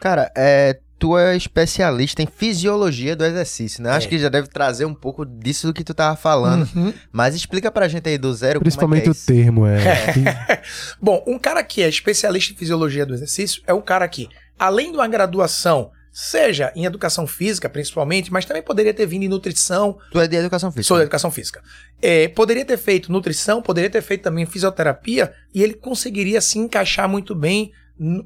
Cara, 0.00 0.30
é, 0.36 0.78
tu 0.98 1.16
é 1.16 1.34
especialista 1.36 2.22
em 2.22 2.26
fisiologia 2.26 3.16
do 3.16 3.24
exercício, 3.24 3.82
né? 3.82 3.90
Acho 3.90 4.06
É. 4.06 4.10
que 4.10 4.18
já 4.18 4.28
deve 4.28 4.48
trazer 4.48 4.84
um 4.84 4.94
pouco 4.94 5.24
disso 5.24 5.66
do 5.68 5.72
que 5.72 5.82
tu 5.84 5.94
tava 5.94 6.16
falando. 6.16 6.68
Uhum. 6.74 6.92
Mas 7.10 7.34
explica 7.34 7.70
pra 7.70 7.88
gente 7.88 8.08
aí 8.08 8.18
do 8.18 8.32
zero 8.34 8.60
Principalmente 8.60 9.04
como 9.04 9.10
é 9.10 9.12
o 9.12 9.14
que 9.14 9.32
é 9.32 9.34
isso. 9.34 9.44
termo, 9.44 9.66
é. 9.66 10.62
Bom, 11.00 11.22
um 11.26 11.38
cara 11.38 11.62
que 11.62 11.82
é 11.82 11.88
especialista 11.88 12.52
em 12.52 12.56
fisiologia 12.56 13.06
do 13.06 13.14
exercício 13.14 13.62
é 13.66 13.72
um 13.72 13.80
cara 13.80 14.06
que, 14.08 14.28
além 14.58 14.90
de 14.90 14.98
uma 14.98 15.08
graduação, 15.08 15.90
seja 16.12 16.72
em 16.74 16.84
educação 16.84 17.26
física, 17.26 17.68
principalmente, 17.68 18.32
mas 18.32 18.44
também 18.44 18.62
poderia 18.62 18.94
ter 18.94 19.06
vindo 19.06 19.24
em 19.24 19.28
nutrição, 19.28 19.98
Tu 20.10 20.20
é 20.20 20.26
de 20.26 20.36
educação 20.36 20.70
física. 20.70 20.88
Sou 20.88 20.96
da 20.96 21.02
educação 21.02 21.30
física. 21.30 21.62
É, 22.00 22.28
poderia 22.28 22.64
ter 22.64 22.76
feito 22.76 23.12
nutrição, 23.12 23.62
poderia 23.62 23.90
ter 23.90 24.02
feito 24.02 24.22
também 24.22 24.46
fisioterapia, 24.46 25.32
e 25.54 25.62
ele 25.62 25.74
conseguiria 25.74 26.40
se 26.40 26.58
encaixar 26.58 27.08
muito 27.08 27.34
bem 27.34 27.72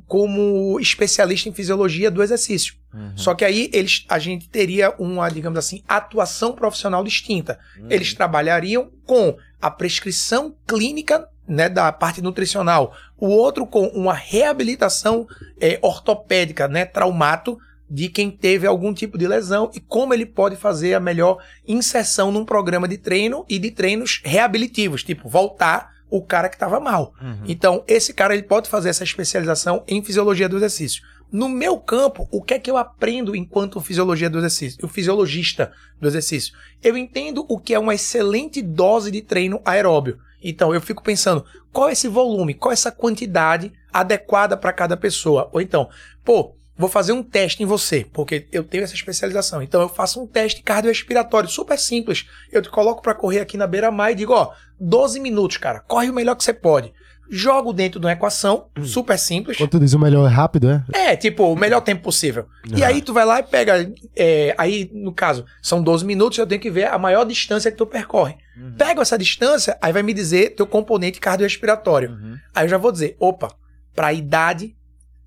como 0.06 0.78
especialista 0.78 1.48
em 1.48 1.52
fisiologia 1.52 2.10
do 2.10 2.22
exercício. 2.22 2.74
Uhum. 2.92 3.12
Só 3.16 3.34
que 3.34 3.44
aí 3.44 3.70
eles, 3.72 4.04
a 4.08 4.18
gente 4.18 4.48
teria 4.48 4.94
uma, 4.98 5.28
digamos 5.30 5.58
assim, 5.58 5.82
atuação 5.88 6.52
profissional 6.52 7.02
distinta. 7.02 7.58
Uhum. 7.78 7.86
Eles 7.88 8.12
trabalhariam 8.12 8.90
com 9.06 9.36
a 9.60 9.70
prescrição 9.70 10.54
clínica 10.66 11.26
né, 11.48 11.68
da 11.68 11.90
parte 11.90 12.20
nutricional, 12.20 12.94
o 13.18 13.28
outro 13.28 13.66
com 13.66 13.86
uma 13.88 14.14
reabilitação 14.14 15.26
é, 15.60 15.78
ortopédica, 15.82 16.68
né, 16.68 16.84
traumato, 16.84 17.58
de 17.92 18.08
quem 18.08 18.30
teve 18.30 18.66
algum 18.66 18.94
tipo 18.94 19.18
de 19.18 19.28
lesão 19.28 19.70
e 19.74 19.78
como 19.78 20.14
ele 20.14 20.24
pode 20.24 20.56
fazer 20.56 20.94
a 20.94 21.00
melhor 21.00 21.36
inserção 21.68 22.32
num 22.32 22.42
programa 22.42 22.88
de 22.88 22.96
treino 22.96 23.44
e 23.46 23.58
de 23.58 23.70
treinos 23.70 24.22
reabilitivos, 24.24 25.04
tipo 25.04 25.28
voltar 25.28 25.92
o 26.08 26.22
cara 26.22 26.48
que 26.48 26.56
estava 26.56 26.80
mal. 26.80 27.12
Uhum. 27.20 27.44
Então, 27.46 27.84
esse 27.86 28.14
cara 28.14 28.32
ele 28.32 28.44
pode 28.44 28.70
fazer 28.70 28.88
essa 28.88 29.04
especialização 29.04 29.84
em 29.86 30.02
fisiologia 30.02 30.48
do 30.48 30.56
exercício. 30.56 31.02
No 31.30 31.50
meu 31.50 31.78
campo, 31.78 32.26
o 32.30 32.42
que 32.42 32.54
é 32.54 32.58
que 32.58 32.70
eu 32.70 32.78
aprendo 32.78 33.36
enquanto 33.36 33.80
fisiologia 33.80 34.30
do 34.30 34.38
exercício? 34.38 34.78
O 34.82 34.88
fisiologista 34.88 35.70
do 36.00 36.08
exercício. 36.08 36.54
Eu 36.82 36.96
entendo 36.96 37.44
o 37.46 37.58
que 37.58 37.74
é 37.74 37.78
uma 37.78 37.94
excelente 37.94 38.62
dose 38.62 39.10
de 39.10 39.20
treino 39.20 39.60
aeróbio. 39.66 40.18
Então, 40.42 40.74
eu 40.74 40.80
fico 40.80 41.02
pensando, 41.02 41.44
qual 41.70 41.90
é 41.90 41.92
esse 41.92 42.08
volume, 42.08 42.54
qual 42.54 42.72
é 42.72 42.74
essa 42.74 42.90
quantidade 42.90 43.70
adequada 43.92 44.56
para 44.56 44.72
cada 44.72 44.96
pessoa? 44.96 45.50
Ou 45.52 45.60
então, 45.60 45.88
pô, 46.24 46.56
vou 46.82 46.90
fazer 46.90 47.12
um 47.12 47.22
teste 47.22 47.62
em 47.62 47.66
você, 47.66 48.04
porque 48.12 48.48
eu 48.52 48.64
tenho 48.64 48.82
essa 48.82 48.94
especialização. 48.94 49.62
Então, 49.62 49.80
eu 49.80 49.88
faço 49.88 50.20
um 50.20 50.26
teste 50.26 50.62
cardiorrespiratório 50.62 51.48
super 51.48 51.78
simples. 51.78 52.26
Eu 52.50 52.60
te 52.60 52.68
coloco 52.68 53.00
para 53.00 53.14
correr 53.14 53.40
aqui 53.40 53.56
na 53.56 53.66
beira-mar 53.66 54.10
e 54.10 54.16
digo, 54.16 54.32
ó, 54.32 54.52
12 54.80 55.20
minutos, 55.20 55.56
cara, 55.58 55.80
corre 55.80 56.10
o 56.10 56.12
melhor 56.12 56.34
que 56.34 56.42
você 56.42 56.52
pode. 56.52 56.92
Jogo 57.30 57.72
dentro 57.72 58.00
de 58.00 58.06
uma 58.06 58.12
equação, 58.12 58.66
super 58.82 59.16
simples. 59.16 59.56
Quando 59.56 59.70
tu 59.70 59.80
diz 59.80 59.94
o 59.94 59.98
melhor 59.98 60.28
é 60.28 60.34
rápido, 60.34 60.68
é? 60.68 60.84
É, 60.92 61.16
tipo, 61.16 61.50
o 61.50 61.56
melhor 61.56 61.80
tempo 61.80 62.02
possível. 62.02 62.46
E 62.76 62.84
aí 62.84 63.00
tu 63.00 63.14
vai 63.14 63.24
lá 63.24 63.38
e 63.38 63.42
pega. 63.44 63.90
é, 64.14 64.54
aí, 64.58 64.90
no 64.92 65.14
caso, 65.14 65.46
são 65.62 65.82
12 65.82 66.04
minutos, 66.04 66.36
eu 66.36 66.46
tenho 66.46 66.60
que 66.60 66.70
ver 66.70 66.88
a 66.88 66.98
maior 66.98 67.24
distância 67.24 67.70
que 67.70 67.78
tu 67.78 67.86
percorre. 67.86 68.36
Pego 68.76 69.00
essa 69.00 69.16
distância, 69.16 69.78
aí 69.80 69.92
vai 69.92 70.02
me 70.02 70.12
dizer 70.12 70.56
teu 70.56 70.66
componente 70.66 71.20
cardiorrespiratório. 71.20 72.10
Uhum. 72.10 72.36
Aí 72.54 72.64
eu 72.64 72.68
já 72.68 72.76
vou 72.76 72.92
dizer, 72.92 73.16
opa, 73.18 73.48
pra 73.94 74.12
idade, 74.12 74.76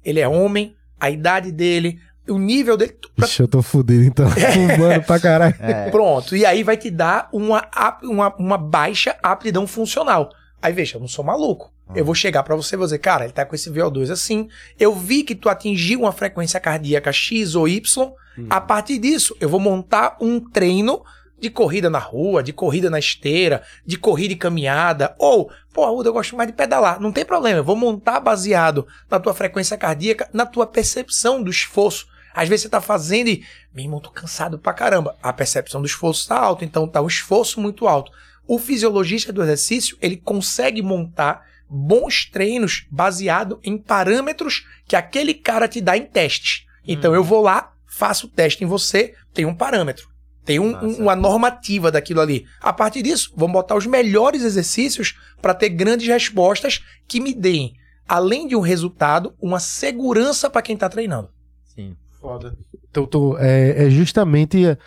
ele 0.04 0.20
é 0.20 0.28
homem, 0.28 0.76
a 1.00 1.10
idade 1.10 1.52
dele, 1.52 2.00
o 2.28 2.38
nível 2.38 2.76
dele. 2.78 2.94
tu- 2.94 3.10
pra- 3.16 3.26
Ixi, 3.28 3.42
eu 3.42 3.48
tô 3.48 3.62
fudido, 3.62 4.04
então. 4.04 4.28
Fumando 4.30 5.04
pra 5.04 5.20
caralho. 5.20 5.56
É. 5.60 5.90
Pronto. 5.92 6.36
E 6.36 6.46
aí 6.46 6.64
vai 6.64 6.78
te 6.78 6.90
dar 6.90 7.30
uma, 7.32 7.68
uma, 8.04 8.36
uma 8.38 8.58
baixa 8.58 9.16
aptidão 9.22 9.68
funcional. 9.68 10.30
Aí 10.62 10.74
veja, 10.74 10.98
eu 10.98 11.02
não 11.02 11.08
sou 11.08 11.24
maluco. 11.24 11.72
Eu 11.94 12.04
vou 12.04 12.16
chegar 12.16 12.42
pra 12.42 12.56
você 12.56 12.74
e 12.76 12.78
vou 12.78 12.88
dizer, 12.88 12.98
cara, 12.98 13.26
ele 13.26 13.34
tá 13.34 13.46
com 13.46 13.54
esse 13.54 13.70
VO2 13.70 14.10
assim. 14.10 14.48
Eu 14.80 14.96
vi 14.96 15.22
que 15.22 15.36
tu 15.36 15.48
atingiu 15.50 16.00
uma 16.00 16.12
frequência 16.12 16.60
cardíaca 16.60 17.12
X 17.12 17.54
ou 17.54 17.68
Y. 17.68 18.12
A 18.50 18.60
partir 18.60 18.98
disso, 18.98 19.36
eu 19.40 19.48
vou 19.48 19.60
montar 19.60 20.18
um 20.20 20.40
treino 20.40 21.04
de 21.40 21.50
corrida 21.50 21.90
na 21.90 22.00
rua, 22.00 22.42
de 22.42 22.54
corrida 22.54 22.90
na 22.90 23.00
esteira, 23.00 23.64
de 23.86 23.98
corrida 23.98 24.34
e 24.34 24.38
caminhada. 24.38 25.16
Ou, 25.20 25.52
pô, 25.74 25.84
Arruda, 25.84 26.10
eu 26.10 26.14
gosto 26.14 26.36
mais 26.36 26.48
de 26.48 26.56
pedalar. 26.56 27.00
Não 27.00 27.12
tem 27.12 27.26
problema, 27.26 27.60
eu 27.60 27.64
vou 27.64 27.76
montar 27.76 28.20
baseado 28.20 28.88
na 29.10 29.20
tua 29.20 29.34
frequência 29.34 29.78
cardíaca, 29.78 30.30
na 30.34 30.46
tua 30.46 30.66
percepção 30.66 31.44
do 31.44 31.50
esforço. 31.50 32.08
Às 32.34 32.50
vezes 32.50 32.64
você 32.64 32.70
tá 32.70 32.82
fazendo 32.82 33.30
e, 33.30 33.44
meu 33.74 33.86
irmão, 33.86 34.00
tô 34.00 34.10
cansado 34.10 34.60
pra 34.60 34.74
caramba. 34.74 35.16
A 35.24 35.32
percepção 35.32 35.82
do 35.82 35.88
esforço 35.88 36.28
tá 36.28 36.38
alta, 36.38 36.66
então 36.66 36.88
tá 36.88 37.02
um 37.02 37.08
esforço 37.08 37.62
muito 37.62 37.88
alto. 37.88 38.12
O 38.48 38.60
fisiologista 38.60 39.32
do 39.32 39.42
exercício, 39.42 39.98
ele 40.02 40.18
consegue 40.18 40.82
montar 40.82 41.46
bons 41.70 42.26
treinos 42.26 42.86
baseado 42.92 43.60
em 43.64 43.78
parâmetros 43.78 44.68
que 44.88 44.96
aquele 44.96 45.34
cara 45.34 45.68
te 45.68 45.82
dá 45.82 45.98
em 45.98 46.06
testes. 46.06 46.66
Então 46.88 47.16
eu 47.16 47.24
vou 47.24 47.42
lá, 47.42 47.74
faço 47.88 48.28
o 48.28 48.30
teste 48.30 48.64
em 48.64 48.68
você, 48.68 49.16
tem 49.34 49.46
um 49.46 49.56
parâmetro. 49.56 50.15
Tem 50.46 50.60
um- 50.60 50.72
Massa. 50.74 50.86
um- 50.86 50.96
uma 51.04 51.16
normativa 51.16 51.92
daquilo 51.92 52.22
ali. 52.22 52.46
A 52.62 52.72
partir 52.72 53.02
disso, 53.02 53.34
vamos 53.36 53.54
botar 53.54 53.76
os 53.76 53.86
melhores 53.88 54.44
exercícios 54.44 55.18
para 55.42 55.54
ter 55.56 55.70
grandes 55.70 56.08
respostas 56.08 56.84
que 57.08 57.20
me 57.20 57.34
deem, 57.34 57.74
além 58.08 58.48
de 58.48 58.56
um 58.56 58.62
resultado, 58.62 59.34
uma 59.42 59.60
segurança 59.60 60.50
para 60.50 60.62
quem 60.62 60.76
está 60.76 60.88
treinando. 60.88 61.30
Sim. 61.66 61.96
Foda. 62.22 62.56
Então, 62.90 63.06
tô- 63.06 63.38
é, 63.38 63.86
é 63.86 63.90
justamente 63.90 64.78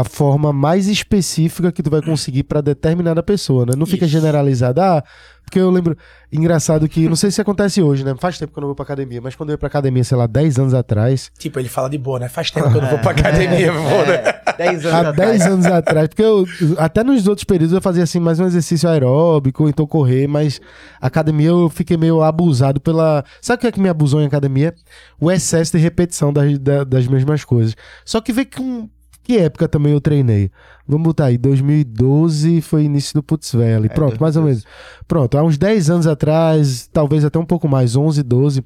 a, 0.00 0.04
forma 0.04 0.52
mais 0.52 0.86
específica 0.88 1.70
que 1.72 1.82
tu 1.82 1.90
vai 1.90 2.02
conseguir 2.02 2.44
pra 2.44 2.60
determinada 2.60 3.22
pessoa, 3.22 3.64
né? 3.66 3.72
Não 3.76 3.86
fica 3.86 4.04
Isso. 4.04 4.12
generalizado. 4.12 4.80
Ah, 4.80 5.02
porque 5.44 5.58
eu 5.58 5.70
lembro, 5.70 5.96
engraçado 6.30 6.86
que, 6.86 7.08
não 7.08 7.16
sei 7.16 7.30
se 7.30 7.40
acontece 7.40 7.80
hoje, 7.80 8.04
né? 8.04 8.14
Faz 8.20 8.36
tempo 8.38 8.52
que 8.52 8.58
eu 8.58 8.60
não 8.60 8.68
vou 8.68 8.74
pra 8.76 8.82
academia, 8.84 9.18
mas 9.20 9.34
quando 9.34 9.48
eu 9.48 9.54
ia 9.54 9.58
pra 9.58 9.66
academia, 9.68 10.04
sei 10.04 10.16
lá, 10.18 10.26
10 10.26 10.58
anos 10.58 10.74
atrás, 10.74 11.30
Tipo, 11.38 11.58
ele 11.58 11.70
fala 11.70 11.88
de 11.88 11.96
boa, 11.96 12.18
né? 12.18 12.28
Faz 12.28 12.50
tempo 12.50 12.70
que 12.70 12.76
eu 12.76 12.82
não 12.82 12.90
vou 12.90 12.98
pra 12.98 13.12
academia, 13.18 13.72
vou, 13.72 14.06
né? 14.06 14.14
É, 14.24 14.52
10 14.58 14.84
anos 14.84 14.92
há 14.92 15.08
atrás. 15.08 15.30
10 15.30 15.46
anos 15.46 15.66
atrás, 15.66 16.08
porque 16.08 16.22
eu, 16.22 16.44
até 16.76 17.02
nos 17.02 17.26
outros 17.26 17.44
períodos 17.44 17.72
eu 17.74 17.80
fazia 17.80 18.02
assim, 18.02 18.20
mais 18.20 18.38
um 18.38 18.44
exercício 18.46 18.86
aeróbico, 18.90 19.66
então 19.70 19.86
correr, 19.86 20.26
mas 20.28 20.60
academia 21.00 21.48
eu 21.48 21.70
fiquei 21.70 21.96
meio 21.96 22.20
abusado 22.22 22.78
pela. 22.78 23.24
Sabe 23.40 23.56
o 23.56 23.60
que 23.62 23.66
é 23.68 23.72
que 23.72 23.80
me 23.80 23.88
abusou 23.88 24.20
em 24.20 24.26
academia? 24.26 24.74
O 25.18 25.30
excesso 25.32 25.72
de 25.72 25.78
repetição 25.82 26.30
das, 26.30 26.58
da- 26.58 26.84
das 26.84 27.06
mesmas 27.06 27.42
coisas. 27.42 27.74
Só 28.04 28.20
que 28.20 28.32
vê 28.34 28.44
com. 28.44 28.86
Que 29.28 29.36
época 29.36 29.68
também 29.68 29.92
eu 29.92 30.00
treinei? 30.00 30.50
Vamos 30.86 31.04
botar 31.04 31.26
aí, 31.26 31.36
2012 31.36 32.62
foi 32.62 32.84
início 32.84 33.12
do 33.12 33.22
Putz 33.22 33.52
Valley. 33.52 33.90
Pronto, 33.90 34.18
mais 34.18 34.36
ou 34.38 34.42
menos. 34.42 34.64
Pronto, 35.06 35.36
há 35.36 35.42
uns 35.42 35.58
10 35.58 35.90
anos 35.90 36.06
atrás, 36.06 36.88
talvez 36.90 37.26
até 37.26 37.38
um 37.38 37.44
pouco 37.44 37.68
mais, 37.68 37.94
11, 37.94 38.22
12. 38.22 38.64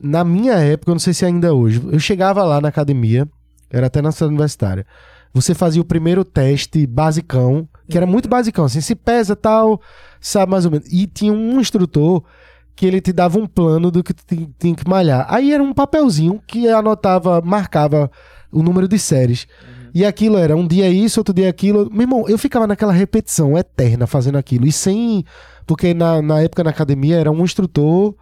Na 0.00 0.24
minha 0.24 0.54
época, 0.54 0.90
eu 0.90 0.94
não 0.94 0.98
sei 0.98 1.12
se 1.12 1.26
ainda 1.26 1.48
é 1.48 1.52
hoje, 1.52 1.82
eu 1.92 1.98
chegava 2.00 2.42
lá 2.42 2.58
na 2.58 2.68
academia, 2.68 3.28
era 3.70 3.88
até 3.88 4.00
na 4.00 4.10
cidade 4.12 4.30
universitária. 4.30 4.86
Você 5.34 5.52
fazia 5.52 5.82
o 5.82 5.84
primeiro 5.84 6.24
teste 6.24 6.86
basicão, 6.86 7.68
que 7.86 7.98
era 7.98 8.06
muito 8.06 8.30
basicão, 8.30 8.64
assim, 8.64 8.80
se 8.80 8.94
pesa 8.94 9.36
tal, 9.36 9.78
sabe 10.22 10.52
mais 10.52 10.64
ou 10.64 10.70
menos. 10.70 10.90
E 10.90 11.06
tinha 11.06 11.34
um 11.34 11.60
instrutor 11.60 12.24
que 12.74 12.86
ele 12.86 12.98
te 13.02 13.12
dava 13.12 13.38
um 13.38 13.46
plano 13.46 13.90
do 13.90 14.02
que 14.02 14.14
tinha 14.58 14.74
que 14.74 14.88
malhar. 14.88 15.26
Aí 15.28 15.52
era 15.52 15.62
um 15.62 15.74
papelzinho 15.74 16.40
que 16.46 16.66
anotava, 16.66 17.42
marcava 17.42 18.10
o 18.50 18.62
número 18.62 18.88
de 18.88 18.98
séries. 18.98 19.46
E 19.94 20.04
aquilo 20.04 20.38
era 20.38 20.56
um 20.56 20.66
dia 20.66 20.88
isso, 20.88 21.20
outro 21.20 21.34
dia 21.34 21.48
aquilo. 21.48 21.88
Meu 21.90 22.02
irmão, 22.02 22.24
eu 22.28 22.38
ficava 22.38 22.66
naquela 22.66 22.92
repetição 22.92 23.56
eterna 23.58 24.06
fazendo 24.06 24.38
aquilo. 24.38 24.66
E 24.66 24.72
sem. 24.72 25.24
Porque 25.66 25.92
na, 25.92 26.22
na 26.22 26.40
época 26.40 26.64
na 26.64 26.70
academia 26.70 27.16
era 27.16 27.30
um 27.30 27.44
instrutor 27.44 28.14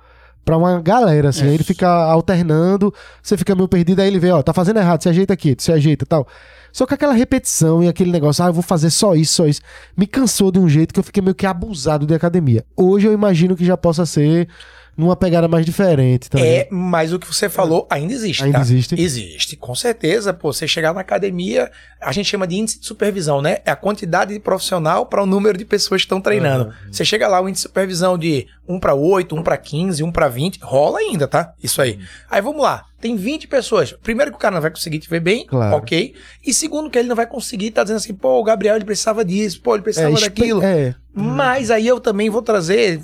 pra 0.44 0.56
uma 0.56 0.80
galera, 0.80 1.28
assim. 1.28 1.44
Aí 1.44 1.54
ele 1.54 1.64
fica 1.64 1.88
alternando, 1.88 2.92
você 3.22 3.36
fica 3.36 3.54
meio 3.54 3.68
perdido, 3.68 4.00
aí 4.00 4.08
ele 4.08 4.18
vê, 4.18 4.30
ó, 4.30 4.42
tá 4.42 4.52
fazendo 4.52 4.78
errado, 4.78 5.02
se 5.02 5.08
ajeita 5.08 5.32
aqui, 5.32 5.54
se 5.58 5.70
ajeita 5.70 6.04
e 6.04 6.08
tal. 6.08 6.26
Só 6.72 6.86
que 6.86 6.94
aquela 6.94 7.12
repetição 7.12 7.82
e 7.82 7.88
aquele 7.88 8.10
negócio, 8.10 8.44
ah, 8.44 8.48
eu 8.48 8.52
vou 8.52 8.62
fazer 8.62 8.90
só 8.90 9.14
isso, 9.14 9.34
só 9.34 9.46
isso, 9.46 9.60
me 9.96 10.06
cansou 10.06 10.52
de 10.52 10.58
um 10.58 10.68
jeito 10.68 10.94
que 10.94 11.00
eu 11.00 11.04
fiquei 11.04 11.22
meio 11.22 11.34
que 11.34 11.46
abusado 11.46 12.06
de 12.06 12.14
academia. 12.14 12.64
Hoje 12.76 13.06
eu 13.06 13.12
imagino 13.12 13.56
que 13.56 13.64
já 13.64 13.76
possa 13.76 14.06
ser 14.06 14.48
numa 14.96 15.16
pegada 15.16 15.48
mais 15.48 15.64
diferente 15.64 16.28
também. 16.28 16.46
É, 16.46 16.68
mas 16.70 17.12
o 17.12 17.18
que 17.18 17.26
você 17.26 17.48
falou 17.48 17.86
ainda 17.90 18.12
existe. 18.12 18.44
Ainda 18.44 18.58
tá? 18.58 18.62
existe? 18.62 19.00
Existe, 19.00 19.56
com 19.56 19.74
certeza. 19.74 20.32
Pô, 20.32 20.52
você 20.52 20.66
chegar 20.68 20.92
na 20.92 21.00
academia, 21.00 21.70
a 22.00 22.12
gente 22.12 22.28
chama 22.28 22.46
de 22.46 22.56
índice 22.56 22.80
de 22.80 22.86
supervisão, 22.86 23.40
né? 23.40 23.58
É 23.64 23.70
a 23.70 23.76
quantidade 23.76 24.32
de 24.32 24.40
profissional 24.40 25.06
para 25.06 25.22
o 25.22 25.26
número 25.26 25.56
de 25.56 25.64
pessoas 25.64 26.02
que 26.02 26.06
estão 26.06 26.20
treinando. 26.20 26.72
Você 26.90 27.04
chega 27.04 27.28
lá, 27.28 27.40
o 27.40 27.48
índice 27.48 27.62
de 27.62 27.68
supervisão 27.68 28.18
de 28.18 28.46
1 28.68 28.78
para 28.78 28.94
8, 28.94 29.34
1 29.34 29.42
para 29.42 29.56
15, 29.56 30.02
1 30.02 30.12
para 30.12 30.28
20, 30.28 30.60
rola 30.62 30.98
ainda, 30.98 31.26
tá? 31.26 31.54
Isso 31.62 31.80
aí. 31.80 31.98
Aí 32.30 32.40
vamos 32.40 32.62
lá. 32.62 32.86
Tem 33.00 33.16
20 33.16 33.48
pessoas. 33.48 33.92
Primeiro 33.92 34.30
que 34.30 34.36
o 34.36 34.40
cara 34.40 34.54
não 34.54 34.60
vai 34.62 34.70
conseguir 34.70 34.98
te 34.98 35.08
ver 35.08 35.20
bem, 35.20 35.46
Claro. 35.46 35.76
ok? 35.76 36.14
E 36.46 36.52
segundo 36.52 36.90
que 36.90 36.98
ele 36.98 37.08
não 37.08 37.16
vai 37.16 37.26
conseguir 37.26 37.68
estar 37.68 37.82
dizendo 37.82 37.96
assim, 37.96 38.14
pô, 38.14 38.38
o 38.38 38.44
Gabriel 38.44 38.76
ele 38.76 38.84
precisava 38.84 39.24
disso, 39.24 39.60
pô, 39.62 39.74
ele 39.74 39.82
precisava 39.82 40.12
espe- 40.14 40.28
daquilo. 40.28 40.62
É, 40.62 40.94
Mas 41.12 41.70
aí 41.70 41.86
eu 41.86 41.98
também 41.98 42.30
vou 42.30 42.42
trazer 42.42 43.00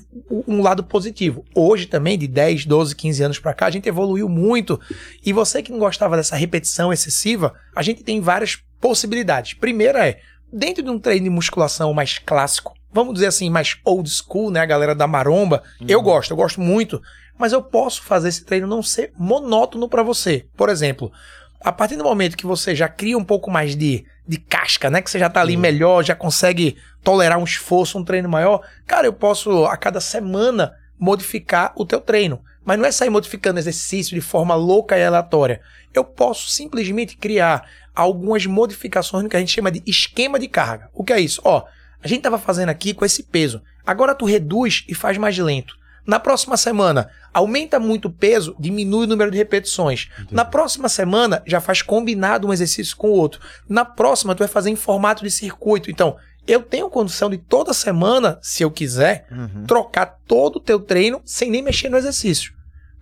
um 0.46 0.62
lado 0.62 0.84
positivo. 0.84 1.44
Hoje 1.54 1.86
também, 1.86 2.16
de 2.18 2.28
10, 2.28 2.64
12, 2.66 2.94
15 2.94 3.22
anos 3.22 3.38
pra 3.38 3.52
cá, 3.54 3.66
a 3.66 3.70
gente 3.70 3.88
evoluiu 3.88 4.28
muito. 4.28 4.78
E 5.24 5.32
você 5.32 5.62
que 5.62 5.72
não 5.72 5.78
gostava 5.78 6.16
dessa 6.16 6.36
repetição 6.36 6.92
excessiva, 6.92 7.52
a 7.74 7.82
gente 7.82 8.04
tem 8.04 8.20
várias 8.20 8.58
possibilidades. 8.80 9.54
Primeira 9.54 10.06
é, 10.06 10.20
dentro 10.52 10.82
de 10.82 10.90
um 10.90 10.98
treino 10.98 11.24
de 11.24 11.30
musculação 11.30 11.92
mais 11.92 12.18
clássico, 12.18 12.74
vamos 12.92 13.14
dizer 13.14 13.26
assim, 13.26 13.50
mais 13.50 13.76
old 13.84 14.08
school, 14.08 14.50
né, 14.50 14.60
a 14.60 14.66
galera 14.66 14.94
da 14.94 15.06
maromba, 15.06 15.62
eu 15.86 16.00
gosto, 16.00 16.30
eu 16.30 16.36
gosto 16.36 16.60
muito, 16.60 17.02
mas 17.38 17.52
eu 17.52 17.62
posso 17.62 18.02
fazer 18.02 18.28
esse 18.28 18.44
treino 18.44 18.66
não 18.66 18.82
ser 18.82 19.12
monótono 19.18 19.88
pra 19.88 20.02
você. 20.02 20.46
Por 20.56 20.68
exemplo, 20.68 21.12
a 21.60 21.72
partir 21.72 21.96
do 21.96 22.04
momento 22.04 22.36
que 22.36 22.46
você 22.46 22.74
já 22.74 22.88
cria 22.88 23.18
um 23.18 23.24
pouco 23.24 23.50
mais 23.50 23.76
de, 23.76 24.04
de 24.26 24.38
casca, 24.38 24.90
né? 24.90 25.02
Que 25.02 25.10
você 25.10 25.18
já 25.18 25.28
tá 25.28 25.40
ali 25.40 25.56
melhor, 25.56 26.04
já 26.04 26.14
consegue 26.14 26.76
tolerar 27.02 27.38
um 27.38 27.44
esforço, 27.44 27.98
um 27.98 28.04
treino 28.04 28.28
maior. 28.28 28.60
Cara, 28.86 29.06
eu 29.06 29.12
posso 29.12 29.64
a 29.66 29.76
cada 29.76 30.00
semana 30.00 30.74
modificar 30.98 31.72
o 31.76 31.84
teu 31.84 32.00
treino. 32.00 32.40
Mas 32.64 32.78
não 32.78 32.86
é 32.86 32.90
sair 32.90 33.10
modificando 33.10 33.58
exercício 33.58 34.14
de 34.14 34.20
forma 34.20 34.54
louca 34.54 34.98
e 34.98 35.04
aleatória. 35.04 35.60
Eu 35.94 36.04
posso 36.04 36.48
simplesmente 36.50 37.16
criar 37.16 37.68
algumas 37.96 38.44
modificações 38.44 39.24
no 39.24 39.30
que 39.30 39.36
a 39.36 39.40
gente 39.40 39.52
chama 39.52 39.72
de 39.72 39.82
esquema 39.86 40.38
de 40.38 40.46
carga. 40.46 40.90
O 40.92 41.02
que 41.02 41.12
é 41.12 41.18
isso? 41.20 41.40
Ó, 41.42 41.64
a 42.02 42.06
gente 42.06 42.20
tava 42.22 42.38
fazendo 42.38 42.68
aqui 42.68 42.92
com 42.92 43.04
esse 43.04 43.22
peso. 43.22 43.62
Agora 43.84 44.14
tu 44.14 44.26
reduz 44.26 44.84
e 44.86 44.94
faz 44.94 45.16
mais 45.16 45.36
lento. 45.38 45.74
Na 46.06 46.20
próxima 46.20 46.56
semana, 46.56 47.10
aumenta 47.34 47.80
muito 47.80 48.06
o 48.06 48.12
peso, 48.12 48.54
diminui 48.60 49.06
o 49.06 49.08
número 49.08 49.30
de 49.30 49.38
repetições. 49.38 50.08
Na 50.30 50.44
próxima 50.44 50.88
semana, 50.88 51.42
já 51.44 51.60
faz 51.60 51.82
combinado 51.82 52.46
um 52.46 52.52
exercício 52.52 52.96
com 52.96 53.08
o 53.08 53.14
outro. 53.14 53.40
Na 53.68 53.84
próxima, 53.84 54.32
tu 54.32 54.40
vai 54.40 54.48
fazer 54.48 54.70
em 54.70 54.76
formato 54.76 55.24
de 55.24 55.30
circuito. 55.30 55.90
Então, 55.90 56.16
eu 56.46 56.62
tenho 56.62 56.88
condição 56.88 57.28
de 57.28 57.38
toda 57.38 57.74
semana, 57.74 58.38
se 58.40 58.62
eu 58.62 58.70
quiser, 58.70 59.26
trocar 59.66 60.16
todo 60.28 60.56
o 60.56 60.60
teu 60.60 60.78
treino 60.78 61.20
sem 61.24 61.50
nem 61.50 61.60
mexer 61.60 61.88
no 61.88 61.96
exercício. 61.96 62.52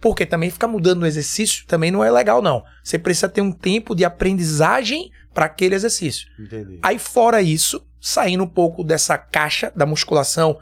Porque 0.01 0.27
também 0.27 0.51
ficar 0.51 0.69
mudando 0.69 1.01
no 1.01 1.07
exercício 1.07 1.65
também 1.67 1.91
não 1.91 2.05
é 2.05 2.11
legal, 2.11 2.43
não. 2.43 2.63
Você 2.83 2.99
precisa 2.99 3.29
ter 3.29 3.41
um 3.41 3.53
tempo 3.53 3.95
de 3.95 4.05
aprendizagem 4.05 5.11
para 5.33 5.47
aquele 5.47 5.75
exercício. 5.75 6.29
entendi. 6.39 6.79
Aí, 6.83 6.99
fora 6.99 7.43
isso, 7.43 7.83
saindo 8.01 8.45
um 8.45 8.49
pouco 8.49 8.85
dessa 8.85 9.19
caixa 9.19 9.73
da 9.75 9.85
musculação 9.85 10.59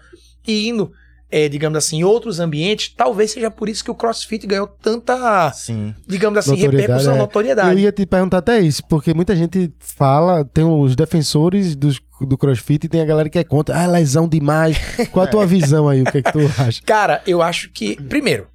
e 0.46 0.68
indo, 0.68 0.92
eh, 1.30 1.48
digamos 1.48 1.76
assim, 1.76 1.98
em 1.98 2.04
outros 2.04 2.40
ambientes, 2.40 2.92
talvez 2.96 3.32
seja 3.32 3.50
por 3.50 3.68
isso 3.68 3.84
que 3.84 3.90
o 3.90 3.94
CrossFit 3.94 4.46
ganhou 4.46 4.66
tanta, 4.66 5.50
Sim. 5.52 5.94
digamos 6.06 6.38
assim, 6.38 6.50
Notoriedade, 6.50 6.80
repercussão, 6.80 7.14
é. 7.14 7.18
notoriedade. 7.18 7.72
Eu 7.72 7.78
ia 7.78 7.92
te 7.92 8.06
perguntar 8.06 8.38
até 8.38 8.60
isso, 8.60 8.82
porque 8.86 9.12
muita 9.12 9.36
gente 9.36 9.72
fala, 9.78 10.44
tem 10.44 10.64
os 10.64 10.96
defensores 10.96 11.76
dos, 11.76 12.00
do 12.20 12.38
crossfit 12.38 12.86
e 12.86 12.88
tem 12.88 13.00
a 13.00 13.04
galera 13.04 13.28
que 13.28 13.38
é 13.38 13.44
contra. 13.44 13.76
Ah, 13.76 13.86
lesão 13.86 14.28
demais. 14.28 14.76
Qual 15.10 15.24
a 15.24 15.28
tua 15.28 15.44
visão 15.46 15.88
aí? 15.88 16.02
O 16.02 16.04
que 16.04 16.18
é 16.18 16.22
que 16.22 16.32
tu 16.32 16.40
acha? 16.58 16.82
Cara, 16.84 17.22
eu 17.26 17.42
acho 17.42 17.70
que, 17.70 18.00
primeiro, 18.02 18.46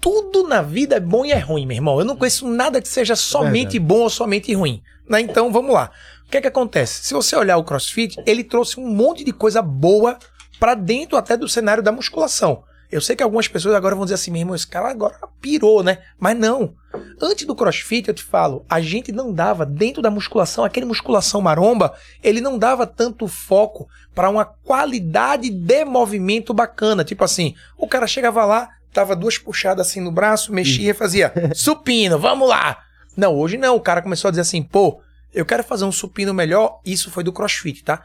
tudo 0.00 0.46
na 0.46 0.62
vida 0.62 0.96
é 0.96 1.00
bom 1.00 1.24
e 1.24 1.32
é 1.32 1.38
ruim, 1.38 1.66
meu 1.66 1.76
irmão. 1.76 1.98
Eu 1.98 2.04
não 2.04 2.16
conheço 2.16 2.48
nada 2.48 2.80
que 2.80 2.88
seja 2.88 3.14
somente 3.14 3.72
Verdade. 3.72 3.78
bom 3.80 4.00
ou 4.00 4.10
somente 4.10 4.52
ruim. 4.54 4.82
Né? 5.08 5.20
Então, 5.20 5.52
vamos 5.52 5.74
lá. 5.74 5.90
O 6.26 6.30
que 6.30 6.36
é 6.36 6.40
que 6.40 6.48
acontece? 6.48 7.04
Se 7.04 7.12
você 7.12 7.36
olhar 7.36 7.56
o 7.56 7.64
CrossFit, 7.64 8.16
ele 8.26 8.44
trouxe 8.44 8.78
um 8.78 8.86
monte 8.88 9.24
de 9.24 9.32
coisa 9.32 9.60
boa 9.60 10.18
pra 10.58 10.74
dentro 10.74 11.16
até 11.16 11.36
do 11.36 11.48
cenário 11.48 11.82
da 11.82 11.90
musculação. 11.90 12.62
Eu 12.90 13.00
sei 13.00 13.14
que 13.14 13.22
algumas 13.22 13.46
pessoas 13.46 13.74
agora 13.74 13.94
vão 13.94 14.04
dizer 14.04 14.16
assim, 14.16 14.32
meu 14.32 14.40
irmão, 14.40 14.54
esse 14.54 14.66
cara 14.66 14.90
agora 14.90 15.16
pirou, 15.40 15.82
né? 15.82 15.98
Mas 16.18 16.36
não. 16.36 16.74
Antes 17.20 17.46
do 17.46 17.54
CrossFit, 17.54 18.08
eu 18.08 18.14
te 18.14 18.22
falo, 18.22 18.64
a 18.68 18.80
gente 18.80 19.12
não 19.12 19.32
dava 19.32 19.64
dentro 19.64 20.02
da 20.02 20.10
musculação, 20.10 20.64
aquele 20.64 20.86
musculação 20.86 21.40
maromba, 21.40 21.94
ele 22.22 22.40
não 22.40 22.58
dava 22.58 22.86
tanto 22.86 23.28
foco 23.28 23.88
para 24.12 24.28
uma 24.28 24.44
qualidade 24.44 25.50
de 25.50 25.84
movimento 25.84 26.52
bacana. 26.52 27.04
Tipo 27.04 27.22
assim, 27.22 27.54
o 27.78 27.86
cara 27.86 28.08
chegava 28.08 28.44
lá, 28.44 28.68
tava 28.92 29.16
duas 29.16 29.38
puxadas 29.38 29.88
assim 29.88 30.00
no 30.00 30.12
braço, 30.12 30.52
mexia 30.52 30.90
e 30.90 30.94
fazia 30.94 31.32
supino, 31.54 32.18
vamos 32.18 32.48
lá. 32.48 32.78
Não, 33.16 33.34
hoje 33.34 33.56
não. 33.56 33.76
O 33.76 33.80
cara 33.80 34.02
começou 34.02 34.28
a 34.28 34.30
dizer 34.30 34.42
assim, 34.42 34.62
pô, 34.62 35.00
eu 35.32 35.44
quero 35.44 35.62
fazer 35.64 35.84
um 35.84 35.92
supino 35.92 36.32
melhor. 36.34 36.80
Isso 36.84 37.10
foi 37.10 37.22
do 37.22 37.32
CrossFit, 37.32 37.84
tá? 37.84 38.02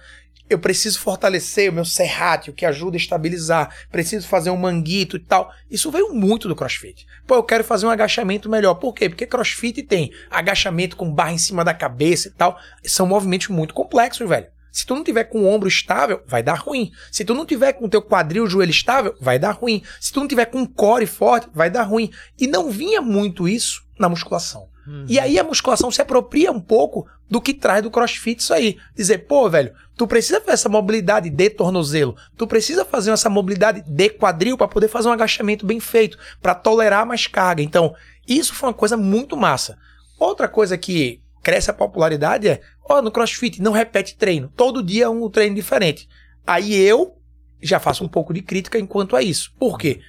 Eu 0.47 0.59
preciso 0.59 0.99
fortalecer 0.99 1.71
o 1.71 1.73
meu 1.73 1.85
serrátil, 1.85 2.53
que 2.53 2.65
ajuda 2.65 2.95
a 2.95 2.99
estabilizar. 2.99 3.75
Preciso 3.91 4.27
fazer 4.27 4.51
um 4.51 4.57
manguito 4.57 5.17
e 5.17 5.19
tal. 5.19 5.51
Isso 5.71 5.89
veio 5.89 6.13
muito 6.13 6.47
do 6.47 6.55
CrossFit. 6.55 7.07
Pô, 7.25 7.35
eu 7.35 7.43
quero 7.43 7.63
fazer 7.63 7.87
um 7.87 7.89
agachamento 7.89 8.47
melhor. 8.47 8.75
Por 8.75 8.93
quê? 8.93 9.09
Porque 9.09 9.25
CrossFit 9.25 9.81
tem 9.81 10.11
agachamento 10.29 10.95
com 10.95 11.11
barra 11.11 11.33
em 11.33 11.37
cima 11.39 11.63
da 11.63 11.73
cabeça 11.73 12.27
e 12.27 12.31
tal. 12.31 12.59
São 12.83 13.07
movimentos 13.07 13.47
muito 13.47 13.73
complexos, 13.73 14.29
velho. 14.29 14.47
Se 14.75 14.85
tu 14.85 14.93
não 14.93 15.05
tiver 15.05 15.23
com 15.23 15.43
o 15.43 15.47
ombro 15.47 15.69
estável, 15.69 16.21
vai 16.27 16.43
dar 16.43 16.55
ruim. 16.55 16.91
Se 17.09 17.23
tu 17.23 17.33
não 17.33 17.45
tiver 17.45 17.71
com 17.71 17.85
o 17.85 17.89
teu 17.89 18.01
quadril, 18.01 18.45
joelho 18.45 18.71
estável, 18.71 19.15
vai 19.21 19.39
dar 19.39 19.51
ruim. 19.51 19.81
Se 20.01 20.11
tu 20.11 20.19
não 20.19 20.27
tiver 20.27 20.43
com 20.47 20.59
um 20.59 20.65
core 20.65 21.05
forte, 21.05 21.47
vai 21.53 21.69
dar 21.69 21.83
ruim. 21.83 22.11
E 22.37 22.45
não 22.45 22.69
vinha 22.69 23.01
muito 23.01 23.47
isso 23.47 23.85
na 23.97 24.09
musculação. 24.09 24.67
E 25.07 25.17
aí 25.17 25.39
a 25.39 25.45
musculação 25.45 25.89
se 25.89 26.01
apropria 26.01 26.51
um 26.51 26.59
pouco 26.59 27.07
do 27.29 27.39
que 27.39 27.53
traz 27.53 27.81
do 27.81 27.89
crossfit 27.89 28.41
isso 28.41 28.53
aí. 28.53 28.77
Dizer, 28.93 29.19
pô, 29.19 29.49
velho, 29.49 29.73
tu 29.95 30.05
precisa 30.05 30.41
fazer 30.41 30.51
essa 30.51 30.69
mobilidade 30.69 31.29
de 31.29 31.49
tornozelo, 31.49 32.15
tu 32.35 32.45
precisa 32.45 32.83
fazer 32.83 33.11
essa 33.11 33.29
mobilidade 33.29 33.81
de 33.81 34.09
quadril 34.09 34.57
para 34.57 34.67
poder 34.67 34.89
fazer 34.89 35.07
um 35.07 35.13
agachamento 35.13 35.65
bem 35.65 35.79
feito, 35.79 36.19
para 36.41 36.53
tolerar 36.53 37.05
mais 37.05 37.27
carga. 37.27 37.63
Então, 37.63 37.95
isso 38.27 38.53
foi 38.53 38.67
uma 38.67 38.75
coisa 38.75 38.97
muito 38.97 39.37
massa. 39.37 39.77
Outra 40.19 40.49
coisa 40.49 40.77
que 40.77 41.21
cresce 41.45 41.69
a 41.69 41.73
popularidade 41.73 42.47
é, 42.49 42.59
ó, 42.89 43.03
no 43.03 43.11
crossfit 43.11 43.61
não 43.61 43.71
repete 43.71 44.17
treino, 44.17 44.51
todo 44.57 44.81
dia 44.81 45.05
é 45.05 45.09
um 45.09 45.29
treino 45.29 45.55
diferente. 45.55 46.09
Aí 46.45 46.73
eu 46.75 47.13
já 47.61 47.79
faço 47.79 48.03
um 48.03 48.07
pouco 48.07 48.33
de 48.33 48.41
crítica 48.41 48.79
enquanto 48.79 49.15
a 49.15 49.21
isso. 49.21 49.51
Por 49.59 49.77
quê? 49.77 49.99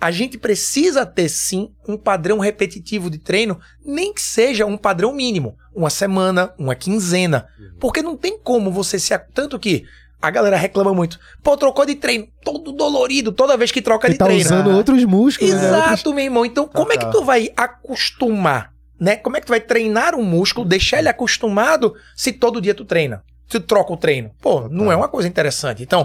A 0.00 0.12
gente 0.12 0.38
precisa 0.38 1.04
ter 1.04 1.28
sim 1.28 1.72
um 1.88 1.96
padrão 1.96 2.38
repetitivo 2.38 3.10
de 3.10 3.18
treino, 3.18 3.58
nem 3.84 4.14
que 4.14 4.22
seja 4.22 4.64
um 4.64 4.76
padrão 4.76 5.12
mínimo, 5.12 5.56
uma 5.74 5.90
semana, 5.90 6.54
uma 6.56 6.76
quinzena, 6.76 7.48
porque 7.80 8.00
não 8.00 8.16
tem 8.16 8.38
como 8.38 8.70
você 8.70 9.00
se 9.00 9.16
tanto 9.34 9.58
que 9.58 9.84
a 10.22 10.30
galera 10.30 10.56
reclama 10.56 10.94
muito. 10.94 11.18
Pô, 11.42 11.56
trocou 11.56 11.84
de 11.84 11.96
treino, 11.96 12.28
todo 12.44 12.70
dolorido 12.72 13.32
toda 13.32 13.56
vez 13.56 13.72
que 13.72 13.82
troca 13.82 14.06
Ele 14.06 14.14
de 14.14 14.18
tá 14.18 14.26
treino. 14.26 14.44
usando 14.44 14.70
outros 14.70 15.04
músculos, 15.04 15.52
né? 15.54 15.60
Outros- 15.60 15.82
Exato, 15.86 16.14
meu 16.14 16.24
irmão. 16.24 16.46
Então, 16.46 16.68
como 16.68 16.92
é 16.92 16.96
que 16.96 17.10
tu 17.10 17.24
vai 17.24 17.50
acostumar, 17.56 18.72
né? 18.98 19.16
Como 19.16 19.36
é 19.36 19.40
que 19.40 19.46
tu 19.46 19.50
vai 19.50 19.60
treinar 19.60 20.14
um 20.14 20.24
músculo, 20.24 20.66
deixar 20.66 20.98
ele 20.98 21.08
acostumado 21.08 21.94
se 22.16 22.32
todo 22.32 22.60
dia 22.60 22.74
tu 22.74 22.84
treina? 22.84 23.22
Tu 23.48 23.60
troca 23.60 23.92
o 23.92 23.96
treino. 23.96 24.30
Pô, 24.40 24.68
não 24.68 24.92
é 24.92 24.96
uma 24.96 25.08
coisa 25.08 25.28
interessante. 25.28 25.82
Então, 25.82 26.04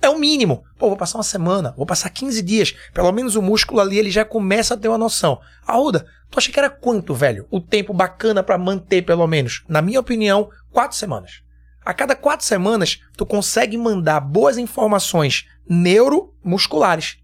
é 0.00 0.08
o 0.08 0.18
mínimo. 0.18 0.64
Pô, 0.78 0.88
vou 0.88 0.96
passar 0.96 1.18
uma 1.18 1.24
semana, 1.24 1.74
vou 1.76 1.84
passar 1.84 2.08
15 2.08 2.40
dias. 2.42 2.74
Pelo 2.92 3.12
menos 3.12 3.36
o 3.36 3.42
músculo 3.42 3.80
ali, 3.80 3.98
ele 3.98 4.10
já 4.10 4.24
começa 4.24 4.74
a 4.74 4.76
ter 4.76 4.88
uma 4.88 4.96
noção. 4.96 5.40
Arruda, 5.66 6.06
tu 6.30 6.38
acha 6.38 6.50
que 6.50 6.58
era 6.58 6.70
quanto, 6.70 7.14
velho? 7.14 7.46
O 7.50 7.60
tempo 7.60 7.92
bacana 7.92 8.42
pra 8.42 8.56
manter, 8.56 9.02
pelo 9.02 9.26
menos? 9.26 9.62
Na 9.68 9.82
minha 9.82 10.00
opinião, 10.00 10.48
quatro 10.70 10.96
semanas. 10.96 11.42
A 11.84 11.92
cada 11.92 12.16
quatro 12.16 12.46
semanas, 12.46 13.00
tu 13.14 13.26
consegue 13.26 13.76
mandar 13.76 14.20
boas 14.20 14.56
informações 14.56 15.46
neuromusculares. 15.68 17.18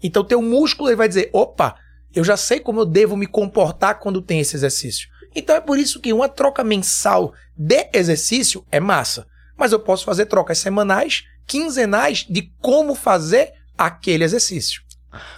Então, 0.00 0.22
teu 0.22 0.40
músculo 0.40 0.88
ele 0.88 0.96
vai 0.96 1.08
dizer: 1.08 1.28
opa, 1.32 1.74
eu 2.16 2.24
já 2.24 2.36
sei 2.36 2.58
como 2.60 2.80
eu 2.80 2.86
devo 2.86 3.16
me 3.16 3.26
comportar 3.26 3.98
quando 4.00 4.20
tem 4.22 4.40
esse 4.40 4.56
exercício. 4.56 5.08
Então, 5.34 5.54
é 5.54 5.60
por 5.60 5.78
isso 5.78 6.00
que 6.00 6.12
uma 6.12 6.28
troca 6.28 6.64
mensal 6.64 7.32
de 7.56 7.88
exercício 7.92 8.64
é 8.72 8.80
massa. 8.80 9.26
Mas 9.56 9.70
eu 9.72 9.78
posso 9.78 10.04
fazer 10.04 10.26
trocas 10.26 10.58
semanais, 10.58 11.24
quinzenais 11.46 12.26
de 12.28 12.50
como 12.60 12.94
fazer 12.94 13.52
aquele 13.76 14.24
exercício. 14.24 14.82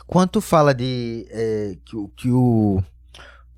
Quando 0.07 0.31
tu 0.31 0.41
fala 0.41 0.73
de 0.75 1.27
é, 1.31 1.77
que, 1.85 1.97
o- 1.97 2.09
que 2.17 2.31
o, 2.31 2.83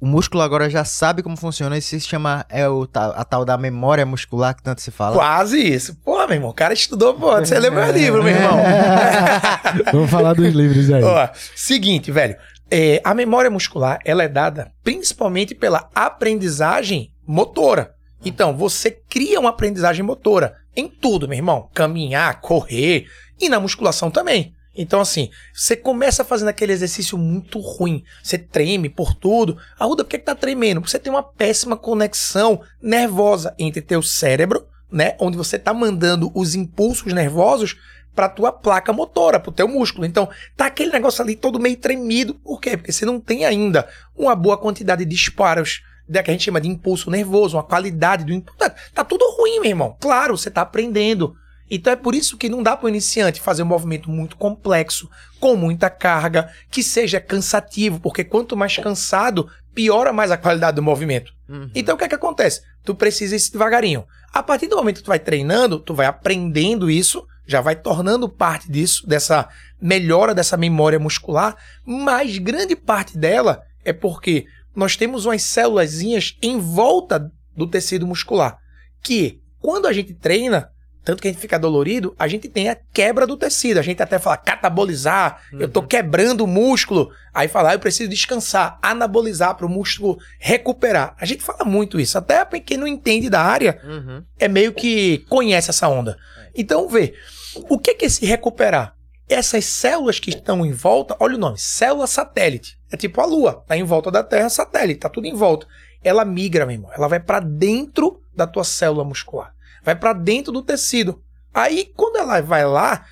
o 0.01 0.07
músculo 0.07 0.43
agora 0.43 0.69
já 0.69 0.85
sabe 0.85 1.23
como 1.23 1.37
funciona, 1.37 1.77
isso 1.79 1.89
se 1.89 2.01
chama 2.01 2.45
é 2.49 2.69
o, 2.69 2.87
a 2.95 3.25
tal 3.25 3.45
da 3.45 3.57
memória 3.57 4.05
muscular 4.05 4.55
que 4.55 4.63
tanto 4.63 4.81
se 4.83 4.91
fala. 4.91 5.17
Quase 5.17 5.59
isso. 5.59 5.95
Pô, 6.05 6.19
meu 6.27 6.37
irmão, 6.37 6.51
o 6.51 6.55
cara 6.55 6.73
estudou, 6.75 7.15
pô. 7.15 7.37
Você 7.39 7.59
lê 7.59 7.71
meu 7.71 7.91
livro, 7.93 8.23
meu 8.23 8.35
irmão. 8.35 8.57
Vamos 9.93 10.11
falar 10.11 10.35
dos 10.35 10.53
livros 10.55 10.91
aí. 10.91 11.03
Ó, 11.03 11.29
seguinte, 11.55 12.11
velho. 12.11 12.37
É, 12.71 13.01
a 13.03 13.13
memória 13.15 13.51
muscular, 13.51 13.99
ela 14.05 14.23
é 14.23 14.29
dada 14.29 14.73
principalmente 14.83 15.55
pela 15.55 15.91
aprendizagem 15.95 17.13
motora. 17.27 17.95
Então, 18.25 18.57
você 18.57 18.91
cria 18.91 19.41
uma 19.41 19.51
aprendizagem 19.51 20.05
motora 20.05 20.57
em 20.77 20.89
tudo, 20.89 21.27
meu 21.27 21.37
irmão. 21.37 21.69
Caminhar, 21.75 22.41
correr 22.41 23.07
e 23.41 23.49
na 23.49 23.59
musculação 23.59 24.11
também. 24.11 24.55
Então, 24.77 25.01
assim, 25.01 25.31
você 25.53 25.75
começa 25.75 26.25
fazendo 26.25 26.49
aquele 26.49 26.73
exercício 26.73 27.19
muito 27.19 27.59
ruim. 27.59 28.05
Você 28.23 28.39
treme 28.39 28.89
por 28.89 29.15
tudo. 29.15 29.59
Arruda, 29.79 30.05
por 30.05 30.11
que, 30.11 30.19
que 30.19 30.25
tá 30.25 30.35
tremendo? 30.35 30.81
Porque 30.81 30.91
você 30.91 30.99
tem 30.99 31.13
uma 31.13 31.23
péssima 31.23 31.77
conexão 31.77 32.61
nervosa 32.81 33.55
entre 33.59 33.83
teu 33.83 34.03
cérebro, 34.03 34.67
né? 34.91 35.17
Onde 35.19 35.37
você 35.37 35.59
tá 35.59 35.75
mandando 35.75 36.31
os 36.35 36.55
impulsos 36.55 37.13
nervosos 37.13 37.77
pra 38.15 38.29
tua 38.29 38.53
placa 38.53 38.93
motora, 38.93 39.41
pro 39.41 39.53
teu 39.53 39.69
músculo. 39.69 40.05
Então, 40.05 40.29
tá 40.57 40.67
aquele 40.67 40.91
negócio 40.91 41.23
ali 41.23 41.37
todo 41.37 41.61
meio 41.61 41.77
tremido. 41.77 42.35
Por 42.35 42.61
quê? 42.61 42.77
Porque 42.77 42.93
você 42.93 43.05
não 43.05 43.21
tem 43.21 43.45
ainda 43.45 43.89
uma 44.17 44.35
boa 44.35 44.59
quantidade 44.59 45.05
de 45.05 45.11
disparos 45.11 45.83
da 46.09 46.23
que 46.23 46.31
a 46.31 46.35
gente 46.35 46.45
chama 46.45 46.61
de 46.61 46.69
impulso 46.69 47.11
nervoso, 47.11 47.57
uma 47.57 47.63
qualidade 47.63 48.25
do 48.25 48.33
impulso. 48.33 48.59
Tá, 48.59 48.75
tá 48.93 49.05
tudo 49.05 49.25
ruim, 49.37 49.61
meu 49.61 49.71
irmão. 49.71 49.97
Claro, 50.01 50.37
você 50.37 50.51
tá 50.51 50.63
aprendendo. 50.63 51.37
Então 51.71 51.93
é 51.93 51.97
por 51.97 52.17
isso 52.17 52.37
que 52.37 52.49
não 52.49 52.65
dá 52.65 52.77
para 52.77 52.87
o 52.87 52.89
iniciante 52.89 53.41
fazer 53.41 53.63
um 53.63 53.67
movimento 53.67 54.11
muito 54.11 54.37
complexo, 54.37 55.09
com 55.39 55.55
muita 55.55 55.89
carga, 55.89 56.53
que 56.69 56.83
seja 56.83 57.21
cansativo, 57.21 58.01
porque 58.01 58.25
quanto 58.25 58.57
mais 58.57 58.77
cansado, 58.77 59.49
piora 59.73 60.13
mais 60.13 60.33
a 60.33 60.37
qualidade 60.37 60.75
do 60.75 60.83
movimento. 60.83 61.33
Uhum. 61.49 61.71
Então 61.73 61.95
o 61.95 61.99
que 61.99 62.05
é 62.05 62.09
que 62.09 62.15
acontece? 62.15 62.63
Tu 62.85 62.93
precisa 62.93 63.37
ir 63.37 63.53
devagarinho. 63.53 64.05
A 64.33 64.43
partir 64.43 64.67
do 64.67 64.77
momento 64.77 64.97
que 64.97 65.05
tu 65.05 65.09
vai 65.09 65.21
treinando, 65.21 65.79
tu 65.79 65.95
vai 65.95 66.07
aprendendo 66.07 66.91
isso, 66.91 67.25
já 67.51 67.61
vai 67.61 67.75
tornando 67.77 68.29
parte 68.29 68.71
disso, 68.71 69.07
dessa 69.07 69.49
melhora 69.81 70.35
dessa 70.35 70.57
memória 70.57 70.99
muscular, 70.99 71.57
mas 71.85 72.39
grande 72.39 72.77
parte 72.77 73.17
dela 73.19 73.63
é 73.85 73.93
porque 73.93 74.47
nós 74.75 74.97
temos 74.97 75.27
umas 75.27 75.43
células 75.43 76.01
em 76.01 76.59
volta 76.59 77.31
do 77.57 77.67
tecido 77.67 78.07
muscular, 78.07 78.59
que 79.03 79.41
quando 79.59 79.87
a 79.87 79.93
gente 79.93 80.15
treina, 80.15 80.71
tanto 81.05 81.23
que 81.23 81.29
a 81.29 81.33
gente 81.33 81.41
fica 81.41 81.59
dolorido, 81.59 82.15
a 82.19 82.29
gente 82.29 82.49
tem 82.49 82.69
a 82.69 82.77
quebra 82.93 83.27
do 83.27 83.37
tecido. 83.37 83.79
A 83.79 83.83
gente 83.83 84.03
até 84.03 84.19
fala 84.19 84.37
catabolizar, 84.37 85.43
eu 85.53 85.67
tô 85.69 85.83
quebrando 85.83 86.43
o 86.43 86.47
músculo. 86.47 87.11
Aí 87.33 87.49
fala, 87.49 87.71
ah, 87.71 87.75
eu 87.75 87.79
preciso 87.81 88.09
descansar, 88.09 88.79
anabolizar 88.83 89.55
para 89.55 89.67
o 89.67 89.69
músculo 89.69 90.19
recuperar. 90.39 91.15
A 91.19 91.25
gente 91.25 91.43
fala 91.43 91.65
muito 91.65 91.99
isso. 91.99 92.17
Até 92.19 92.45
quem 92.61 92.77
não 92.77 92.87
entende 92.87 93.29
da 93.31 93.43
área 93.43 93.81
Uhum. 93.83 94.23
é 94.39 94.47
meio 94.47 94.73
que 94.73 95.25
conhece 95.29 95.71
essa 95.71 95.89
onda. 95.89 96.17
Então, 96.55 96.87
vê, 96.89 97.15
o 97.55 97.79
que 97.79 97.95
que 97.95 98.05
é 98.05 98.09
esse 98.09 98.25
recuperar? 98.25 98.95
Essas 99.29 99.65
células 99.65 100.19
que 100.19 100.31
estão 100.31 100.67
em 100.67 100.73
volta, 100.73 101.17
olha 101.21 101.37
o 101.37 101.39
nome, 101.39 101.59
célula 101.59 102.07
satélite. 102.07 102.77
É 102.91 102.97
tipo 102.97 103.21
a 103.21 103.27
Lua, 103.27 103.65
tá 103.67 103.77
em 103.77 103.85
volta 103.85 104.11
da 104.11 104.25
Terra, 104.25 104.49
satélite, 104.49 105.01
tá 105.01 105.09
tudo 105.09 105.27
em 105.27 105.35
volta. 105.35 105.67
Ela 106.03 106.25
migra, 106.25 106.67
meu 106.67 106.75
irmão. 106.75 106.91
Ela 106.93 107.07
vai 107.07 107.21
para 107.21 107.41
dentro 107.41 108.21
da 108.35 108.47
tua 108.47 108.65
célula 108.65 109.05
muscular. 109.05 109.55
Vai 109.85 109.95
para 109.95 110.13
dentro 110.13 110.53
do 110.53 110.63
tecido. 110.63 111.23
Aí, 111.55 111.93
quando 111.97 112.17
ela 112.17 112.41
vai 112.41 112.65
lá, 112.65 113.05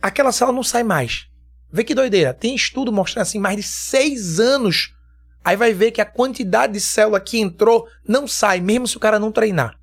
aquela 0.00 0.32
célula 0.32 0.54
não 0.54 0.62
sai 0.62 0.82
mais. 0.82 1.26
Vê 1.72 1.84
que 1.84 1.94
doideira. 1.94 2.34
Tem 2.34 2.54
estudo 2.54 2.92
mostrando 2.92 3.22
assim, 3.22 3.38
mais 3.38 3.56
de 3.56 3.62
seis 3.62 4.38
anos. 4.38 4.94
Aí 5.44 5.56
vai 5.56 5.72
ver 5.72 5.90
que 5.90 6.00
a 6.00 6.06
quantidade 6.06 6.74
de 6.74 6.80
célula 6.80 7.18
que 7.18 7.40
entrou 7.40 7.88
não 8.06 8.28
sai, 8.28 8.60
mesmo 8.60 8.86
se 8.86 8.96
o 8.96 9.00
cara 9.00 9.18
não 9.18 9.32
treinar. 9.32 9.76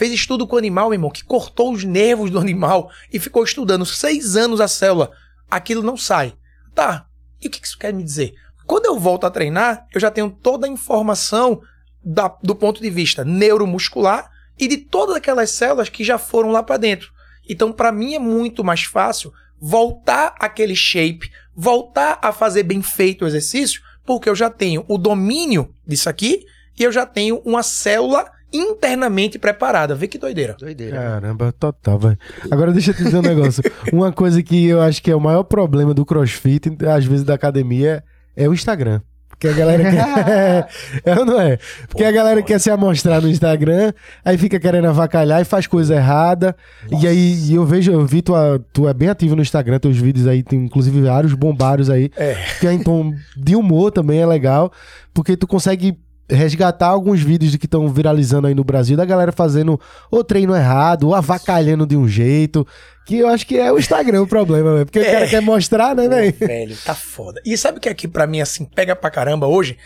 Fez 0.00 0.14
estudo 0.14 0.46
com 0.46 0.56
o 0.56 0.58
animal, 0.58 0.86
meu 0.88 0.94
irmão, 0.94 1.10
que 1.10 1.22
cortou 1.22 1.70
os 1.74 1.84
nervos 1.84 2.30
do 2.30 2.38
animal 2.38 2.90
e 3.12 3.18
ficou 3.18 3.44
estudando 3.44 3.84
seis 3.84 4.34
anos 4.34 4.58
a 4.58 4.66
célula. 4.66 5.10
Aquilo 5.50 5.82
não 5.82 5.94
sai. 5.94 6.32
Tá. 6.74 7.04
E 7.38 7.48
o 7.48 7.50
que 7.50 7.62
isso 7.62 7.76
quer 7.78 7.92
me 7.92 8.02
dizer? 8.02 8.32
Quando 8.66 8.86
eu 8.86 8.98
volto 8.98 9.26
a 9.26 9.30
treinar, 9.30 9.86
eu 9.94 10.00
já 10.00 10.10
tenho 10.10 10.30
toda 10.30 10.66
a 10.66 10.70
informação 10.70 11.60
da- 12.02 12.34
do 12.42 12.54
ponto 12.56 12.80
de 12.80 12.88
vista 12.88 13.26
neuromuscular 13.26 14.30
e 14.58 14.66
de 14.66 14.78
todas 14.78 15.16
aquelas 15.16 15.50
células 15.50 15.90
que 15.90 16.02
já 16.02 16.16
foram 16.16 16.50
lá 16.50 16.62
para 16.62 16.78
dentro. 16.78 17.12
Então, 17.46 17.70
para 17.70 17.92
mim 17.92 18.14
é 18.14 18.18
muito 18.18 18.64
mais 18.64 18.84
fácil 18.84 19.30
voltar 19.60 20.34
aquele 20.40 20.74
shape, 20.74 21.30
voltar 21.54 22.18
a 22.22 22.32
fazer 22.32 22.62
bem 22.62 22.80
feito 22.80 23.22
o 23.22 23.28
exercício, 23.28 23.82
porque 24.06 24.30
eu 24.30 24.34
já 24.34 24.48
tenho 24.48 24.82
o 24.88 24.96
domínio 24.96 25.74
disso 25.86 26.08
aqui 26.08 26.46
e 26.78 26.82
eu 26.84 26.90
já 26.90 27.04
tenho 27.04 27.42
uma 27.44 27.62
célula 27.62 28.32
internamente 28.52 29.38
preparada. 29.38 29.94
Vê 29.94 30.08
que 30.08 30.18
doideira. 30.18 30.56
Doideira. 30.58 30.96
Caramba, 30.96 31.52
total, 31.52 31.98
velho. 31.98 32.18
Agora 32.50 32.72
deixa 32.72 32.90
eu 32.90 32.94
te 32.94 33.04
dizer 33.04 33.18
um 33.18 33.22
negócio. 33.22 33.62
Uma 33.92 34.12
coisa 34.12 34.42
que 34.42 34.66
eu 34.66 34.80
acho 34.80 35.02
que 35.02 35.10
é 35.10 35.16
o 35.16 35.20
maior 35.20 35.44
problema 35.44 35.94
do 35.94 36.04
crossfit, 36.04 36.70
às 36.86 37.04
vezes 37.04 37.24
da 37.24 37.34
academia, 37.34 38.02
é 38.36 38.48
o 38.48 38.54
Instagram. 38.54 39.00
Porque 39.40 39.48
a 39.48 39.52
galera 39.54 39.82
quer. 39.90 40.68
é 41.02 41.18
ou 41.18 41.24
não 41.24 41.40
é? 41.40 41.58
Porque 41.88 42.04
a 42.04 42.12
galera 42.12 42.42
quer 42.42 42.60
se 42.60 42.70
amostrar 42.70 43.22
no 43.22 43.28
Instagram, 43.28 43.90
aí 44.22 44.36
fica 44.36 44.60
querendo 44.60 44.86
avacalhar 44.86 45.40
e 45.40 45.46
faz 45.46 45.66
coisa 45.66 45.94
errada. 45.94 46.54
E 47.00 47.06
aí 47.06 47.54
eu 47.54 47.64
vejo, 47.64 47.90
eu 47.90 48.04
vi, 48.04 48.20
tu, 48.20 48.34
tu 48.70 48.86
é 48.86 48.92
bem 48.92 49.08
ativo 49.08 49.34
no 49.34 49.40
Instagram, 49.40 49.78
teus 49.78 49.96
vídeos 49.96 50.26
aí, 50.26 50.42
tem 50.42 50.62
inclusive 50.62 51.00
vários 51.00 51.32
bombários 51.32 51.88
aí. 51.88 52.10
É. 52.18 52.36
Que 52.60 52.66
é 52.66 52.72
em 52.74 52.82
tom 52.82 53.14
de 53.34 53.56
humor 53.56 53.90
também 53.90 54.20
é 54.20 54.26
legal, 54.26 54.70
porque 55.14 55.34
tu 55.38 55.46
consegue 55.46 55.96
resgatar 56.30 56.88
alguns 56.88 57.20
vídeos 57.20 57.52
de 57.52 57.58
que 57.58 57.66
estão 57.66 57.88
viralizando 57.88 58.46
aí 58.46 58.54
no 58.54 58.64
Brasil, 58.64 58.96
da 58.96 59.04
galera 59.04 59.32
fazendo 59.32 59.78
ou 60.10 60.24
treino 60.24 60.54
errado, 60.54 61.08
ou 61.08 61.14
avacalhando 61.14 61.86
de 61.86 61.96
um 61.96 62.08
jeito, 62.08 62.66
que 63.06 63.18
eu 63.18 63.28
acho 63.28 63.46
que 63.46 63.58
é 63.58 63.72
o 63.72 63.78
Instagram 63.78 64.22
o 64.22 64.26
problema, 64.26 64.72
velho. 64.74 64.86
Porque 64.86 65.00
o 65.00 65.04
cara 65.04 65.28
quer 65.28 65.42
mostrar, 65.42 65.94
né, 65.94 66.08
velho? 66.08 66.34
Velho, 66.38 66.76
tá 66.84 66.94
foda. 66.94 67.40
E 67.44 67.56
sabe 67.56 67.78
o 67.78 67.80
que 67.80 67.88
aqui 67.88 68.06
pra 68.06 68.26
mim, 68.26 68.40
assim, 68.40 68.64
pega 68.64 68.94
pra 68.94 69.10
caramba 69.10 69.46
hoje? 69.46 69.76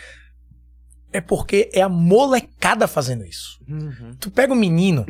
É 1.11 1.21
porque 1.21 1.69
é 1.73 1.81
a 1.81 1.89
molecada 1.89 2.87
fazendo 2.87 3.23
isso. 3.23 3.57
Uhum. 3.67 4.11
Tu 4.19 4.29
pega 4.29 4.51
um 4.53 4.57
menino, 4.57 5.05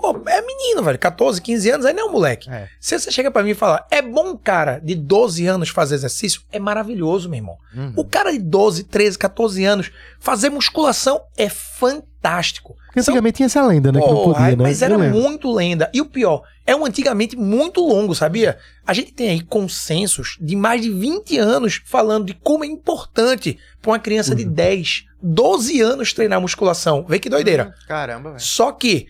pô, 0.00 0.22
é 0.28 0.40
menino, 0.42 0.82
velho, 0.82 0.98
14, 0.98 1.40
15 1.40 1.70
anos, 1.70 1.86
aí 1.86 1.92
não 1.92 2.04
é 2.04 2.08
um 2.08 2.12
moleque. 2.12 2.50
É. 2.50 2.68
Se 2.80 2.98
você 2.98 3.10
chega 3.10 3.30
pra 3.30 3.42
mim 3.42 3.50
e 3.50 3.54
fala, 3.54 3.86
é 3.90 4.00
bom 4.02 4.30
um 4.30 4.36
cara 4.36 4.78
de 4.78 4.94
12 4.94 5.46
anos 5.46 5.68
fazer 5.68 5.94
exercício, 5.96 6.42
é 6.50 6.58
maravilhoso, 6.58 7.28
meu 7.28 7.38
irmão. 7.38 7.56
Uhum. 7.76 7.92
O 7.96 8.04
cara 8.04 8.32
de 8.32 8.38
12, 8.38 8.84
13, 8.84 9.18
14 9.18 9.64
anos 9.64 9.90
fazer 10.18 10.50
musculação 10.50 11.20
é 11.36 11.48
fantástico. 11.48 12.76
Porque 12.86 13.00
antigamente 13.00 13.36
tinha 13.36 13.46
essa 13.46 13.64
lenda, 13.66 13.92
né? 13.92 14.00
que 14.00 14.06
não 14.06 14.24
podia, 14.24 14.48
né? 14.56 14.56
Mas 14.58 14.82
era 14.82 14.98
muito 14.98 15.52
lenda. 15.52 15.88
E 15.94 16.00
o 16.00 16.06
pior, 16.06 16.42
é 16.66 16.74
um 16.74 16.84
antigamente 16.84 17.36
muito 17.36 17.80
longo, 17.86 18.14
sabia? 18.14 18.58
A 18.86 18.92
gente 18.92 19.12
tem 19.12 19.30
aí 19.30 19.40
consensos 19.40 20.36
de 20.40 20.56
mais 20.56 20.82
de 20.82 20.90
20 20.90 21.38
anos 21.38 21.80
falando 21.84 22.26
de 22.26 22.34
como 22.34 22.64
é 22.64 22.66
importante 22.66 23.58
pra 23.80 23.92
uma 23.92 23.98
criança 23.98 24.32
Uhum. 24.32 24.36
de 24.38 24.44
10, 24.44 25.04
12 25.22 25.80
anos 25.80 26.12
treinar 26.12 26.40
musculação. 26.40 27.04
Vê 27.08 27.18
que 27.18 27.28
doideira. 27.30 27.74
Caramba, 27.86 28.30
velho. 28.30 28.40
Só 28.42 28.72
que, 28.72 29.06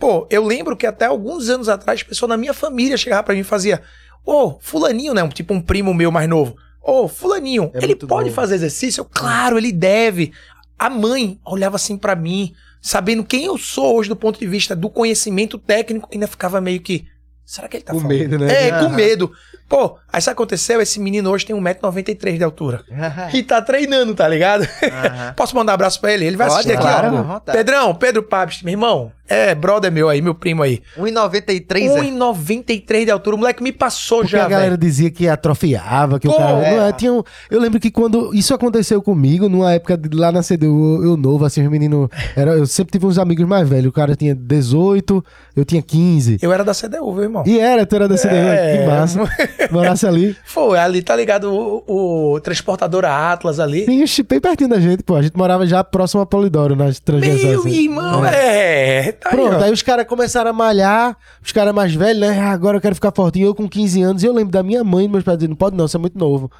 pô, 0.00 0.26
eu 0.30 0.44
lembro 0.44 0.76
que 0.76 0.86
até 0.86 1.04
alguns 1.04 1.48
anos 1.48 1.68
atrás, 1.68 2.02
pessoa 2.02 2.28
na 2.28 2.36
minha 2.36 2.54
família 2.54 2.96
chegava 2.96 3.22
pra 3.22 3.34
mim 3.34 3.40
e 3.40 3.44
fazia: 3.44 3.82
Ô, 4.24 4.58
Fulaninho, 4.60 5.14
né? 5.14 5.22
Um, 5.22 5.28
tipo 5.28 5.54
um 5.54 5.60
primo 5.60 5.94
meu 5.94 6.10
mais 6.10 6.28
novo. 6.28 6.56
Ô, 6.82 7.06
Fulaninho, 7.06 7.70
É 7.74 7.84
ele 7.84 7.94
pode 7.94 8.30
fazer 8.30 8.54
exercício? 8.56 9.02
Eu, 9.02 9.04
Claro, 9.04 9.58
ele 9.58 9.70
deve. 9.70 10.32
A 10.78 10.88
mãe 10.88 11.38
olhava 11.44 11.76
assim 11.76 11.96
pra 11.98 12.16
mim, 12.16 12.54
sabendo 12.80 13.22
quem 13.22 13.44
eu 13.44 13.58
sou 13.58 13.96
hoje 13.96 14.08
do 14.08 14.16
ponto 14.16 14.40
de 14.40 14.46
vista 14.46 14.74
do 14.74 14.88
conhecimento 14.88 15.58
técnico, 15.58 16.08
ainda 16.10 16.26
ficava 16.26 16.60
meio 16.60 16.80
que. 16.80 17.06
Será 17.44 17.68
que 17.68 17.76
ele 17.76 17.84
tá 17.84 17.92
Com 17.92 18.00
falando? 18.00 18.16
medo, 18.18 18.38
né? 18.38 18.68
É, 18.68 18.78
com 18.78 18.88
medo. 18.88 19.30
Pô, 19.68 19.96
aí 20.12 20.18
isso 20.20 20.30
aconteceu, 20.30 20.80
esse 20.80 20.98
menino 20.98 21.30
hoje 21.30 21.44
tem 21.46 21.54
1,93m 21.54 22.38
de 22.38 22.44
altura. 22.44 22.82
E 23.34 23.42
tá 23.42 23.60
treinando, 23.60 24.14
tá 24.14 24.26
ligado? 24.26 24.66
Posso 25.36 25.54
mandar 25.54 25.72
um 25.72 25.74
abraço 25.74 26.00
pra 26.00 26.12
ele? 26.12 26.24
Ele 26.26 26.36
vai 26.36 26.48
Pode, 26.48 26.60
assistir 26.60 26.74
aqui, 26.76 26.82
claro, 26.82 27.14
ó. 27.14 27.18
à 27.18 27.22
vontade. 27.22 27.58
Pedrão, 27.58 27.94
Pedro 27.94 28.22
Pabst, 28.22 28.62
meu 28.62 28.72
irmão. 28.72 29.12
É, 29.30 29.54
brother 29.54 29.92
meu 29.92 30.08
aí, 30.08 30.20
meu 30.20 30.34
primo 30.34 30.62
aí. 30.62 30.82
1,93 30.98 31.88
é. 31.88 32.00
1,93 32.10 33.04
de 33.04 33.10
altura. 33.12 33.36
O 33.36 33.38
moleque 33.38 33.62
me 33.62 33.70
passou 33.72 34.18
Porque 34.22 34.32
já, 34.36 34.44
a 34.44 34.48
galera 34.48 34.70
velho. 34.70 34.80
dizia 34.80 35.10
que 35.10 35.28
atrofiava, 35.28 36.18
que 36.18 36.26
o 36.28 36.32
Pô, 36.32 36.36
cara. 36.36 36.50
é. 36.66 36.76
Não 36.76 36.84
é, 36.86 36.92
tinha 36.92 37.12
um- 37.12 37.22
eu 37.50 37.60
lembro 37.60 37.78
que 37.78 37.90
quando 37.90 38.34
isso 38.34 38.52
aconteceu 38.52 39.00
comigo, 39.00 39.48
numa 39.48 39.72
época 39.72 39.96
de- 39.96 40.16
lá 40.16 40.32
na 40.32 40.42
CDU, 40.42 41.02
eu, 41.04 41.16
novo, 41.16 41.44
assim, 41.44 41.62
os 41.64 41.70
meninos. 41.70 42.08
Era, 42.36 42.52
eu 42.52 42.66
sempre 42.66 42.92
tive 42.92 43.06
uns 43.06 43.18
amigos 43.18 43.46
mais 43.46 43.68
velhos. 43.68 43.86
O 43.88 43.92
cara 43.92 44.16
tinha 44.16 44.34
18, 44.34 45.24
eu 45.56 45.64
tinha 45.64 45.80
15. 45.80 46.38
Eu 46.42 46.52
era 46.52 46.64
da 46.64 46.74
CDU, 46.74 47.12
viu, 47.14 47.22
irmão? 47.22 47.44
E 47.46 47.58
era, 47.58 47.86
tu 47.86 47.94
era 47.94 48.08
da 48.08 48.16
CDU, 48.16 48.34
É. 48.34 48.78
que 48.78 48.86
massa. 48.86 49.20
Morasse 49.70 50.06
ali. 50.06 50.36
Foi, 50.44 50.78
ali 50.78 51.02
tá 51.02 51.14
ligado 51.14 51.44
o, 51.86 52.34
o 52.34 52.40
transportadora 52.40 53.10
Atlas 53.32 53.60
ali. 53.60 53.84
Sim, 54.06 54.24
bem 54.28 54.40
pertinho 54.40 54.70
da 54.70 54.80
gente, 54.80 55.02
pô. 55.02 55.14
A 55.16 55.22
gente 55.22 55.36
morava 55.36 55.66
já 55.66 55.84
próximo 55.84 56.20
a 56.20 56.26
Polidoro, 56.26 56.74
nas 56.74 56.98
transversais. 56.98 57.44
Meu 57.44 57.60
assim. 57.60 57.84
irmão, 57.84 58.24
é. 58.26 59.14
Tá 59.20 59.30
aí, 59.30 59.36
Pronto, 59.36 59.56
ó. 59.56 59.62
aí 59.62 59.72
os 59.72 59.82
caras 59.82 60.06
começaram 60.06 60.50
a 60.50 60.52
malhar, 60.52 61.16
os 61.44 61.52
caras 61.52 61.74
mais 61.74 61.94
velhos, 61.94 62.20
né? 62.20 62.40
Ah, 62.40 62.52
agora 62.52 62.78
eu 62.78 62.80
quero 62.80 62.94
ficar 62.94 63.12
fortinho. 63.12 63.46
Eu 63.46 63.54
com 63.54 63.68
15 63.68 64.02
anos, 64.02 64.22
e 64.22 64.26
eu 64.26 64.32
lembro 64.32 64.50
da 64.50 64.62
minha 64.62 64.82
mãe, 64.82 65.08
meus 65.08 65.22
pais 65.22 65.38
dizendo, 65.38 65.50
não 65.50 65.56
pode 65.56 65.76
não, 65.76 65.86
você 65.86 65.96
é 65.96 66.00
muito 66.00 66.18
novo. 66.18 66.50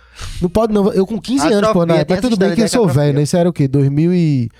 Não 0.42 0.48
pode 0.48 0.72
não. 0.72 0.92
Eu 0.92 1.06
com 1.06 1.20
15 1.20 1.46
anos, 1.46 1.72
pô, 1.72 1.80
Atrofia, 1.80 2.02
época. 2.02 2.14
Mas 2.14 2.20
tudo 2.20 2.36
bem 2.36 2.54
que 2.54 2.62
eu 2.62 2.68
sou 2.68 2.86
velho, 2.86 3.14
né? 3.14 3.22
Isso 3.22 3.36
era 3.36 3.48
o 3.48 3.52
quê? 3.52 3.66
2000 3.66 4.14
e... 4.14 4.50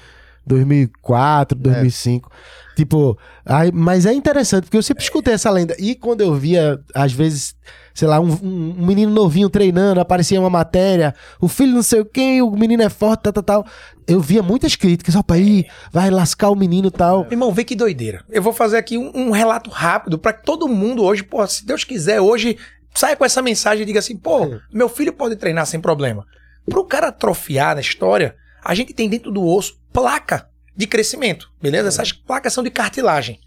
2004, 0.47 1.57
2005. 1.59 2.31
Tipo, 2.75 3.19
aí, 3.45 3.71
mas 3.73 4.07
é 4.07 4.13
interessante, 4.13 4.65
porque 4.65 4.77
eu 4.77 4.83
sempre 4.83 5.03
escutei 5.05 5.35
essa 5.35 5.51
lenda. 5.51 5.77
E 5.79 5.95
quando 5.95 6.23
eu 6.23 6.35
via, 6.35 6.81
às 6.95 7.13
vezes, 7.13 7.55
sei 8.01 8.09
lá, 8.09 8.19
um, 8.19 8.31
um- 8.43 8.75
um 8.79 8.87
menino 8.87 9.13
novinho 9.13 9.51
treinando, 9.51 10.01
aparecia 10.01 10.41
uma 10.41 10.49
matéria, 10.49 11.15
o 11.39 11.47
filho 11.49 11.75
não 11.75 11.83
sei 11.83 12.01
o 12.01 12.05
quê, 12.07 12.41
o 12.41 12.51
menino 12.53 12.83
é 12.83 12.89
forte, 12.89 13.25
tal, 13.25 13.33
tal, 13.35 13.43
tal. 13.43 13.67
Eu 14.09 14.21
via 14.21 14.43
muitas 14.43 14.75
críticas, 14.75 15.15
ó, 15.15 15.23
aí 15.29 15.67
vai 15.93 16.11
lascar 16.11 16.49
o 16.49 16.57
menino 16.57 16.89
e 16.89 16.91
tal. 16.91 17.21
Meu 17.25 17.33
Irmão, 17.33 17.53
vê 17.53 17.63
que 17.63 17.77
doideira. 17.77 18.25
Eu 18.31 18.43
vou 18.43 18.53
fazer 18.55 18.79
aqui 18.79 18.97
um, 18.97 19.11
um 19.15 19.31
relato 19.31 19.69
rápido 19.69 20.19
pra 20.19 20.33
que 20.33 20.45
todo 20.45 20.67
mundo 20.67 21.05
hoje, 21.05 21.23
pô, 21.23 21.47
se 21.47 21.67
Deus 21.67 21.85
quiser, 21.85 22.21
hoje 22.23 22.57
saia 22.95 23.15
com 23.15 23.25
essa 23.25 23.43
mensagem 23.43 23.83
e 23.83 23.87
diga 23.87 23.99
assim, 23.99 24.17
pô, 24.17 24.49
meu 24.73 24.89
filho 24.89 25.13
pode 25.13 25.37
treinar 25.37 25.67
sem 25.67 25.79
problema. 25.79 26.25
Pro 26.69 26.85
cara 26.87 27.09
atrofiar 27.09 27.75
na 27.75 27.81
história, 27.83 28.35
a 28.65 28.75
gente 28.75 28.95
tem 28.95 29.09
dentro 29.11 29.31
do 29.31 29.45
osso 29.47 29.79
placa 29.93 30.49
de 30.77 30.87
crescimento, 30.87 31.51
beleza? 31.61 31.89
Essas 31.89 32.13
placas 32.13 32.53
são 32.55 32.65
de 32.65 32.71
cartilagem. 32.71 33.39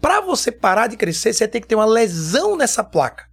Para 0.00 0.20
você 0.20 0.52
parar 0.52 0.86
de 0.88 0.96
crescer, 0.96 1.32
você 1.32 1.46
tem 1.48 1.60
que 1.62 1.66
ter 1.68 1.76
uma 1.76 1.86
lesão 1.86 2.56
nessa 2.56 2.84
placa. 2.84 3.24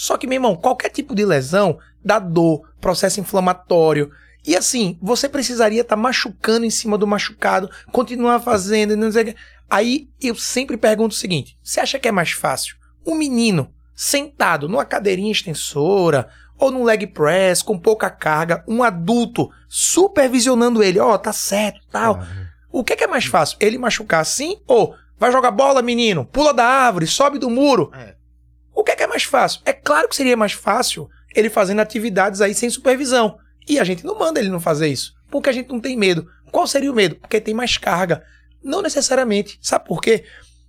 Só 0.00 0.16
que, 0.16 0.28
meu 0.28 0.36
irmão, 0.36 0.54
qualquer 0.54 0.90
tipo 0.90 1.12
de 1.12 1.24
lesão 1.24 1.76
dá 2.04 2.20
dor, 2.20 2.62
processo 2.80 3.18
inflamatório. 3.18 4.12
E 4.46 4.54
assim, 4.54 4.96
você 5.02 5.28
precisaria 5.28 5.80
estar 5.80 5.96
tá 5.96 6.00
machucando 6.00 6.64
em 6.64 6.70
cima 6.70 6.96
do 6.96 7.04
machucado, 7.04 7.68
continuar 7.90 8.38
fazendo, 8.38 8.96
não 8.96 9.10
sei 9.10 9.22
o 9.22 9.26
que. 9.26 9.36
Aí 9.68 10.08
eu 10.22 10.36
sempre 10.36 10.76
pergunto 10.76 11.16
o 11.16 11.18
seguinte: 11.18 11.58
você 11.64 11.80
acha 11.80 11.98
que 11.98 12.06
é 12.06 12.12
mais 12.12 12.30
fácil 12.30 12.76
um 13.04 13.16
menino 13.16 13.74
sentado 13.92 14.68
numa 14.68 14.84
cadeirinha 14.84 15.32
extensora 15.32 16.28
ou 16.56 16.70
num 16.70 16.84
leg 16.84 17.04
press 17.08 17.60
com 17.60 17.76
pouca 17.76 18.08
carga, 18.08 18.62
um 18.68 18.84
adulto 18.84 19.50
supervisionando 19.68 20.80
ele, 20.80 21.00
ó, 21.00 21.14
oh, 21.14 21.18
tá 21.18 21.32
certo, 21.32 21.80
tal. 21.90 22.20
Ah. 22.22 22.28
O 22.70 22.84
que 22.84 22.92
é, 22.92 22.96
que 22.96 23.02
é 23.02 23.08
mais 23.08 23.24
fácil? 23.24 23.56
Ele 23.60 23.76
machucar 23.78 24.20
assim 24.20 24.58
ou 24.64 24.94
vai 25.18 25.32
jogar 25.32 25.50
bola, 25.50 25.82
menino, 25.82 26.24
pula 26.24 26.54
da 26.54 26.64
árvore, 26.64 27.08
sobe 27.08 27.40
do 27.40 27.50
muro? 27.50 27.90
É. 27.92 28.14
O 28.78 28.84
que 28.84 28.92
é, 28.92 28.96
que 28.96 29.02
é 29.02 29.08
mais 29.08 29.24
fácil? 29.24 29.60
É 29.64 29.72
claro 29.72 30.08
que 30.08 30.14
seria 30.14 30.36
mais 30.36 30.52
fácil 30.52 31.10
ele 31.34 31.50
fazendo 31.50 31.80
atividades 31.80 32.40
aí 32.40 32.54
sem 32.54 32.70
supervisão. 32.70 33.36
E 33.68 33.76
a 33.76 33.82
gente 33.82 34.06
não 34.06 34.16
manda 34.16 34.38
ele 34.38 34.50
não 34.50 34.60
fazer 34.60 34.86
isso, 34.86 35.14
porque 35.28 35.50
a 35.50 35.52
gente 35.52 35.68
não 35.68 35.80
tem 35.80 35.96
medo. 35.96 36.30
Qual 36.52 36.64
seria 36.64 36.92
o 36.92 36.94
medo? 36.94 37.16
Porque 37.16 37.40
tem 37.40 37.52
mais 37.52 37.76
carga. 37.76 38.22
Não 38.62 38.80
necessariamente. 38.80 39.58
Sabe 39.60 39.84
por 39.84 40.00
quê? 40.00 40.24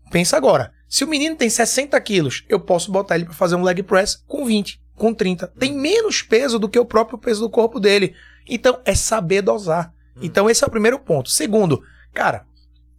Pensa 0.10 0.36
agora. 0.36 0.74
Se 0.88 1.04
o 1.04 1.08
menino 1.08 1.36
tem 1.36 1.52
60 1.52 2.02
quilos, 2.02 2.44
eu 2.50 2.60
posso 2.60 2.92
botar 2.92 3.14
ele 3.14 3.26
para 3.26 3.36
fazer 3.36 3.54
um 3.54 3.62
leg 3.62 3.84
press 3.84 4.16
com 4.28 4.44
20, 4.44 4.82
com 4.96 5.14
30. 5.14 5.48
Tem 5.60 5.72
menos 5.72 6.24
peso 6.24 6.58
do 6.58 6.68
que 6.68 6.80
o 6.80 6.86
próprio 6.86 7.20
peso 7.20 7.42
do 7.42 7.50
corpo 7.50 7.80
dele. 7.80 8.16
Então, 8.48 8.82
é 8.86 8.96
saber 8.96 9.44
dosar. 9.44 9.94
Hum. 10.18 10.22
Então, 10.24 10.50
esse 10.50 10.64
é 10.64 10.68
o 10.68 10.72
primeiro 10.72 10.98
ponto. 10.98 11.30
Segundo, 11.30 11.80
cara, 12.12 12.44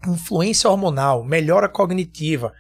influência 0.06 0.70
hormonal, 0.70 1.24
melhora 1.24 1.68
cognitiva. 1.68 2.52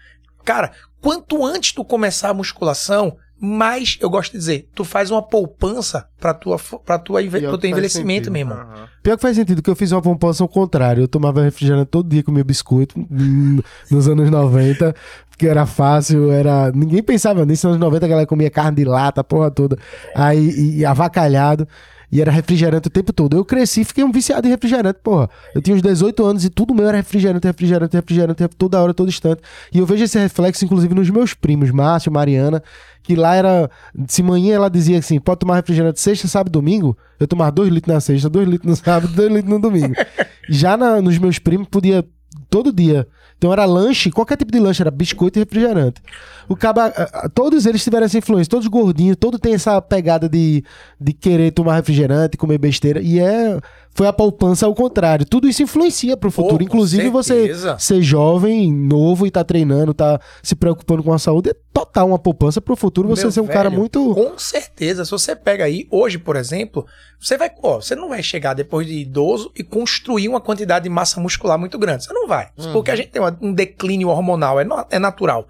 Cara, 0.44 0.72
quanto 1.00 1.44
antes 1.44 1.72
tu 1.72 1.84
começar 1.84 2.30
a 2.30 2.34
musculação, 2.34 3.16
mais, 3.40 3.96
eu 4.00 4.10
gosto 4.10 4.32
de 4.32 4.38
dizer, 4.38 4.68
tu 4.74 4.84
faz 4.84 5.10
uma 5.10 5.22
poupança 5.22 6.06
pra 6.20 6.34
tua, 6.34 6.58
pra 6.84 6.98
tua 6.98 7.22
pro 7.22 7.58
teu 7.58 7.70
envelhecimento, 7.70 8.26
sentido. 8.26 8.32
meu 8.32 8.40
irmão. 8.40 8.58
Uhum. 8.58 8.86
Pior 9.02 9.16
que 9.16 9.22
faz 9.22 9.34
sentido, 9.34 9.62
que 9.62 9.70
eu 9.70 9.74
fiz 9.76 9.92
uma 9.92 10.02
poupança 10.02 10.44
ao 10.44 10.48
contrário. 10.48 11.04
Eu 11.04 11.08
tomava 11.08 11.42
refrigerante 11.42 11.86
todo 11.86 12.06
dia, 12.06 12.22
comia 12.22 12.44
biscoito 12.44 13.00
hum, 13.00 13.60
nos 13.90 14.06
anos 14.06 14.28
90, 14.30 14.94
porque 15.30 15.46
era 15.46 15.64
fácil, 15.64 16.30
era... 16.30 16.70
Ninguém 16.72 17.02
pensava 17.02 17.46
nisso, 17.46 17.66
nos 17.66 17.76
anos 17.76 17.86
90 17.86 18.04
a 18.04 18.08
galera 18.08 18.26
comia 18.26 18.50
carne 18.50 18.76
de 18.76 18.84
lata, 18.84 19.22
a 19.22 19.24
porra 19.24 19.50
toda, 19.50 19.78
aí, 20.14 20.50
e, 20.50 20.78
e 20.80 20.84
avacalhado 20.84 21.66
e 22.12 22.20
era 22.20 22.30
refrigerante 22.30 22.88
o 22.88 22.90
tempo 22.90 23.12
todo. 23.12 23.36
Eu 23.36 23.44
cresci 23.44 23.84
fiquei 23.84 24.02
um 24.02 24.10
viciado 24.10 24.46
em 24.46 24.50
refrigerante, 24.50 24.98
porra. 25.02 25.30
Eu 25.54 25.62
tinha 25.62 25.76
uns 25.76 25.82
18 25.82 26.24
anos 26.24 26.44
e 26.44 26.50
tudo 26.50 26.74
meu 26.74 26.88
era 26.88 26.96
refrigerante, 26.96 27.46
refrigerante, 27.46 27.94
refrigerante, 27.94 28.48
toda 28.56 28.80
hora, 28.82 28.92
todo 28.92 29.08
instante. 29.08 29.42
E 29.72 29.78
eu 29.78 29.86
vejo 29.86 30.04
esse 30.04 30.18
reflexo, 30.18 30.64
inclusive, 30.64 30.94
nos 30.94 31.08
meus 31.08 31.34
primos, 31.34 31.70
Márcio, 31.70 32.10
Mariana, 32.10 32.62
que 33.02 33.14
lá 33.14 33.34
era. 33.34 33.70
Se 34.08 34.22
manhã 34.22 34.54
ela 34.54 34.68
dizia 34.68 34.98
assim: 34.98 35.20
pode 35.20 35.40
tomar 35.40 35.56
refrigerante 35.56 36.00
sexta, 36.00 36.26
sábado 36.26 36.52
domingo. 36.52 36.96
Eu 37.18 37.28
tomava 37.28 37.52
2 37.52 37.70
litros 37.70 37.94
na 37.94 38.00
sexta, 38.00 38.28
2 38.28 38.48
litros 38.48 38.68
no 38.68 38.76
sábado, 38.76 39.12
2 39.12 39.32
litros 39.32 39.50
no 39.50 39.60
domingo. 39.60 39.94
Já 40.48 40.76
na, 40.76 41.00
nos 41.00 41.16
meus 41.18 41.38
primos 41.38 41.68
podia 41.68 42.04
todo 42.50 42.72
dia 42.72 43.06
então 43.40 43.50
era 43.50 43.64
lanche, 43.64 44.10
qualquer 44.10 44.36
tipo 44.36 44.52
de 44.52 44.58
lanche, 44.58 44.82
era 44.82 44.90
biscoito 44.90 45.38
e 45.38 45.40
refrigerante. 45.40 46.02
O 46.46 46.54
caba, 46.54 46.92
todos 47.32 47.64
eles 47.64 47.82
tiveram 47.82 48.04
essa 48.04 48.18
influência, 48.18 48.50
todos 48.50 48.66
gordinhos, 48.66 49.16
todo 49.18 49.38
tem 49.38 49.54
essa 49.54 49.80
pegada 49.80 50.28
de, 50.28 50.62
de 51.00 51.14
querer 51.14 51.50
tomar 51.50 51.76
refrigerante, 51.76 52.36
comer 52.36 52.58
besteira. 52.58 53.00
E 53.00 53.18
é 53.18 53.58
foi 53.92 54.06
a 54.06 54.12
poupança 54.12 54.66
ao 54.66 54.74
contrário. 54.74 55.26
Tudo 55.26 55.48
isso 55.48 55.62
influencia 55.62 56.16
pro 56.16 56.30
futuro. 56.30 56.58
Pô, 56.58 56.64
Inclusive 56.64 57.08
você 57.10 57.52
ser 57.78 58.02
jovem, 58.02 58.72
novo 58.72 59.26
e 59.26 59.30
tá 59.30 59.44
treinando, 59.44 59.92
tá 59.92 60.20
se 60.42 60.54
preocupando 60.54 61.02
com 61.02 61.12
a 61.12 61.18
saúde, 61.18 61.50
é 61.50 61.54
total 61.72 62.08
uma 62.08 62.18
poupança 62.18 62.60
pro 62.60 62.76
futuro 62.76 63.08
você 63.08 63.22
Meu 63.22 63.32
ser 63.32 63.40
um 63.40 63.46
velho, 63.46 63.56
cara 63.56 63.70
muito. 63.70 64.14
Com 64.14 64.38
certeza. 64.38 65.04
Se 65.04 65.10
você 65.10 65.34
pega 65.34 65.64
aí, 65.64 65.86
hoje, 65.90 66.18
por 66.18 66.36
exemplo, 66.36 66.86
você 67.18 67.36
vai. 67.36 67.50
Ó, 67.62 67.80
você 67.80 67.94
não 67.94 68.08
vai 68.08 68.22
chegar 68.22 68.54
depois 68.54 68.86
de 68.86 68.94
idoso 68.94 69.52
e 69.56 69.62
construir 69.62 70.28
uma 70.28 70.40
quantidade 70.40 70.84
de 70.84 70.88
massa 70.88 71.20
muscular 71.20 71.58
muito 71.58 71.78
grande. 71.78 72.04
Você 72.04 72.12
não 72.12 72.26
vai. 72.26 72.48
Uhum. 72.56 72.72
Porque 72.72 72.90
a 72.90 72.96
gente 72.96 73.10
tem 73.10 73.22
um 73.40 73.52
declínio 73.52 74.08
hormonal, 74.08 74.60
é, 74.60 74.66
é 74.90 74.98
natural. 74.98 75.46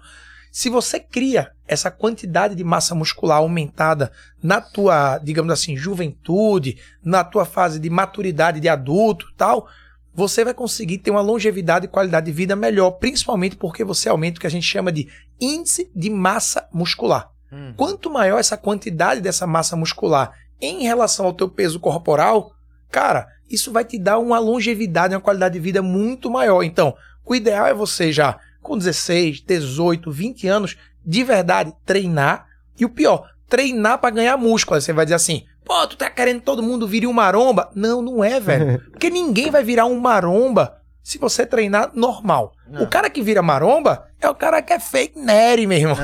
Se 0.51 0.69
você 0.69 0.99
cria 0.99 1.51
essa 1.65 1.89
quantidade 1.89 2.55
de 2.55 2.63
massa 2.63 2.93
muscular 2.93 3.37
aumentada 3.37 4.11
na 4.43 4.59
tua, 4.59 5.17
digamos 5.19 5.53
assim, 5.53 5.77
juventude, 5.77 6.77
na 7.01 7.23
tua 7.23 7.45
fase 7.45 7.79
de 7.79 7.89
maturidade 7.89 8.59
de 8.59 8.67
adulto, 8.67 9.27
tal, 9.37 9.69
você 10.13 10.43
vai 10.43 10.53
conseguir 10.53 10.97
ter 10.97 11.09
uma 11.09 11.21
longevidade 11.21 11.85
e 11.85 11.89
qualidade 11.89 12.25
de 12.25 12.33
vida 12.33 12.53
melhor, 12.53 12.91
principalmente 12.91 13.55
porque 13.55 13.85
você 13.85 14.09
aumenta 14.09 14.37
o 14.37 14.41
que 14.41 14.47
a 14.47 14.51
gente 14.51 14.67
chama 14.67 14.91
de 14.91 15.07
índice 15.39 15.89
de 15.95 16.09
massa 16.09 16.67
muscular. 16.73 17.29
Hum. 17.49 17.73
Quanto 17.77 18.09
maior 18.09 18.37
essa 18.37 18.57
quantidade 18.57 19.21
dessa 19.21 19.47
massa 19.47 19.77
muscular 19.77 20.33
em 20.59 20.83
relação 20.83 21.25
ao 21.25 21.33
teu 21.33 21.47
peso 21.47 21.79
corporal, 21.79 22.51
cara, 22.91 23.27
isso 23.49 23.71
vai 23.71 23.85
te 23.85 23.97
dar 23.97 24.19
uma 24.19 24.37
longevidade, 24.37 25.15
uma 25.15 25.21
qualidade 25.21 25.53
de 25.53 25.59
vida 25.61 25.81
muito 25.81 26.29
maior. 26.29 26.61
Então, 26.61 26.93
o 27.25 27.33
ideal 27.33 27.67
é 27.67 27.73
você 27.73 28.11
já 28.11 28.37
com 28.61 28.77
16, 28.77 29.41
18, 29.41 30.11
20 30.11 30.47
anos, 30.47 30.77
de 31.05 31.23
verdade, 31.23 31.73
treinar. 31.85 32.47
E 32.79 32.85
o 32.85 32.89
pior, 32.89 33.29
treinar 33.49 33.99
para 33.99 34.09
ganhar 34.09 34.37
músculo. 34.37 34.75
Aí 34.75 34.81
você 34.81 34.93
vai 34.93 35.05
dizer 35.05 35.15
assim, 35.15 35.43
pô, 35.65 35.85
tu 35.87 35.97
tá 35.97 36.09
querendo 36.09 36.41
todo 36.41 36.63
mundo 36.63 36.87
virar 36.87 37.07
um 37.07 37.13
maromba? 37.13 37.69
Não, 37.75 38.01
não 38.01 38.23
é, 38.23 38.39
velho. 38.39 38.81
Porque 38.91 39.09
ninguém 39.09 39.51
vai 39.51 39.63
virar 39.63 39.85
um 39.85 39.99
maromba 39.99 40.77
se 41.03 41.17
você 41.17 41.45
treinar 41.45 41.91
normal. 41.93 42.53
Não. 42.67 42.83
O 42.83 42.87
cara 42.87 43.09
que 43.09 43.21
vira 43.21 43.41
maromba 43.41 44.07
é 44.21 44.29
o 44.29 44.35
cara 44.35 44.61
que 44.61 44.71
é 44.71 44.79
fake 44.79 45.19
nerd, 45.19 45.65
meu 45.65 45.77
irmão. 45.77 45.97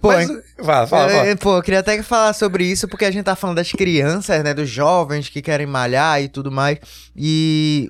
pô, 0.00 0.08
Mas, 0.08 0.28
fala, 0.58 0.86
fala, 0.86 1.08
fala. 1.08 1.36
Pô, 1.36 1.56
eu 1.56 1.62
queria 1.62 1.80
até 1.80 2.02
falar 2.02 2.32
sobre 2.34 2.64
isso, 2.64 2.86
porque 2.86 3.04
a 3.04 3.10
gente 3.10 3.24
tá 3.24 3.34
falando 3.34 3.56
das 3.56 3.72
crianças, 3.72 4.44
né? 4.44 4.52
Dos 4.52 4.68
jovens 4.68 5.28
que 5.28 5.40
querem 5.40 5.66
malhar 5.66 6.22
e 6.22 6.28
tudo 6.28 6.52
mais. 6.52 6.78
E 7.16 7.88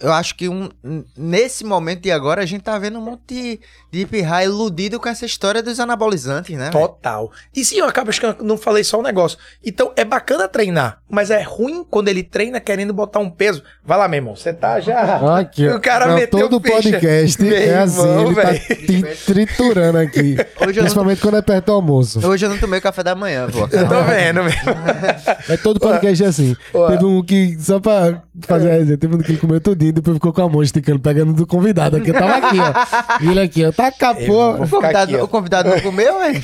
eu 0.00 0.12
acho 0.12 0.34
que 0.34 0.48
um, 0.48 0.68
nesse 1.16 1.64
momento 1.64 2.02
de 2.02 2.10
agora 2.10 2.42
a 2.42 2.46
gente 2.46 2.62
tá 2.62 2.78
vendo 2.78 2.98
um 2.98 3.02
monte 3.02 3.22
de, 3.28 3.60
de 3.90 4.06
pirra 4.06 4.44
iludido 4.44 4.98
com 4.98 5.08
essa 5.08 5.24
história 5.24 5.62
dos 5.62 5.78
anabolizantes, 5.78 6.56
né? 6.56 6.70
Total. 6.70 7.30
E 7.54 7.64
sim, 7.64 7.78
eu 7.78 7.86
acabo 7.86 8.10
acho 8.10 8.20
que 8.20 8.26
eu 8.26 8.36
não 8.40 8.56
falei 8.56 8.82
só 8.82 8.98
um 8.98 9.02
negócio. 9.02 9.38
Então 9.64 9.92
é 9.96 10.04
bacana 10.04 10.48
treinar, 10.48 11.00
mas 11.08 11.30
é 11.30 11.42
ruim 11.42 11.84
quando 11.88 12.08
ele 12.08 12.22
treina 12.22 12.60
querendo 12.60 12.92
botar 12.92 13.20
um 13.20 13.30
peso. 13.30 13.62
Vai 13.84 13.98
lá, 13.98 14.08
meu 14.08 14.18
irmão, 14.18 14.36
você 14.36 14.52
tá 14.52 14.80
já. 14.80 15.38
Aqui, 15.38 15.66
o 15.70 15.80
cara 15.80 16.14
meteu 16.14 16.48
todo 16.48 16.60
ficha. 16.60 16.79
Podcast 16.82 17.42
meu 17.42 17.56
é 17.56 17.78
assim, 17.78 18.00
irmão, 18.00 18.26
ele 18.70 19.02
tá 19.02 19.08
triturando 19.26 19.98
aqui. 19.98 20.36
Principalmente 20.58 21.18
não... 21.18 21.22
quando 21.22 21.36
é 21.38 21.42
perto 21.42 21.66
do 21.66 21.72
almoço. 21.72 22.26
Hoje 22.26 22.46
eu 22.46 22.50
não 22.50 22.58
tomei 22.58 22.80
café 22.80 23.02
da 23.02 23.14
manhã, 23.14 23.48
pô. 23.48 23.60
Eu 23.70 23.88
tô 23.88 24.02
vendo, 24.04 24.44
mesmo. 24.44 24.60
É 25.48 25.56
todo 25.56 25.80
podcast 25.80 26.24
assim. 26.24 26.56
Teve 26.88 27.04
um 27.04 27.22
que, 27.22 27.56
só 27.58 27.80
pra 27.80 28.22
fazer 28.42 28.70
a 28.70 28.74
resenha, 28.74 28.98
teve 28.98 29.14
um 29.14 29.18
que 29.18 29.32
ele 29.32 29.38
comeu 29.38 29.60
tudinho, 29.60 29.92
depois 29.92 30.16
ficou 30.16 30.32
com 30.32 30.42
a 30.42 30.48
mão 30.48 30.62
esticando, 30.62 31.00
pegando 31.00 31.32
do 31.32 31.46
convidado 31.46 31.96
aqui. 31.96 32.10
Eu 32.10 32.14
tava 32.14 32.36
aqui, 32.36 32.56
ó. 32.58 33.30
Ele 33.30 33.40
aqui, 33.40 33.64
ó. 33.64 33.72
Tá 33.72 33.90
capô. 33.90 34.52
O 34.52 34.68
convidado, 34.68 35.14
aqui, 35.14 35.24
o 35.24 35.28
convidado 35.28 35.70
não 35.70 35.80
comeu, 35.80 36.22
hein? 36.22 36.40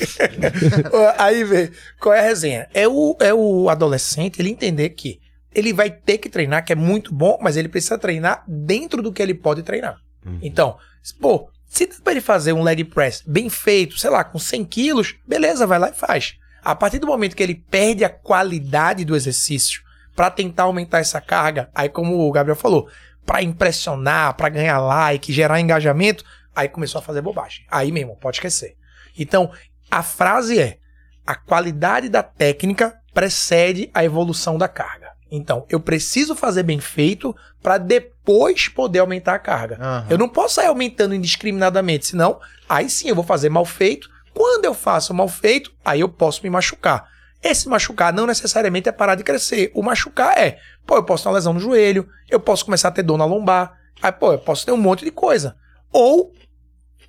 Aí, 1.19 1.45
vê, 1.45 1.71
qual 2.01 2.15
é 2.15 2.21
a 2.21 2.23
resenha? 2.23 2.67
É 2.75 2.89
o, 2.89 3.17
é 3.21 3.33
o 3.33 3.69
adolescente 3.69 4.41
ele 4.41 4.51
entender 4.51 4.91
que 4.91 5.21
ele 5.57 5.73
vai 5.73 5.91
ter 5.91 6.19
que 6.19 6.29
treinar, 6.29 6.65
que 6.65 6.73
é 6.73 6.77
muito 6.77 7.15
bom, 7.15 7.39
mas 7.41 7.57
ele 7.57 7.69
precisa 7.69 7.97
treinar 7.97 8.45
dentro 8.47 9.03
do 9.03 9.11
que 9.11 9.23
ele 9.23 9.33
pode 9.33 9.63
treinar. 9.63 9.97
Uhum. 10.27 10.39
Então, 10.43 10.79
pô, 11.21 11.49
se 11.67 11.87
dá 11.87 11.97
pra 12.03 12.13
ele 12.13 12.21
fazer 12.21 12.53
um 12.53 12.63
leg 12.63 12.85
press 12.85 13.23
bem 13.27 13.49
feito, 13.49 13.99
sei 13.99 14.11
lá, 14.11 14.25
com 14.25 14.39
100 14.39 14.65
quilos, 14.65 15.15
beleza, 15.27 15.67
vai 15.67 15.79
lá 15.79 15.91
e 15.91 15.95
faz. 15.95 16.37
A 16.63 16.75
partir 16.75 16.99
do 16.99 17.07
momento 17.07 17.37
que 17.37 17.43
ele 17.43 17.55
perde 17.55 18.05
a 18.05 18.09
qualidade 18.09 19.05
do 19.05 19.15
exercício 19.15 19.83
para 20.15 20.31
tentar 20.31 20.65
aumentar 20.65 20.99
essa 20.99 21.21
carga, 21.21 21.71
aí 21.75 21.89
como 21.89 22.27
o 22.27 22.33
Gabriel 22.33 22.57
falou, 22.57 22.89
para 23.25 23.43
impressionar, 23.43 24.35
para 24.35 24.49
ganhar 24.49 24.79
like, 24.79 25.33
gerar 25.33 25.61
engajamento, 25.61 26.25
aí 26.55 26.69
começou 26.69 27.01
a 27.01 27.03
fazer 27.03 27.21
bobagem. 27.21 27.67
Aí 27.71 27.93
mesmo, 27.93 28.17
pode 28.17 28.39
esquecer. 28.39 28.77
Então, 29.19 29.51
a 29.91 30.03
frase 30.03 30.59
é: 30.59 30.79
a 31.27 31.35
qualidade 31.35 32.09
da 32.09 32.23
técnica 32.23 32.99
precede 33.13 33.91
a 33.93 34.05
evolução 34.05 34.57
da 34.57 34.69
carga. 34.69 35.06
Então, 35.31 35.67
eu 35.69 35.81
preciso 35.81 36.35
fazer 36.37 36.63
bem 36.63 36.81
feito 36.81 37.35
para 37.63 37.79
depois 37.79 38.69
poder 38.69 39.01
aumentar 39.01 39.35
a 39.35 39.39
carga. 39.39 39.77
Uhum. 39.77 40.07
Eu 40.11 40.19
não 40.19 40.29
posso 40.29 40.55
sair 40.55 40.67
aumentando 40.67 41.15
indiscriminadamente, 41.15 42.07
senão 42.07 42.41
aí 42.69 42.89
sim 42.89 43.09
eu 43.09 43.15
vou 43.15 43.25
fazer 43.25 43.49
mal 43.49 43.65
feito. 43.65 44.09
Quando 44.33 44.65
eu 44.65 44.75
faço 44.75 45.13
mal 45.13 45.29
feito, 45.29 45.73
aí 45.85 46.01
eu 46.01 46.09
posso 46.09 46.43
me 46.43 46.51
machucar. 46.51 47.09
Esse 47.43 47.69
machucar 47.69 48.13
não 48.13 48.27
necessariamente 48.27 48.89
é 48.89 48.93
parar 48.93 49.15
de 49.15 49.25
crescer. 49.25 49.71
O 49.75 49.83
machucar 49.83 50.39
é, 50.39 50.59
pô, 50.87 50.97
eu 50.97 51.05
posso 51.05 51.25
ter 51.25 51.29
uma 51.29 51.35
lesão 51.35 51.53
no 51.53 51.61
joelho, 51.61 52.09
eu 52.31 52.39
posso 52.39 52.65
começar 52.65 52.89
a 52.89 52.93
ter 52.93 53.03
dor 53.03 53.19
na 53.19 53.25
lombar, 53.25 53.73
aí, 54.03 54.13
pô, 54.13 54.33
eu 54.33 54.39
posso 54.39 54.65
ter 54.65 54.73
um 54.73 54.77
monte 54.77 55.05
de 55.05 55.11
coisa. 55.11 55.57
Ou 55.93 56.33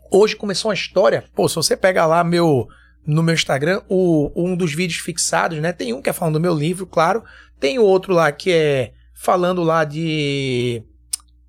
Hoje 0.09 0.35
começou 0.35 0.69
uma 0.69 0.75
história. 0.75 1.25
Pô, 1.35 1.47
se 1.49 1.55
você 1.55 1.75
pega 1.75 2.05
lá 2.05 2.23
meu 2.23 2.67
no 3.05 3.23
meu 3.23 3.33
Instagram, 3.33 3.81
o, 3.87 4.31
um 4.35 4.55
dos 4.55 4.73
vídeos 4.73 4.99
fixados, 4.99 5.59
né? 5.59 5.71
Tem 5.71 5.93
um 5.93 6.01
que 6.01 6.09
é 6.09 6.13
falando 6.13 6.33
do 6.33 6.41
meu 6.41 6.53
livro, 6.53 6.85
claro. 6.85 7.23
Tem 7.59 7.79
outro 7.79 8.13
lá 8.13 8.31
que 8.31 8.51
é 8.51 8.91
falando 9.13 9.63
lá 9.63 9.83
de. 9.83 10.83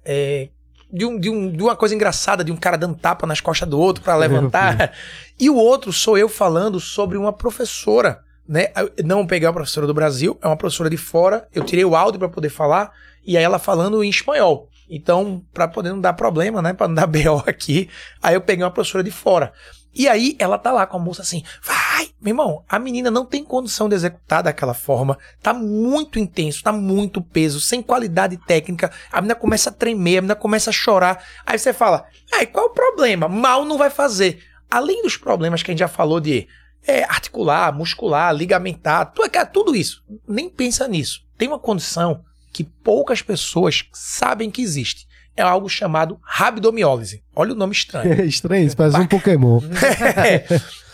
É, 0.05 0.49
de, 0.91 1.05
um, 1.05 1.19
de, 1.19 1.29
um, 1.29 1.51
de 1.51 1.63
uma 1.63 1.77
coisa 1.77 1.95
engraçada, 1.95 2.43
de 2.43 2.51
um 2.51 2.57
cara 2.57 2.79
dando 2.79 2.97
tapa 2.97 3.27
nas 3.27 3.41
costas 3.41 3.69
do 3.69 3.79
outro 3.79 4.03
para 4.03 4.17
levantar. 4.17 4.93
e 5.39 5.51
o 5.51 5.57
outro 5.57 5.93
sou 5.93 6.17
eu 6.17 6.29
falando 6.29 6.81
sobre 6.81 7.19
uma 7.19 7.33
professora. 7.33 8.21
Né? 8.49 8.69
Eu 8.75 9.05
não 9.05 9.27
peguei 9.27 9.47
uma 9.47 9.53
professora 9.53 9.87
do 9.87 9.93
Brasil, 9.93 10.39
é 10.43 10.47
uma 10.47 10.57
professora 10.57 10.89
de 10.89 10.97
fora. 10.97 11.47
Eu 11.55 11.63
tirei 11.63 11.85
o 11.85 11.95
áudio 11.95 12.19
para 12.19 12.29
poder 12.29 12.49
falar, 12.49 12.91
e 13.25 13.37
aí 13.37 13.45
ela 13.45 13.59
falando 13.59 14.03
em 14.03 14.09
espanhol. 14.09 14.71
Então, 14.89 15.45
para 15.53 15.69
poder 15.69 15.91
não 15.91 16.01
dar 16.01 16.15
problema, 16.15 16.63
né? 16.63 16.73
Para 16.73 16.89
não 16.89 16.95
dar 16.95 17.07
BO 17.07 17.43
aqui, 17.47 17.91
aí 18.23 18.35
eu 18.35 18.41
peguei 18.41 18.65
uma 18.65 18.71
professora 18.71 19.05
de 19.05 19.11
fora. 19.11 19.53
E 19.99 20.09
aí 20.09 20.37
ela 20.39 20.57
tá 20.57 20.71
lá 20.71 20.87
com 20.87 20.97
a 20.97 21.01
moça 21.01 21.23
assim, 21.23 21.43
vai, 21.61 22.11
meu 22.21 22.31
irmão, 22.31 22.65
a 22.69 22.79
menina 22.79 23.11
não 23.11 23.27
tem 23.27 23.43
condição 23.43 23.89
de 23.89 23.97
executar 23.97 24.45
daquela 24.45 24.73
forma, 24.73 25.19
tá 25.43 25.53
muito 25.53 26.21
intenso, 26.21 26.63
tá 26.63 26.71
muito 26.71 27.21
peso, 27.21 27.61
sem 27.61 27.83
qualidade 27.83 28.37
técnica, 28.37 28.93
a 29.11 29.21
menina 29.21 29.35
começa 29.35 29.71
a 29.71 29.73
tremer, 29.73 30.19
a 30.19 30.21
menina 30.21 30.37
começa 30.37 30.71
a 30.71 30.73
chorar, 30.73 31.27
aí 31.45 31.59
você 31.59 31.73
fala, 31.73 32.07
aí 32.33 32.47
qual 32.47 32.67
o 32.67 32.71
problema? 32.71 33.27
Mal 33.27 33.65
não 33.65 33.77
vai 33.77 33.91
fazer. 33.91 34.41
Além 34.71 35.03
dos 35.03 35.17
problemas 35.17 35.65
que 35.65 35.71
a 35.71 35.73
gente 35.73 35.81
já 35.81 35.89
falou 35.89 36.21
de 36.21 36.47
é, 36.87 37.03
articular, 37.03 37.73
muscular, 37.73 38.33
ligamentar, 38.33 39.13
é, 39.33 39.45
tudo 39.47 39.75
isso, 39.75 40.05
nem 40.29 40.49
pensa 40.49 40.87
nisso. 40.87 41.25
Tem 41.37 41.49
uma 41.49 41.59
condição 41.59 42.23
que 42.53 42.63
poucas 42.63 43.21
pessoas 43.21 43.85
sabem 43.93 44.49
que 44.49 44.63
existe 44.63 45.08
é 45.39 45.43
algo 45.43 45.69
chamado 45.69 46.19
rabdomiólise. 46.23 47.23
Olha 47.35 47.53
o 47.53 47.57
nome 47.57 47.73
estranho. 47.73 48.13
É 48.13 48.25
estranho, 48.27 48.67
isso 48.67 48.77
parece 48.77 48.99
um 48.99 49.07
Pokémon. 49.07 49.61
é. 50.27 50.45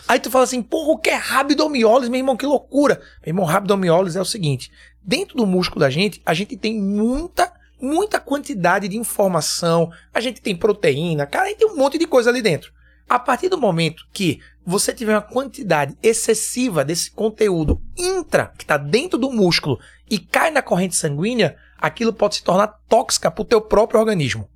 Aí 0.07 0.19
tu 0.19 0.29
fala 0.29 0.43
assim, 0.43 0.61
porra, 0.61 0.91
o 0.91 0.97
que 0.99 1.09
é 1.09 1.15
rabdomiólise, 1.15 2.11
meu 2.11 2.19
irmão? 2.19 2.37
Que 2.37 2.45
loucura. 2.45 3.01
Meu 3.25 3.31
irmão, 3.31 3.43
rabdomiólise 3.43 4.17
é 4.17 4.21
o 4.21 4.25
seguinte: 4.25 4.71
dentro 5.03 5.35
do 5.35 5.47
músculo 5.47 5.79
da 5.79 5.89
gente, 5.89 6.21
a 6.23 6.33
gente 6.33 6.55
tem 6.55 6.79
muita, 6.79 7.51
muita 7.81 8.19
quantidade 8.19 8.87
de 8.87 8.97
informação. 8.97 9.91
A 10.13 10.19
gente 10.19 10.39
tem 10.41 10.55
proteína, 10.55 11.25
cara, 11.25 11.45
a 11.45 11.47
gente 11.49 11.57
tem 11.57 11.67
um 11.67 11.75
monte 11.75 11.97
de 11.97 12.05
coisa 12.05 12.29
ali 12.29 12.41
dentro. 12.41 12.71
A 13.09 13.19
partir 13.19 13.49
do 13.49 13.57
momento 13.57 14.03
que 14.13 14.39
você 14.65 14.93
tiver 14.93 15.13
uma 15.13 15.21
quantidade 15.21 15.95
excessiva 16.01 16.83
desse 16.83 17.11
conteúdo 17.11 17.81
intra, 17.95 18.51
que 18.57 18.63
está 18.63 18.77
dentro 18.77 19.17
do 19.17 19.31
músculo, 19.31 19.79
e 20.09 20.19
cai 20.19 20.51
na 20.51 20.61
corrente 20.61 20.95
sanguínea, 20.95 21.55
aquilo 21.85 22.13
pode 22.13 22.35
se 22.35 22.43
tornar 22.43 22.67
tóxica 22.89 23.29
para 23.29 23.41
o 23.41 23.45
teu 23.45 23.61
próprio 23.61 23.99
organismo. 23.99 24.49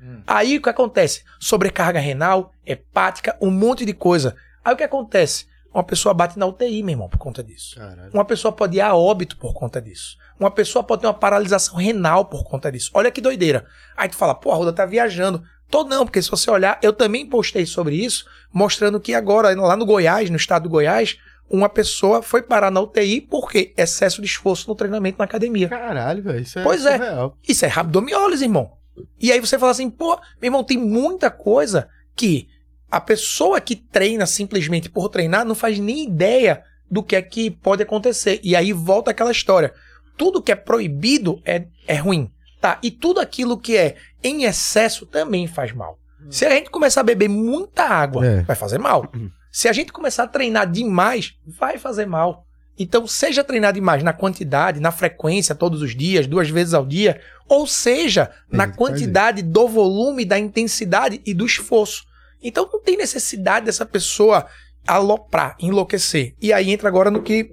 Hum. 0.00 0.22
Aí 0.26 0.58
o 0.58 0.62
que 0.62 0.68
acontece? 0.68 1.22
Sobrecarga 1.38 2.00
renal, 2.00 2.52
hepática, 2.66 3.36
um 3.40 3.50
monte 3.50 3.84
de 3.84 3.92
coisa. 3.92 4.34
Aí 4.64 4.74
o 4.74 4.76
que 4.76 4.82
acontece? 4.82 5.46
Uma 5.72 5.82
pessoa 5.82 6.12
bate 6.12 6.38
na 6.38 6.46
UTI, 6.46 6.82
meu 6.82 6.92
irmão, 6.92 7.08
por 7.08 7.18
conta 7.18 7.42
disso. 7.42 7.76
Caralho. 7.76 8.10
Uma 8.12 8.24
pessoa 8.24 8.52
pode 8.52 8.76
ir 8.76 8.80
a 8.80 8.94
óbito 8.94 9.38
por 9.38 9.54
conta 9.54 9.80
disso. 9.80 10.18
Uma 10.38 10.50
pessoa 10.50 10.82
pode 10.82 11.00
ter 11.00 11.06
uma 11.06 11.14
paralisação 11.14 11.76
renal 11.76 12.26
por 12.26 12.44
conta 12.44 12.70
disso. 12.70 12.90
Olha 12.92 13.10
que 13.10 13.20
doideira. 13.20 13.64
Aí 13.96 14.08
tu 14.08 14.16
fala, 14.16 14.34
pô, 14.34 14.52
a 14.52 14.56
Ruda 14.56 14.72
tá 14.72 14.84
viajando. 14.84 15.42
Tô 15.70 15.84
não, 15.84 16.04
porque 16.04 16.20
se 16.20 16.30
você 16.30 16.50
olhar, 16.50 16.78
eu 16.82 16.92
também 16.92 17.26
postei 17.26 17.64
sobre 17.64 17.96
isso, 17.96 18.26
mostrando 18.52 19.00
que 19.00 19.14
agora, 19.14 19.54
lá 19.58 19.74
no 19.74 19.86
Goiás, 19.86 20.28
no 20.28 20.36
estado 20.36 20.64
do 20.64 20.68
Goiás, 20.68 21.16
uma 21.52 21.68
pessoa 21.68 22.22
foi 22.22 22.40
parar 22.40 22.70
na 22.70 22.80
UTI 22.80 23.20
porque 23.20 23.74
excesso 23.76 24.22
de 24.22 24.26
esforço 24.26 24.66
no 24.68 24.74
treinamento 24.74 25.18
na 25.18 25.26
academia. 25.26 25.68
Caralho, 25.68 26.22
velho, 26.22 26.40
isso 26.40 26.58
é 26.58 26.62
Pois 26.62 26.86
é. 26.86 26.96
Surreal. 26.96 27.38
Isso 27.46 27.64
é 27.66 27.68
rabdomiólise, 27.68 28.44
irmão. 28.44 28.72
E 29.20 29.30
aí 29.30 29.38
você 29.38 29.58
fala 29.58 29.70
assim, 29.70 29.90
pô, 29.90 30.16
meu 30.40 30.48
irmão, 30.48 30.64
tem 30.64 30.78
muita 30.78 31.30
coisa 31.30 31.88
que 32.16 32.48
a 32.90 33.00
pessoa 33.00 33.60
que 33.60 33.76
treina 33.76 34.24
simplesmente 34.24 34.88
por 34.88 35.10
treinar 35.10 35.44
não 35.44 35.54
faz 35.54 35.78
nem 35.78 36.04
ideia 36.04 36.62
do 36.90 37.02
que 37.02 37.16
é 37.16 37.22
que 37.22 37.50
pode 37.50 37.82
acontecer. 37.82 38.40
E 38.42 38.56
aí 38.56 38.72
volta 38.72 39.10
aquela 39.10 39.30
história. 39.30 39.74
Tudo 40.16 40.42
que 40.42 40.52
é 40.52 40.56
proibido 40.56 41.40
é, 41.44 41.66
é 41.86 41.96
ruim. 41.96 42.30
Tá, 42.60 42.78
e 42.82 42.90
tudo 42.90 43.20
aquilo 43.20 43.58
que 43.58 43.76
é 43.76 43.96
em 44.22 44.44
excesso 44.44 45.04
também 45.04 45.46
faz 45.46 45.72
mal. 45.72 45.98
Hum. 46.20 46.30
Se 46.30 46.46
a 46.46 46.50
gente 46.50 46.70
começar 46.70 47.00
a 47.00 47.04
beber 47.04 47.28
muita 47.28 47.82
água, 47.82 48.24
é. 48.24 48.42
vai 48.42 48.56
fazer 48.56 48.78
mal. 48.78 49.10
Se 49.52 49.68
a 49.68 49.72
gente 49.72 49.92
começar 49.92 50.24
a 50.24 50.28
treinar 50.28 50.68
demais, 50.68 51.34
vai 51.46 51.78
fazer 51.78 52.06
mal. 52.06 52.46
Então, 52.78 53.06
seja 53.06 53.44
treinar 53.44 53.74
demais 53.74 54.02
na 54.02 54.14
quantidade, 54.14 54.80
na 54.80 54.90
frequência, 54.90 55.54
todos 55.54 55.82
os 55.82 55.94
dias, 55.94 56.26
duas 56.26 56.48
vezes 56.48 56.72
ao 56.72 56.86
dia, 56.86 57.20
ou 57.46 57.66
seja, 57.66 58.30
na 58.50 58.66
quantidade 58.66 59.42
do 59.42 59.68
volume, 59.68 60.24
da 60.24 60.38
intensidade 60.38 61.20
e 61.26 61.34
do 61.34 61.44
esforço. 61.44 62.06
Então, 62.42 62.68
não 62.72 62.80
tem 62.80 62.96
necessidade 62.96 63.66
dessa 63.66 63.84
pessoa 63.84 64.46
aloprar, 64.86 65.54
enlouquecer. 65.60 66.34
E 66.40 66.50
aí 66.50 66.70
entra 66.70 66.88
agora 66.88 67.10
no 67.10 67.22
que 67.22 67.50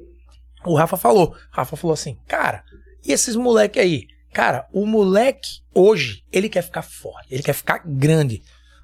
o 0.65 0.75
Rafa 0.75 0.95
falou. 0.95 1.35
Rafa 1.51 1.75
falou 1.75 1.93
assim, 1.93 2.17
cara, 2.27 2.63
e 3.05 3.11
esses 3.11 3.35
moleque 3.35 3.77
aí? 3.79 4.07
Cara, 4.33 4.67
o 4.71 4.85
moleque 4.85 5.59
hoje, 5.73 6.23
ele 6.31 6.47
quer 6.49 6.61
ficar 6.61 6.81
forte, 6.81 7.27
ele 7.29 7.43
quer 7.43 7.53
ficar 7.53 7.81
grande. 7.85 8.41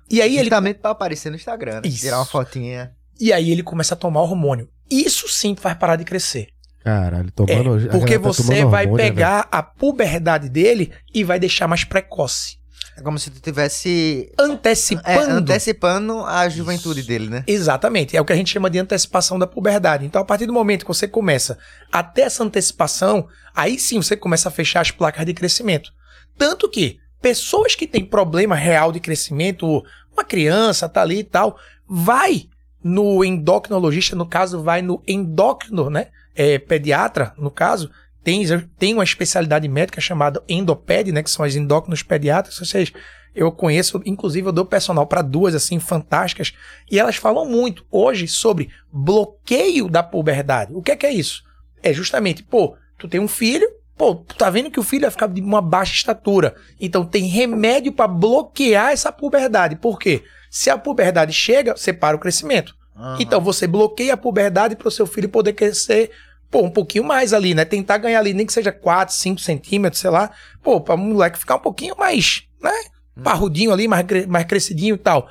E 0.10 0.22
aí 0.22 0.38
Justamente 0.38 0.76
ele. 0.76 0.82
pra 0.82 0.92
aparecer 0.92 1.30
no 1.30 1.36
Instagram, 1.36 1.76
né? 1.76 1.82
Isso. 1.86 2.02
Tirar 2.02 2.18
uma 2.18 2.26
fotinha. 2.26 2.95
E 3.20 3.32
aí 3.32 3.52
ele 3.52 3.64
começa 3.64 3.94
a 3.94 3.98
tomar 3.98 4.22
hormônio. 4.22 4.70
Isso 4.90 5.28
sim 5.28 5.56
faz 5.56 5.78
parar 5.78 5.96
de 5.96 6.04
crescer. 6.04 6.48
Caralho, 6.84 7.32
tomando. 7.32 7.88
É, 7.88 7.90
porque 7.90 8.20
tá 8.20 8.20
você 8.20 8.64
vai 8.66 8.86
hormônio, 8.86 9.06
pegar 9.06 9.38
né? 9.38 9.44
a 9.52 9.64
puberdade 9.64 10.50
dele 10.50 10.92
e 11.14 11.24
vai 11.24 11.40
deixar 11.40 11.68
mais 11.68 11.84
precoce. 11.84 12.58
É 12.98 13.02
como 13.02 13.20
se 13.20 13.30
tu 13.30 13.42
tivesse 13.42 14.32
antecipando, 14.40 15.10
é, 15.10 15.32
antecipando 15.32 16.20
a 16.26 16.48
juventude 16.48 17.00
Isso. 17.00 17.10
dele, 17.10 17.28
né? 17.28 17.44
Exatamente. 17.46 18.16
É 18.16 18.22
o 18.22 18.26
que 18.26 18.32
a 18.32 18.36
gente 18.36 18.54
chama 18.54 18.70
de 18.70 18.80
antecipação 18.80 19.38
da 19.38 19.46
puberdade. 19.46 20.06
Então, 20.06 20.22
a 20.22 20.26
partir 20.26 20.46
do 20.46 20.54
momento 20.54 20.86
que 20.86 20.88
você 20.88 21.08
começa 21.08 21.58
a 21.92 22.02
ter 22.02 22.22
essa 22.22 22.44
antecipação, 22.44 23.28
aí 23.54 23.78
sim 23.78 23.98
você 24.02 24.16
começa 24.16 24.48
a 24.48 24.52
fechar 24.52 24.80
as 24.80 24.92
placas 24.92 25.26
de 25.26 25.34
crescimento. 25.34 25.92
Tanto 26.38 26.70
que 26.70 27.00
pessoas 27.22 27.76
que 27.76 27.88
têm 27.88 28.06
problema 28.06 28.56
real 28.56 28.92
de 28.94 29.02
crescimento, 29.02 29.84
uma 30.14 30.24
criança 30.24 30.88
tá 30.88 31.02
ali 31.02 31.20
e 31.20 31.24
tal, 31.24 31.58
vai 31.90 32.48
no 32.88 33.26
endocrinologista, 33.26 34.16
no 34.16 34.28
caso, 34.28 34.62
vai 34.62 34.84
no 34.84 35.02
endócrino, 35.08 35.90
né? 35.90 36.10
É, 36.36 36.60
pediatra, 36.60 37.34
no 37.36 37.50
caso, 37.50 37.90
tem, 38.24 38.46
tem 38.78 38.94
uma 38.94 39.04
especialidade 39.04 39.68
médica 39.68 40.00
chamada 40.00 40.44
endoped, 40.48 41.12
né? 41.12 41.24
Que 41.24 41.32
são 41.32 41.44
as 41.44 41.56
endócrinos 41.56 42.04
pediatras. 42.04 42.60
Vocês, 42.60 42.94
eu 43.34 43.52
conheço, 43.52 44.00
inclusive 44.06 44.48
eu 44.48 44.52
dou 44.52 44.68
personal 44.68 45.08
para 45.08 45.24
duas, 45.24 45.56
assim, 45.56 45.80
fantásticas. 45.80 46.54
E 46.92 47.00
elas 47.00 47.16
falam 47.16 47.44
muito 47.48 47.84
hoje 47.90 48.28
sobre 48.28 48.70
bloqueio 48.94 49.90
da 49.90 50.04
puberdade. 50.04 50.72
O 50.76 50.82
que 50.84 50.92
é 50.92 50.96
que 50.96 51.08
é 51.08 51.12
isso? 51.12 51.44
É 51.82 51.92
justamente, 51.92 52.44
pô, 52.44 52.78
tu 53.00 53.08
tem 53.08 53.20
um 53.20 53.28
filho, 53.28 53.68
pô, 53.98 54.14
tu 54.14 54.36
tá 54.36 54.48
vendo 54.52 54.70
que 54.70 54.80
o 54.80 54.84
filho 54.84 55.02
vai 55.02 55.12
ficar 55.12 55.28
de 55.28 55.42
uma 55.42 55.60
baixa 55.60 55.94
estatura. 55.94 56.54
Então 56.80 57.04
tem 57.04 57.26
remédio 57.26 57.94
para 57.94 58.08
bloquear 58.08 58.92
essa 58.92 59.12
puberdade. 59.12 59.76
Por 59.76 59.98
quê? 59.98 60.24
Se 60.50 60.70
a 60.70 60.78
puberdade 60.78 61.34
chega, 61.34 61.76
você 61.76 61.92
para 61.92 62.16
o 62.16 62.20
crescimento. 62.20 62.76
Uhum. 62.96 63.18
Então 63.20 63.42
você 63.42 63.68
bloqueia 63.68 64.14
a 64.14 64.18
puberdade 64.18 64.76
para 64.76 64.88
o 64.88 64.92
seu 64.92 65.06
filho 65.06 65.30
poder 65.30 65.54
crescer 65.54 66.12
pô, 66.56 66.62
um 66.62 66.72
pouquinho 66.72 67.04
mais 67.04 67.34
ali, 67.34 67.54
né? 67.54 67.66
Tentar 67.66 67.98
ganhar 67.98 68.20
ali, 68.20 68.34
nem 68.34 68.46
que 68.46 68.54
seja 68.54 68.72
4, 68.72 69.14
5 69.14 69.42
centímetros, 69.42 70.02
sei 70.02 70.10
lá. 70.10 70.32
Pô, 70.64 70.80
pra 70.80 70.96
um 70.96 71.00
moleque 71.00 71.38
ficar 71.38 71.56
um 71.56 71.60
pouquinho 71.60 71.98
mais, 71.98 72.44
né? 72.62 72.72
Hum. 73.18 73.24
Parrudinho 73.24 73.74
ali, 73.74 73.90
mais, 73.90 74.06
mais 74.28 74.46
crescidinho 74.46 74.96
e 74.96 74.98
tal. 74.98 75.28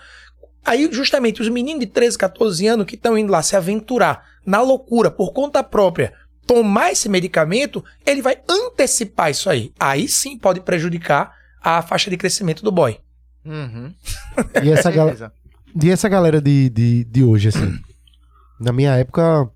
Aí, 0.62 0.88
justamente, 0.92 1.40
os 1.40 1.48
meninos 1.48 1.80
de 1.80 1.86
13, 1.86 2.18
14 2.18 2.66
anos 2.66 2.86
que 2.86 2.94
estão 2.94 3.16
indo 3.16 3.32
lá 3.32 3.42
se 3.42 3.56
aventurar 3.56 4.24
na 4.44 4.60
loucura, 4.60 5.10
por 5.10 5.32
conta 5.32 5.62
própria, 5.62 6.12
tomar 6.46 6.92
esse 6.92 7.08
medicamento, 7.08 7.82
ele 8.04 8.20
vai 8.20 8.38
antecipar 8.48 9.30
isso 9.30 9.48
aí. 9.48 9.72
Aí 9.78 10.06
sim 10.08 10.38
pode 10.38 10.60
prejudicar 10.60 11.34
a 11.62 11.80
faixa 11.80 12.10
de 12.10 12.16
crescimento 12.16 12.62
do 12.62 12.70
boy. 12.70 12.98
Uhum. 13.44 13.92
E, 14.62 14.70
essa 14.70 14.90
gal... 14.90 15.10
e 15.82 15.90
essa 15.90 16.08
galera 16.08 16.40
de, 16.40 16.70
de, 16.70 17.04
de 17.04 17.22
hoje, 17.22 17.48
assim? 17.48 17.78
Na 18.58 18.72
minha 18.72 18.96
época, 18.96 19.50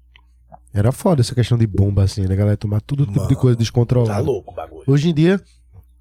era 0.72 0.92
foda 0.92 1.22
essa 1.22 1.34
questão 1.34 1.56
de 1.56 1.66
bomba, 1.66 2.04
assim, 2.04 2.26
né, 2.26 2.36
galera? 2.36 2.56
Tomar 2.56 2.80
todo 2.80 3.06
tipo 3.06 3.26
de 3.26 3.34
coisa 3.34 3.56
descontrolada. 3.56 4.14
Tá 4.14 4.20
louco 4.20 4.52
o 4.52 4.54
bagulho. 4.54 4.84
Hoje 4.86 5.08
em 5.08 5.14
dia, 5.14 5.40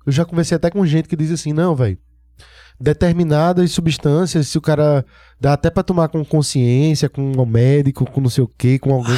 eu 0.05 0.11
já 0.11 0.25
conversei 0.25 0.55
até 0.55 0.69
com 0.69 0.85
gente 0.85 1.07
que 1.07 1.15
diz 1.15 1.31
assim, 1.31 1.53
não, 1.53 1.75
velho. 1.75 1.97
Determinadas 2.79 3.71
substâncias, 3.71 4.47
se 4.47 4.57
o 4.57 4.61
cara 4.61 5.03
dá 5.39 5.53
até 5.53 5.69
pra 5.69 5.81
tomar 5.81 6.09
com 6.09 6.23
consciência, 6.23 7.09
com 7.09 7.31
um 7.31 7.45
médico, 7.45 8.05
com 8.09 8.21
não 8.21 8.29
sei 8.29 8.43
o 8.43 8.47
que, 8.47 8.77
com 8.77 8.93
alguém. 8.93 9.17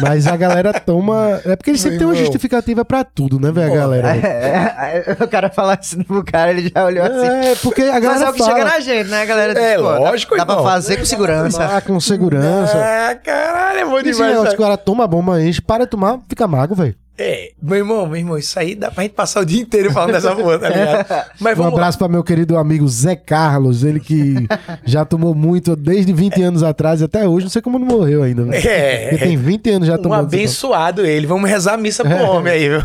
Mas 0.00 0.26
a 0.26 0.36
galera 0.36 0.72
toma. 0.72 1.40
É 1.44 1.56
porque 1.56 1.70
ele 1.70 1.78
sempre 1.78 1.98
tem 1.98 2.06
uma 2.06 2.14
justificativa 2.14 2.84
pra 2.84 3.04
tudo, 3.04 3.40
né, 3.40 3.50
velho, 3.50 3.72
a 3.72 3.76
galera? 3.76 4.16
É, 4.16 5.04
é, 5.06 5.24
o 5.24 5.28
cara 5.28 5.50
falar 5.50 5.78
assim 5.78 6.02
pro 6.02 6.24
cara, 6.24 6.50
ele 6.50 6.70
já 6.74 6.84
olhou 6.84 7.04
assim. 7.04 7.26
É, 7.26 7.54
porque 7.56 7.82
a 7.82 8.00
galera. 8.00 8.12
Mas 8.12 8.22
é 8.22 8.30
o 8.30 8.32
que 8.32 8.38
fala... 8.38 8.52
chega 8.52 8.64
na 8.64 8.80
gente, 8.80 9.08
né, 9.08 9.22
a 9.22 9.24
galera? 9.24 9.60
É, 9.60 9.76
lógico, 9.76 10.36
Dá, 10.36 10.44
dá 10.44 10.54
pra 10.54 10.64
fazer 10.64 10.96
com 10.96 11.04
segurança. 11.04 11.64
Ah, 11.64 11.80
com 11.80 11.98
segurança. 12.00 12.76
É, 12.76 13.14
caralho, 13.14 13.78
é 13.80 13.84
bom 13.84 14.02
demais. 14.02 14.38
Os 14.38 14.54
caras 14.54 14.78
tomam 14.84 15.06
bomba, 15.08 15.42
enche, 15.42 15.60
para 15.60 15.84
de 15.84 15.90
tomar, 15.90 16.20
fica 16.28 16.46
mago, 16.46 16.74
velho. 16.74 16.94
É, 17.20 17.50
meu 17.60 17.78
irmão, 17.78 18.06
meu 18.06 18.16
irmão, 18.16 18.38
isso 18.38 18.56
aí 18.58 18.76
dá 18.76 18.92
pra 18.92 19.02
gente 19.02 19.12
passar 19.12 19.40
o 19.40 19.44
dia 19.44 19.60
inteiro 19.60 19.90
falando 19.92 20.12
dessa 20.12 20.36
porra, 20.36 20.58
tá 20.58 20.68
ligado? 20.68 21.26
Mas 21.40 21.54
Um 21.54 21.56
vamos 21.62 21.72
lá. 21.72 21.78
abraço 21.80 21.98
para 21.98 22.06
meu 22.08 22.22
querido 22.22 22.56
amigo 22.56 22.86
Zé 22.86 23.16
Carlos, 23.16 23.82
ele 23.82 23.98
que 23.98 24.46
já 24.86 25.04
tomou 25.04 25.34
muito 25.34 25.74
desde 25.74 26.12
20 26.12 26.40
anos 26.42 26.62
atrás 26.62 27.00
e 27.00 27.04
até 27.04 27.26
hoje, 27.28 27.46
não 27.46 27.50
sei 27.50 27.60
como 27.60 27.76
não 27.76 27.86
morreu 27.86 28.22
ainda. 28.22 28.44
Né? 28.44 28.58
É. 28.60 29.08
Ele 29.08 29.18
tem 29.18 29.36
20 29.36 29.70
anos 29.70 29.88
já 29.88 29.96
Um 29.96 30.02
tomando. 30.02 30.26
abençoado 30.26 31.04
ele. 31.04 31.26
Vamos 31.26 31.50
rezar 31.50 31.74
a 31.74 31.76
missa 31.76 32.04
pro 32.04 32.16
homem 32.30 32.52
aí, 32.52 32.68
viu? 32.68 32.82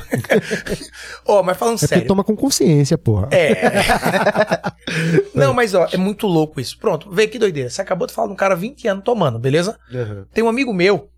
Ó, 1.27 1.43
mas 1.43 1.55
falando 1.55 1.75
É 1.83 1.87
sério. 1.87 2.07
toma 2.07 2.23
com 2.23 2.35
consciência, 2.35 2.97
porra. 2.97 3.27
É. 3.31 3.53
Não, 5.33 5.53
mas 5.53 5.73
ó, 5.73 5.87
é 5.91 5.97
muito 5.97 6.27
louco 6.27 6.59
isso. 6.59 6.77
Pronto, 6.77 7.09
vê 7.11 7.27
que 7.27 7.37
doideira. 7.39 7.69
Você 7.69 7.81
acabou 7.81 8.07
de 8.07 8.13
falar 8.13 8.27
de 8.27 8.33
um 8.33 8.37
cara 8.37 8.55
20 8.55 8.87
anos 8.87 9.03
tomando, 9.03 9.37
beleza? 9.39 9.77
Uhum. 9.93 10.23
Tem 10.33 10.43
um 10.43 10.49
amigo 10.49 10.73
meu 10.73 11.09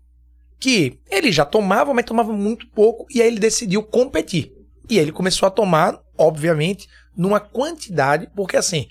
que 0.58 0.98
ele 1.10 1.30
já 1.30 1.44
tomava, 1.44 1.92
mas 1.94 2.04
tomava 2.04 2.32
muito 2.32 2.66
pouco, 2.68 3.06
e 3.10 3.20
aí 3.20 3.28
ele 3.28 3.38
decidiu 3.38 3.82
competir. 3.82 4.52
E 4.88 4.98
aí 4.98 5.04
ele 5.04 5.12
começou 5.12 5.46
a 5.46 5.50
tomar, 5.50 5.98
obviamente, 6.16 6.88
numa 7.16 7.40
quantidade, 7.40 8.28
porque 8.34 8.56
assim, 8.56 8.86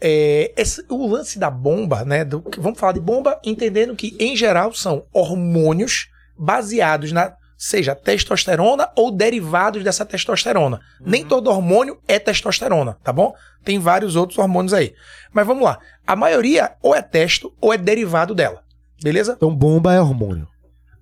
é, 0.00 0.52
esse- 0.56 0.84
o 0.88 1.06
lance 1.06 1.38
da 1.38 1.50
bomba, 1.50 2.04
né? 2.04 2.24
do- 2.24 2.42
vamos 2.58 2.78
falar 2.78 2.92
de 2.92 3.00
bomba, 3.00 3.40
entendendo 3.44 3.94
que, 3.94 4.16
em 4.18 4.36
geral, 4.36 4.72
são 4.72 5.04
hormônios 5.12 6.08
baseados 6.38 7.12
na. 7.12 7.34
Seja 7.56 7.94
testosterona 7.94 8.88
ou 8.96 9.12
derivados 9.12 9.84
dessa 9.84 10.04
testosterona. 10.04 10.80
Nem 11.00 11.24
todo 11.24 11.46
hormônio 11.48 11.96
é 12.08 12.18
testosterona, 12.18 12.98
tá 13.04 13.12
bom? 13.12 13.32
Tem 13.64 13.78
vários 13.78 14.16
outros 14.16 14.36
hormônios 14.36 14.74
aí. 14.74 14.92
Mas 15.32 15.46
vamos 15.46 15.62
lá. 15.62 15.78
A 16.04 16.16
maioria 16.16 16.72
ou 16.82 16.92
é 16.92 17.00
testo 17.00 17.54
ou 17.60 17.72
é 17.72 17.78
derivado 17.78 18.34
dela. 18.34 18.64
Beleza? 19.00 19.34
Então 19.36 19.54
bomba 19.54 19.94
é 19.94 20.00
hormônio, 20.00 20.48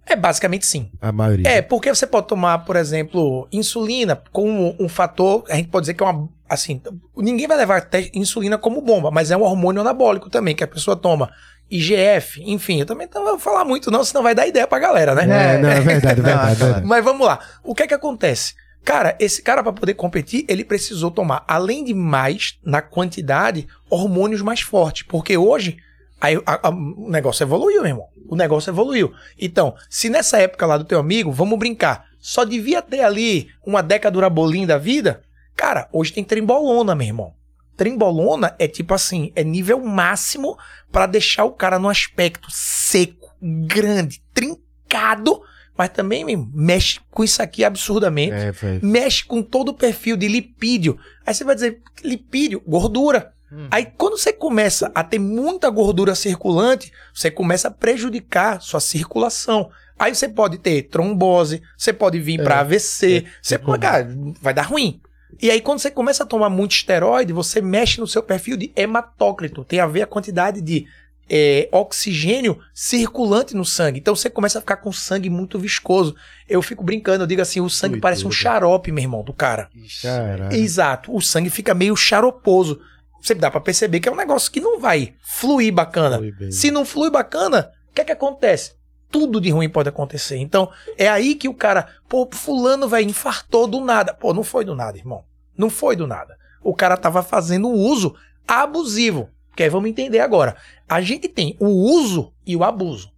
É 0.06 0.16
basicamente 0.16 0.66
sim. 0.66 0.90
a 1.00 1.12
maioria. 1.12 1.48
É, 1.48 1.62
porque 1.62 1.88
você 1.94 2.06
pode 2.06 2.26
tomar, 2.26 2.58
por 2.64 2.74
exemplo, 2.76 3.46
insulina 3.52 4.20
como 4.32 4.74
um 4.80 4.88
fator, 4.88 5.44
a 5.48 5.54
gente 5.56 5.68
pode 5.68 5.84
dizer 5.84 5.94
que 5.94 6.02
é 6.02 6.06
uma. 6.06 6.28
Assim, 6.48 6.82
ninguém 7.16 7.46
vai 7.46 7.56
levar 7.56 7.88
insulina 8.12 8.58
como 8.58 8.80
bomba, 8.82 9.10
mas 9.10 9.30
é 9.30 9.36
um 9.36 9.42
hormônio 9.42 9.80
anabólico 9.80 10.28
também, 10.28 10.54
que 10.54 10.64
a 10.64 10.68
pessoa 10.68 10.96
toma. 10.96 11.30
IGF, 11.70 12.42
enfim, 12.44 12.80
eu 12.80 12.86
também 12.86 13.08
não 13.14 13.24
vou 13.24 13.38
falar 13.38 13.64
muito, 13.64 13.92
não, 13.92 14.02
senão 14.02 14.24
vai 14.24 14.34
dar 14.34 14.44
ideia 14.46 14.66
pra 14.66 14.80
galera, 14.80 15.14
né? 15.14 15.54
É, 15.54 15.58
não, 15.58 15.68
é 15.70 15.78
verdade, 15.80 16.20
é 16.20 16.22
verdade. 16.24 16.52
é 16.52 16.54
verdade. 16.64 16.86
Mas 16.86 17.04
vamos 17.04 17.24
lá. 17.24 17.38
O 17.62 17.74
que 17.76 17.84
é 17.84 17.86
que 17.86 17.94
acontece? 17.94 18.54
Cara, 18.84 19.14
esse 19.20 19.40
cara 19.42 19.62
para 19.62 19.72
poder 19.72 19.94
competir, 19.94 20.44
ele 20.48 20.64
precisou 20.64 21.12
tomar, 21.12 21.44
além 21.46 21.84
de 21.84 21.94
mais, 21.94 22.58
na 22.64 22.82
quantidade, 22.82 23.68
hormônios 23.88 24.42
mais 24.42 24.60
fortes. 24.62 25.04
Porque 25.06 25.36
hoje, 25.36 25.76
aí, 26.20 26.34
a- 26.44 26.68
a- 26.68 26.70
o 26.70 27.08
negócio 27.08 27.44
evoluiu, 27.44 27.82
meu 27.82 27.90
irmão. 27.90 28.06
O 28.30 28.36
negócio 28.36 28.70
evoluiu. 28.70 29.12
Então, 29.36 29.74
se 29.88 30.08
nessa 30.08 30.38
época 30.38 30.64
lá 30.64 30.78
do 30.78 30.84
teu 30.84 31.00
amigo, 31.00 31.32
vamos 31.32 31.58
brincar, 31.58 32.06
só 32.20 32.44
devia 32.44 32.80
ter 32.80 33.00
ali 33.00 33.48
uma 33.66 33.82
decadurabolim 33.82 34.64
da 34.64 34.78
vida, 34.78 35.22
cara, 35.56 35.88
hoje 35.92 36.12
tem 36.12 36.22
trembolona, 36.22 36.94
meu 36.94 37.08
irmão. 37.08 37.34
Trembolona 37.76 38.54
é 38.56 38.68
tipo 38.68 38.94
assim, 38.94 39.32
é 39.34 39.42
nível 39.42 39.80
máximo 39.84 40.56
para 40.92 41.06
deixar 41.06 41.44
o 41.44 41.50
cara 41.50 41.76
num 41.76 41.88
aspecto 41.88 42.46
seco, 42.52 43.34
grande, 43.42 44.22
trincado, 44.32 45.42
mas 45.76 45.88
também 45.88 46.24
mexe 46.54 47.00
com 47.10 47.24
isso 47.24 47.42
aqui 47.42 47.64
absurdamente. 47.64 48.32
É. 48.32 48.52
Mexe 48.80 49.24
com 49.24 49.42
todo 49.42 49.70
o 49.70 49.74
perfil 49.74 50.16
de 50.16 50.28
lipídio. 50.28 50.96
Aí 51.26 51.34
você 51.34 51.42
vai 51.42 51.56
dizer, 51.56 51.82
lipídio, 52.04 52.62
gordura. 52.64 53.32
Aí 53.70 53.86
quando 53.96 54.16
você 54.16 54.32
começa 54.32 54.90
a 54.94 55.02
ter 55.02 55.18
muita 55.18 55.68
gordura 55.70 56.14
circulante, 56.14 56.92
você 57.12 57.30
começa 57.30 57.68
a 57.68 57.70
prejudicar 57.70 58.60
sua 58.60 58.80
circulação. 58.80 59.70
Aí 59.98 60.14
você 60.14 60.28
pode 60.28 60.58
ter 60.58 60.82
trombose, 60.84 61.62
você 61.76 61.92
pode 61.92 62.18
vir 62.18 62.40
É, 62.40 62.42
para 62.42 62.60
AVC, 62.60 63.18
é, 63.18 63.30
você 63.42 63.56
é 63.56 63.58
pode, 63.58 63.82
cara, 63.82 64.08
vai 64.40 64.54
dar 64.54 64.62
ruim. 64.62 65.00
E 65.40 65.50
aí 65.50 65.60
quando 65.60 65.78
você 65.78 65.90
começa 65.90 66.22
a 66.22 66.26
tomar 66.26 66.48
muito 66.48 66.72
esteroide, 66.72 67.32
você 67.32 67.60
mexe 67.60 68.00
no 68.00 68.06
seu 68.06 68.22
perfil 68.22 68.56
de 68.56 68.72
hematócrito. 68.74 69.64
Tem 69.64 69.80
a 69.80 69.86
ver 69.86 70.02
a 70.02 70.06
quantidade 70.06 70.60
de 70.60 70.86
é, 71.30 71.68
oxigênio 71.70 72.58
circulante 72.74 73.54
no 73.54 73.64
sangue. 73.64 74.00
Então 74.00 74.16
você 74.16 74.28
começa 74.28 74.58
a 74.58 74.60
ficar 74.60 74.78
com 74.78 74.92
sangue 74.92 75.30
muito 75.30 75.58
viscoso. 75.58 76.16
Eu 76.48 76.60
fico 76.60 76.82
brincando, 76.82 77.22
eu 77.22 77.26
digo 77.26 77.40
assim, 77.40 77.60
o 77.60 77.70
sangue 77.70 77.94
Ui, 77.94 78.00
parece 78.00 78.26
um 78.26 78.32
xarope, 78.32 78.90
meu 78.90 79.02
irmão, 79.02 79.22
do 79.22 79.32
cara. 79.32 79.70
Caralho. 80.02 80.56
Exato. 80.56 81.14
O 81.14 81.20
sangue 81.20 81.48
fica 81.48 81.72
meio 81.72 81.94
xaroposo. 81.94 82.80
Você 83.20 83.34
dá 83.34 83.50
pra 83.50 83.60
perceber 83.60 84.00
que 84.00 84.08
é 84.08 84.12
um 84.12 84.16
negócio 84.16 84.50
que 84.50 84.60
não 84.60 84.80
vai 84.80 85.14
fluir 85.22 85.72
bacana. 85.72 86.18
Flui. 86.18 86.52
Se 86.52 86.70
não 86.70 86.84
flui 86.84 87.10
bacana, 87.10 87.70
o 87.90 87.94
que 87.94 88.00
é 88.00 88.04
que 88.04 88.12
acontece? 88.12 88.74
Tudo 89.10 89.40
de 89.40 89.50
ruim 89.50 89.68
pode 89.68 89.88
acontecer. 89.88 90.36
Então, 90.38 90.70
é 90.96 91.08
aí 91.08 91.34
que 91.34 91.48
o 91.48 91.54
cara, 91.54 91.88
pô, 92.08 92.28
fulano, 92.32 92.88
vai 92.88 93.02
infartou 93.02 93.66
do 93.66 93.80
nada. 93.80 94.14
Pô, 94.14 94.32
não 94.32 94.44
foi 94.44 94.64
do 94.64 94.74
nada, 94.74 94.96
irmão. 94.96 95.24
Não 95.56 95.68
foi 95.68 95.96
do 95.96 96.06
nada. 96.06 96.36
O 96.62 96.74
cara 96.74 96.96
tava 96.96 97.22
fazendo 97.22 97.68
um 97.68 97.74
uso 97.74 98.14
abusivo. 98.46 99.28
Que 99.56 99.64
aí 99.64 99.68
vamos 99.68 99.90
entender 99.90 100.20
agora. 100.20 100.56
A 100.88 101.00
gente 101.00 101.28
tem 101.28 101.56
o 101.58 101.66
uso 101.66 102.32
e 102.46 102.56
o 102.56 102.64
abuso. 102.64 103.12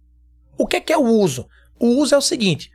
O 0.57 0.67
que 0.67 0.77
é 0.77 0.81
que 0.81 0.91
é 0.91 0.97
o 0.97 1.05
uso? 1.05 1.47
O 1.79 1.87
uso 1.87 2.15
é 2.15 2.17
o 2.17 2.21
seguinte: 2.21 2.71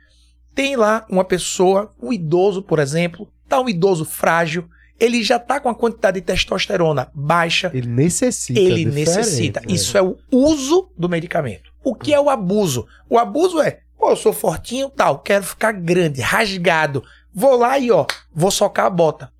tem 0.55 0.75
lá 0.75 1.05
uma 1.09 1.23
pessoa, 1.23 1.93
um 2.01 2.11
idoso, 2.11 2.61
por 2.61 2.79
exemplo, 2.79 3.31
tá 3.47 3.59
um 3.59 3.69
idoso 3.69 4.05
frágil, 4.05 4.69
ele 4.99 5.23
já 5.23 5.39
tá 5.39 5.59
com 5.59 5.69
a 5.69 5.75
quantidade 5.75 6.19
de 6.19 6.25
testosterona 6.25 7.09
baixa, 7.13 7.71
Ele 7.73 7.87
necessita. 7.87 8.59
ele 8.59 8.85
necessita. 8.85 9.61
velho. 9.61 9.73
Isso 9.73 9.97
é 9.97 10.01
o 10.01 10.17
uso 10.31 10.89
do 10.97 11.07
medicamento. 11.07 11.71
O 11.83 11.95
que 11.95 12.13
é 12.13 12.19
o 12.19 12.29
abuso? 12.29 12.85
O 13.09 13.17
abuso 13.17 13.61
é, 13.61 13.79
pô, 13.97 14.09
eu 14.11 14.15
sou 14.15 14.33
fortinho 14.33 14.89
tal, 14.89 15.19
quero 15.19 15.43
ficar 15.43 15.71
grande, 15.71 16.21
rasgado. 16.21 17.03
Vou 17.33 17.55
lá 17.55 17.77
e, 17.77 17.91
ó, 17.91 18.05
vou 18.33 18.49
socar 18.49 18.87
a 18.87 18.89
bota. 18.89 19.31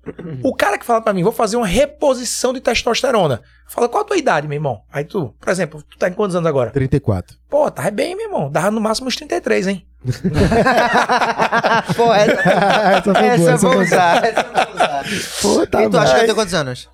O 0.42 0.54
cara 0.54 0.78
que 0.78 0.84
fala 0.84 1.00
pra 1.00 1.12
mim, 1.12 1.22
vou 1.22 1.32
fazer 1.32 1.56
uma 1.56 1.66
reposição 1.66 2.52
de 2.52 2.60
testosterona. 2.60 3.42
Fala, 3.68 3.88
qual 3.88 4.02
a 4.02 4.06
tua 4.06 4.16
idade, 4.16 4.46
meu 4.46 4.56
irmão? 4.56 4.82
Aí 4.92 5.04
tu, 5.04 5.34
por 5.40 5.50
exemplo, 5.50 5.82
tu 5.82 5.98
tá 5.98 6.08
em 6.08 6.12
quantos 6.12 6.36
anos 6.36 6.46
agora? 6.48 6.70
34. 6.70 7.36
Pô, 7.48 7.70
tá 7.70 7.90
bem, 7.90 8.14
meu 8.16 8.26
irmão. 8.26 8.50
Dava 8.50 8.70
no 8.70 8.80
máximo 8.80 9.08
uns 9.08 9.16
33, 9.16 9.66
hein? 9.66 9.86
Pô, 11.96 12.12
essa, 12.14 12.40
essa 12.40 13.12
boa, 13.12 13.26
essa 13.26 13.56
vou 13.56 13.80
usar. 13.80 14.24
Essa 14.24 14.40
eu 14.40 14.52
vou 14.52 14.74
usar. 14.74 15.04
Pô, 15.42 15.66
tá 15.66 15.84
e 15.84 15.90
tu 15.90 15.98
acha 15.98 16.14
que 16.14 16.20
eu 16.20 16.24
tenho 16.24 16.34
quantos 16.34 16.54
anos? 16.54 16.88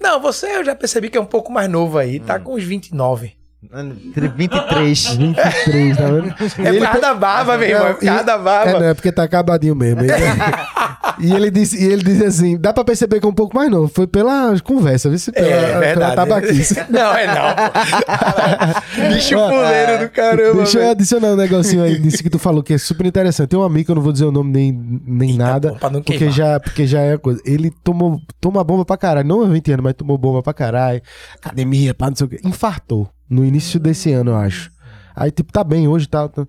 Não, 0.00 0.20
você 0.20 0.56
eu 0.56 0.64
já 0.64 0.74
percebi 0.74 1.10
que 1.10 1.18
é 1.18 1.20
um 1.20 1.26
pouco 1.26 1.52
mais 1.52 1.68
novo 1.68 1.98
aí. 1.98 2.20
Tá 2.20 2.38
com 2.38 2.54
uns 2.54 2.64
29. 2.64 3.37
Entre 3.60 4.28
23. 4.28 5.16
23, 5.16 5.96
tá 5.96 6.04
vendo? 6.06 6.28
É 6.64 6.72
por 6.74 6.80
causa 6.86 7.00
da 7.00 7.14
barba, 7.14 7.58
meu 7.58 7.68
irmão. 7.68 7.88
É 7.88 7.92
por 7.94 8.04
causa 8.04 8.22
da 8.22 8.38
barba. 8.38 8.70
É, 8.70 8.78
não, 8.80 8.86
é 8.86 8.94
porque 8.94 9.10
tá 9.10 9.24
acabadinho 9.24 9.74
mesmo. 9.74 10.02
Ele- 10.02 10.12
e 11.18 11.32
ele 11.34 11.50
disse, 11.50 11.76
e 11.76 11.84
ele 11.92 12.04
disse 12.04 12.24
assim: 12.24 12.56
dá 12.56 12.72
pra 12.72 12.84
perceber 12.84 13.18
que 13.18 13.26
é 13.26 13.28
um 13.28 13.34
pouco 13.34 13.56
mais 13.56 13.68
novo. 13.68 13.88
Foi 13.92 14.06
pela 14.06 14.54
conversa, 14.60 15.10
viu? 15.10 15.18
Pela, 15.32 15.48
É, 15.84 15.92
pela 15.92 16.14
tabaquice. 16.14 16.76
Não, 16.88 17.12
é 17.16 17.26
não. 17.26 17.34
Bicho 19.12 19.36
fuleiro 19.36 20.04
do 20.04 20.10
caramba. 20.10 20.54
Deixa 20.62 20.78
eu 20.78 20.90
adicionar 20.92 21.28
um 21.32 21.36
negocinho 21.36 21.82
aí 21.82 21.98
disso 21.98 22.22
que 22.22 22.30
tu 22.30 22.38
falou, 22.38 22.62
que 22.62 22.74
é 22.74 22.78
super 22.78 23.06
interessante. 23.06 23.48
Tem 23.48 23.58
um 23.58 23.64
amigo, 23.64 23.86
que 23.86 23.90
eu 23.90 23.96
não 23.96 24.02
vou 24.02 24.12
dizer 24.12 24.24
o 24.26 24.32
nome 24.32 24.52
nem, 24.52 25.00
nem 25.04 25.30
Eita, 25.32 25.42
nada, 25.44 25.72
pô, 25.72 25.78
pra 25.80 25.90
não 25.90 26.00
porque 26.00 26.16
queimar. 26.18 26.34
já, 26.36 26.60
porque 26.60 26.86
já 26.86 27.00
é 27.00 27.18
coisa. 27.18 27.40
Ele 27.44 27.72
tomou 27.82 28.20
toma 28.40 28.62
bomba 28.62 28.84
pra 28.84 28.96
caralho, 28.96 29.26
não 29.26 29.42
há 29.42 29.48
20 29.48 29.72
anos, 29.72 29.82
mas 29.82 29.94
tomou 29.94 30.16
bomba 30.16 30.42
pra 30.44 30.54
caralho. 30.54 31.02
Academia, 31.42 31.92
pá, 31.92 32.08
não 32.08 32.14
sei 32.16 32.26
o 32.26 32.30
quê. 32.30 32.40
Infartou 32.44 33.08
no 33.28 33.44
início 33.44 33.78
desse 33.78 34.12
ano, 34.12 34.30
eu 34.32 34.36
acho. 34.36 34.70
Aí, 35.14 35.30
tipo, 35.30 35.52
tá 35.52 35.64
bem 35.64 35.88
hoje, 35.88 36.08
tá. 36.08 36.28
tá. 36.28 36.46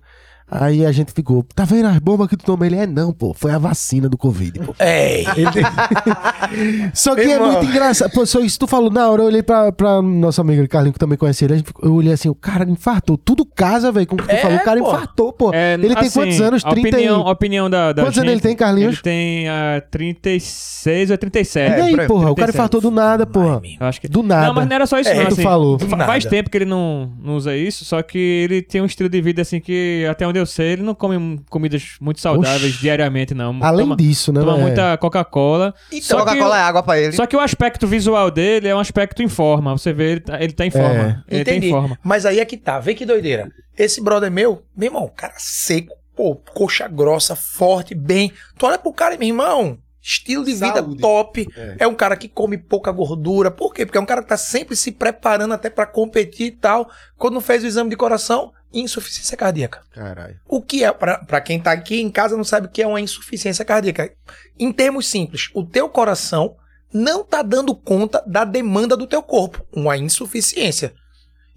Aí 0.50 0.84
a 0.84 0.90
gente 0.90 1.12
ficou, 1.12 1.44
tá 1.54 1.64
vendo 1.64 1.86
as 1.86 1.98
bombas 1.98 2.26
que 2.28 2.36
tu 2.36 2.44
toma? 2.44 2.66
Ele 2.66 2.76
é, 2.76 2.86
não, 2.86 3.12
pô, 3.12 3.32
foi 3.32 3.52
a 3.52 3.58
vacina 3.58 4.08
do 4.08 4.18
Covid, 4.18 4.58
pô. 4.60 4.74
Ei. 4.80 5.24
Só 6.92 7.14
que 7.14 7.22
Meu 7.22 7.30
é 7.30 7.34
irmão. 7.34 7.52
muito 7.52 7.66
engraçado. 7.70 8.10
Pô, 8.12 8.26
só 8.26 8.40
isso 8.40 8.58
tu 8.58 8.66
falou 8.66 8.90
na 8.90 9.08
hora, 9.08 9.22
eu 9.22 9.26
olhei 9.26 9.42
pra, 9.42 9.70
pra 9.72 10.02
nosso 10.02 10.40
amigo 10.40 10.66
Carlinho, 10.68 10.92
que 10.92 10.98
também 10.98 11.16
conhece 11.16 11.44
ele. 11.44 11.58
ficou- 11.62 11.88
Eu 11.88 11.94
olhei 11.94 12.12
assim, 12.12 12.28
o 12.28 12.34
cara 12.34 12.68
infartou. 12.68 13.16
Tudo 13.16 13.44
casa, 13.44 13.92
velho, 13.92 14.06
com 14.06 14.16
o 14.16 14.18
que 14.18 14.24
tu 14.26 14.30
É, 14.30 14.38
falou. 14.38 14.56
O 14.58 14.64
cara 14.64 14.80
pô. 14.80 14.88
infartou, 14.88 15.32
pô. 15.32 15.50
É, 15.54 15.74
ele 15.74 15.94
tem 15.94 15.98
assim, 15.98 16.18
quantos 16.18 16.40
anos? 16.40 16.64
a 16.64 16.70
30 16.70 16.88
e- 16.88 16.90
opinião, 16.90 17.20
a 17.26 17.30
opinião 17.30 17.70
da, 17.70 17.92
da 17.92 18.02
Quantos 18.02 18.18
anos 18.18 18.30
gente, 18.30 18.38
ele 18.38 18.40
tem, 18.48 18.56
Carlinhos? 18.56 18.94
Ele 18.94 19.02
tem 19.02 19.48
ah, 19.48 19.82
36 19.90 21.10
ou 21.10 21.18
37. 21.18 21.70
e 21.70 21.80
aí, 21.82 22.00
aí, 22.00 22.06
porra? 22.06 22.30
O 22.30 22.34
cara 22.34 22.46
37. 22.52 22.54
infartou 22.56 22.80
do 22.80 22.90
nada, 22.90 23.26
porra. 23.26 23.62
Acho 23.80 24.00
que... 24.00 24.08
Do 24.08 24.22
nada. 24.22 24.46
Não, 24.48 24.54
mas 24.54 24.66
não 24.68 24.74
era 24.74 24.86
só 24.86 24.98
isso, 24.98 25.10
É, 25.10 25.14
não. 25.14 25.26
tu 25.26 25.32
assim, 25.34 25.42
falou. 25.42 25.76
Do 25.76 25.86
fa- 25.86 25.96
nada. 25.96 26.10
Faz 26.10 26.24
tempo 26.24 26.50
que 26.50 26.58
ele 26.58 26.64
não, 26.64 27.12
não 27.22 27.36
usa 27.36 27.56
isso, 27.56 27.84
só 27.84 28.02
que 28.02 28.18
ele 28.18 28.62
tem 28.62 28.80
um 28.80 28.86
estilo 28.86 29.08
de 29.08 29.20
vida 29.20 29.42
assim 29.42 29.60
que, 29.60 30.06
até 30.10 30.26
onde 30.26 30.39
eu 30.40 30.46
sei, 30.46 30.72
ele 30.72 30.82
não 30.82 30.94
come 30.94 31.40
comidas 31.48 31.96
muito 32.00 32.20
saudáveis 32.20 32.72
Oxi. 32.72 32.80
diariamente, 32.80 33.34
não. 33.34 33.58
Além 33.62 33.86
toma, 33.86 33.96
disso, 33.96 34.32
né? 34.32 34.40
toma 34.40 34.58
é. 34.58 34.60
muita 34.60 34.96
Coca-Cola. 34.98 35.74
Então, 35.92 36.18
Coca-Cola 36.18 36.58
é 36.58 36.62
água 36.62 36.82
pra 36.82 36.98
ele. 36.98 37.12
só 37.12 37.26
que 37.26 37.36
o 37.36 37.40
aspecto 37.40 37.86
visual 37.86 38.30
dele 38.30 38.68
é 38.68 38.74
um 38.74 38.80
aspecto 38.80 39.22
em 39.22 39.28
forma. 39.28 39.76
Você 39.76 39.92
vê, 39.92 40.12
ele 40.12 40.20
tá, 40.20 40.42
ele 40.42 40.52
tá 40.52 40.66
em 40.66 40.70
forma. 40.70 41.24
Ele 41.28 41.44
tá 41.44 41.52
em 41.52 41.56
Entendi. 41.56 41.70
forma. 41.70 41.98
Mas 42.02 42.26
aí 42.26 42.40
é 42.40 42.44
que 42.44 42.56
tá. 42.56 42.78
Vê 42.80 42.94
que 42.94 43.06
doideira. 43.06 43.50
Esse 43.78 44.02
brother 44.02 44.30
meu, 44.30 44.62
meu 44.76 44.88
irmão, 44.88 45.10
cara 45.14 45.34
seco, 45.38 45.94
pô, 46.14 46.36
coxa 46.36 46.86
grossa, 46.88 47.34
forte, 47.36 47.94
bem. 47.94 48.32
Tu 48.58 48.66
olha 48.66 48.78
pro 48.78 48.92
cara 48.92 49.14
e, 49.14 49.18
meu 49.18 49.28
irmão, 49.28 49.78
estilo 50.02 50.44
de 50.44 50.54
vida 50.54 50.74
Saúde. 50.74 51.00
top. 51.00 51.48
É. 51.56 51.76
É. 51.80 51.86
um 51.86 51.94
cara 51.94 52.16
que 52.16 52.28
come 52.28 52.56
pouca 52.56 52.90
gordura. 52.90 53.50
Por 53.50 53.74
quê? 53.74 53.84
Porque 53.84 53.98
é 53.98 54.00
um 54.00 54.06
cara 54.06 54.22
que 54.22 54.28
tá 54.28 54.36
sempre 54.36 54.74
se 54.76 54.92
preparando 54.92 55.54
até 55.54 55.68
pra 55.68 55.86
competir 55.86 56.46
e 56.46 56.52
tal. 56.52 56.90
Quando 57.16 57.40
fez 57.40 57.62
o 57.62 57.66
exame 57.66 57.90
de 57.90 57.96
coração, 57.96 58.52
insuficiência 58.72 59.36
cardíaca. 59.36 59.82
Caralho. 59.92 60.38
O 60.46 60.62
que 60.62 60.84
é, 60.84 60.92
pra 60.92 61.18
pra 61.18 61.40
quem 61.40 61.60
tá 61.60 61.72
aqui 61.72 62.00
em 62.00 62.10
casa 62.10 62.36
não 62.36 62.44
sabe 62.44 62.66
o 62.66 62.70
que 62.70 62.82
é 62.82 62.86
uma 62.86 63.00
insuficiência 63.00 63.64
cardíaca. 63.64 64.12
Em 64.58 64.72
termos 64.72 65.06
simples, 65.06 65.50
o 65.54 65.64
teu 65.64 65.88
coração 65.88 66.56
não 66.92 67.22
tá 67.24 67.42
dando 67.42 67.74
conta 67.74 68.22
da 68.26 68.44
demanda 68.44 68.96
do 68.96 69.06
teu 69.06 69.22
corpo. 69.22 69.64
Uma 69.72 69.96
insuficiência. 69.96 70.94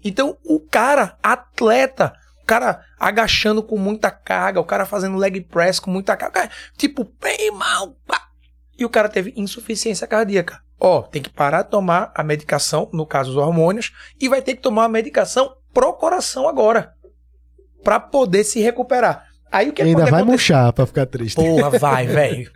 Então, 0.02 0.36
o 0.44 0.60
cara, 0.60 1.16
atleta, 1.22 2.12
o 2.42 2.44
cara 2.44 2.84
agachando 3.00 3.62
com 3.62 3.78
muita 3.78 4.10
carga, 4.10 4.60
o 4.60 4.64
cara 4.64 4.84
fazendo 4.84 5.16
leg 5.16 5.40
press 5.40 5.80
com 5.80 5.90
muita 5.90 6.16
carga, 6.16 6.40
cara, 6.42 6.50
tipo, 6.76 7.10
bem 7.20 7.50
mal, 7.50 7.96
pá. 8.06 8.23
E 8.78 8.84
o 8.84 8.88
cara 8.90 9.08
teve 9.08 9.32
insuficiência 9.36 10.06
cardíaca. 10.06 10.60
Ó, 10.80 11.02
tem 11.02 11.22
que 11.22 11.30
parar 11.30 11.62
de 11.62 11.70
tomar 11.70 12.12
a 12.14 12.22
medicação, 12.24 12.88
no 12.92 13.06
caso 13.06 13.30
os 13.30 13.36
hormônios, 13.36 13.92
e 14.20 14.28
vai 14.28 14.42
ter 14.42 14.54
que 14.56 14.62
tomar 14.62 14.84
a 14.84 14.88
medicação 14.88 15.54
pro 15.72 15.92
coração 15.94 16.48
agora, 16.48 16.92
Pra 17.82 18.00
poder 18.00 18.44
se 18.44 18.60
recuperar. 18.60 19.26
Aí 19.52 19.68
o 19.68 19.72
que 19.72 19.82
Ainda 19.82 19.98
vai 20.00 20.08
acontecer? 20.08 20.24
murchar 20.24 20.72
pra 20.72 20.86
ficar 20.86 21.06
triste. 21.06 21.36
Porra, 21.36 21.70
vai, 21.78 22.06
velho. 22.08 22.50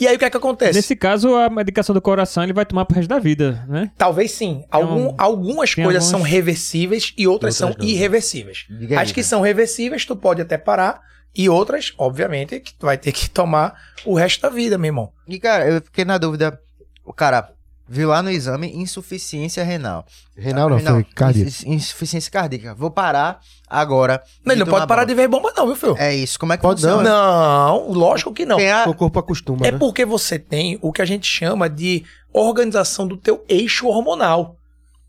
E 0.00 0.06
aí 0.06 0.14
o 0.14 0.18
que 0.18 0.24
é 0.26 0.30
que 0.30 0.36
acontece? 0.36 0.74
Nesse 0.74 0.94
caso, 0.94 1.34
a 1.34 1.48
medicação 1.50 1.92
do 1.94 2.00
coração 2.00 2.42
ele 2.44 2.52
vai 2.52 2.64
tomar 2.66 2.84
pro 2.84 2.94
resto 2.94 3.08
da 3.08 3.18
vida, 3.18 3.64
né? 3.68 3.90
Talvez 3.96 4.30
sim. 4.32 4.64
Algum- 4.70 5.08
um- 5.08 5.14
algumas 5.18 5.74
tem 5.74 5.82
coisas 5.82 6.04
algumas- 6.04 6.20
são 6.20 6.30
reversíveis 6.30 7.12
e 7.18 7.26
outras, 7.26 7.58
Outras 7.60 7.74
são 7.76 7.82
não. 7.84 7.90
irreversíveis. 7.90 8.66
Diga 8.68 8.96
aí, 9.00 9.02
As 9.06 9.12
que 9.12 9.22
são 9.24 9.40
reversíveis, 9.40 10.04
tu 10.04 10.14
pode 10.14 10.40
até 10.42 10.56
parar. 10.58 11.00
E 11.36 11.48
outras, 11.48 11.92
obviamente, 11.98 12.58
que 12.60 12.72
tu 12.74 12.86
vai 12.86 12.96
ter 12.96 13.12
que 13.12 13.28
tomar 13.30 13.74
o 14.04 14.14
resto 14.14 14.40
da 14.42 14.48
vida, 14.48 14.78
meu 14.78 14.88
irmão. 14.88 15.12
E, 15.28 15.38
cara, 15.38 15.68
eu 15.68 15.80
fiquei 15.82 16.04
na 16.04 16.16
dúvida. 16.18 16.58
O 17.04 17.12
cara 17.12 17.50
viu 17.88 18.08
lá 18.08 18.20
no 18.22 18.30
exame 18.30 18.68
insuficiência 18.74 19.62
renal. 19.62 20.04
Renal 20.36 20.68
não, 20.68 20.78
foi 20.80 21.04
cardíaco. 21.04 21.48
ins- 21.48 21.64
Insuficiência 21.64 22.30
cardíaca. 22.32 22.74
Vou 22.74 22.90
parar 22.90 23.40
agora. 23.68 24.22
Não, 24.44 24.52
ele 24.54 24.64
não 24.64 24.66
pode 24.70 24.86
parar 24.88 25.02
bomba. 25.02 25.06
de 25.06 25.14
ver 25.14 25.28
bomba, 25.28 25.52
não, 25.56 25.66
viu, 25.66 25.76
filho? 25.76 25.96
É 25.98 26.12
isso. 26.14 26.36
Como 26.38 26.52
é 26.52 26.56
que 26.56 26.62
Pode 26.62 26.82
não, 26.82 26.98
funciona? 26.98 27.08
Não, 27.16 27.92
lógico 27.92 28.32
que 28.32 28.44
não. 28.44 28.58
A- 28.58 28.88
O 28.88 28.94
corpo 28.94 29.18
acostuma, 29.20 29.64
É 29.66 29.70
né? 29.70 29.78
porque 29.78 30.04
você 30.04 30.36
tem 30.38 30.78
o 30.82 30.92
que 30.92 31.00
a 31.00 31.04
gente 31.04 31.26
chama 31.28 31.68
de 31.70 32.04
organização 32.32 33.06
do 33.06 33.16
teu 33.16 33.44
eixo 33.48 33.86
hormonal. 33.86 34.55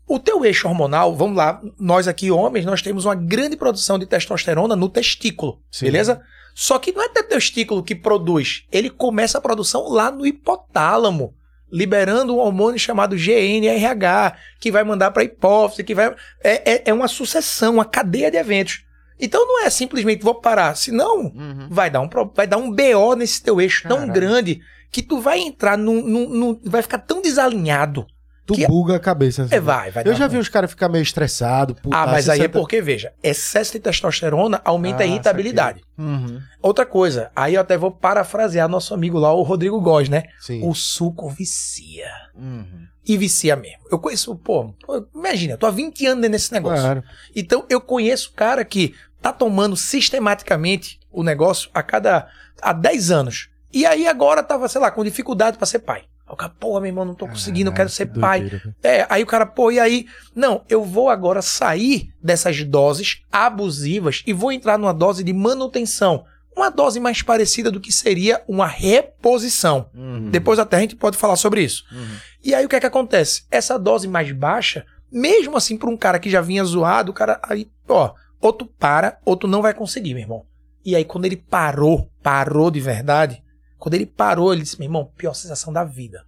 O 0.08 0.18
teu 0.18 0.44
eixo 0.44 0.66
hormonal, 0.66 1.14
vamos 1.14 1.36
lá, 1.36 1.60
nós 1.78 2.08
aqui 2.08 2.30
homens, 2.30 2.64
nós 2.64 2.80
temos 2.80 3.04
uma 3.04 3.14
grande 3.14 3.56
produção 3.56 3.98
de 3.98 4.06
testosterona 4.06 4.74
no 4.74 4.88
testículo, 4.88 5.60
Sim. 5.70 5.84
beleza? 5.86 6.22
Só 6.54 6.78
que 6.78 6.92
não 6.92 7.02
é 7.02 7.08
teu 7.10 7.28
testículo 7.28 7.82
que 7.82 7.94
produz, 7.94 8.64
ele 8.72 8.88
começa 8.90 9.36
a 9.38 9.40
produção 9.40 9.86
lá 9.88 10.10
no 10.10 10.26
hipotálamo, 10.26 11.34
liberando 11.70 12.34
um 12.34 12.38
hormônio 12.38 12.78
chamado 12.80 13.14
GNRH, 13.16 14.34
que 14.58 14.72
vai 14.72 14.82
mandar 14.82 15.10
para 15.10 15.22
a 15.22 15.24
hipófise, 15.26 15.84
que 15.84 15.94
vai 15.94 16.14
é, 16.42 16.72
é, 16.72 16.82
é 16.86 16.92
uma 16.94 17.06
sucessão, 17.08 17.74
uma 17.74 17.84
cadeia 17.84 18.30
de 18.30 18.38
eventos. 18.38 18.84
Então 19.20 19.46
não 19.46 19.62
é 19.64 19.70
simplesmente 19.70 20.22
vou 20.24 20.34
parar, 20.36 20.74
senão 20.76 21.24
Uhum. 21.26 21.66
vai 21.70 21.90
dar 21.90 22.00
um, 22.00 22.08
vai 22.34 22.46
dar 22.46 22.56
um 22.56 22.70
BO 22.70 23.14
nesse 23.16 23.42
teu 23.42 23.60
eixo 23.60 23.82
tão 23.86 23.98
Caralho. 23.98 24.12
grande 24.14 24.60
que 24.90 25.02
tu 25.02 25.20
vai 25.20 25.38
entrar 25.40 25.76
num, 25.76 26.00
num- 26.02 26.28
num- 26.28 26.60
vai 26.64 26.80
ficar 26.82 26.98
tão 26.98 27.20
desalinhado. 27.20 28.06
Tu 28.48 28.54
que- 28.54 28.66
buga 28.66 28.96
a 28.96 28.98
cabeça. 28.98 29.42
assim. 29.44 29.54
É, 29.54 29.60
vai, 29.60 29.90
vai 29.90 30.02
Eu 30.06 30.14
já 30.14 30.24
ruim. 30.24 30.34
vi 30.36 30.38
uns 30.40 30.48
caras 30.48 30.70
ficar 30.70 30.88
meio 30.88 31.02
estressados. 31.02 31.76
Ah, 31.92 32.06
mas 32.06 32.28
aí 32.28 32.40
é 32.40 32.48
porque, 32.48 32.80
veja, 32.82 33.12
excesso 33.22 33.72
de 33.72 33.78
testosterona 33.80 34.60
aumenta 34.64 35.02
a 35.02 35.04
Ah, 35.04 35.06
irritabilidade. 35.06 35.82
Uhum. 35.98 36.40
Outra 36.62 36.86
coisa, 36.86 37.30
aí 37.36 37.54
eu 37.54 37.60
até 37.60 37.76
vou 37.76 37.90
parafrasear 37.90 38.68
nosso 38.68 38.94
amigo 38.94 39.18
lá, 39.18 39.32
o 39.32 39.42
Rodrigo 39.42 39.80
Góes, 39.80 40.08
né? 40.08 40.22
Sim. 40.40 40.66
O 40.66 40.74
suco 40.74 41.28
vicia. 41.28 42.10
Uhum. 42.34 42.86
E 43.06 43.16
vicia 43.16 43.54
mesmo. 43.56 43.78
Eu 43.90 43.98
conheço, 43.98 44.34
pô, 44.36 44.74
imagina, 45.14 45.54
eu 45.54 45.58
tô 45.58 45.66
há 45.66 45.70
20 45.70 46.06
anos 46.06 46.30
desse 46.30 46.52
negócio. 46.52 46.82
Claro. 46.84 47.02
Então 47.36 47.64
eu 47.70 47.80
conheço 47.80 48.32
cara 48.34 48.64
que 48.64 48.94
tá 49.20 49.32
tomando 49.32 49.76
sistematicamente 50.22 50.98
o 51.10 51.22
negócio 51.22 51.70
a 51.72 51.82
cada 51.82 52.28
há 52.60 52.72
10 52.72 53.10
anos. 53.10 53.48
E 53.72 53.84
aí 53.86 54.06
agora 54.06 54.42
tava, 54.42 54.68
sei 54.68 54.80
lá, 54.80 54.90
com 54.90 55.04
dificuldade 55.04 55.56
pra 55.58 55.66
ser 55.66 55.80
pai. 55.80 56.04
Aí 56.28 56.34
O 56.34 56.36
cara, 56.36 56.52
porra, 56.58 56.80
meu 56.80 56.88
irmão, 56.88 57.04
não 57.04 57.14
tô 57.14 57.26
conseguindo, 57.26 57.70
eu 57.70 57.74
quero 57.74 57.88
ser 57.88 58.06
que 58.06 58.20
pai. 58.20 58.40
doideira. 58.40 58.76
É, 58.82 59.06
aí 59.08 59.22
o 59.22 59.26
cara, 59.26 59.46
pô, 59.46 59.70
e 59.70 59.80
aí? 59.80 60.06
Não, 60.34 60.62
eu 60.68 60.84
vou 60.84 61.08
agora 61.08 61.40
sair 61.40 62.10
dessas 62.22 62.62
doses 62.64 63.22
abusivas 63.32 64.22
e 64.26 64.32
vou 64.32 64.52
entrar 64.52 64.78
numa 64.78 64.92
dose 64.92 65.24
de 65.24 65.32
manutenção. 65.32 66.24
Uma 66.56 66.70
dose 66.70 66.98
mais 66.98 67.22
parecida 67.22 67.70
do 67.70 67.80
que 67.80 67.92
seria 67.92 68.42
uma 68.48 68.66
reposição. 68.66 69.88
Uhum. 69.94 70.30
Depois 70.30 70.58
até 70.58 70.76
a 70.76 70.80
gente 70.80 70.96
pode 70.96 71.16
falar 71.16 71.36
sobre 71.36 71.62
isso. 71.62 71.84
Uhum. 71.92 72.16
E 72.44 72.54
aí 72.54 72.64
o 72.64 72.68
que 72.68 72.76
é 72.76 72.80
que 72.80 72.86
acontece? 72.86 73.44
Essa 73.50 73.78
dose 73.78 74.08
mais 74.08 74.30
baixa, 74.32 74.84
mesmo 75.10 75.56
assim 75.56 75.76
para 75.76 75.88
um 75.88 75.96
cara 75.96 76.18
que 76.18 76.28
já 76.30 76.40
vinha 76.40 76.64
zoado, 76.64 77.10
o 77.12 77.14
cara 77.14 77.40
aí, 77.44 77.68
ó, 77.88 78.12
ou 78.40 78.52
tu 78.52 78.66
para, 78.66 79.18
ou 79.24 79.36
tu 79.36 79.46
não 79.46 79.62
vai 79.62 79.72
conseguir, 79.72 80.14
meu 80.14 80.22
irmão. 80.22 80.44
E 80.84 80.94
aí 80.96 81.04
quando 81.04 81.24
ele 81.26 81.36
parou, 81.36 82.10
parou 82.22 82.70
de 82.70 82.80
verdade, 82.80 83.42
quando 83.78 83.94
ele 83.94 84.06
parou, 84.06 84.52
ele 84.52 84.62
disse, 84.62 84.78
meu 84.78 84.86
irmão, 84.86 85.10
pior 85.16 85.34
sensação 85.34 85.72
da 85.72 85.84
vida. 85.84 86.24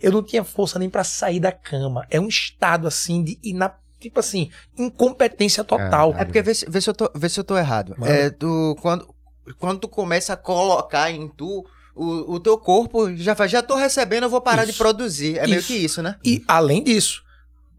Eu 0.00 0.12
não 0.12 0.22
tinha 0.22 0.44
força 0.44 0.78
nem 0.78 0.90
para 0.90 1.04
sair 1.04 1.40
da 1.40 1.52
cama. 1.52 2.06
É 2.10 2.20
um 2.20 2.28
estado 2.28 2.86
assim 2.86 3.22
de 3.22 3.38
tipo 3.98 4.20
assim, 4.20 4.50
incompetência 4.76 5.64
total. 5.64 6.12
Caralho. 6.12 6.22
É 6.22 6.24
porque 6.24 6.42
vê 6.42 6.54
se, 6.54 6.68
vê 6.68 6.80
se 6.80 6.90
eu, 6.90 6.94
tô, 6.94 7.10
vê 7.14 7.28
se 7.28 7.40
eu 7.40 7.44
tô 7.44 7.56
errado. 7.56 7.94
Mano. 7.98 8.12
É, 8.12 8.30
tu, 8.30 8.76
quando, 8.80 9.14
quando 9.58 9.80
tu 9.80 9.88
começa 9.88 10.34
a 10.34 10.36
colocar 10.36 11.10
em 11.10 11.28
tu, 11.28 11.64
o, 11.94 12.34
o 12.34 12.40
teu 12.40 12.58
corpo 12.58 13.14
já 13.16 13.34
faz, 13.34 13.50
já 13.50 13.62
tô 13.62 13.74
recebendo, 13.74 14.24
eu 14.24 14.30
vou 14.30 14.40
parar 14.40 14.64
de 14.64 14.70
Isso. 14.70 14.78
produzir. 14.78 15.38
É 15.38 15.46
meio 15.46 15.58
Isso. 15.58 15.68
que 15.68 15.74
isso, 15.74 16.02
né? 16.02 16.16
E 16.24 16.44
além 16.46 16.82
disso, 16.82 17.22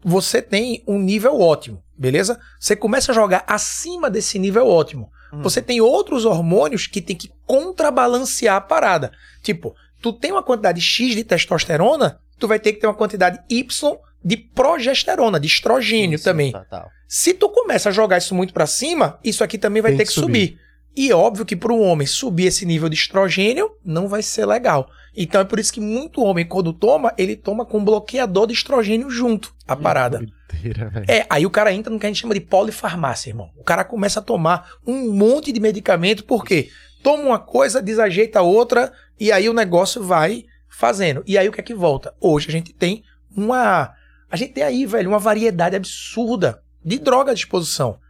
você 0.02 0.42
tem 0.42 0.82
um 0.86 0.98
nível 0.98 1.40
ótimo, 1.40 1.82
beleza? 1.96 2.38
Você 2.58 2.74
começa 2.74 3.12
a 3.12 3.14
jogar 3.14 3.44
acima 3.46 4.10
desse 4.10 4.38
nível 4.38 4.66
ótimo. 4.66 5.10
Hum. 5.32 5.42
Você 5.42 5.60
tem 5.60 5.80
outros 5.80 6.24
hormônios 6.24 6.86
que 6.86 7.00
tem 7.00 7.16
que 7.16 7.30
contrabalancear 7.46 8.56
a 8.56 8.60
parada. 8.60 9.12
Tipo, 9.42 9.74
tu 10.02 10.12
tem 10.12 10.32
uma 10.32 10.42
quantidade 10.42 10.80
X 10.80 11.14
de 11.14 11.24
testosterona, 11.24 12.18
tu 12.38 12.48
vai 12.48 12.58
ter 12.58 12.72
que 12.72 12.80
ter 12.80 12.86
uma 12.86 12.94
quantidade 12.94 13.40
Y 13.48 13.96
de 14.24 14.36
progesterona, 14.36 15.38
de 15.38 15.46
estrogênio 15.46 16.18
Sim, 16.18 16.22
sim, 16.22 16.30
também. 16.30 16.52
total. 16.52 16.90
Se 17.06 17.32
tu 17.32 17.48
começa 17.48 17.88
a 17.88 17.92
jogar 17.92 18.18
isso 18.18 18.34
muito 18.34 18.52
pra 18.52 18.66
cima, 18.66 19.18
isso 19.24 19.42
aqui 19.42 19.56
também 19.56 19.80
vai 19.80 19.92
Tem 19.92 19.98
ter 19.98 20.04
que 20.04 20.12
que 20.14 20.20
subir. 20.20 20.58
E 20.98 21.12
é 21.12 21.14
óbvio 21.14 21.46
que 21.46 21.54
para 21.54 21.72
um 21.72 21.80
homem 21.80 22.08
subir 22.08 22.46
esse 22.46 22.66
nível 22.66 22.88
de 22.88 22.96
estrogênio 22.96 23.70
não 23.84 24.08
vai 24.08 24.20
ser 24.20 24.44
legal. 24.44 24.90
Então 25.16 25.40
é 25.40 25.44
por 25.44 25.60
isso 25.60 25.72
que 25.72 25.80
muito 25.80 26.20
homem, 26.20 26.44
quando 26.44 26.72
toma, 26.72 27.14
ele 27.16 27.36
toma 27.36 27.64
com 27.64 27.84
bloqueador 27.84 28.48
de 28.48 28.54
estrogênio 28.54 29.08
junto 29.08 29.54
a 29.64 29.76
parada. 29.76 30.18
Doideira. 30.18 31.04
É, 31.06 31.24
aí 31.30 31.46
o 31.46 31.50
cara 31.50 31.72
entra 31.72 31.92
no 31.92 32.00
que 32.00 32.06
a 32.06 32.08
gente 32.08 32.20
chama 32.20 32.34
de 32.34 32.40
polifarmácia, 32.40 33.30
irmão. 33.30 33.52
O 33.56 33.62
cara 33.62 33.84
começa 33.84 34.18
a 34.18 34.22
tomar 34.22 34.72
um 34.84 35.12
monte 35.12 35.52
de 35.52 35.60
medicamento, 35.60 36.24
por 36.24 36.44
quê? 36.44 36.68
Toma 37.00 37.22
uma 37.22 37.38
coisa, 37.38 37.80
desajeita 37.80 38.40
a 38.40 38.42
outra, 38.42 38.92
e 39.20 39.30
aí 39.30 39.48
o 39.48 39.54
negócio 39.54 40.02
vai 40.02 40.46
fazendo. 40.68 41.22
E 41.28 41.38
aí 41.38 41.48
o 41.48 41.52
que 41.52 41.60
é 41.60 41.62
que 41.62 41.74
volta? 41.74 42.12
Hoje 42.20 42.48
a 42.48 42.52
gente 42.52 42.72
tem 42.72 43.04
uma. 43.36 43.94
A 44.28 44.36
gente 44.36 44.52
tem 44.52 44.64
aí, 44.64 44.84
velho, 44.84 45.10
uma 45.10 45.20
variedade 45.20 45.76
absurda 45.76 46.60
de 46.84 46.98
droga 46.98 47.30
à 47.30 47.34
disposição. 47.34 48.00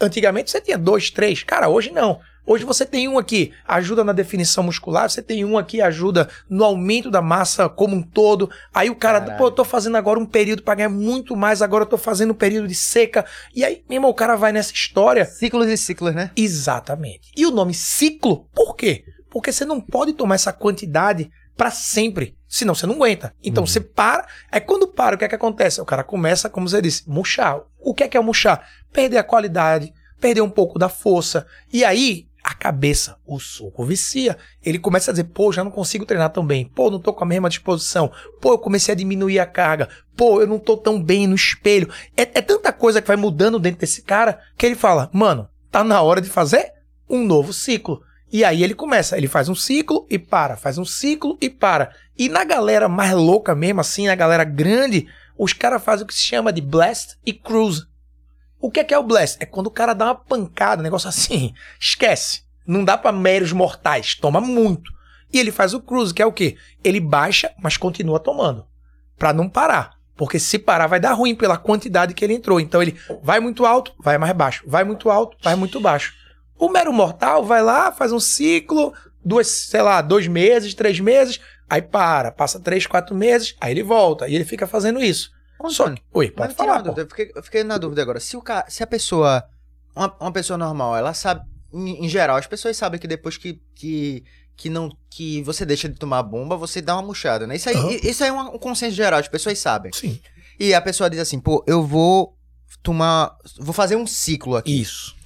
Antigamente 0.00 0.50
você 0.50 0.62
tinha 0.62 0.78
dois, 0.78 1.10
três. 1.10 1.42
Cara, 1.42 1.68
hoje 1.68 1.90
não. 1.90 2.20
Hoje 2.48 2.64
você 2.64 2.86
tem 2.86 3.06
um 3.06 3.18
aqui, 3.18 3.52
ajuda 3.66 4.02
na 4.02 4.14
definição 4.14 4.64
muscular, 4.64 5.10
você 5.10 5.20
tem 5.20 5.44
um 5.44 5.58
aqui, 5.58 5.82
ajuda 5.82 6.30
no 6.48 6.64
aumento 6.64 7.10
da 7.10 7.20
massa 7.20 7.68
como 7.68 7.94
um 7.94 8.00
todo. 8.00 8.50
Aí 8.72 8.88
o 8.88 8.96
cara, 8.96 9.20
Caralho. 9.20 9.36
pô, 9.36 9.48
eu 9.48 9.50
tô 9.50 9.66
fazendo 9.66 9.98
agora 9.98 10.18
um 10.18 10.24
período 10.24 10.62
pra 10.62 10.74
ganhar 10.74 10.88
muito 10.88 11.36
mais, 11.36 11.60
agora 11.60 11.82
eu 11.82 11.86
tô 11.86 11.98
fazendo 11.98 12.30
um 12.30 12.34
período 12.34 12.66
de 12.66 12.74
seca. 12.74 13.26
E 13.54 13.62
aí, 13.62 13.84
meu 13.86 13.96
irmão, 13.96 14.10
o 14.10 14.14
cara 14.14 14.34
vai 14.34 14.50
nessa 14.50 14.72
história. 14.72 15.26
Ciclos 15.26 15.68
e 15.68 15.76
ciclos, 15.76 16.14
né? 16.14 16.30
Exatamente. 16.34 17.30
E 17.36 17.44
o 17.44 17.50
nome 17.50 17.74
ciclo, 17.74 18.48
por 18.54 18.74
quê? 18.74 19.04
Porque 19.28 19.52
você 19.52 19.66
não 19.66 19.78
pode 19.78 20.14
tomar 20.14 20.36
essa 20.36 20.50
quantidade 20.50 21.30
pra 21.54 21.70
sempre, 21.70 22.34
senão 22.48 22.74
você 22.74 22.86
não 22.86 22.94
aguenta. 22.94 23.34
Então 23.44 23.66
você 23.66 23.78
para, 23.78 24.26
aí 24.50 24.62
quando 24.62 24.88
para, 24.88 25.16
o 25.16 25.18
que 25.18 25.24
é 25.26 25.28
que 25.28 25.34
acontece? 25.34 25.82
O 25.82 25.84
cara 25.84 26.02
começa, 26.02 26.48
como 26.48 26.66
você 26.66 26.80
disse, 26.80 27.06
murchar. 27.06 27.60
O 27.78 27.92
que 27.92 28.04
é 28.04 28.08
que 28.08 28.16
é 28.16 28.20
murchar? 28.22 28.66
Perder 28.90 29.18
a 29.18 29.22
qualidade, 29.22 29.92
perder 30.18 30.40
um 30.40 30.48
pouco 30.48 30.78
da 30.78 30.88
força. 30.88 31.46
E 31.70 31.84
aí, 31.84 32.27
a 32.48 32.54
cabeça, 32.54 33.18
o 33.26 33.38
suco 33.38 33.84
vicia. 33.84 34.38
Ele 34.64 34.78
começa 34.78 35.10
a 35.10 35.12
dizer, 35.12 35.24
pô, 35.24 35.52
já 35.52 35.62
não 35.62 35.70
consigo 35.70 36.06
treinar 36.06 36.30
tão 36.30 36.46
bem. 36.46 36.64
Pô, 36.64 36.90
não 36.90 36.98
tô 36.98 37.12
com 37.12 37.22
a 37.22 37.26
mesma 37.26 37.50
disposição. 37.50 38.10
Pô, 38.40 38.52
eu 38.52 38.58
comecei 38.58 38.94
a 38.94 38.96
diminuir 38.96 39.38
a 39.38 39.44
carga. 39.44 39.86
Pô, 40.16 40.40
eu 40.40 40.46
não 40.46 40.58
tô 40.58 40.74
tão 40.74 41.02
bem 41.02 41.26
no 41.26 41.34
espelho. 41.34 41.90
É, 42.16 42.22
é 42.22 42.40
tanta 42.40 42.72
coisa 42.72 43.02
que 43.02 43.08
vai 43.08 43.18
mudando 43.18 43.58
dentro 43.58 43.80
desse 43.80 44.00
cara 44.00 44.40
que 44.56 44.64
ele 44.64 44.76
fala, 44.76 45.10
mano, 45.12 45.46
tá 45.70 45.84
na 45.84 46.00
hora 46.00 46.22
de 46.22 46.30
fazer 46.30 46.72
um 47.06 47.22
novo 47.22 47.52
ciclo. 47.52 48.00
E 48.32 48.42
aí 48.42 48.64
ele 48.64 48.74
começa, 48.74 49.18
ele 49.18 49.28
faz 49.28 49.50
um 49.50 49.54
ciclo 49.54 50.06
e 50.08 50.18
para, 50.18 50.56
faz 50.56 50.78
um 50.78 50.86
ciclo 50.86 51.36
e 51.42 51.50
para. 51.50 51.94
E 52.16 52.30
na 52.30 52.44
galera 52.44 52.88
mais 52.88 53.12
louca 53.12 53.54
mesmo, 53.54 53.82
assim, 53.82 54.06
na 54.06 54.14
galera 54.14 54.44
grande, 54.44 55.06
os 55.36 55.52
caras 55.52 55.84
fazem 55.84 56.04
o 56.04 56.06
que 56.06 56.14
se 56.14 56.22
chama 56.22 56.50
de 56.50 56.62
blast 56.62 57.18
e 57.26 57.32
cruise. 57.34 57.86
O 58.60 58.70
que 58.70 58.80
é 58.80 58.84
que 58.84 58.94
é 58.94 58.98
o 58.98 59.02
blast? 59.02 59.36
É 59.40 59.46
quando 59.46 59.68
o 59.68 59.70
cara 59.70 59.94
dá 59.94 60.06
uma 60.06 60.14
pancada, 60.14 60.80
um 60.80 60.84
negócio 60.84 61.08
assim, 61.08 61.54
esquece. 61.78 62.42
Não 62.66 62.84
dá 62.84 62.98
pra 62.98 63.12
meros 63.12 63.52
mortais, 63.52 64.14
toma 64.14 64.40
muito. 64.40 64.92
E 65.32 65.38
ele 65.38 65.52
faz 65.52 65.74
o 65.74 65.80
cruise, 65.80 66.12
que 66.12 66.22
é 66.22 66.26
o 66.26 66.32
quê? 66.32 66.56
Ele 66.82 67.00
baixa, 67.00 67.50
mas 67.62 67.76
continua 67.76 68.18
tomando. 68.18 68.66
Pra 69.18 69.32
não 69.32 69.48
parar. 69.48 69.98
Porque 70.16 70.38
se 70.38 70.58
parar 70.58 70.86
vai 70.86 70.98
dar 70.98 71.12
ruim 71.12 71.34
pela 71.34 71.56
quantidade 71.56 72.12
que 72.12 72.24
ele 72.24 72.34
entrou. 72.34 72.58
Então 72.58 72.82
ele 72.82 72.98
vai 73.22 73.38
muito 73.38 73.64
alto, 73.64 73.94
vai 73.98 74.18
mais 74.18 74.32
baixo. 74.32 74.64
Vai 74.66 74.84
muito 74.84 75.10
alto, 75.10 75.36
vai 75.42 75.54
muito 75.54 75.80
baixo. 75.80 76.14
O 76.58 76.68
mero 76.68 76.92
mortal 76.92 77.44
vai 77.44 77.62
lá, 77.62 77.92
faz 77.92 78.10
um 78.12 78.18
ciclo, 78.18 78.92
duas, 79.24 79.46
sei 79.46 79.80
lá, 79.80 80.02
dois 80.02 80.26
meses, 80.26 80.74
três 80.74 80.98
meses, 80.98 81.40
aí 81.70 81.80
para, 81.80 82.32
passa 82.32 82.58
três, 82.58 82.86
quatro 82.86 83.14
meses, 83.14 83.54
aí 83.60 83.72
ele 83.72 83.82
volta. 83.82 84.26
E 84.26 84.34
ele 84.34 84.44
fica 84.44 84.66
fazendo 84.66 85.00
isso. 85.00 85.30
Só 85.68 85.84
Antônio, 85.84 85.96
que, 85.96 86.04
oi, 86.12 86.30
pode 86.30 86.54
falar. 86.54 86.82
dúvida, 86.82 87.02
eu 87.02 87.08
fiquei, 87.08 87.32
eu 87.34 87.42
fiquei 87.42 87.64
na 87.64 87.78
dúvida 87.78 88.02
agora. 88.02 88.20
Se, 88.20 88.36
o 88.36 88.42
ca... 88.42 88.66
se 88.68 88.82
a 88.82 88.86
pessoa. 88.86 89.44
Uma, 89.94 90.14
uma 90.20 90.32
pessoa 90.32 90.56
normal, 90.56 90.96
ela 90.96 91.12
sabe. 91.12 91.44
Em, 91.72 92.04
em 92.04 92.08
geral, 92.08 92.36
as 92.36 92.46
pessoas 92.46 92.76
sabem 92.76 93.00
que 93.00 93.06
depois 93.06 93.36
que, 93.36 93.60
que, 93.74 94.24
que, 94.56 94.70
não, 94.70 94.90
que 95.10 95.42
você 95.42 95.66
deixa 95.66 95.88
de 95.88 95.98
tomar 95.98 96.22
bomba, 96.22 96.56
você 96.56 96.80
dá 96.80 96.94
uma 96.94 97.02
murchada, 97.02 97.46
né? 97.46 97.56
Isso 97.56 97.68
aí, 97.68 97.76
Aham. 97.76 97.90
isso 98.02 98.22
aí 98.22 98.30
é 98.30 98.32
um, 98.32 98.54
um 98.54 98.58
consenso 98.58 98.94
geral, 98.94 99.18
as 99.18 99.28
pessoas 99.28 99.58
sabem. 99.58 99.92
Sim. 99.92 100.20
E 100.58 100.74
a 100.74 100.80
pessoa 100.80 101.10
diz 101.10 101.20
assim, 101.20 101.38
pô, 101.38 101.64
eu 101.66 101.84
vou 101.84 102.36
tomar. 102.82 103.36
Vou 103.58 103.72
fazer 103.72 103.96
um 103.96 104.06
ciclo 104.06 104.56
aqui. 104.56 104.80
Isso. 104.80 105.16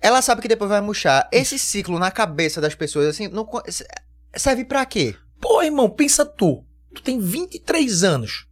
Ela 0.00 0.20
sabe 0.20 0.42
que 0.42 0.48
depois 0.48 0.68
vai 0.68 0.80
murchar. 0.80 1.28
Esse 1.32 1.58
ciclo 1.58 1.98
na 1.98 2.10
cabeça 2.10 2.60
das 2.60 2.74
pessoas, 2.74 3.06
assim, 3.06 3.28
não, 3.28 3.48
serve 4.36 4.64
pra 4.64 4.84
quê? 4.84 5.14
Pô, 5.40 5.62
irmão, 5.62 5.88
pensa 5.88 6.26
tu. 6.26 6.64
Tu 6.94 7.02
tem 7.02 7.18
23 7.18 8.04
anos, 8.04 8.46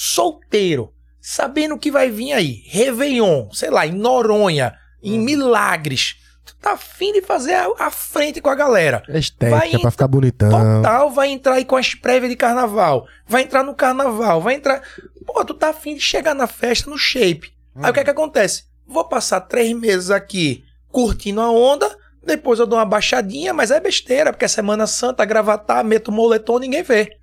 solteiro, 0.00 0.92
sabendo 1.20 1.76
que 1.76 1.90
vai 1.90 2.08
vir 2.08 2.32
aí, 2.32 2.62
Réveillon, 2.68 3.50
sei 3.50 3.68
lá, 3.68 3.84
em 3.84 3.90
Noronha, 3.90 4.72
em 5.02 5.18
Milagres. 5.18 6.14
Tu 6.46 6.54
tá 6.54 6.74
afim 6.74 7.12
de 7.12 7.20
fazer 7.20 7.54
a, 7.54 7.66
a 7.80 7.90
frente 7.90 8.40
com 8.40 8.48
a 8.48 8.54
galera. 8.54 9.02
Estética, 9.08 9.58
Vai 9.58 9.76
pra 9.76 9.90
ficar 9.90 10.06
bonitão. 10.06 10.50
Total, 10.50 11.10
vai 11.10 11.30
entrar 11.30 11.54
aí 11.54 11.64
com 11.64 11.74
as 11.74 11.96
prévias 11.96 12.30
de 12.30 12.36
carnaval. 12.36 13.08
Vai 13.26 13.42
entrar 13.42 13.64
no 13.64 13.74
carnaval, 13.74 14.40
vai 14.40 14.54
entrar. 14.54 14.80
Pô, 15.26 15.44
tu 15.44 15.52
tá 15.52 15.70
afim 15.70 15.96
de 15.96 16.00
chegar 16.00 16.32
na 16.32 16.46
festa 16.46 16.88
no 16.88 16.96
shape. 16.96 17.52
Aí 17.74 17.90
o 17.90 17.92
que 17.92 17.98
é 17.98 18.04
que 18.04 18.10
acontece? 18.10 18.66
Vou 18.86 19.04
passar 19.04 19.40
três 19.40 19.76
meses 19.76 20.12
aqui 20.12 20.64
curtindo 20.92 21.40
a 21.40 21.50
onda, 21.50 21.90
depois 22.24 22.60
eu 22.60 22.68
dou 22.68 22.78
uma 22.78 22.84
baixadinha, 22.84 23.52
mas 23.52 23.72
é 23.72 23.80
besteira, 23.80 24.32
porque 24.32 24.44
é 24.44 24.48
Semana 24.48 24.86
Santa, 24.86 25.24
gravatar, 25.24 25.84
meto 25.84 26.12
moletom, 26.12 26.60
ninguém 26.60 26.84
vê. 26.84 27.17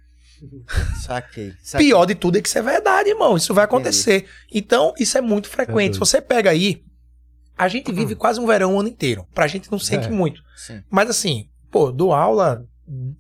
Saquei. 1.02 1.54
saquei. 1.64 1.88
Pior 1.88 2.06
de 2.06 2.16
tudo 2.16 2.38
é 2.38 2.42
que 2.42 2.48
isso 2.48 2.58
é 2.58 2.62
verdade, 2.62 3.10
irmão. 3.10 3.36
Isso 3.38 3.54
vai 3.54 3.66
acontecer. 3.66 4.26
Então, 4.54 4.94
isso 5.00 5.18
é 5.18 5.22
muito 5.22 5.48
frequente. 5.50 5.94
Se 5.94 6.00
doido. 6.00 6.06
você 6.06 6.22
pega 6.22 6.50
aí, 6.50 6.84
a 7.58 7.68
gente 7.68 7.92
vive 7.92 8.16
quase 8.16 8.40
um 8.40 8.46
verão 8.48 8.76
o 8.76 8.80
ano 8.80 8.90
inteiro. 8.90 9.26
Pra 9.34 9.48
gente 9.48 9.72
não 9.72 9.80
sente 9.80 10.08
É. 10.08 10.12
muito. 10.12 10.42
Sim. 10.56 10.82
Mas 10.90 11.10
assim, 11.10 11.50
pô, 11.72 11.92
dou 11.92 12.14
aula 12.14 12.66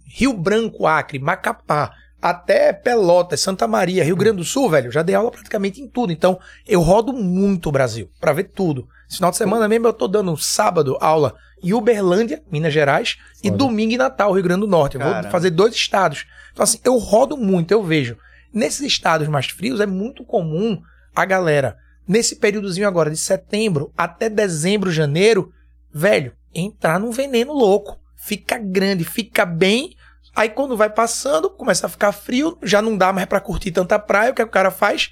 Rio 0.05 0.33
Branco, 0.33 0.85
Acre, 0.85 1.19
Macapá, 1.19 1.91
até 2.25 2.73
Pelotas, 2.73 3.39
Santa 3.39 3.67
Maria, 3.67 4.03
Rio 4.03 4.15
Grande 4.15 4.37
do 4.37 4.43
Sul, 4.43 4.67
velho, 4.67 4.91
já 4.91 5.03
dei 5.03 5.13
aula 5.13 5.29
praticamente 5.29 5.79
em 5.79 5.87
tudo. 5.87 6.11
Então, 6.11 6.39
eu 6.67 6.81
rodo 6.81 7.13
muito 7.13 7.69
o 7.69 7.71
Brasil 7.71 8.09
pra 8.19 8.33
ver 8.33 8.45
tudo. 8.45 8.87
Esse 9.07 9.17
final 9.17 9.29
de 9.29 9.37
semana 9.37 9.67
mesmo 9.67 9.85
eu 9.85 9.93
tô 9.93 10.07
dando 10.07 10.35
sábado 10.35 10.97
aula 10.99 11.35
em 11.61 11.71
Uberlândia, 11.71 12.41
Minas 12.51 12.73
Gerais, 12.73 13.19
e 13.43 13.49
Foda. 13.49 13.59
domingo 13.59 13.93
em 13.93 13.97
Natal, 13.97 14.33
Rio 14.33 14.41
Grande 14.41 14.61
do 14.61 14.67
Norte. 14.67 14.95
Eu 14.95 15.01
vou 15.01 15.29
fazer 15.29 15.51
dois 15.51 15.75
estados. 15.75 16.25
Então, 16.51 16.63
assim, 16.63 16.79
eu 16.83 16.97
rodo 16.97 17.37
muito, 17.37 17.71
eu 17.71 17.83
vejo. 17.83 18.17
Nesses 18.51 18.81
estados 18.81 19.27
mais 19.27 19.45
frios 19.45 19.79
é 19.79 19.85
muito 19.85 20.25
comum 20.25 20.81
a 21.15 21.25
galera, 21.25 21.77
nesse 22.07 22.37
períodozinho 22.37 22.87
agora 22.87 23.11
de 23.11 23.17
setembro 23.17 23.93
até 23.95 24.29
dezembro, 24.29 24.91
janeiro, 24.91 25.53
velho, 25.93 26.33
entrar 26.55 26.99
num 26.99 27.11
veneno 27.11 27.53
louco. 27.53 27.99
Fica 28.15 28.57
grande, 28.57 29.03
fica 29.03 29.45
bem. 29.45 29.95
Aí 30.35 30.49
quando 30.49 30.75
vai 30.75 30.89
passando, 30.89 31.49
começa 31.49 31.87
a 31.87 31.89
ficar 31.89 32.11
frio, 32.11 32.57
já 32.61 32.81
não 32.81 32.97
dá 32.97 33.13
mais 33.13 33.25
pra 33.25 33.39
curtir 33.39 33.71
tanta 33.71 33.97
praia. 33.97 34.31
O 34.31 34.33
que, 34.33 34.41
é 34.41 34.45
que 34.45 34.49
o 34.49 34.51
cara 34.51 34.69
faz? 34.69 35.11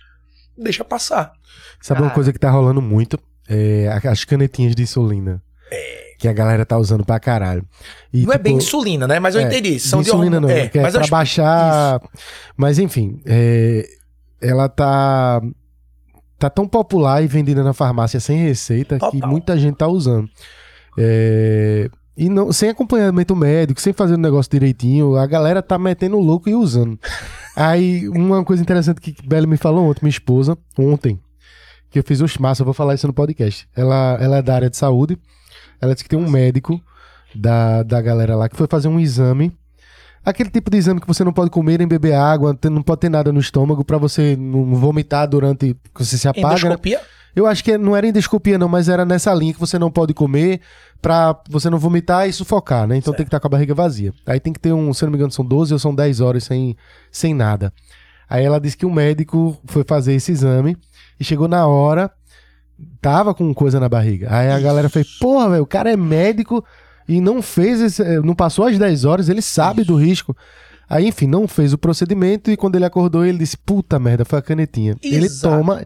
Deixa 0.58 0.84
passar. 0.84 1.34
Sabe 1.82 2.02
uma 2.02 2.08
Cara. 2.08 2.16
coisa 2.16 2.34
que 2.34 2.40
tá 2.40 2.50
rolando 2.52 2.82
muito? 2.82 3.18
É 3.48 3.88
as 4.10 4.24
canetinhas 4.26 4.76
de 4.76 4.84
insulina. 4.84 5.42
Que 6.20 6.28
a 6.28 6.34
galera 6.34 6.66
tá 6.66 6.78
usando 6.78 7.04
pra 7.06 7.20
caralho. 7.20 7.66
E, 8.14 8.26
não 8.26 8.32
é 8.32 8.36
tipo, 8.38 8.44
bem 8.44 8.56
insulina, 8.56 9.08
né? 9.08 9.20
Mas 9.20 9.36
eu 9.36 9.42
é, 9.42 9.44
entendi. 9.46 9.80
São 9.80 10.00
de 10.00 10.06
de, 10.06 10.12
insulina 10.12 10.40
não, 10.40 10.48
hormônio. 10.48 10.70
que 10.70 10.80
é 10.80 10.82
mas 10.82 10.94
eu 10.94 11.00
pra 11.00 11.06
explico. 11.06 11.18
baixar. 11.18 12.02
Mas 12.56 12.80
enfim, 12.80 13.22
é, 13.26 13.86
ela 14.42 14.70
tá 14.70 15.42
tá 16.40 16.50
tão 16.50 16.68
popular 16.68 17.24
e 17.24 17.28
vendida 17.28 17.64
na 17.64 17.74
farmácia 17.74 18.20
sem 18.20 18.38
receita 18.38 18.96
que 18.96 19.12
Total. 19.12 19.30
muita 19.30 19.58
gente 19.58 19.76
tá 19.78 19.88
usando. 19.88 20.30
É, 20.98 21.90
e 22.16 22.30
não, 22.30 22.52
sem 22.52 22.70
acompanhamento 22.70 23.36
médico, 23.36 23.82
sem 23.82 23.92
fazer 23.92 24.14
o 24.14 24.18
negócio 24.18 24.52
direitinho, 24.52 25.16
a 25.16 25.26
galera 25.26 25.62
tá 25.62 25.78
metendo 25.80 26.20
louco 26.20 26.50
e 26.50 26.56
usando. 26.56 27.00
Aí, 27.56 28.08
uma 28.10 28.44
coisa 28.44 28.62
interessante 28.62 29.02
que 29.02 29.16
Bela 29.26 29.48
me 29.48 29.58
falou 29.58 29.90
ontem, 29.90 30.02
minha 30.04 30.12
esposa, 30.12 30.58
ontem, 30.78 31.20
que 31.90 32.00
eu 32.00 32.04
fiz 32.04 32.22
os 32.22 32.38
massa, 32.38 32.62
eu 32.62 32.66
vou 32.66 32.74
falar 32.74 32.94
isso 32.94 33.08
no 33.08 33.14
podcast. 33.14 33.68
Ela, 33.76 34.18
ela 34.20 34.38
é 34.38 34.42
da 34.42 34.56
área 34.56 34.70
de 34.70 34.78
saúde, 34.78 35.18
ela 35.82 35.94
disse 35.94 36.04
que 36.04 36.10
tem 36.10 36.20
um 36.20 36.30
médico 36.30 36.80
da, 37.34 37.82
da 37.84 38.02
galera 38.02 38.36
lá 38.36 38.48
que 38.48 38.56
foi 38.56 38.68
fazer 38.68 38.88
um 38.88 39.00
exame. 39.00 39.52
Aquele 40.26 40.50
tipo 40.50 40.72
de 40.72 40.78
exame 40.78 41.02
que 41.02 41.08
você 41.08 41.24
não 41.24 41.34
pode 41.34 41.50
comer 41.50 41.80
nem 41.80 41.88
beber 41.88 42.14
água, 42.14 42.58
não 42.72 42.82
pode 42.82 43.02
ter 43.02 43.10
nada 43.10 43.32
no 43.34 43.40
estômago 43.40 43.84
pra 43.84 43.98
você 43.98 44.38
não 44.38 44.74
vomitar 44.76 45.28
durante 45.28 45.76
que 45.94 46.06
você 46.06 46.18
se 46.18 46.28
apaga. 46.28 46.56
né? 46.70 46.78
Eu 47.36 47.48
acho 47.48 47.64
que 47.64 47.78
não 47.78 47.96
era 47.96 48.08
endoscopia 48.08 48.58
não, 48.58 48.70
mas 48.70 48.88
era 48.88 49.06
nessa 49.06 49.34
linha 49.34 49.54
que 49.54 49.60
você 49.60 49.80
não 49.80 49.90
pode 49.90 50.14
comer 50.14 50.62
pra 51.02 51.36
você 51.50 51.70
não 51.70 51.80
vomitar 51.80 52.30
e 52.30 52.34
sufocar, 52.34 52.88
né? 52.88 52.96
Então 52.96 53.14
tem 53.14 53.26
que 53.26 53.28
estar 53.28 53.40
com 53.40 53.48
a 53.48 53.50
barriga 53.50 53.74
vazia. 53.74 54.14
Aí 54.26 54.40
tem 54.40 54.54
que 54.54 54.60
ter 54.60 54.72
um, 54.72 54.94
se 54.94 55.04
não 55.04 55.12
me 55.12 55.18
engano, 55.18 55.32
são 55.32 55.44
12 55.44 55.74
ou 55.74 55.80
são 55.80 55.94
10 55.94 56.22
horas 56.22 56.44
sem, 56.44 56.78
sem 57.12 57.34
nada. 57.34 57.74
Aí 58.30 58.44
ela 58.44 58.60
disse 58.60 58.78
que 58.78 58.86
o 58.86 58.92
médico 58.92 59.58
foi 59.66 59.84
fazer 59.84 60.14
esse 60.14 60.32
exame 60.32 60.78
e 61.20 61.24
chegou 61.24 61.48
na 61.48 61.68
hora, 61.68 62.10
tava 63.02 63.34
com 63.34 63.54
coisa 63.54 63.80
na 63.80 63.90
barriga. 63.90 64.28
Aí 64.32 64.50
a 64.50 64.60
galera 64.60 64.90
fez, 64.90 65.18
porra, 65.20 65.50
velho, 65.50 65.64
o 65.64 65.68
cara 65.68 65.92
é 65.92 65.98
médico 65.98 66.64
e 67.08 67.20
não 67.20 67.42
fez 67.42 67.82
esse, 67.82 68.02
eh, 68.02 68.22
não 68.22 68.34
passou 68.34 68.66
as 68.66 68.78
10 68.78 69.06
horas, 69.06 69.28
ele 69.28 69.42
sabe 69.42 69.84
do 69.84 69.96
risco. 69.96 70.36
Aí, 70.90 71.08
enfim, 71.08 71.28
não 71.28 71.48
fez 71.48 71.74
o 71.74 71.78
procedimento 71.78 72.52
e 72.52 72.58
quando 72.58 72.76
ele 72.76 72.86
acordou, 72.86 73.26
ele 73.26 73.40
disse, 73.40 73.58
puta 73.58 74.00
merda, 74.00 74.24
foi 74.24 74.40
a 74.40 74.42
canetinha. 74.42 74.96
Ele 75.02 75.26
Exato. 75.26 75.58
toma 75.58 75.86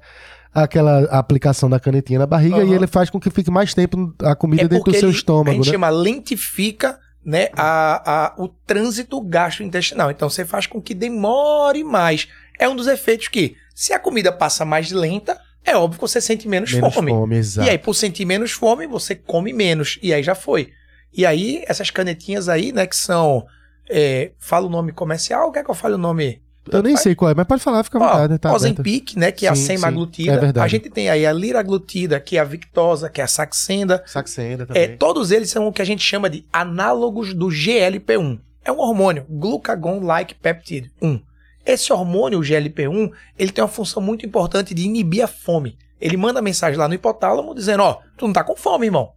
aquela 0.53 1.03
aplicação 1.05 1.69
da 1.69 1.79
canetinha 1.79 2.19
na 2.19 2.25
barriga 2.25 2.57
Aham. 2.57 2.65
e 2.65 2.73
ele 2.73 2.87
faz 2.87 3.09
com 3.09 3.19
que 3.19 3.29
fique 3.29 3.51
mais 3.51 3.73
tempo 3.73 4.13
a 4.23 4.35
comida 4.35 4.63
É 4.63 4.67
dentro 4.67 4.85
do 4.91 4.97
seu 4.97 5.09
ele- 5.09 5.15
a 5.15 5.19
estômago, 5.19 5.51
gente 5.57 5.65
né? 5.67 5.71
chama 5.71 5.89
lentifica 5.89 6.99
né, 7.25 7.49
a, 7.57 8.25
a- 8.27 8.35
o 8.37 8.47
trânsito 8.47 9.19
gastrointestinal. 9.21 10.09
Então 10.11 10.29
você 10.29 10.45
faz 10.45 10.65
com 10.65 10.81
que 10.81 10.93
demore 10.93 11.83
mais. 11.83 12.27
É 12.57 12.67
um 12.69 12.75
dos 12.75 12.87
efeitos 12.87 13.27
que, 13.27 13.55
se 13.75 13.91
a 13.93 13.99
comida 13.99 14.31
passa 14.31 14.63
mais 14.63 14.91
lenta, 14.91 15.37
é 15.65 15.75
óbvio 15.75 15.99
que 15.99 16.07
você 16.07 16.21
sente 16.21 16.47
menos, 16.47 16.71
Menos 16.73 16.93
fome. 16.93 17.11
fome. 17.11 17.41
E 17.65 17.69
aí, 17.69 17.77
por 17.77 17.93
sentir 17.93 18.23
menos 18.25 18.51
fome, 18.53 18.87
você 18.87 19.13
come 19.13 19.51
menos. 19.51 19.99
E 20.01 20.13
aí 20.13 20.23
já 20.23 20.33
foi. 20.33 20.69
E 21.13 21.25
aí, 21.25 21.63
essas 21.67 21.91
canetinhas 21.91 22.47
aí, 22.47 22.71
né, 22.71 22.87
que 22.87 22.95
são. 22.95 23.45
É, 23.89 24.31
fala 24.39 24.65
o 24.67 24.69
nome 24.69 24.91
comercial, 24.91 25.51
quer 25.51 25.63
que 25.63 25.69
eu 25.71 25.75
fale 25.75 25.95
o 25.95 25.97
nome? 25.97 26.41
Eu 26.71 26.83
nem 26.83 26.95
sei 26.97 27.15
qual 27.15 27.31
é, 27.31 27.33
mas 27.35 27.45
pode 27.47 27.61
falar, 27.61 27.83
fica 27.83 27.97
à 27.97 28.01
Ó, 28.01 28.07
vontade. 28.21 28.37
Tá. 28.39 28.53
Ozempic, 28.53 29.15
né, 29.15 29.31
que 29.31 29.45
é 29.45 29.49
a 29.49 29.55
Sim, 29.55 29.61
sim, 29.61 29.67
semaglutida. 29.77 30.31
é 30.33 30.37
verdade. 30.37 30.65
A 30.65 30.67
gente 30.67 30.89
tem 30.89 31.09
aí 31.09 31.25
a 31.25 31.31
liraglutida, 31.33 32.19
que 32.19 32.37
é 32.37 32.39
a 32.39 32.43
Victosa, 32.43 33.09
que 33.09 33.21
é 33.21 33.23
a 33.23 33.27
Saxenda. 33.27 34.03
Saxenda 34.05 34.63
É, 34.63 34.65
também. 34.65 34.97
todos 34.97 35.31
eles 35.31 35.49
são 35.49 35.67
o 35.67 35.71
que 35.73 35.81
a 35.81 35.85
gente 35.85 36.03
chama 36.03 36.29
de 36.29 36.45
análogos 36.51 37.33
do 37.33 37.47
GLP-1. 37.47 38.39
É 38.65 38.71
um 38.71 38.79
hormônio, 38.79 39.25
glucagon-like 39.29 40.35
peptide 40.35 40.91
1. 41.01 41.19
Esse 41.65 41.91
hormônio, 41.91 42.39
o 42.39 42.41
GLP-1, 42.43 43.11
ele 43.37 43.51
tem 43.51 43.61
uma 43.63 43.67
função 43.69 44.01
muito 44.01 44.25
importante 44.25 44.73
de 44.73 44.83
inibir 44.83 45.23
a 45.23 45.27
fome. 45.27 45.77
Ele 45.99 46.15
manda 46.15 46.41
mensagem 46.41 46.77
lá 46.77 46.87
no 46.87 46.93
hipotálamo 46.93 47.55
dizendo, 47.55 47.83
ó, 47.83 47.99
tu 48.17 48.25
não 48.27 48.33
tá 48.33 48.43
com 48.43 48.55
fome, 48.55 48.85
irmão. 48.87 49.11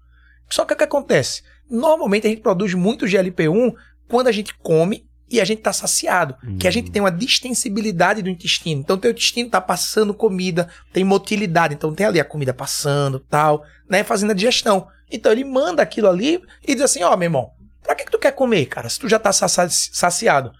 Só 0.48 0.64
que 0.64 0.72
o 0.72 0.77
que 0.77 0.85
acontece? 0.85 1.43
Normalmente 1.70 2.27
a 2.27 2.31
gente 2.31 2.43
produz 2.43 2.74
muito 2.74 3.06
GLP-1 3.06 3.74
quando 4.09 4.27
a 4.28 4.32
gente 4.32 4.55
come 4.59 5.05
e 5.31 5.40
a 5.40 5.44
gente 5.44 5.62
tá 5.62 5.73
saciado, 5.73 6.35
que 6.59 6.66
a 6.66 6.70
gente 6.70 6.90
tem 6.90 7.01
uma 7.01 7.11
distensibilidade 7.11 8.23
do 8.23 8.28
intestino. 8.28 8.81
Então 8.81 8.98
teu 8.98 9.11
intestino 9.11 9.48
tá 9.48 9.61
passando 9.61 10.12
comida, 10.12 10.69
tem 10.93 11.05
motilidade, 11.05 11.74
então 11.74 11.94
tem 11.94 12.07
ali 12.07 12.19
a 12.20 12.24
comida 12.24 12.52
passando, 12.52 13.20
tal, 13.20 13.65
né, 13.89 14.02
fazendo 14.02 14.31
a 14.31 14.35
digestão. 14.35 14.89
Então 15.11 15.31
ele 15.32 15.44
manda 15.44 15.82
aquilo 15.82 16.09
ali 16.09 16.43
e 16.66 16.74
diz 16.74 16.82
assim, 16.85 17.02
ó, 17.02 17.16
meu 17.16 17.27
irmão, 17.27 17.51
pra 17.82 17.94
que, 17.94 18.05
que 18.05 18.11
tu 18.11 18.19
quer 18.19 18.32
comer, 18.32 18.66
cara, 18.66 18.89
se 18.89 18.98
tu 18.98 19.09
já 19.09 19.19
tá 19.19 19.32
saci- 19.32 19.90
saciado? 19.93 20.52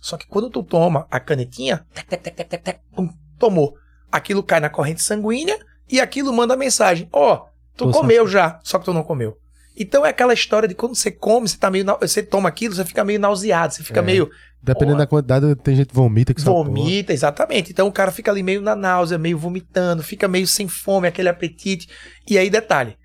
Só 0.00 0.16
que 0.16 0.26
quando 0.26 0.48
tu 0.50 0.62
toma 0.62 1.06
a 1.10 1.18
canetinha, 1.18 1.84
tec, 1.92 2.06
tec, 2.06 2.22
tec, 2.22 2.34
tec, 2.36 2.48
tec, 2.48 2.62
tec, 2.62 2.80
pum, 2.94 3.08
tomou. 3.38 3.74
Aquilo 4.10 4.42
cai 4.42 4.60
na 4.60 4.68
corrente 4.70 5.02
sanguínea 5.02 5.58
e 5.88 6.00
aquilo 6.00 6.32
manda 6.32 6.54
a 6.54 6.56
mensagem, 6.56 7.08
ó, 7.12 7.46
tu 7.76 7.86
Tô 7.86 7.90
comeu 7.90 8.26
já, 8.28 8.58
só 8.62 8.78
que 8.78 8.84
tu 8.84 8.92
não 8.94 9.02
comeu. 9.02 9.36
Então 9.78 10.04
é 10.04 10.08
aquela 10.08 10.34
história 10.34 10.68
de 10.68 10.74
quando 10.74 10.94
você 10.96 11.10
come, 11.10 11.48
você 11.48 11.56
tá 11.56 11.70
meio, 11.70 11.84
você 12.00 12.22
toma 12.22 12.48
aquilo, 12.48 12.74
você 12.74 12.84
fica 12.84 13.04
meio 13.04 13.20
nauseado, 13.20 13.74
você 13.74 13.84
fica 13.84 14.00
É. 14.00 14.02
meio 14.02 14.30
Dependendo 14.60 14.98
da 14.98 15.06
quantidade, 15.06 15.54
tem 15.56 15.76
gente 15.76 15.88
que 15.88 15.94
vomita 15.94 16.34
que 16.34 16.40
vomita, 16.40 17.12
exatamente. 17.12 17.70
Então 17.70 17.86
o 17.86 17.92
cara 17.92 18.10
fica 18.10 18.30
ali 18.30 18.42
meio 18.42 18.60
na 18.60 18.74
náusea, 18.74 19.16
meio 19.16 19.38
vomitando, 19.38 20.02
fica 20.02 20.26
meio 20.26 20.46
sem 20.48 20.66
fome, 20.66 21.06
aquele 21.06 21.28
apetite. 21.28 21.88
E 22.28 22.36
aí, 22.36 22.50
detalhe: 22.50 22.96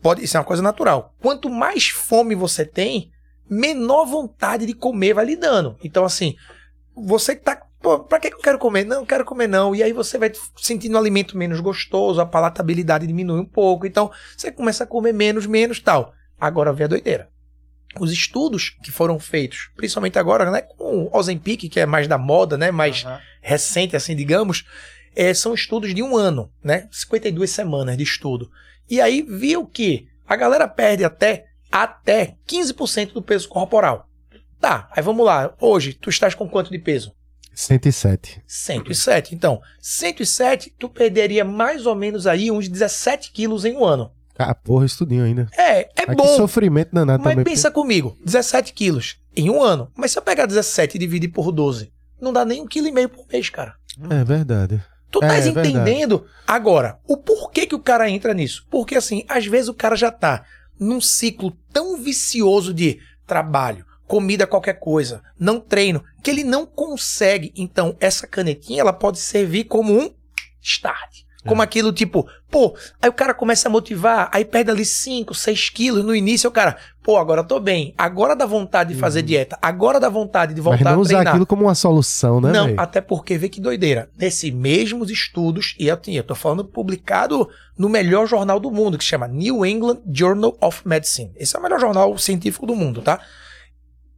pode, 0.00 0.24
isso 0.24 0.36
é 0.36 0.40
uma 0.40 0.46
coisa 0.46 0.62
natural. 0.62 1.14
Quanto 1.20 1.50
mais 1.50 1.88
fome 1.88 2.34
você 2.34 2.64
tem, 2.64 3.10
menor 3.48 4.06
vontade 4.06 4.64
de 4.64 4.72
comer 4.72 5.12
vai 5.12 5.26
lhe 5.26 5.36
dando. 5.36 5.76
Então, 5.84 6.04
assim, 6.04 6.34
você 6.96 7.36
que 7.36 7.42
tá. 7.42 7.60
Pô, 7.84 7.98
pra 7.98 8.18
que 8.18 8.28
eu 8.28 8.38
quero 8.38 8.58
comer? 8.58 8.86
Não, 8.86 9.04
quero 9.04 9.26
comer 9.26 9.46
não. 9.46 9.74
E 9.74 9.82
aí 9.82 9.92
você 9.92 10.16
vai 10.16 10.32
sentindo 10.56 10.94
o 10.94 10.98
alimento 10.98 11.36
menos 11.36 11.60
gostoso, 11.60 12.18
a 12.18 12.24
palatabilidade 12.24 13.06
diminui 13.06 13.38
um 13.38 13.44
pouco. 13.44 13.86
Então, 13.86 14.10
você 14.34 14.50
começa 14.50 14.84
a 14.84 14.86
comer 14.86 15.12
menos, 15.12 15.44
menos 15.44 15.80
tal. 15.80 16.14
Agora 16.40 16.72
vem 16.72 16.86
a 16.86 16.88
doideira. 16.88 17.28
Os 18.00 18.10
estudos 18.10 18.70
que 18.82 18.90
foram 18.90 19.18
feitos, 19.18 19.70
principalmente 19.76 20.18
agora, 20.18 20.50
né, 20.50 20.62
com 20.62 21.04
o 21.04 21.14
Ozempic, 21.14 21.68
que 21.68 21.78
é 21.78 21.84
mais 21.84 22.08
da 22.08 22.16
moda, 22.16 22.56
né, 22.56 22.70
mais 22.70 23.04
recente, 23.42 23.94
assim, 23.94 24.16
digamos, 24.16 24.64
é, 25.14 25.34
são 25.34 25.52
estudos 25.52 25.94
de 25.94 26.02
um 26.02 26.16
ano, 26.16 26.50
né, 26.64 26.88
52 26.90 27.50
semanas 27.50 27.98
de 27.98 28.02
estudo. 28.02 28.50
E 28.88 28.98
aí 28.98 29.20
viu 29.20 29.66
que 29.66 30.08
a 30.26 30.36
galera 30.36 30.66
perde 30.66 31.04
até, 31.04 31.44
até 31.70 32.38
15% 32.48 33.12
do 33.12 33.20
peso 33.20 33.46
corporal. 33.46 34.08
Tá, 34.58 34.88
aí 34.90 35.02
vamos 35.02 35.26
lá. 35.26 35.54
Hoje, 35.60 35.92
tu 35.92 36.08
estás 36.08 36.34
com 36.34 36.48
quanto 36.48 36.70
de 36.70 36.78
peso? 36.78 37.14
107. 37.54 38.42
107. 38.46 39.34
Então, 39.34 39.60
107, 39.80 40.74
tu 40.78 40.88
perderia 40.88 41.44
mais 41.44 41.86
ou 41.86 41.94
menos 41.94 42.26
aí 42.26 42.50
uns 42.50 42.68
17 42.68 43.30
quilos 43.32 43.64
em 43.64 43.76
um 43.76 43.84
ano. 43.84 44.10
Ah, 44.36 44.54
porra, 44.54 44.84
estudinho 44.84 45.24
ainda. 45.24 45.48
É, 45.56 45.82
é 45.82 46.06
Mas 46.08 46.16
que 46.16 46.22
bom. 46.22 46.36
sofrimento 46.36 46.90
danado 46.92 47.22
Mas 47.22 47.32
também. 47.34 47.44
pensa 47.44 47.70
comigo, 47.70 48.16
17 48.24 48.72
quilos 48.72 49.16
em 49.36 49.48
um 49.48 49.62
ano. 49.62 49.90
Mas 49.94 50.10
se 50.10 50.18
eu 50.18 50.22
pegar 50.22 50.46
17 50.46 50.96
e 50.96 50.98
dividir 50.98 51.28
por 51.28 51.52
12, 51.52 51.92
não 52.20 52.32
dá 52.32 52.44
nem 52.44 52.60
um 52.60 52.66
quilo 52.66 52.88
e 52.88 52.92
meio 52.92 53.08
por 53.08 53.24
mês, 53.32 53.48
cara. 53.48 53.74
porque- 53.96 54.14
É 54.14 54.24
verdade. 54.24 54.82
Tu 55.10 55.22
É, 55.22 55.26
estás 55.26 55.46
é 55.46 55.52
verdade. 55.52 55.68
entendendo 55.68 56.26
agora 56.44 56.98
o 57.06 57.16
porquê 57.16 57.64
que 57.64 57.76
o 57.76 57.78
cara 57.80 58.10
entra 58.10 58.34
nisso? 58.34 58.66
Porque 58.68 58.96
assim, 58.96 59.24
às 59.28 59.46
vezes 59.46 59.68
o 59.68 59.74
cara 59.74 59.94
já 59.94 60.10
tá 60.10 60.44
num 60.80 61.00
ciclo 61.00 61.56
tão 61.72 61.96
vicioso 61.96 62.74
de 62.74 62.98
trabalho, 63.24 63.86
comida 64.14 64.46
qualquer 64.46 64.74
coisa, 64.74 65.20
não 65.36 65.58
treino, 65.58 66.00
que 66.22 66.30
ele 66.30 66.44
não 66.44 66.64
consegue. 66.64 67.52
Então, 67.56 67.96
essa 67.98 68.28
canetinha 68.28 68.80
ela 68.80 68.92
pode 68.92 69.18
servir 69.18 69.64
como 69.64 69.92
um 69.92 70.08
start. 70.62 71.24
Como 71.44 71.60
aquilo 71.60 71.92
tipo, 71.92 72.26
pô, 72.50 72.74
aí 73.02 73.10
o 73.10 73.12
cara 73.12 73.34
começa 73.34 73.68
a 73.68 73.70
motivar, 73.70 74.30
aí 74.32 74.46
perde 74.46 74.70
ali 74.70 74.84
5, 74.84 75.34
6 75.34 75.68
quilos 75.68 76.02
no 76.02 76.14
início, 76.14 76.48
o 76.48 76.52
cara, 76.52 76.78
pô, 77.02 77.18
agora 77.18 77.40
eu 77.42 77.44
tô 77.46 77.60
bem, 77.60 77.92
agora 77.98 78.34
dá 78.34 78.46
vontade 78.46 78.94
de 78.94 78.98
fazer 78.98 79.20
dieta, 79.20 79.58
agora 79.60 80.00
dá 80.00 80.08
vontade 80.08 80.54
de 80.54 80.60
Uhum. 80.62 80.68
Mas 80.70 80.78
voltar 80.78 80.92
não 80.92 80.98
a 81.00 81.02
usar 81.02 81.08
treinar. 81.16 81.34
aquilo 81.34 81.44
como 81.44 81.64
uma 81.64 81.74
solução, 81.74 82.40
né, 82.40 82.50
Não, 82.50 82.66
velho? 82.68 82.80
até 82.80 83.00
porque 83.02 83.36
vê 83.36 83.50
que 83.50 83.60
doideira. 83.60 84.08
Nesses 84.16 84.50
mesmos 84.54 85.10
estudos, 85.10 85.74
e 85.78 85.88
eu, 85.88 85.98
eu 86.06 86.24
tô 86.24 86.34
falando 86.34 86.64
publicado 86.64 87.46
no 87.76 87.90
melhor 87.90 88.26
jornal 88.26 88.58
do 88.58 88.70
mundo, 88.70 88.96
que 88.96 89.04
se 89.04 89.10
chama 89.10 89.28
New 89.28 89.66
England 89.66 89.98
Journal 90.10 90.56
of 90.62 90.80
Medicine. 90.88 91.32
Esse 91.36 91.56
é 91.56 91.58
o 91.58 91.62
melhor 91.62 91.78
jornal 91.78 92.16
científico 92.16 92.64
do 92.64 92.74
mundo, 92.74 93.02
tá? 93.02 93.20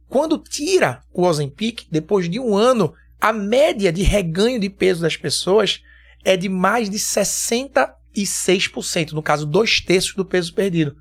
Quando 0.09 0.37
tira 0.37 1.01
o 1.13 1.23
Ozempic, 1.23 1.85
depois 1.91 2.29
de 2.29 2.39
um 2.39 2.55
ano, 2.55 2.93
a 3.19 3.33
média 3.33 3.91
de 3.91 4.03
reganho 4.03 4.59
de 4.59 4.69
peso 4.69 5.01
das 5.01 5.17
pessoas 5.17 5.81
é 6.23 6.37
de 6.37 6.47
mais 6.49 6.89
de 6.89 6.97
66%, 8.15 9.11
no 9.11 9.21
caso, 9.21 9.45
dois 9.45 9.81
terços 9.81 10.15
do 10.15 10.25
peso 10.25 10.53
perdido. 10.53 10.95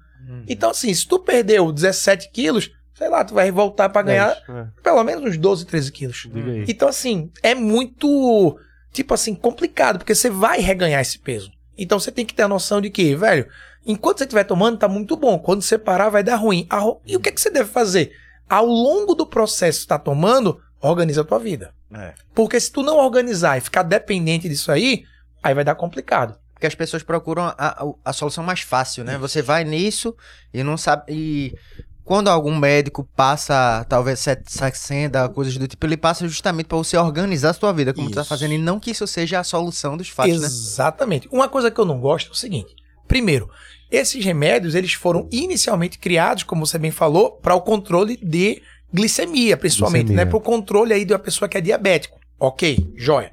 Então, 0.48 0.70
assim, 0.70 0.92
se 0.92 1.06
tu 1.06 1.18
perdeu 1.20 1.70
17 1.70 2.30
quilos, 2.32 2.70
sei 2.94 3.08
lá, 3.08 3.24
tu 3.24 3.34
vai 3.34 3.50
voltar 3.52 3.88
pra 3.88 4.02
ganhar 4.02 4.36
É, 4.48 4.82
pelo 4.82 5.04
menos 5.04 5.24
uns 5.24 5.36
12, 5.38 5.66
13 5.66 5.92
quilos. 5.92 6.26
Então, 6.68 6.88
assim, 6.88 7.30
é 7.42 7.54
muito, 7.54 8.58
tipo 8.92 9.14
assim, 9.14 9.34
complicado, 9.34 9.98
porque 9.98 10.14
você 10.14 10.28
vai 10.30 10.60
reganhar 10.60 11.00
esse 11.00 11.18
peso. 11.18 11.50
Então, 11.78 12.00
você 12.00 12.10
tem 12.10 12.24
que 12.26 12.34
ter 12.34 12.42
a 12.42 12.48
noção 12.48 12.80
de 12.80 12.90
que, 12.90 13.14
velho, 13.14 13.46
enquanto 13.86 14.18
você 14.18 14.24
estiver 14.24 14.44
tomando, 14.44 14.78
tá 14.78 14.88
muito 14.88 15.16
bom. 15.16 15.38
Quando 15.38 15.62
você 15.62 15.78
parar, 15.78 16.08
vai 16.08 16.24
dar 16.24 16.36
ruim. 16.36 16.66
E 17.06 17.16
o 17.16 17.20
que, 17.20 17.28
é 17.28 17.32
que 17.32 17.40
você 17.40 17.50
deve 17.50 17.70
fazer? 17.70 18.12
Ao 18.48 18.66
longo 18.66 19.14
do 19.14 19.26
processo 19.26 19.80
que 19.80 19.86
tá 19.88 19.98
tomando, 19.98 20.60
organiza 20.80 21.22
a 21.22 21.24
tua 21.24 21.38
vida. 21.38 21.74
É. 21.92 22.14
Porque 22.34 22.58
se 22.58 22.70
tu 22.70 22.82
não 22.82 22.98
organizar 22.98 23.58
e 23.58 23.60
ficar 23.60 23.82
dependente 23.82 24.48
disso 24.48 24.70
aí, 24.70 25.04
aí 25.42 25.54
vai 25.54 25.64
dar 25.64 25.74
complicado. 25.74 26.38
Porque 26.52 26.66
as 26.66 26.74
pessoas 26.74 27.02
procuram 27.02 27.44
a, 27.44 27.54
a, 27.58 27.86
a 28.04 28.12
solução 28.12 28.42
mais 28.42 28.60
fácil, 28.60 29.04
né? 29.04 29.18
Você 29.18 29.42
vai 29.42 29.62
nisso 29.62 30.16
e 30.54 30.62
não 30.62 30.76
sabe. 30.78 31.02
E 31.12 31.54
quando 32.02 32.28
algum 32.28 32.56
médico 32.56 33.06
passa, 33.14 33.84
talvez, 33.88 34.24
saxenda, 34.46 35.28
coisas 35.28 35.56
do 35.58 35.68
tipo, 35.68 35.84
ele 35.84 35.96
passa 35.96 36.26
justamente 36.26 36.66
para 36.66 36.78
você 36.78 36.96
organizar 36.96 37.50
a 37.50 37.52
sua 37.52 37.72
vida, 37.72 37.92
como 37.92 38.08
tu 38.08 38.14
tá 38.14 38.24
fazendo, 38.24 38.54
e 38.54 38.58
não 38.58 38.80
que 38.80 38.92
isso 38.92 39.06
seja 39.06 39.40
a 39.40 39.44
solução 39.44 39.96
dos 39.96 40.08
fatos, 40.08 40.40
né? 40.40 40.46
Exatamente. 40.46 41.28
Uma 41.30 41.48
coisa 41.48 41.70
que 41.70 41.78
eu 41.78 41.84
não 41.84 42.00
gosto 42.00 42.28
é 42.28 42.32
o 42.32 42.36
seguinte: 42.36 42.74
primeiro, 43.06 43.50
esses 43.90 44.24
remédios 44.24 44.74
eles 44.74 44.92
foram 44.92 45.28
inicialmente 45.30 45.98
criados, 45.98 46.42
como 46.42 46.66
você 46.66 46.78
bem 46.78 46.90
falou, 46.90 47.32
para 47.32 47.54
o 47.54 47.60
controle 47.60 48.16
de 48.16 48.62
glicemia, 48.92 49.56
principalmente, 49.56 50.06
Glicemia. 50.06 50.24
né? 50.24 50.30
Para 50.30 50.38
o 50.38 50.40
controle 50.40 50.92
aí 50.92 51.04
de 51.04 51.12
uma 51.12 51.18
pessoa 51.18 51.48
que 51.48 51.56
é 51.56 51.60
diabético. 51.60 52.18
Ok, 52.38 52.92
joia. 52.96 53.30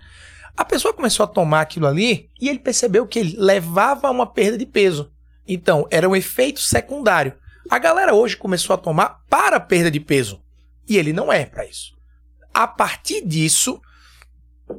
A 0.55 0.63
pessoa 0.63 0.93
começou 0.93 1.23
a 1.23 1.27
tomar 1.27 1.61
aquilo 1.61 1.87
ali 1.87 2.29
e 2.39 2.47
ele 2.47 2.59
percebeu 2.59 3.07
que 3.07 3.19
ele 3.19 3.35
levava 3.37 4.07
a 4.07 4.11
uma 4.11 4.27
perda 4.27 4.57
de 4.57 4.65
peso. 4.65 5.11
Então, 5.47 5.87
era 5.89 6.07
um 6.07 6.15
efeito 6.15 6.59
secundário. 6.59 7.33
A 7.69 7.79
galera 7.79 8.13
hoje 8.13 8.37
começou 8.37 8.73
a 8.73 8.77
tomar 8.77 9.21
para 9.29 9.59
perda 9.59 9.89
de 9.89 9.99
peso. 9.99 10.41
E 10.87 10.97
ele 10.97 11.11
não 11.11 11.31
é 11.33 11.45
para 11.45 11.65
isso. 11.65 11.93
A 12.53 12.67
partir 12.67 13.25
disso, 13.25 13.81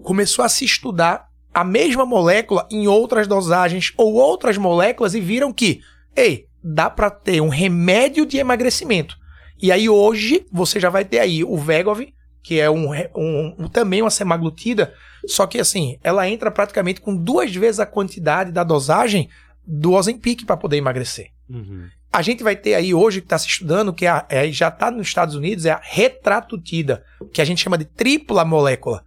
começou 0.02 0.44
a 0.44 0.48
se 0.48 0.64
estudar 0.64 1.28
a 1.54 1.62
mesma 1.64 2.04
molécula 2.04 2.66
em 2.70 2.86
outras 2.88 3.26
dosagens 3.28 3.92
ou 3.96 4.14
outras 4.14 4.58
moléculas 4.58 5.14
e 5.14 5.20
viram 5.20 5.52
que, 5.52 5.80
ei, 6.16 6.46
dá 6.62 6.90
para 6.90 7.10
ter 7.10 7.40
um 7.40 7.48
remédio 7.48 8.26
de 8.26 8.38
emagrecimento. 8.38 9.16
E 9.62 9.70
aí 9.70 9.88
hoje 9.88 10.44
você 10.52 10.80
já 10.80 10.90
vai 10.90 11.04
ter 11.04 11.20
aí 11.20 11.44
o 11.44 11.56
Vegov, 11.56 12.00
que 12.42 12.58
é 12.60 12.68
um, 12.68 12.88
um- 13.16 13.68
também 13.68 14.02
uma 14.02 14.10
semaglutida, 14.10 14.92
só 15.26 15.46
que 15.46 15.58
assim, 15.58 15.96
ela 16.02 16.28
entra 16.28 16.50
praticamente 16.50 17.00
com 17.00 17.16
duas 17.16 17.54
vezes 17.54 17.80
a 17.80 17.86
quantidade 17.86 18.50
da 18.52 18.64
dosagem 18.64 19.30
do 19.66 19.92
Ozempic 19.92 20.44
para 20.44 20.56
poder 20.56 20.76
emagrecer. 20.76 21.28
Uhum. 21.48 21.86
A 22.12 22.20
gente 22.20 22.42
vai 22.44 22.54
ter 22.54 22.74
aí 22.74 22.92
hoje 22.92 23.20
que 23.20 23.26
está 23.26 23.38
se 23.38 23.46
estudando, 23.48 23.92
que 23.92 24.06
é 24.06 24.24
é- 24.28 24.50
já 24.52 24.68
está 24.68 24.90
nos 24.90 25.06
Estados 25.06 25.34
Unidos, 25.34 25.64
é 25.64 25.70
a 25.70 25.80
retratutida, 25.82 27.04
que 27.32 27.40
a 27.40 27.44
gente 27.44 27.62
chama 27.62 27.78
de 27.78 27.84
tripla 27.84 28.44
molécula. 28.44 29.02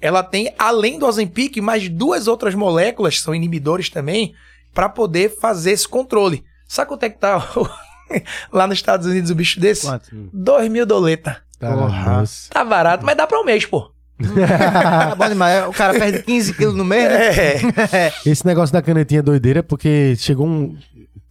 Ela 0.00 0.22
tem, 0.22 0.54
além 0.58 0.98
do 0.98 1.06
Ozempic, 1.06 1.56
mais 1.58 1.88
duas 1.88 2.26
outras 2.26 2.54
moléculas, 2.54 3.16
que 3.16 3.22
são 3.22 3.34
inibidores 3.34 3.90
também, 3.90 4.34
para 4.72 4.88
poder 4.88 5.36
fazer 5.38 5.72
esse 5.72 5.86
controle. 5.86 6.44
Sabe 6.66 6.88
quanto 6.88 7.02
é 7.02 7.10
que 7.10 7.18
tá 7.18 7.44
lá 8.52 8.66
nos 8.66 8.78
Estados 8.78 9.06
Unidos 9.06 9.30
o 9.30 9.34
bicho 9.34 9.60
desse? 9.60 9.86
Quanto? 9.86 10.08
2 10.32 10.70
mil 10.70 10.86
doleta. 10.86 11.42
Tá, 11.58 11.72
Porra. 11.72 12.24
Tá 12.48 12.64
barato, 12.64 13.04
mas 13.04 13.16
dá 13.16 13.26
para 13.26 13.40
um 13.40 13.44
mês, 13.44 13.66
pô. 13.66 13.90
Tá 14.20 15.14
bom 15.16 15.28
demais. 15.28 15.66
O 15.68 15.72
cara 15.72 15.98
perde 15.98 16.22
15 16.22 16.54
quilos 16.54 16.74
no 16.74 16.84
mês, 16.84 17.04
né? 17.08 17.30
É. 17.92 18.12
Esse 18.24 18.46
negócio 18.46 18.72
da 18.72 18.82
canetinha 18.82 19.20
é 19.20 19.22
doideira 19.22 19.62
porque 19.62 20.14
chegou 20.16 20.46
um. 20.46 20.76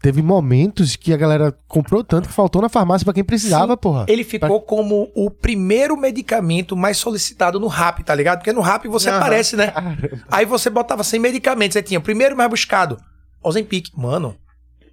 Teve 0.02 0.22
momentos 0.22 0.96
que 0.96 1.12
a 1.14 1.18
galera 1.18 1.52
comprou 1.68 2.04
tanto 2.06 2.30
que 2.30 2.34
faltou 2.34 2.62
na 2.62 2.70
farmácia 2.70 3.04
pra 3.04 3.14
quem 3.14 3.24
precisava, 3.24 3.76
porra. 3.76 4.06
Ele 4.08 4.24
ficou 4.24 4.62
como 4.62 5.12
o 5.14 5.30
primeiro 5.30 5.98
medicamento 5.98 6.76
mais 6.78 6.98
solicitado 6.98 7.60
no 7.60 7.68
RAP, 7.68 8.00
tá 8.06 8.16
ligado? 8.16 8.40
Porque 8.40 8.54
no 8.54 8.62
RAP 8.62 8.86
você 8.86 9.10
aparece, 9.10 9.58
né? 9.58 9.74
Aí 10.32 10.46
você 10.46 10.70
botava 10.70 11.04
sem 11.04 11.20
medicamentos, 11.20 11.76
aí 11.76 11.84
tinha 11.84 12.00
o 12.00 12.04
primeiro 12.04 12.38
mais 12.38 12.50
buscado, 12.50 12.98
Ozempic. 13.44 13.90
Mano, 13.94 14.38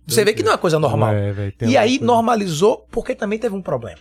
você 0.05 0.25
vê 0.25 0.33
que 0.35 0.43
não 0.43 0.53
é 0.53 0.57
coisa 0.57 0.79
normal. 0.81 1.13
É, 1.15 1.53
tem 1.53 1.69
E 1.71 1.77
aí 1.77 1.99
coisa- 1.99 2.05
normalizou 2.05 2.85
porque 2.91 3.15
também 3.15 3.39
teve 3.39 3.55
um 3.55 3.63
problema. 3.63 4.01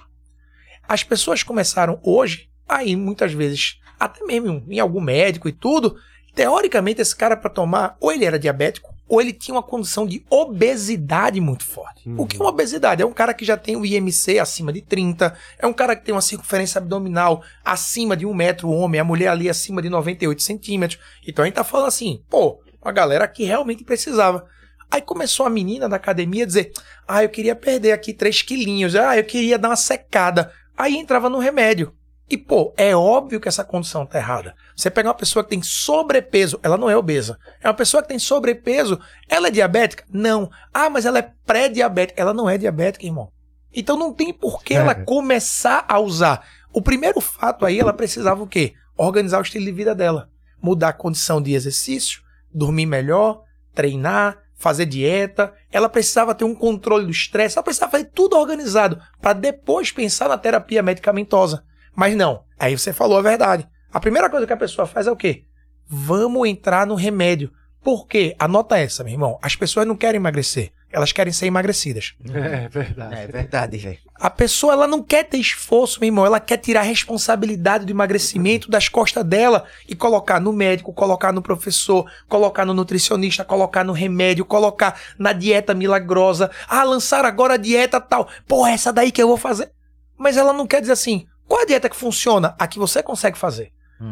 As 0.88 1.04
pessoas 1.04 1.44
começaram 1.44 2.00
hoje, 2.04 2.50
aí 2.68 2.96
muitas 2.96 3.32
vezes, 3.32 3.80
até 4.00 4.26
mesmo 4.26 4.64
em 4.68 4.80
algum 4.80 5.02
médico 5.02 5.48
e 5.48 5.52
tudo, 5.52 5.98
teoricamente 6.34 7.00
esse 7.00 7.16
cara 7.16 7.38
para 7.38 7.50
tomar, 7.52 7.96
ou 8.00 8.12
ele 8.12 8.26
era 8.26 8.40
diabético, 8.40 8.95
ou 9.08 9.22
ele 9.22 9.34
tinha 9.34 9.56
uma 9.56 9.64
condição 9.64 10.06
de 10.06 10.26
obesidade 10.30 11.40
muito 11.40 11.66
forte. 11.66 12.10
O 12.18 12.26
que 12.26 12.38
é 12.38 12.40
uma 12.40 12.50
obesidade? 12.50 13.02
É 13.02 13.06
um 13.06 13.14
cara 13.14 13.34
que 13.34 13.46
já 13.46 13.56
tem 13.56 13.76
o 13.76 13.86
IMC 13.86 14.40
acima 14.40 14.74
de 14.74 14.82
30, 14.82 15.36
é 15.60 15.68
um 15.68 15.74
cara 15.74 15.96
que 15.96 16.06
tem 16.06 16.14
uma 16.14 16.22
circunferência 16.22 16.80
abdominal 16.80 17.44
acima 17.64 18.18
de 18.18 18.26
um 18.26 18.34
metro, 18.34 18.68
o 18.68 18.74
homem, 18.74 19.00
a 19.00 19.04
mulher 19.04 19.30
ali 19.30 19.50
acima 19.50 19.82
de 19.82 19.90
98 19.90 20.42
centímetros. 20.42 21.00
Então 21.28 21.44
a 21.44 21.46
gente 21.46 21.56
tá 21.56 21.64
falando 21.64 21.88
assim, 21.88 22.22
pô, 22.30 22.60
uma 22.82 22.92
galera 22.92 23.28
que 23.28 23.44
realmente 23.44 23.84
precisava. 23.84 24.46
Aí 24.90 25.02
começou 25.02 25.46
a 25.46 25.50
menina 25.50 25.90
da 25.90 25.96
academia 25.96 26.44
a 26.44 26.48
dizer: 26.48 26.72
Ah, 27.08 27.24
eu 27.24 27.30
queria 27.30 27.56
perder 27.56 27.92
aqui 27.92 28.14
3 28.14 28.44
quilinhos. 28.44 28.96
Ah, 28.96 29.18
eu 29.18 29.24
queria 29.24 29.58
dar 29.58 29.70
uma 29.70 29.76
secada. 29.76 30.52
Aí 30.78 30.96
entrava 30.96 31.30
no 31.30 31.40
remédio. 31.40 31.94
E, 32.30 32.38
pô, 32.38 32.74
é 32.76 32.96
óbvio 32.96 33.40
que 33.40 33.48
essa 33.48 33.64
condição 33.64 34.06
tá 34.06 34.18
errada. 34.18 34.56
Você 34.76 34.90
pega 34.90 35.10
uma 35.10 35.14
pessoa 35.16 35.44
que 35.44 35.52
tem 35.52 35.62
sobrepeso, 35.62 36.60
ela 36.64 36.76
não 36.78 36.90
é 36.90 36.98
obesa. 36.98 37.38
É 37.62 37.68
uma 37.68 37.74
pessoa 37.74 38.02
que 38.02 38.10
tem 38.10 38.18
sobrepeso, 38.18 39.00
ela 39.30 39.48
é 39.48 39.52
diabética? 39.52 40.04
Não. 40.10 40.50
Ah, 40.74 40.90
mas 40.90 41.06
ela 41.06 41.20
é 41.20 41.32
pré-diabética. 41.46 42.20
Ela 42.20 42.34
não 42.34 42.50
é 42.50 42.58
diabética, 42.58 43.06
irmão. 43.06 43.32
Então 43.72 43.96
não 43.96 44.12
tem 44.12 44.34
por 44.34 44.64
que 44.64 44.74
ela 44.74 44.94
É. 44.94 44.96
começar 44.96 45.86
a 45.88 46.00
usar. 46.00 46.44
O 46.74 46.82
primeiro 46.82 47.22
fato 47.22 47.66
aí, 47.66 47.80
ela 47.80 47.94
precisava 47.94 48.42
o 48.42 48.48
quê? 48.48 48.74
Organizar 48.98 49.38
o 49.38 49.44
estilo 49.44 49.66
de 49.66 49.72
vida 49.72 49.94
dela. 49.94 50.30
Mudar 50.62 50.90
a 50.90 50.94
condição 50.94 51.40
de 51.42 51.54
exercício, 51.54 52.22
dormir 52.52 52.86
melhor, 52.88 53.44
treinar, 53.74 54.40
fazer 54.56 54.86
dieta, 54.86 55.54
ela 55.72 55.90
precisava 55.90 56.34
ter 56.34 56.46
um 56.46 56.56
controle 56.56 57.06
do 57.06 57.12
estresse, 57.12 57.58
ela 57.58 57.64
precisava 57.64 57.92
fazer 57.92 58.06
tudo 58.06 58.36
organizado 58.38 59.00
para 59.22 59.34
depois 59.34 59.92
pensar 59.92 60.30
na 60.30 60.38
terapia 60.38 60.82
medicamentosa. 60.82 61.64
Mas 61.96 62.16
não, 62.16 62.44
aí 62.60 62.78
você 62.78 62.92
falou 62.92 63.18
a 63.18 63.22
verdade. 63.22 63.68
A 63.92 64.00
primeira 64.00 64.30
coisa 64.30 64.46
que 64.46 64.54
a 64.54 64.58
pessoa 64.58 64.86
faz 64.86 65.08
é 65.08 65.12
o 65.12 65.16
quê? 65.16 65.46
Vamos 65.88 66.48
entrar 66.48 66.86
no 66.86 66.96
remédio. 66.96 67.52
Por 67.82 68.08
quê? 68.08 68.36
Anota 68.40 68.78
essa, 68.78 69.04
meu 69.04 69.14
irmão. 69.14 69.40
As 69.42 69.56
pessoas 69.56 69.86
não 69.86 69.96
querem 69.96 70.20
emagrecer, 70.20 70.72
elas 70.92 71.12
querem 71.12 71.32
ser 71.32 71.46
emagrecidas. 71.46 72.16
É 72.34 72.68
verdade. 72.68 73.16
É 73.16 73.28
verdade, 73.28 73.78
velho. 73.78 74.00
A 74.16 74.30
pessoa 74.30 74.74
ela 74.74 74.88
não 74.88 75.04
quer 75.04 75.24
ter 75.24 75.38
esforço, 75.38 76.00
meu 76.00 76.08
irmão. 76.08 76.26
Ela 76.26 76.40
quer 76.40 76.58
tirar 76.58 76.80
a 76.80 76.84
responsabilidade 76.84 77.86
do 77.86 77.92
emagrecimento 77.92 78.72
das 78.72 78.90
costas 78.90 79.24
dela 79.24 79.66
e 79.88 79.96
colocar 79.96 80.40
no 80.40 80.52
médico, 80.52 80.94
colocar 80.94 81.32
no 81.32 81.42
professor, 81.42 82.10
colocar 82.28 82.66
no 82.66 82.74
nutricionista, 82.74 83.46
colocar 83.46 83.84
no 83.84 83.94
remédio, 83.94 84.46
colocar 84.46 85.00
na 85.20 85.32
dieta 85.32 85.74
milagrosa. 85.74 86.50
Ah, 86.68 86.84
lançar 86.84 87.24
agora 87.24 87.54
a 87.54 87.58
dieta 87.58 88.02
tal. 88.02 88.28
Pô, 88.48 88.66
essa 88.66 88.92
daí 88.92 89.12
que 89.12 89.22
eu 89.22 89.28
vou 89.28 89.38
fazer. 89.38 89.70
Mas 90.18 90.38
ela 90.38 90.54
não 90.54 90.66
quer 90.66 90.82
dizer 90.82 90.94
assim: 90.94 91.28
qual 91.48 91.62
a 91.62 91.66
dieta 91.66 91.90
que 91.90 91.96
funciona? 91.96 92.56
A 92.60 92.68
que 92.68 92.80
você 92.80 93.02
consegue 93.04 93.38
fazer. 93.38 93.72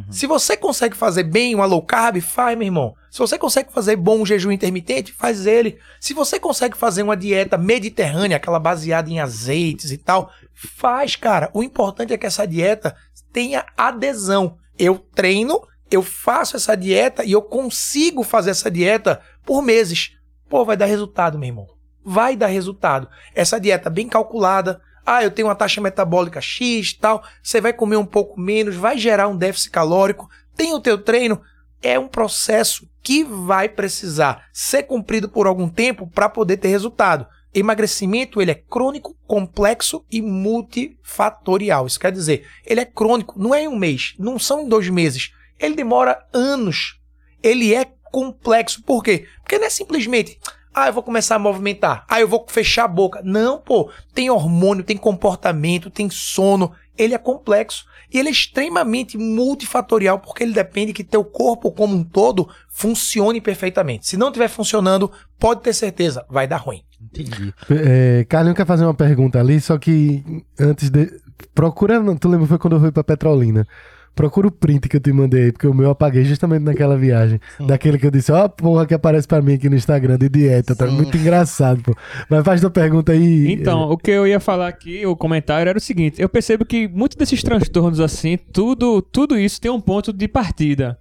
Se 0.10 0.26
você 0.26 0.56
consegue 0.56 0.96
fazer 0.96 1.24
bem 1.24 1.54
uma 1.54 1.66
low 1.66 1.82
carb, 1.82 2.22
faz, 2.22 2.58
meu 2.58 2.68
irmão. 2.68 2.96
Se 3.12 3.20
você 3.20 3.38
consegue 3.38 3.72
fazer 3.72 3.98
bom 3.98 4.22
um 4.22 4.26
jejum 4.26 4.52
intermitente, 4.52 5.12
faz 5.12 5.46
ele. 5.46 5.78
Se 6.00 6.14
você 6.14 6.40
consegue 6.40 6.78
fazer 6.78 7.04
uma 7.04 7.18
dieta 7.18 7.58
mediterrânea, 7.58 8.38
aquela 8.38 8.60
baseada 8.60 9.10
em 9.10 9.20
azeites 9.20 9.92
e 9.92 9.98
tal, 9.98 10.32
faz, 10.54 11.16
cara. 11.16 11.50
O 11.54 11.62
importante 11.62 12.14
é 12.14 12.18
que 12.18 12.26
essa 12.26 12.48
dieta 12.48 12.96
tenha 13.32 13.66
adesão. 13.78 14.58
Eu 14.80 14.98
treino, 14.98 15.62
eu 15.92 16.02
faço 16.02 16.56
essa 16.56 16.76
dieta 16.76 17.26
e 17.26 17.34
eu 17.34 17.42
consigo 17.42 18.24
fazer 18.24 18.52
essa 18.52 18.72
dieta 18.72 19.20
por 19.46 19.62
meses. 19.62 20.12
Pô, 20.50 20.64
vai 20.64 20.78
dar 20.78 20.86
resultado, 20.86 21.38
meu 21.38 21.48
irmão. 21.48 21.68
Vai 22.06 22.38
dar 22.38 22.48
resultado. 22.48 23.08
Essa 23.36 23.60
dieta 23.60 23.90
bem 23.90 24.08
calculada, 24.08 24.82
ah, 25.06 25.24
eu 25.24 25.32
tenho 25.32 25.48
uma 25.48 25.56
taxa 25.56 25.82
metabólica 25.82 26.40
X 26.40 26.94
tal. 26.94 27.24
Você 27.42 27.60
vai 27.60 27.74
comer 27.74 27.98
um 27.98 28.06
pouco 28.06 28.40
menos, 28.40 28.76
vai 28.76 28.98
gerar 28.98 29.28
um 29.28 29.36
déficit 29.36 29.72
calórico. 29.72 30.30
Tem 30.56 30.74
o 30.74 30.80
teu 30.80 30.98
treino. 30.98 31.42
É 31.82 32.00
um 32.00 32.08
processo 32.08 32.90
que 33.02 33.24
vai 33.24 33.68
precisar 33.68 34.48
ser 34.54 34.84
cumprido 34.84 35.28
por 35.28 35.46
algum 35.46 35.68
tempo 35.68 36.08
para 36.08 36.30
poder 36.30 36.58
ter 36.58 36.70
resultado. 36.70 37.28
Emagrecimento 37.54 38.42
ele 38.42 38.52
é 38.52 38.56
crônico, 38.56 39.16
complexo 39.28 40.06
e 40.10 40.22
multifatorial. 40.22 41.86
Isso 41.86 42.00
quer 42.00 42.12
dizer, 42.12 42.48
ele 42.66 42.80
é 42.80 42.86
crônico, 42.86 43.38
não 43.38 43.54
é 43.54 43.64
em 43.64 43.68
um 43.68 43.76
mês, 43.76 44.16
não 44.18 44.40
são 44.40 44.62
em 44.62 44.70
dois 44.70 44.90
meses. 44.90 45.32
Ele 45.60 45.76
demora 45.76 46.26
anos. 46.34 47.00
Ele 47.44 47.76
é 47.76 47.86
complexo. 48.12 48.82
Por 48.84 49.04
quê? 49.04 49.28
Porque 49.42 49.60
não 49.60 49.66
é 49.66 49.70
simplesmente 49.70 50.40
ah, 50.74 50.88
eu 50.88 50.94
vou 50.94 51.04
começar 51.04 51.36
a 51.36 51.40
movimentar. 51.40 52.06
Ah, 52.10 52.20
eu 52.20 52.28
vou 52.28 52.46
fechar 52.48 52.86
a 52.86 52.88
boca. 52.88 53.22
Não, 53.24 53.60
pô. 53.60 53.90
Tem 54.14 54.30
hormônio, 54.30 54.84
tem 54.84 54.98
comportamento, 54.98 55.90
tem 55.90 56.10
sono. 56.10 56.72
Ele 56.98 57.14
é 57.14 57.18
complexo. 57.18 57.86
E 58.12 58.20
ele 58.20 58.30
é 58.30 58.32
extremamente 58.32 59.18
multifatorial 59.18 60.20
porque 60.20 60.44
ele 60.44 60.54
depende 60.54 60.94
que 60.94 61.04
teu 61.04 61.24
corpo 61.24 61.72
como 61.72 61.96
um 61.96 62.04
todo 62.04 62.48
funcione 62.70 63.42
perfeitamente. 63.42 64.08
Se 64.08 64.18
não 64.18 64.28
estiver 64.28 64.48
funcionando, 64.48 65.12
pode 65.40 65.62
ter 65.62 65.74
certeza, 65.74 66.24
vai 66.30 66.48
dar 66.48 66.58
ruim. 66.58 66.84
Entendi. 67.02 67.54
É, 67.72 68.24
Carlinhos 68.30 68.56
quer 68.56 68.68
fazer 68.68 68.84
uma 68.86 68.94
pergunta 68.94 69.40
ali, 69.40 69.60
só 69.60 69.78
que 69.78 70.24
antes 70.60 70.90
de. 70.90 71.12
Procura. 71.56 72.00
Tu 72.18 72.30
lembra 72.30 72.48
foi 72.48 72.58
quando 72.58 72.76
eu 72.76 72.80
fui 72.80 72.92
pra 72.92 73.04
Petrolina? 73.04 73.68
Procura 74.16 74.48
o 74.48 74.52
print 74.52 74.88
que 74.88 74.98
eu 74.98 75.02
te 75.02 75.12
mandei 75.12 75.46
aí, 75.46 75.52
porque 75.52 75.66
o 75.66 75.74
meu 75.74 75.86
eu 75.86 75.92
apaguei 75.92 76.24
justamente 76.24 76.62
naquela 76.62 76.96
viagem. 76.96 77.40
Daquele 77.60 77.98
que 77.98 78.06
eu 78.06 78.12
disse, 78.12 78.32
ó, 78.32 78.44
a 78.44 78.50
porra 78.50 78.86
que 78.86 78.94
aparece 78.94 79.28
pra 79.28 79.42
mim 79.42 79.54
aqui 79.54 79.68
no 79.68 79.76
Instagram 79.76 80.20
de 80.20 80.30
dieta. 80.30 80.76
Tá 80.76 80.88
Sim. 80.88 80.96
muito 80.96 81.18
engraçado, 81.18 81.82
pô. 81.82 81.96
Mas 82.30 82.44
faz 82.44 82.62
tua 82.62 82.70
pergunta 82.70 83.12
aí. 83.12 83.52
Então, 83.52 83.90
o 83.90 83.98
que 83.98 84.12
eu 84.12 84.28
ia 84.28 84.40
falar 84.40 84.68
aqui, 84.68 85.04
o 85.06 85.16
comentário 85.16 85.68
era 85.68 85.78
o 85.78 85.82
seguinte: 85.82 86.22
eu 86.22 86.30
percebo 86.30 86.64
que 86.64 86.88
muitos 86.88 87.18
desses 87.18 87.42
transtornos 87.42 88.00
assim, 88.00 88.38
tudo, 88.38 89.02
tudo 89.02 89.38
isso 89.38 89.60
tem 89.60 89.72
um 89.72 89.82
ponto 89.82 90.14
de 90.14 90.28
partida, 90.28 91.00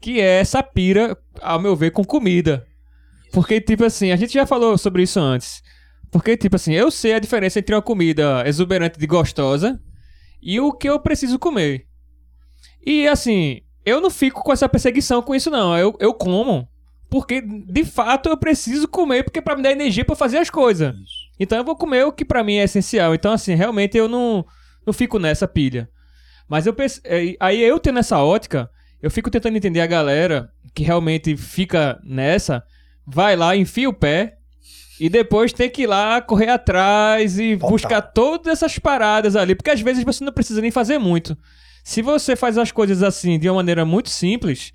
que 0.00 0.20
é 0.20 0.38
essa 0.38 0.62
pira, 0.62 1.16
ao 1.40 1.60
meu 1.60 1.74
ver, 1.74 1.90
com 1.90 2.04
comida. 2.04 2.64
Porque, 3.32 3.60
tipo 3.60 3.84
assim, 3.84 4.12
a 4.12 4.16
gente 4.16 4.34
já 4.34 4.46
falou 4.46 4.78
sobre 4.78 5.02
isso 5.02 5.18
antes. 5.18 5.62
Porque, 6.12 6.36
tipo 6.36 6.54
assim, 6.54 6.74
eu 6.74 6.90
sei 6.90 7.14
a 7.14 7.18
diferença 7.18 7.58
entre 7.58 7.74
uma 7.74 7.82
comida 7.82 8.46
exuberante 8.46 9.00
de 9.00 9.06
gostosa 9.06 9.80
e 10.40 10.60
o 10.60 10.70
que 10.70 10.88
eu 10.88 11.00
preciso 11.00 11.38
comer. 11.38 11.86
E, 12.84 13.06
assim, 13.08 13.60
eu 13.84 14.00
não 14.00 14.10
fico 14.10 14.42
com 14.42 14.52
essa 14.52 14.68
perseguição 14.68 15.22
com 15.22 15.34
isso, 15.34 15.50
não. 15.50 15.76
Eu, 15.76 15.96
eu 16.00 16.12
como. 16.14 16.68
Porque, 17.10 17.40
de 17.42 17.84
fato, 17.84 18.28
eu 18.28 18.36
preciso 18.36 18.88
comer, 18.88 19.22
porque 19.22 19.42
pra 19.42 19.54
me 19.56 19.62
dar 19.62 19.72
energia 19.72 20.04
pra 20.04 20.16
fazer 20.16 20.38
as 20.38 20.48
coisas. 20.50 20.94
Então 21.38 21.58
eu 21.58 21.64
vou 21.64 21.76
comer 21.76 22.04
o 22.06 22.12
que 22.12 22.24
pra 22.24 22.42
mim 22.42 22.56
é 22.56 22.64
essencial. 22.64 23.14
Então, 23.14 23.32
assim, 23.32 23.54
realmente 23.54 23.96
eu 23.96 24.08
não, 24.08 24.44
não 24.86 24.92
fico 24.92 25.18
nessa 25.18 25.46
pilha. 25.46 25.88
Mas 26.48 26.66
eu 26.66 26.72
pense- 26.72 27.00
eh, 27.04 27.36
aí 27.38 27.60
eu 27.62 27.78
tendo 27.78 27.98
essa 27.98 28.18
ótica, 28.18 28.70
eu 29.02 29.10
fico 29.10 29.30
tentando 29.30 29.56
entender 29.56 29.80
a 29.80 29.86
galera 29.86 30.50
que 30.74 30.82
realmente 30.84 31.36
fica 31.36 32.00
nessa, 32.02 32.62
vai 33.06 33.36
lá, 33.36 33.54
enfia 33.56 33.88
o 33.88 33.92
pé 33.92 34.36
e 35.00 35.08
depois 35.08 35.52
tem 35.52 35.68
que 35.68 35.82
ir 35.82 35.86
lá 35.86 36.20
correr 36.22 36.48
atrás 36.48 37.38
e 37.38 37.56
buscar 37.56 38.00
todas 38.02 38.52
essas 38.52 38.78
paradas 38.78 39.36
ali, 39.36 39.54
porque 39.54 39.70
às 39.70 39.80
vezes 39.80 40.04
você 40.04 40.24
não 40.24 40.32
precisa 40.32 40.60
nem 40.62 40.70
fazer 40.70 40.98
muito. 40.98 41.36
Se 41.82 42.00
você 42.02 42.36
faz 42.36 42.56
as 42.58 42.70
coisas 42.72 43.02
assim 43.02 43.38
de 43.38 43.48
uma 43.48 43.56
maneira 43.56 43.84
muito 43.84 44.08
simples, 44.10 44.72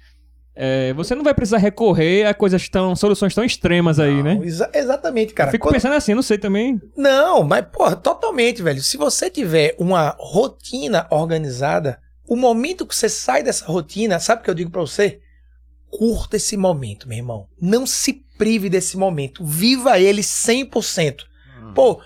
eh, 0.56 0.92
você 0.94 1.16
não 1.16 1.24
vai 1.24 1.34
precisar 1.34 1.58
recorrer 1.58 2.26
a 2.26 2.34
coisas 2.34 2.68
tão 2.68 2.96
soluções 2.96 3.34
tão 3.34 3.44
extremas 3.44 4.00
aí, 4.00 4.22
né? 4.24 4.36
Não, 4.36 4.44
exa- 4.44 4.70
exatamente, 4.74 5.34
cara. 5.34 5.50
eu 5.50 5.52
fico 5.52 5.68
Quando- 5.68 5.74
pensando 5.76 5.94
assim, 5.96 6.14
não 6.14 6.22
sei 6.22 6.38
também. 6.38 6.82
Não, 6.98 7.44
mas, 7.44 7.66
porra, 7.72 7.96
totalmente, 7.96 8.62
velho. 8.62 8.82
Se 8.82 8.98
você 8.98 9.30
tiver 9.30 9.76
uma 9.80 10.16
rotina 10.20 11.08
organizada, 11.10 12.00
o 12.28 12.36
momento 12.36 12.86
que 12.86 12.96
você 12.96 13.08
sai 13.08 13.42
dessa 13.44 13.66
rotina, 13.66 14.20
sabe 14.20 14.42
o 14.42 14.44
que 14.44 14.50
eu 14.50 14.56
digo 14.56 14.70
pra 14.72 14.82
você? 14.82 15.20
Curta 15.90 16.36
esse 16.36 16.58
momento, 16.58 17.08
meu 17.08 17.18
irmão. 17.18 17.48
Não 17.62 17.86
se 17.86 18.26
prive 18.38 18.70
desse 18.70 18.98
momento. 18.98 19.46
Viva 19.46 19.98
ele 19.98 20.22
100%. 20.22 21.26
Pô, 21.74 21.96
tu 21.96 22.02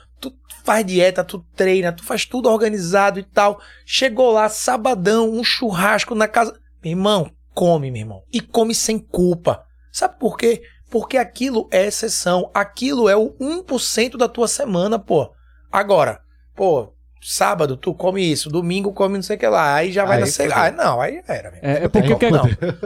faz 0.64 0.86
dieta, 0.86 1.24
tu 1.24 1.46
treina, 1.56 1.92
tu 1.92 2.04
faz 2.04 2.26
tudo 2.26 2.50
organizado 2.50 3.20
e 3.20 3.24
tal. 3.24 3.60
Chegou 3.86 4.32
lá, 4.32 4.48
sabadão, 4.50 5.30
um 5.32 5.44
churrasco 5.44 6.16
na 6.16 6.28
casa. 6.28 6.54
Meu 6.84 6.92
irmão, 6.92 7.32
come, 7.54 7.92
meu 7.92 8.02
irmão. 8.02 8.24
E 8.32 8.40
come 8.42 8.74
sem 8.76 8.98
culpa. 9.00 9.64
Sabe 9.92 10.18
por 10.20 10.38
quê? 10.38 10.62
Porque 10.90 11.18
aquilo 11.18 11.68
é 11.72 11.86
exceção. 11.86 12.50
Aquilo 12.54 13.08
é 13.08 13.16
o 13.16 13.34
1% 13.40 14.18
da 14.18 14.28
tua 14.28 14.48
semana, 14.48 14.98
pô. 15.00 15.32
Agora, 15.72 16.20
pô, 16.56 16.94
sábado 17.22 17.78
tu 17.78 17.94
come 17.94 18.22
isso, 18.30 18.50
domingo 18.50 18.92
come 18.92 19.16
não 19.16 19.22
sei 19.22 19.36
o 19.36 19.40
que 19.40 19.48
lá. 19.48 19.76
Aí 19.76 19.92
já 19.92 20.04
vai 20.06 20.16
Aí 20.18 20.22
na 20.22 20.28
segunda. 20.28 20.56
fodeu. 20.56 20.68
Ah, 20.80 20.84
não, 20.86 21.00
aí 21.02 21.22
era. 21.28 21.52
velho. 21.52 21.62
É, 21.64 21.84
é 21.84 21.88
porque 21.88 22.16
que- 22.16 22.30
não. 22.30 22.44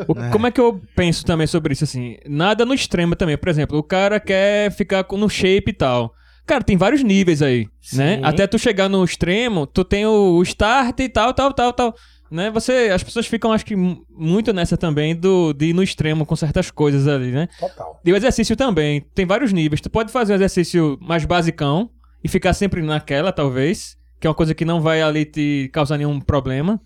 o- 0.08 0.16
como 0.32 0.46
é 0.48 0.52
que 0.52 0.60
eu 0.62 0.80
penso 0.96 1.26
também 1.26 1.48
sobre 1.48 1.74
isso 1.74 1.84
assim? 1.84 2.18
Nada 2.28 2.64
no 2.66 2.74
extremo 2.74 3.16
também. 3.16 3.38
Por 3.38 3.50
exemplo, 3.50 3.78
o 3.78 3.84
cara 3.84 4.20
quer 4.20 4.72
ficar 4.72 5.04
com- 5.04 5.18
no 5.18 5.30
shape 5.30 5.72
e 5.72 5.74
tal. 5.74 6.14
Cara, 6.46 6.64
tem 6.64 6.78
vários 6.78 7.02
níveis 7.04 7.42
aí, 7.42 7.68
né? 7.94 8.18
Sim. 8.18 8.22
Até 8.24 8.46
tu 8.48 8.60
chegar 8.60 8.88
no 8.88 9.04
extremo, 9.04 9.66
tu 9.66 9.84
tem 9.84 10.06
o, 10.06 10.36
o 10.38 10.44
start 10.44 11.00
e 11.00 11.10
tal, 11.10 11.34
tal, 11.34 11.52
tal, 11.54 11.74
tal. 11.74 11.96
Né? 12.30 12.50
Você, 12.52 12.90
as 12.94 13.04
pessoas 13.04 13.28
ficam, 13.28 13.52
acho 13.52 13.66
que, 13.66 13.76
mu- 13.76 14.06
muito 14.10 14.52
nessa 14.54 14.76
também 14.76 15.16
do, 15.16 15.54
de 15.54 15.68
ir 15.68 15.74
no 15.74 15.82
extremo 15.84 16.26
com 16.26 16.36
certas 16.36 16.70
coisas 16.72 17.08
ali, 17.08 17.32
né? 17.32 17.48
Total. 17.60 18.00
E 18.04 18.12
o 18.12 18.16
exercício 18.16 18.56
também, 18.56 19.06
tem 19.14 19.26
vários 19.26 19.54
níveis. 19.54 19.80
Tu 19.82 19.90
pode 19.90 20.12
fazer 20.12 20.34
um 20.34 20.36
exercício 20.36 20.98
mais 21.02 21.24
basicão 21.26 21.90
e 22.24 22.28
ficar 22.28 22.54
sempre 22.54 22.82
naquela, 22.82 23.32
talvez, 23.32 23.96
que 24.20 24.26
é 24.28 24.30
uma 24.30 24.36
coisa 24.36 24.54
que 24.56 24.66
não 24.66 24.82
vai 24.82 25.02
ali 25.02 25.24
te 25.26 25.70
causar 25.72 25.98
nenhum 25.98 26.20
problema. 26.20 26.82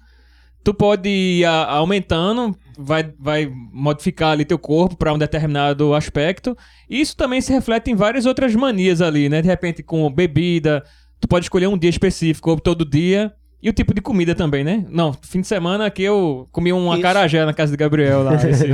Tu 0.63 0.73
pode 0.73 1.09
ir 1.09 1.45
aumentando, 1.45 2.55
vai, 2.77 3.13
vai 3.17 3.51
modificar 3.71 4.31
ali 4.31 4.45
teu 4.45 4.59
corpo 4.59 4.95
para 4.95 5.13
um 5.13 5.17
determinado 5.17 5.93
aspecto. 5.93 6.55
E 6.89 6.99
isso 6.99 7.15
também 7.15 7.41
se 7.41 7.51
reflete 7.51 7.89
em 7.89 7.95
várias 7.95 8.25
outras 8.25 8.53
manias 8.55 9.01
ali, 9.01 9.29
né? 9.29 9.41
De 9.41 9.47
repente 9.47 9.81
com 9.81 10.09
bebida, 10.11 10.83
tu 11.19 11.27
pode 11.27 11.45
escolher 11.45 11.67
um 11.67 11.77
dia 11.77 11.89
específico 11.89 12.51
ou 12.51 12.59
todo 12.59 12.85
dia. 12.85 13.33
E 13.61 13.69
o 13.69 13.73
tipo 13.73 13.93
de 13.93 13.99
comida 13.99 14.33
também, 14.33 14.63
né? 14.63 14.85
Não, 14.89 15.11
fim 15.21 15.41
de 15.41 15.47
semana 15.47 15.85
aqui 15.85 16.01
eu 16.03 16.47
comi 16.49 16.71
um 16.71 16.89
acarajé 16.93 17.43
na 17.45 17.53
casa 17.53 17.71
de 17.71 17.77
Gabriel 17.77 18.23
lá, 18.23 18.35
esse, 18.47 18.71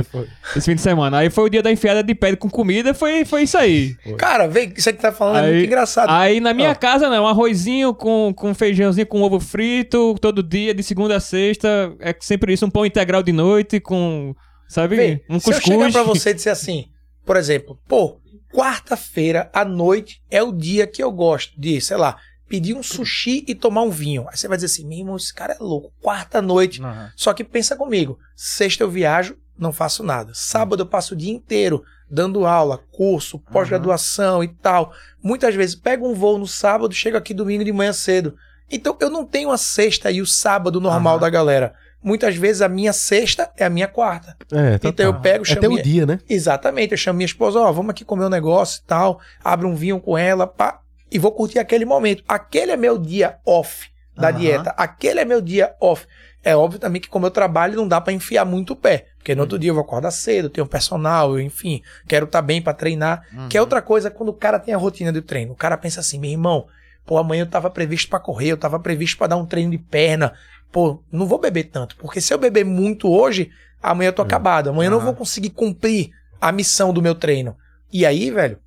esse 0.56 0.64
fim 0.70 0.76
de 0.76 0.80
semana. 0.80 1.18
Aí 1.18 1.28
foi 1.28 1.44
o 1.44 1.48
dia 1.48 1.60
da 1.60 1.72
enfiada 1.72 2.04
de 2.04 2.14
pé 2.14 2.36
com 2.36 2.48
comida, 2.48 2.94
foi, 2.94 3.24
foi 3.24 3.42
isso 3.42 3.58
aí. 3.58 3.96
Cara, 4.16 4.46
vem, 4.46 4.72
isso 4.76 4.92
que 4.92 4.98
tá 5.00 5.10
falando 5.10 5.38
é 5.38 5.46
Aí- 5.48 5.52
muito 5.54 5.66
engraçado. 5.66 6.08
Aí 6.10 6.38
na 6.38 6.54
minha 6.54 6.72
casa, 6.74 7.10
não, 7.10 7.24
um 7.24 7.26
arrozinho 7.26 7.92
com, 7.92 8.32
com 8.32 8.54
feijãozinho 8.54 9.06
com 9.08 9.22
ovo 9.22 9.40
frito, 9.40 10.14
todo 10.20 10.40
dia, 10.40 10.72
de 10.72 10.84
segunda 10.84 11.16
a 11.16 11.20
sexta. 11.20 11.92
É 11.98 12.14
sempre 12.20 12.52
isso, 12.52 12.64
um 12.64 12.70
pão 12.70 12.86
integral 12.86 13.24
de 13.24 13.32
noite 13.32 13.80
com, 13.80 14.36
sabe, 14.68 14.94
Vê, 14.94 15.24
um 15.28 15.40
se 15.40 15.50
eu 15.50 15.54
cuscuz. 15.54 15.64
chegar 15.78 15.90
pra 15.90 16.02
você 16.04 16.30
e 16.30 16.34
dizer 16.34 16.50
assim, 16.50 16.84
por 17.24 17.36
exemplo, 17.36 17.76
pô, 17.88 18.20
quarta-feira 18.54 19.50
à 19.52 19.64
noite 19.64 20.20
é 20.30 20.42
o 20.42 20.52
dia 20.52 20.86
que 20.86 21.02
eu 21.02 21.10
gosto 21.10 21.58
de, 21.60 21.80
sei 21.80 21.96
lá, 21.96 22.16
pedir 22.48 22.74
um 22.74 22.82
sushi 22.82 23.44
e 23.46 23.54
tomar 23.54 23.82
um 23.82 23.90
vinho. 23.90 24.26
Aí 24.28 24.36
você 24.36 24.46
vai 24.48 24.56
dizer 24.56 24.66
assim, 24.66 24.86
meu 24.86 24.98
irmão, 24.98 25.16
esse 25.16 25.32
cara 25.34 25.54
é 25.54 25.62
louco, 25.62 25.92
quarta-noite. 26.02 26.80
Só 27.14 27.32
que 27.32 27.42
pensa 27.44 27.76
comigo, 27.76 28.18
sexta 28.34 28.82
eu 28.84 28.90
viajo, 28.90 29.36
não 29.58 29.72
faço 29.72 30.02
nada. 30.02 30.32
Sábado 30.34 30.82
eu 30.82 30.86
passo 30.86 31.14
o 31.14 31.16
dia 31.16 31.32
inteiro 31.32 31.82
dando 32.08 32.46
aula, 32.46 32.78
curso, 32.92 33.38
pós-graduação 33.50 34.44
e 34.44 34.48
tal. 34.48 34.92
Muitas 35.22 35.54
vezes 35.54 35.74
pego 35.74 36.08
um 36.08 36.14
voo 36.14 36.38
no 36.38 36.46
sábado, 36.46 36.94
chego 36.94 37.16
aqui 37.16 37.34
domingo 37.34 37.64
de 37.64 37.72
manhã 37.72 37.92
cedo. 37.92 38.36
Então 38.70 38.96
eu 39.00 39.10
não 39.10 39.24
tenho 39.24 39.50
a 39.50 39.58
sexta 39.58 40.10
e 40.10 40.20
o 40.20 40.26
sábado 40.26 40.80
normal 40.80 41.14
Aham. 41.14 41.20
da 41.20 41.30
galera. 41.30 41.74
Muitas 42.02 42.36
vezes 42.36 42.62
a 42.62 42.68
minha 42.68 42.92
sexta 42.92 43.50
é 43.56 43.64
a 43.64 43.70
minha 43.70 43.88
quarta. 43.88 44.36
É, 44.52 44.74
Então 44.74 44.92
total. 44.92 45.06
eu 45.06 45.20
pego, 45.20 45.42
É 45.44 45.46
chamo 45.48 45.58
até 45.58 45.68
o 45.68 45.70
minha- 45.72 45.82
dia, 45.82 46.06
né? 46.06 46.20
Exatamente, 46.28 46.92
eu 46.92 46.98
chamo 46.98 47.16
minha 47.16 47.26
esposa, 47.26 47.58
ó, 47.58 47.72
vamos 47.72 47.90
aqui 47.90 48.04
comer 48.04 48.26
um 48.26 48.28
negócio 48.28 48.80
e 48.84 48.86
tal, 48.86 49.20
abro 49.42 49.68
um 49.68 49.74
vinho 49.74 49.98
com 49.98 50.16
ela, 50.16 50.46
pá, 50.46 50.80
e 51.10 51.18
vou 51.18 51.32
curtir 51.32 51.58
aquele 51.58 51.84
momento. 51.84 52.22
Aquele 52.28 52.72
é 52.72 52.76
meu 52.76 52.98
dia 52.98 53.38
off 53.44 53.88
da 54.16 54.28
Aham. 54.28 54.38
dieta, 54.38 54.70
aquele 54.76 55.20
é 55.20 55.24
meu 55.24 55.40
dia 55.40 55.74
off. 55.80 56.06
É 56.42 56.56
óbvio 56.56 56.78
também 56.78 57.00
que 57.00 57.08
como 57.08 57.26
eu 57.26 57.30
trabalho 57.30 57.76
não 57.76 57.88
dá 57.88 58.00
pra 58.00 58.12
enfiar 58.12 58.44
muito 58.44 58.72
o 58.72 58.76
pé, 58.76 59.08
porque 59.18 59.34
no 59.34 59.42
outro 59.42 59.58
dia 59.58 59.70
eu 59.70 59.74
vou 59.74 59.82
acordar 59.82 60.12
cedo, 60.12 60.48
tenho 60.48 60.66
personal, 60.66 61.40
enfim, 61.40 61.82
quero 62.06 62.24
estar 62.24 62.40
bem 62.40 62.62
pra 62.62 62.72
treinar, 62.72 63.26
que 63.48 63.58
é 63.58 63.60
outra 63.60 63.82
coisa 63.82 64.10
quando 64.10 64.28
o 64.28 64.32
cara 64.34 64.60
tem 64.60 64.72
a 64.72 64.78
rotina 64.78 65.12
do 65.12 65.20
treino. 65.20 65.52
O 65.52 65.56
cara 65.56 65.76
pensa 65.76 65.98
assim, 65.98 66.20
meu 66.20 66.30
irmão, 66.30 66.66
pô, 67.04 67.18
amanhã 67.18 67.42
eu 67.42 67.50
tava 67.50 67.68
previsto 67.68 68.08
pra 68.08 68.20
correr, 68.20 68.52
eu 68.52 68.56
tava 68.56 68.78
previsto 68.78 69.18
pra 69.18 69.26
dar 69.26 69.36
um 69.36 69.44
treino 69.44 69.72
de 69.72 69.78
perna, 69.78 70.34
pô, 70.70 71.02
não 71.10 71.26
vou 71.26 71.38
beber 71.38 71.64
tanto, 71.64 71.96
porque 71.96 72.20
se 72.20 72.32
eu 72.32 72.38
beber 72.38 72.64
muito 72.64 73.10
hoje, 73.10 73.50
amanhã 73.82 74.08
eu 74.08 74.12
tô 74.12 74.22
acabado, 74.22 74.70
amanhã 74.70 74.86
eu 74.86 74.92
não 74.92 75.00
vou 75.00 75.14
conseguir 75.14 75.50
cumprir 75.50 76.10
a 76.40 76.52
missão 76.52 76.92
do 76.92 77.02
meu 77.02 77.14
treino. 77.16 77.56
E 77.92 78.06
aí, 78.06 78.30
velho, 78.30 78.58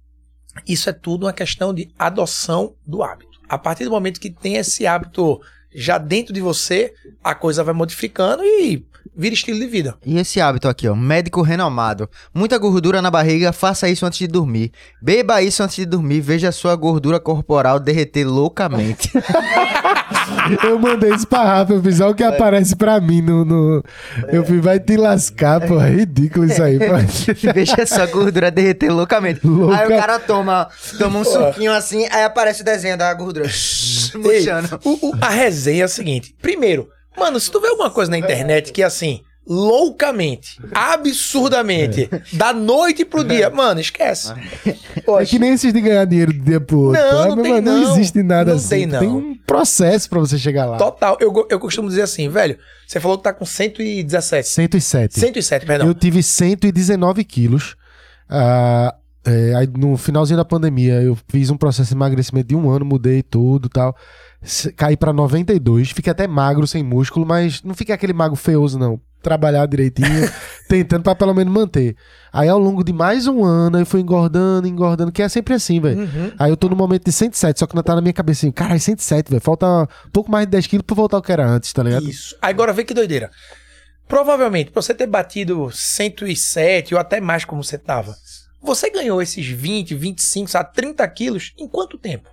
isso 0.68 0.90
é 0.90 0.94
tudo 0.94 1.26
uma 1.26 1.34
questão 1.34 1.74
de 1.74 1.90
adoção 1.98 2.76
do 2.86 3.04
hábito. 3.04 3.40
A 3.48 3.58
partir 3.58 3.86
do 3.86 3.92
momento 3.92 4.20
que 4.20 4.30
tem 4.30 4.56
esse 4.56 4.86
hábito 4.86 5.42
já 5.74 5.98
dentro 5.98 6.34
de 6.34 6.42
você, 6.42 6.94
a 7.24 7.34
coisa 7.36 7.64
vai 7.64 7.74
modificando 7.74 8.44
e 8.44 8.86
vira 9.16 9.34
estilo 9.34 9.60
de 9.60 9.68
vida. 9.68 9.96
E 10.06 10.18
esse 10.18 10.40
hábito 10.40 10.68
aqui, 10.68 10.88
ó, 10.88 10.96
médico 10.96 11.42
renomado. 11.42 12.10
Muita 12.34 12.58
gordura 12.58 13.02
na 13.02 13.12
barriga, 13.12 13.52
faça 13.52 13.90
isso 13.90 14.06
antes 14.06 14.20
de 14.20 14.28
dormir. 14.28 14.72
Beba 15.02 15.42
isso 15.42 15.62
antes 15.64 15.76
de 15.76 15.86
dormir, 15.86 16.22
veja 16.22 16.50
a 16.50 16.54
sua 16.54 16.76
gordura 16.76 17.20
corporal 17.20 17.80
derreter 17.80 18.26
loucamente. 18.26 19.12
Eu 20.64 20.80
mandei 20.80 21.14
isso 21.14 21.28
pra 21.28 21.44
Rafa, 21.44 21.74
eu 21.74 21.82
fiz 21.84 22.00
olha 22.00 22.12
o 22.12 22.16
que 22.16 22.24
aparece 22.24 22.76
pra 22.76 23.00
mim 23.00 23.22
no. 23.22 23.44
no- 23.46 23.84
Eu 24.32 24.44
fiz, 24.46 24.62
vai 24.64 24.80
te 24.80 24.96
lascar, 24.98 25.60
pô. 25.68 25.80
É 25.82 25.90
ridículo 25.90 26.46
isso 26.46 26.62
aí, 26.62 26.78
pô. 26.80 26.86
veja 27.54 27.84
a 27.84 27.86
sua 27.86 28.06
gordura 28.06 28.50
derreter 28.52 28.90
loucamente. 28.92 29.46
Louca- 29.46 29.78
Aí 29.78 29.86
o 29.88 30.00
cara 30.00 30.20
toma, 30.20 30.68
toma 30.98 31.20
um 31.20 31.24
suquinho 31.24 31.72
assim, 31.72 32.06
aí 32.12 32.24
aparece 32.24 32.62
o 32.62 32.66
desenho 32.66 32.98
da 32.98 33.14
gordura. 33.14 33.46
Ei, 33.48 34.46
o- 34.84 35.10
o- 35.10 35.14
a 35.22 35.30
resenha 35.30 35.59
é 35.68 35.82
a 35.84 35.88
seguinte: 35.88 36.36
primeiro, 36.42 36.88
mano, 37.18 37.40
se 37.40 37.50
tu 37.52 37.60
vê 37.60 37.68
alguma 37.68 37.90
coisa 37.90 38.10
na 38.12 38.18
internet 38.18 38.72
que 38.72 38.82
é 38.82 38.86
assim, 38.86 39.22
loucamente, 39.48 40.58
absurdamente, 40.74 42.10
da 42.34 42.54
noite 42.54 43.04
pro 43.04 43.24
dia, 43.24 43.50
mano, 43.50 43.80
esquece. 43.80 44.32
É 45.20 45.26
que 45.26 45.40
nem 45.40 45.54
esses 45.54 45.74
de 45.74 45.82
ganhar 45.82 46.06
dinheiro 46.06 46.34
do 46.34 46.40
dia 46.44 46.60
pro 46.62 46.80
outro. 46.80 47.02
Não, 47.02 47.20
Ah, 47.22 47.28
não 47.36 47.42
tem 47.44 47.54
mano, 47.54 47.72
não. 47.72 47.92
existe 47.94 48.22
nada 48.24 48.52
Não 48.52 48.58
assim. 48.58 48.70
tem, 48.70 48.88
não. 48.88 49.18
um 49.18 49.36
processo 49.36 50.10
pra 50.10 50.20
você 50.20 50.38
chegar 50.38 50.66
lá. 50.66 50.78
Total. 50.78 51.18
Eu, 51.20 51.34
eu 51.50 51.60
costumo 51.60 51.90
dizer 51.90 52.04
assim, 52.04 52.30
velho, 52.30 52.58
você 52.88 53.00
falou 53.00 53.18
que 53.18 53.24
tá 53.24 53.34
com 53.34 53.46
117. 53.46 54.48
107. 54.48 55.20
107, 55.20 55.66
perdão. 55.66 55.88
Eu 55.88 55.94
tive 55.94 56.22
119 56.22 57.24
quilos. 57.24 57.76
Ah, 58.30 58.96
é, 59.26 59.56
aí 59.56 59.68
no 59.68 59.98
finalzinho 59.98 60.38
da 60.38 60.46
pandemia, 60.46 61.02
eu 61.02 61.18
fiz 61.28 61.50
um 61.50 61.58
processo 61.58 61.90
de 61.90 61.96
emagrecimento 61.96 62.48
de 62.50 62.56
um 62.56 62.70
ano, 62.70 62.86
mudei 62.86 63.22
tudo 63.24 63.66
e 63.66 63.70
tal. 63.70 63.96
Caí 64.76 64.96
pra 64.96 65.12
92. 65.12 65.92
Fiquei 65.92 66.12
até 66.12 66.28
magro, 66.28 66.66
sem 66.66 66.84
músculo, 66.84 67.26
mas 67.26 67.62
não 67.62 67.74
fiquei 67.74 67.94
aquele 67.94 68.14
magro 68.14 68.36
feioso, 68.36 68.80
não. 68.80 69.00
Trabalhar 69.22 69.66
direitinho, 69.66 70.08
tentando 70.70 71.04
pra 71.04 71.14
pelo 71.14 71.34
menos 71.34 71.54
manter. 71.54 71.96
Aí 72.32 72.48
ao 72.48 72.58
longo 72.58 72.84
de 72.84 72.94
mais 72.94 73.28
um 73.28 73.44
ano, 73.44 73.78
eu 73.78 73.86
fui 73.86 74.00
engordando, 74.00 74.66
engordando, 74.66 75.12
que 75.12 75.22
é 75.22 75.28
sempre 75.28 75.54
assim, 75.54 75.82
velho. 75.82 76.00
Uhum. 76.00 76.32
Aí 76.40 76.50
eu 76.50 76.56
tô 76.56 76.70
no 76.70 76.76
momento 76.76 77.04
de 77.04 77.12
107, 77.12 77.60
só 77.60 77.68
que 77.68 77.76
não 77.76 77.84
tá 77.84 77.96
na 77.96 78.02
minha 78.02 78.14
cabeça 78.14 78.46
assim, 78.46 78.52
caralho, 78.52 78.80
107, 78.80 79.30
velho. 79.30 79.42
Falta 79.42 79.68
um 80.08 80.12
pouco 80.12 80.32
mais 80.32 80.46
de 80.46 80.52
10 80.52 80.68
quilos 80.68 80.86
pra 80.86 80.96
voltar 80.96 81.18
ao 81.18 81.22
que 81.22 81.34
era 81.34 81.46
antes, 81.46 81.74
tá 81.74 81.84
ligado? 81.84 82.08
Isso. 82.08 82.38
Agora 82.42 82.72
vê 82.72 82.86
que 82.86 82.94
doideira. 82.94 83.30
Provavelmente, 84.08 84.72
pra 84.72 84.82
você 84.82 84.94
ter 84.94 85.06
batido 85.06 85.70
107 85.70 86.96
ou 86.96 87.00
até 87.00 87.20
mais 87.20 87.44
como 87.44 87.62
você 87.62 87.78
tava, 87.78 88.16
você 88.62 88.90
ganhou 88.90 89.22
esses 89.22 89.46
20, 89.46 89.96
25, 89.96 90.50
sabe, 90.50 90.74
30 90.74 91.08
quilos 91.10 91.54
em 91.58 91.68
quanto 91.68 91.98
tempo? 91.98 92.30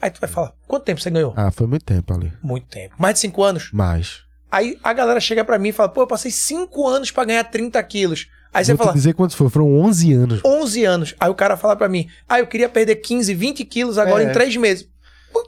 Aí 0.00 0.10
tu 0.10 0.20
vai 0.20 0.28
falar, 0.30 0.52
quanto 0.66 0.84
tempo 0.84 1.00
você 1.00 1.10
ganhou? 1.10 1.34
Ah, 1.36 1.50
foi 1.50 1.66
muito 1.66 1.84
tempo 1.84 2.12
ali. 2.14 2.32
Muito 2.42 2.66
tempo. 2.68 2.94
Mais 2.98 3.14
de 3.14 3.20
5 3.20 3.42
anos. 3.42 3.70
Mas. 3.72 4.20
Aí 4.50 4.78
a 4.82 4.92
galera 4.92 5.20
chega 5.20 5.44
pra 5.44 5.58
mim 5.58 5.68
e 5.68 5.72
fala, 5.72 5.88
pô, 5.88 6.02
eu 6.02 6.06
passei 6.06 6.30
5 6.30 6.88
anos 6.88 7.10
pra 7.10 7.24
ganhar 7.24 7.44
30 7.44 7.82
quilos. 7.84 8.28
Aí 8.52 8.64
você 8.64 8.72
Vou 8.74 8.78
fala, 8.78 8.92
te 8.92 8.96
dizer 8.96 9.14
quantos 9.14 9.36
foi. 9.36 9.48
Foram 9.48 9.78
11 9.78 10.12
anos. 10.12 10.40
11 10.44 10.84
anos. 10.84 11.14
Aí 11.20 11.30
o 11.30 11.34
cara 11.34 11.56
fala 11.56 11.76
pra 11.76 11.88
mim, 11.88 12.08
ah, 12.28 12.40
eu 12.40 12.46
queria 12.46 12.68
perder 12.68 12.96
15, 12.96 13.32
20 13.34 13.64
quilos 13.64 13.96
agora 13.98 14.24
É. 14.24 14.28
em 14.28 14.32
3 14.32 14.56
meses. 14.56 14.88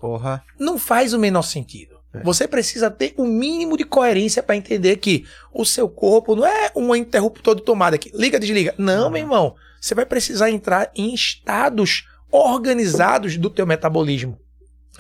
Porra. 0.01 0.43
não 0.59 0.79
faz 0.79 1.12
o 1.12 1.19
menor 1.19 1.43
sentido. 1.43 1.93
Você 2.23 2.47
precisa 2.47 2.91
ter 2.91 3.15
o 3.16 3.24
mínimo 3.24 3.77
de 3.77 3.85
coerência 3.85 4.43
para 4.43 4.55
entender 4.55 4.97
que 4.97 5.24
o 5.53 5.65
seu 5.65 5.89
corpo 5.89 6.37
não 6.37 6.45
é 6.47 6.70
um 6.77 6.95
interruptor 6.95 7.55
de 7.55 7.62
tomada 7.62 7.97
que 7.97 8.11
liga, 8.15 8.39
desliga. 8.39 8.74
Não, 8.77 9.09
meu 9.11 9.23
irmão. 9.23 9.55
Você 9.81 9.95
vai 9.95 10.05
precisar 10.05 10.51
entrar 10.51 10.91
em 10.95 11.15
estados 11.15 12.07
organizados 12.33 13.37
do 13.37 13.51
teu 13.51 13.67
metabolismo. 13.67 14.39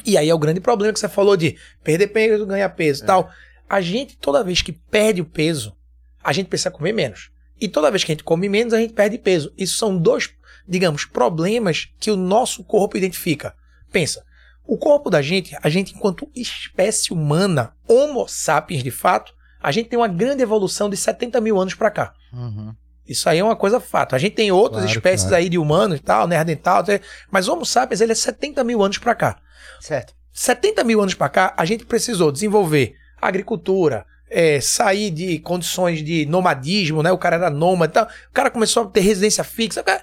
E 0.04 0.16
aí 0.16 0.28
é 0.28 0.34
o 0.34 0.38
grande 0.38 0.60
problema 0.60 0.92
que 0.92 1.00
você 1.00 1.08
falou 1.08 1.36
de 1.36 1.56
perder 1.82 2.08
peso, 2.08 2.46
ganhar 2.46 2.68
peso 2.70 3.02
e 3.02 3.06
tal. 3.06 3.30
A 3.68 3.80
gente, 3.80 4.16
toda 4.16 4.44
vez 4.44 4.62
que 4.62 4.72
perde 4.72 5.20
o 5.20 5.24
peso, 5.24 5.74
a 6.22 6.32
gente 6.32 6.46
precisa 6.46 6.70
comer 6.70 6.92
menos. 6.92 7.30
E 7.60 7.68
toda 7.68 7.90
vez 7.90 8.04
que 8.04 8.12
a 8.12 8.14
gente 8.14 8.24
come 8.24 8.48
menos, 8.48 8.74
a 8.74 8.78
gente 8.78 8.92
perde 8.92 9.18
peso. 9.18 9.52
Isso 9.56 9.76
são 9.76 9.96
dois, 9.96 10.30
digamos, 10.68 11.04
problemas 11.04 11.88
que 11.98 12.10
o 12.10 12.16
nosso 12.16 12.62
corpo 12.64 12.96
identifica. 12.96 13.54
Pensa, 13.90 14.24
o 14.66 14.76
corpo 14.76 15.10
da 15.10 15.22
gente, 15.22 15.56
a 15.62 15.68
gente, 15.68 15.94
enquanto 15.94 16.30
espécie 16.34 17.12
humana, 17.12 17.74
Homo 17.88 18.26
sapiens 18.28 18.82
de 18.82 18.90
fato, 18.90 19.32
a 19.62 19.70
gente 19.70 19.88
tem 19.88 19.98
uma 19.98 20.08
grande 20.08 20.42
evolução 20.42 20.90
de 20.90 20.96
70 20.96 21.40
mil 21.40 21.60
anos 21.60 21.74
para 21.74 21.90
cá. 21.90 22.14
Uhum. 22.32 22.74
Isso 23.08 23.28
aí 23.28 23.38
é 23.38 23.44
uma 23.44 23.56
coisa 23.56 23.80
fato. 23.80 24.14
A 24.14 24.18
gente 24.18 24.34
tem 24.34 24.50
outras 24.52 24.84
Claro, 24.84 24.98
espécies 24.98 25.28
claro. 25.28 25.42
aí 25.42 25.48
de 25.48 25.58
humanos 25.58 25.98
e 25.98 26.02
tal, 26.02 26.26
neandertal, 26.28 26.78
até- 26.80 27.00
mas 27.30 27.48
Homo 27.48 27.66
sapiens 27.66 28.00
ele 28.00 28.12
é 28.12 28.14
70 28.14 28.62
mil 28.64 28.82
anos 28.82 28.98
para 28.98 29.14
cá. 29.14 29.38
Certo. 29.80 30.14
70 30.32 30.84
mil 30.84 31.00
anos 31.00 31.14
para 31.14 31.28
cá, 31.28 31.54
a 31.56 31.64
gente 31.64 31.84
precisou 31.84 32.30
desenvolver 32.32 32.94
agricultura, 33.20 34.06
é, 34.30 34.60
sair 34.60 35.10
de 35.10 35.38
condições 35.40 36.02
de 36.02 36.24
nomadismo, 36.26 37.02
né? 37.02 37.12
O 37.12 37.18
cara 37.18 37.36
era 37.36 37.50
nômade 37.50 37.90
e 37.90 37.94
tal. 37.94 38.04
O 38.04 38.32
cara 38.32 38.50
começou 38.50 38.84
a 38.84 38.86
ter 38.86 39.00
residência 39.00 39.44
fixa. 39.44 39.80
o 39.80 39.84
cara- 39.84 40.02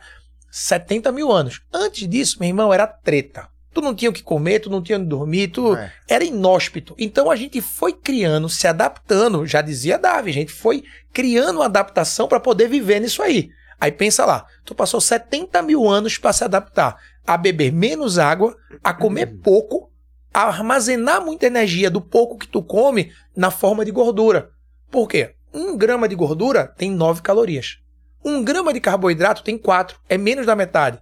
70 0.51 1.11
mil 1.11 1.31
anos. 1.31 1.61
Antes 1.73 2.07
disso, 2.07 2.37
meu 2.39 2.47
irmão, 2.49 2.73
era 2.73 2.85
treta. 2.87 3.47
Tu 3.73 3.81
não 3.81 3.93
tinha 3.93 4.09
o 4.09 4.13
que 4.13 4.23
comer, 4.23 4.59
tu 4.59 4.69
não 4.69 4.81
tinha 4.81 4.97
onde 4.97 5.07
dormir, 5.07 5.49
tu 5.49 5.75
É. 5.75 5.91
era 6.07 6.23
inóspito. 6.23 6.95
Então 6.97 7.29
a 7.29 7.35
gente 7.35 7.61
foi 7.61 7.93
criando, 7.93 8.49
se 8.49 8.67
adaptando, 8.67 9.45
já 9.45 9.61
dizia 9.61 9.97
Davi, 9.97 10.31
a 10.31 10.33
gente 10.33 10.51
foi 10.51 10.83
criando 11.13 11.57
uma 11.57 11.65
adaptação 11.65 12.27
para 12.27 12.39
poder 12.39 12.67
viver 12.67 12.99
nisso 12.99 13.21
aí. 13.21 13.49
Aí 13.79 13.91
pensa 13.91 14.25
lá, 14.25 14.45
tu 14.65 14.75
passou 14.75 14.99
70 14.99 15.61
mil 15.61 15.87
anos 15.87 16.17
para 16.17 16.33
se 16.33 16.43
adaptar 16.43 16.97
a 17.25 17.37
beber 17.37 17.71
menos 17.71 18.17
água, 18.17 18.55
a 18.83 18.93
comer 18.93 19.27
pouco, 19.41 19.89
a 20.33 20.43
armazenar 20.43 21.23
muita 21.23 21.45
energia 21.45 21.89
do 21.89 22.01
pouco 22.01 22.37
que 22.37 22.47
tu 22.47 22.61
come 22.61 23.13
na 23.35 23.51
forma 23.51 23.85
de 23.85 23.91
gordura. 23.91 24.49
Por 24.91 25.07
quê? 25.07 25.35
Um 25.53 25.77
grama 25.77 26.07
de 26.09 26.15
gordura 26.15 26.67
tem 26.77 26.91
9 26.91 27.21
calorias. 27.21 27.77
Um 28.25 28.43
grama 28.43 28.73
de 28.73 28.81
carboidrato 28.81 29.43
tem 29.43 29.57
4, 29.57 29.99
é 30.09 30.17
menos 30.17 30.45
da 30.45 30.55
metade. 30.55 30.99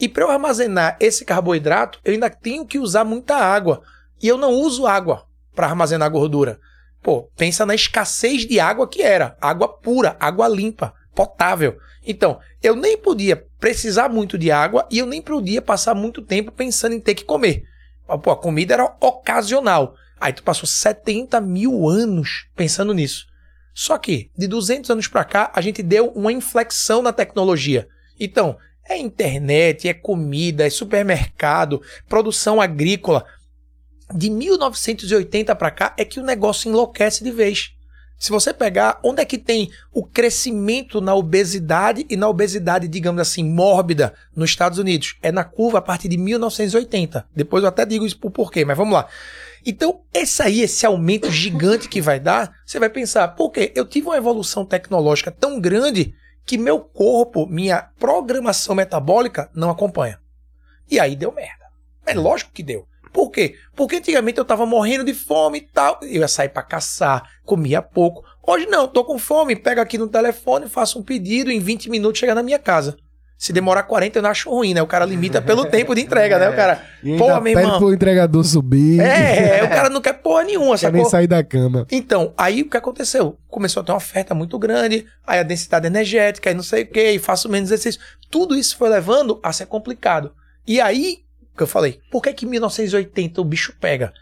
E 0.00 0.08
para 0.08 0.24
eu 0.24 0.30
armazenar 0.30 0.96
esse 0.98 1.24
carboidrato, 1.24 2.00
eu 2.04 2.12
ainda 2.12 2.28
tenho 2.28 2.66
que 2.66 2.78
usar 2.78 3.04
muita 3.04 3.36
água. 3.36 3.82
E 4.22 4.28
eu 4.28 4.36
não 4.36 4.52
uso 4.52 4.86
água 4.86 5.26
para 5.54 5.66
armazenar 5.66 6.10
gordura. 6.10 6.58
Pô, 7.02 7.30
pensa 7.36 7.66
na 7.66 7.74
escassez 7.74 8.46
de 8.46 8.58
água 8.58 8.88
que 8.88 9.02
era. 9.02 9.36
Água 9.40 9.68
pura, 9.68 10.16
água 10.18 10.48
limpa, 10.48 10.94
potável. 11.14 11.78
Então, 12.06 12.40
eu 12.62 12.74
nem 12.74 12.96
podia 12.96 13.46
precisar 13.60 14.08
muito 14.08 14.36
de 14.36 14.50
água 14.50 14.86
e 14.90 14.98
eu 14.98 15.06
nem 15.06 15.22
podia 15.22 15.62
passar 15.62 15.94
muito 15.94 16.22
tempo 16.22 16.50
pensando 16.50 16.94
em 16.94 17.00
ter 17.00 17.14
que 17.14 17.24
comer. 17.24 17.64
Pô, 18.22 18.30
a 18.30 18.36
comida 18.36 18.74
era 18.74 18.96
ocasional. 19.00 19.94
Aí 20.20 20.32
tu 20.32 20.42
passou 20.42 20.66
70 20.66 21.40
mil 21.40 21.88
anos 21.88 22.46
pensando 22.56 22.94
nisso. 22.94 23.26
Só 23.74 23.98
que, 23.98 24.30
de 24.36 24.46
200 24.46 24.90
anos 24.90 25.08
para 25.08 25.24
cá, 25.24 25.50
a 25.54 25.60
gente 25.60 25.82
deu 25.82 26.08
uma 26.12 26.32
inflexão 26.32 27.02
na 27.02 27.12
tecnologia. 27.12 27.88
Então, 28.18 28.56
é 28.88 28.96
internet, 28.98 29.88
é 29.88 29.94
comida, 29.94 30.66
é 30.66 30.70
supermercado, 30.70 31.80
produção 32.08 32.60
agrícola. 32.60 33.24
De 34.14 34.28
1980 34.28 35.54
para 35.56 35.70
cá 35.70 35.94
é 35.96 36.04
que 36.04 36.20
o 36.20 36.24
negócio 36.24 36.68
enlouquece 36.68 37.24
de 37.24 37.30
vez. 37.30 37.74
Se 38.18 38.30
você 38.30 38.54
pegar 38.54 39.00
onde 39.02 39.20
é 39.20 39.24
que 39.24 39.36
tem 39.36 39.70
o 39.92 40.04
crescimento 40.04 41.00
na 41.00 41.14
obesidade 41.14 42.06
e 42.08 42.16
na 42.16 42.28
obesidade, 42.28 42.88
digamos 42.88 43.20
assim, 43.20 43.44
mórbida 43.44 44.14
nos 44.34 44.50
Estados 44.50 44.78
Unidos, 44.78 45.16
é 45.22 45.32
na 45.32 45.44
curva 45.44 45.78
a 45.78 45.82
partir 45.82 46.08
de 46.08 46.16
1980. 46.16 47.26
Depois 47.34 47.62
eu 47.62 47.68
até 47.68 47.84
digo 47.84 48.06
isso 48.06 48.18
por 48.18 48.30
porquê, 48.30 48.64
mas 48.64 48.76
vamos 48.76 48.94
lá. 48.94 49.08
Então, 49.66 50.02
esse 50.12 50.42
aí, 50.42 50.60
esse 50.60 50.84
aumento 50.84 51.30
gigante 51.30 51.88
que 51.88 52.00
vai 52.00 52.20
dar, 52.20 52.52
você 52.64 52.78
vai 52.78 52.90
pensar, 52.90 53.28
por 53.28 53.50
quê? 53.50 53.72
Eu 53.74 53.86
tive 53.86 54.06
uma 54.06 54.16
evolução 54.16 54.64
tecnológica 54.64 55.30
tão 55.30 55.58
grande 55.58 56.14
que 56.44 56.58
meu 56.58 56.80
corpo, 56.80 57.46
minha 57.46 57.90
programação 57.98 58.74
metabólica 58.74 59.50
não 59.54 59.70
acompanha. 59.70 60.20
E 60.90 61.00
aí 61.00 61.16
deu 61.16 61.32
merda. 61.32 61.64
É 62.06 62.14
lógico 62.14 62.52
que 62.52 62.62
deu. 62.62 62.86
Por 63.12 63.30
quê? 63.30 63.56
Porque 63.76 63.96
antigamente 63.96 64.38
eu 64.38 64.44
tava 64.44 64.66
morrendo 64.66 65.04
de 65.04 65.14
fome 65.14 65.58
e 65.58 65.60
tal. 65.60 65.98
Eu 66.02 66.20
ia 66.20 66.28
sair 66.28 66.48
para 66.48 66.64
caçar, 66.64 67.30
comia 67.44 67.80
pouco. 67.80 68.24
Hoje 68.42 68.66
não, 68.66 68.88
tô 68.88 69.04
com 69.04 69.18
fome, 69.18 69.56
pego 69.56 69.80
aqui 69.80 69.96
no 69.96 70.08
telefone, 70.08 70.68
faço 70.68 70.98
um 70.98 71.02
pedido, 71.02 71.50
em 71.50 71.60
20 71.60 71.88
minutos 71.88 72.18
chega 72.18 72.34
na 72.34 72.42
minha 72.42 72.58
casa. 72.58 72.96
Se 73.44 73.52
demorar 73.52 73.82
40, 73.82 74.18
eu 74.18 74.22
não 74.22 74.30
acho 74.30 74.48
ruim, 74.48 74.72
né? 74.72 74.80
O 74.80 74.86
cara 74.86 75.04
limita 75.04 75.42
pelo 75.42 75.66
tempo 75.68 75.94
de 75.94 76.00
entrega, 76.00 76.38
né? 76.38 76.48
O 76.48 76.56
cara, 76.56 76.82
E 77.02 77.14
pô, 77.18 77.38
meu 77.42 77.52
irmão. 77.58 77.78
pro 77.78 77.92
entregador 77.92 78.42
subir. 78.42 78.98
É, 78.98 79.62
o 79.62 79.68
cara 79.68 79.90
não 79.90 80.00
quer 80.00 80.14
porra 80.14 80.44
nenhuma, 80.44 80.78
quer 80.78 80.90
nem 80.90 81.02
sacou? 81.02 81.10
sair 81.10 81.26
da 81.26 81.44
cama. 81.44 81.86
Então, 81.92 82.32
aí 82.38 82.62
o 82.62 82.70
que 82.70 82.76
aconteceu? 82.78 83.36
Começou 83.46 83.82
a 83.82 83.84
ter 83.84 83.92
uma 83.92 83.98
oferta 83.98 84.34
muito 84.34 84.58
grande, 84.58 85.04
aí 85.26 85.40
a 85.40 85.42
densidade 85.42 85.86
energética, 85.86 86.50
e 86.50 86.54
não 86.54 86.62
sei 86.62 86.84
o 86.84 86.86
que, 86.86 87.10
e 87.10 87.18
faço 87.18 87.46
menos 87.50 87.70
exercício. 87.70 88.00
Tudo 88.30 88.56
isso 88.56 88.78
foi 88.78 88.88
levando 88.88 89.38
a 89.42 89.52
ser 89.52 89.66
complicado. 89.66 90.32
E 90.66 90.80
aí, 90.80 91.18
que 91.54 91.62
eu 91.64 91.66
falei, 91.66 92.00
por 92.10 92.22
que 92.22 92.32
que 92.32 92.46
em 92.46 92.48
1980 92.48 93.42
o 93.42 93.44
bicho 93.44 93.74
pega? 93.78 94.14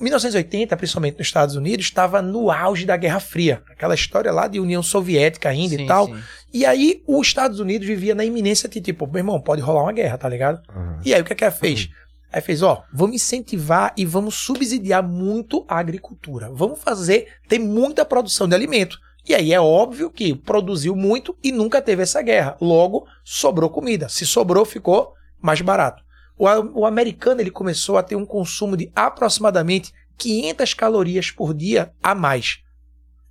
1980, 0.00 0.76
principalmente 0.76 1.18
nos 1.18 1.26
Estados 1.26 1.56
Unidos, 1.56 1.86
estava 1.86 2.22
no 2.22 2.50
auge 2.50 2.86
da 2.86 2.96
Guerra 2.96 3.20
Fria. 3.20 3.62
Aquela 3.68 3.94
história 3.94 4.30
lá 4.32 4.46
de 4.46 4.60
União 4.60 4.82
Soviética 4.82 5.48
ainda 5.48 5.76
Sim, 5.76 5.84
e 5.84 5.86
tal. 5.86 6.06
sim. 6.06 6.20
E 6.52 6.64
aí, 6.64 7.02
os 7.06 7.26
Estados 7.26 7.60
Unidos 7.60 7.86
vivia 7.86 8.14
na 8.14 8.24
iminência 8.24 8.68
de 8.68 8.80
tipo, 8.80 9.06
meu 9.06 9.18
irmão, 9.18 9.40
pode 9.40 9.60
rolar 9.60 9.82
uma 9.82 9.92
guerra, 9.92 10.16
tá 10.16 10.28
ligado? 10.28 10.62
E 11.04 11.12
aí, 11.12 11.20
o 11.20 11.24
que 11.24 11.32
é 11.32 11.36
que 11.36 11.44
ela 11.44 11.52
fez? 11.52 11.90
Aí 12.32 12.40
fez, 12.40 12.62
ó, 12.62 12.84
vamos 12.92 13.16
incentivar 13.16 13.92
e 13.96 14.04
vamos 14.04 14.34
subsidiar 14.34 15.02
muito 15.02 15.64
a 15.68 15.78
agricultura. 15.78 16.50
Vamos 16.52 16.80
fazer, 16.80 17.28
ter 17.48 17.58
muita 17.58 18.04
produção 18.04 18.46
de 18.46 18.54
alimento. 18.54 18.98
E 19.26 19.34
aí 19.34 19.52
é 19.52 19.60
óbvio 19.60 20.10
que 20.10 20.34
produziu 20.34 20.94
muito 20.96 21.36
e 21.42 21.52
nunca 21.52 21.82
teve 21.82 22.02
essa 22.02 22.22
guerra. 22.22 22.56
Logo, 22.60 23.06
sobrou 23.24 23.68
comida. 23.68 24.08
Se 24.08 24.24
sobrou, 24.24 24.64
ficou 24.64 25.12
mais 25.40 25.60
barato. 25.60 26.02
O, 26.38 26.46
o 26.80 26.86
americano 26.86 27.40
ele 27.40 27.50
começou 27.50 27.98
a 27.98 28.02
ter 28.02 28.16
um 28.16 28.24
consumo 28.24 28.76
de 28.76 28.90
aproximadamente 28.94 29.92
500 30.16 30.74
calorias 30.74 31.30
por 31.30 31.52
dia 31.52 31.92
a 32.02 32.14
mais. 32.14 32.60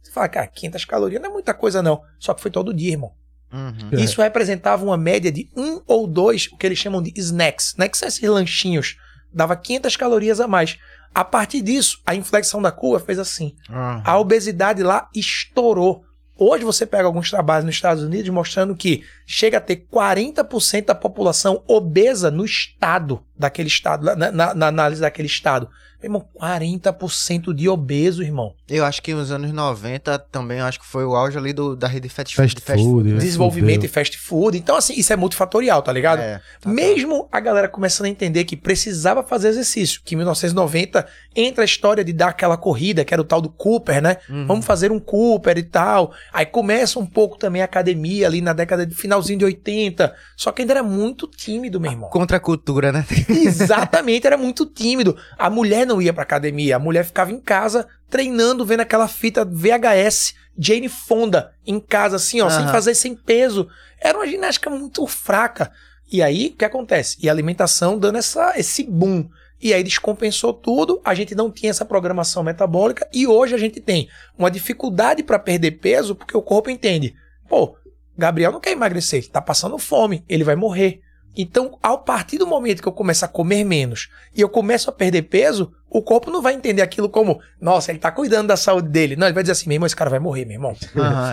Você 0.01 0.11
fala, 0.11 0.29
cara, 0.29 0.47
500 0.47 0.85
calorias 0.85 1.21
não 1.21 1.29
é 1.29 1.34
muita 1.34 1.53
coisa 1.53 1.81
não. 1.81 2.01
Só 2.19 2.34
que 2.34 2.41
foi 2.41 2.51
todo 2.51 2.73
dia, 2.73 2.91
irmão. 2.91 3.13
Uhum. 3.51 3.89
É. 3.91 3.95
Isso 4.01 4.21
representava 4.21 4.84
uma 4.84 4.97
média 4.97 5.31
de 5.31 5.49
um 5.55 5.81
ou 5.88 6.07
dois, 6.07 6.47
o 6.51 6.57
que 6.57 6.65
eles 6.65 6.77
chamam 6.77 7.01
de 7.01 7.13
snacks, 7.15 7.75
né? 7.77 7.88
Que 7.88 7.97
são 7.97 8.07
esses 8.07 8.21
lanchinhos. 8.21 8.97
Dava 9.34 9.55
500 9.55 9.95
calorias 9.95 10.39
a 10.39 10.47
mais. 10.47 10.77
A 11.13 11.23
partir 11.23 11.61
disso, 11.61 12.01
a 12.05 12.15
inflexão 12.15 12.61
da 12.61 12.71
curva 12.71 13.03
fez 13.03 13.19
assim. 13.19 13.55
Uhum. 13.69 14.01
A 14.03 14.17
obesidade 14.19 14.84
lá 14.84 15.09
estourou. 15.15 16.03
Hoje 16.38 16.63
você 16.63 16.85
pega 16.85 17.05
alguns 17.05 17.29
trabalhos 17.29 17.65
nos 17.65 17.75
Estados 17.75 18.03
Unidos 18.03 18.29
mostrando 18.29 18.75
que 18.75 19.03
chega 19.30 19.58
a 19.58 19.62
ter 19.62 19.86
40% 19.94 20.86
da 20.86 20.95
população 20.95 21.62
obesa 21.68 22.32
no 22.32 22.45
estado 22.45 23.22
daquele 23.38 23.68
estado, 23.68 24.04
na, 24.16 24.32
na- 24.32 24.54
na 24.56 24.68
análise 24.68 25.02
daquele 25.02 25.28
estado. 25.28 25.70
Meu 26.02 26.06
irmão, 26.10 26.26
40% 26.40 27.54
de 27.54 27.68
obeso, 27.68 28.22
irmão. 28.22 28.54
Eu 28.70 28.86
acho 28.86 29.02
que 29.02 29.14
nos 29.16 29.32
anos 29.32 29.52
90 29.52 30.20
também, 30.32 30.60
acho 30.60 30.80
que 30.80 30.86
foi 30.86 31.04
o 31.04 31.16
auge 31.16 31.38
ali 31.40 31.54
do, 31.54 31.76
da 31.76 31.88
rede 31.88 32.08
fast, 32.08 32.36
Fast 32.36 32.62
food, 32.62 33.14
né? 33.14 33.18
Desenvolvimento 33.20 33.84
e 33.84 33.88
fast 33.88 34.16
food. 34.18 34.58
Então, 34.58 34.76
assim, 34.76 34.94
isso 34.95 35.12
é 35.12 35.16
multifatorial, 35.16 35.82
tá 35.82 35.91
ligado? 35.91 36.20
É, 36.20 36.40
tá, 36.62 36.70
Mesmo 36.70 37.28
a 37.32 37.40
galera 37.40 37.68
começando 37.68 38.06
a 38.06 38.10
entender 38.10 38.44
que 38.45 38.56
precisava 38.56 39.24
fazer 39.24 39.48
exercício, 39.49 40.02
que 40.06 40.14
em 40.14 40.18
1990 40.18 41.08
entra 41.36 41.64
a 41.64 41.66
história 41.66 42.04
de 42.04 42.14
dar 42.14 42.28
aquela 42.30 42.58
corrida, 42.58 43.04
que 43.04 43.14
era 43.14 43.22
o 43.22 43.26
tal 43.26 43.41
do 43.41 43.49
Cooper, 43.49 43.99
né? 44.02 44.18
Uhum. 44.30 44.45
Vamos 44.45 44.66
fazer 44.66 44.91
um 44.91 44.99
Cooper 44.99 45.58
e 45.58 45.64
tal. 45.64 46.14
Aí 46.32 46.45
começa 46.45 46.99
um 46.99 47.06
pouco 47.08 47.38
também 47.40 47.62
a 47.62 47.66
academia 47.66 48.28
ali 48.28 48.40
na 48.41 48.54
década 48.54 48.86
de 48.86 48.94
finalzinho 49.18 49.39
de 49.39 49.45
80. 49.45 50.15
Só 50.35 50.52
que 50.52 50.61
ainda 50.61 50.73
era 50.73 50.84
muito 50.84 51.27
tímido, 51.27 51.80
meu 51.80 51.91
irmão. 51.91 52.10
Contra 52.10 52.38
a 52.38 52.39
cultura, 52.39 52.91
né? 52.91 53.06
Exatamente, 53.30 54.27
era 54.27 54.38
muito 54.38 54.65
tímido. 54.65 55.18
A 55.38 55.49
mulher 55.49 55.85
não 55.85 56.02
ia 56.02 56.14
pra 56.14 56.23
academia, 56.23 56.76
a 56.76 56.80
mulher 56.80 57.03
ficava 57.03 57.31
em 57.31 57.39
casa 57.39 57.88
treinando, 58.10 58.65
vendo 58.65 58.81
aquela 58.81 59.07
fita 59.07 59.44
VHS 59.44 60.35
Jane 60.57 60.89
Fonda 60.89 61.52
em 61.65 61.80
casa, 61.80 62.15
assim, 62.15 62.41
ó, 62.41 62.49
sem 62.49 62.64
Aham. 62.64 62.72
fazer 62.72 62.95
sem 62.95 63.15
peso. 63.15 63.68
Era 63.99 64.18
uma 64.18 64.27
ginástica 64.27 64.69
muito 64.69 65.06
fraca. 65.06 65.72
E 66.11 66.22
aí, 66.22 66.52
o 66.53 66.57
que 66.57 66.65
acontece? 66.65 67.18
E 67.22 67.27
a 67.27 67.31
alimentação 67.31 67.99
dando 67.99 68.18
essa, 68.18 68.53
esse 68.57 68.84
boom. 68.84 69.27
E 69.61 69.73
aí 69.73 69.84
descompensou 69.84 70.53
tudo, 70.53 71.02
a 71.03 71.15
gente 71.15 71.34
não 71.34 71.52
tinha 71.52 71.72
essa 71.72 71.84
programação 71.84 72.44
metabólica 72.44 73.07
e 73.11 73.26
hoje 73.26 73.56
a 73.56 73.57
gente 73.57 73.81
tem 73.81 74.07
uma 74.38 74.52
dificuldade 74.52 75.23
para 75.23 75.39
perder 75.39 75.72
peso 75.72 76.15
porque 76.15 76.38
o 76.38 76.44
corpo 76.44 76.69
entende. 76.69 77.15
Pô, 77.49 77.76
Gabriel 78.18 78.52
não 78.52 78.60
quer 78.60 78.72
emagrecer, 78.72 79.19
ele 79.19 79.27
tá 79.27 79.41
passando 79.41 79.77
fome, 79.77 80.23
ele 80.27 80.44
vai 80.44 80.56
morrer. 80.56 81.02
Então, 81.38 81.77
ao 81.84 81.99
partir 81.99 82.39
do 82.39 82.48
momento 82.48 82.81
que 82.81 82.88
eu 82.88 82.94
começo 82.94 83.23
a 83.23 83.27
comer 83.27 83.64
menos 83.64 84.10
e 84.35 84.41
eu 84.41 84.49
começo 84.49 84.89
a 84.89 84.94
perder 84.94 85.22
peso, 85.23 85.72
o 85.88 86.02
corpo 86.02 86.31
não 86.31 86.41
vai 86.41 86.56
entender 86.56 86.81
aquilo 86.81 87.07
como, 87.07 87.39
nossa, 87.61 87.91
ele 87.91 87.99
tá 87.99 88.11
cuidando 88.11 88.48
da 88.48 88.57
saúde 88.57 88.89
dele. 88.89 89.15
Não, 89.15 89.27
ele 89.27 89.35
vai 89.35 89.44
dizer 89.44 89.52
assim, 89.52 89.68
meu 89.68 89.76
irmão, 89.76 89.85
esse 89.85 89.95
cara 89.95 90.10
vai 90.10 90.19
morrer, 90.19 90.45
meu 90.45 90.56
irmão. 90.56 90.76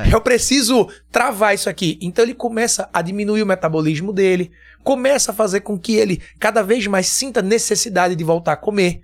É. 0.06 0.14
Eu 0.14 0.20
preciso 0.20 0.88
travar 1.10 1.54
isso 1.54 1.70
aqui. 1.70 1.98
Então 2.02 2.22
ele 2.22 2.34
começa 2.34 2.88
a 2.92 3.00
diminuir 3.00 3.42
o 3.42 3.46
metabolismo 3.46 4.12
dele, 4.12 4.52
começa 4.82 5.30
a 5.30 5.34
fazer 5.34 5.60
com 5.60 5.78
que 5.78 5.96
ele 5.96 6.20
cada 6.38 6.62
vez 6.62 6.86
mais 6.86 7.06
sinta 7.06 7.40
necessidade 7.40 8.14
de 8.14 8.24
voltar 8.24 8.52
a 8.52 8.56
comer. 8.56 9.00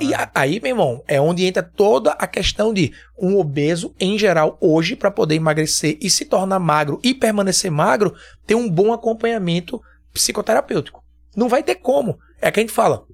E 0.00 0.14
a- 0.14 0.30
aí, 0.34 0.58
meu 0.60 0.70
irmão, 0.70 1.02
é 1.06 1.20
onde 1.20 1.44
entra 1.44 1.62
toda 1.62 2.12
a 2.12 2.26
questão 2.26 2.72
de 2.72 2.92
um 3.18 3.36
obeso, 3.38 3.94
em 4.00 4.18
geral, 4.18 4.56
hoje, 4.60 4.96
para 4.96 5.10
poder 5.10 5.34
emagrecer 5.34 5.98
e 6.00 6.08
se 6.08 6.24
tornar 6.24 6.58
magro 6.58 6.98
e 7.02 7.14
permanecer 7.14 7.70
magro, 7.70 8.14
ter 8.46 8.54
um 8.54 8.68
bom 8.68 8.92
acompanhamento 8.92 9.80
psicoterapêutico. 10.12 11.02
Não 11.36 11.48
vai 11.48 11.62
ter 11.62 11.76
como. 11.76 12.18
É 12.40 12.50
que 12.50 12.60
a 12.60 12.62
gente 12.62 12.72
fala, 12.72 13.04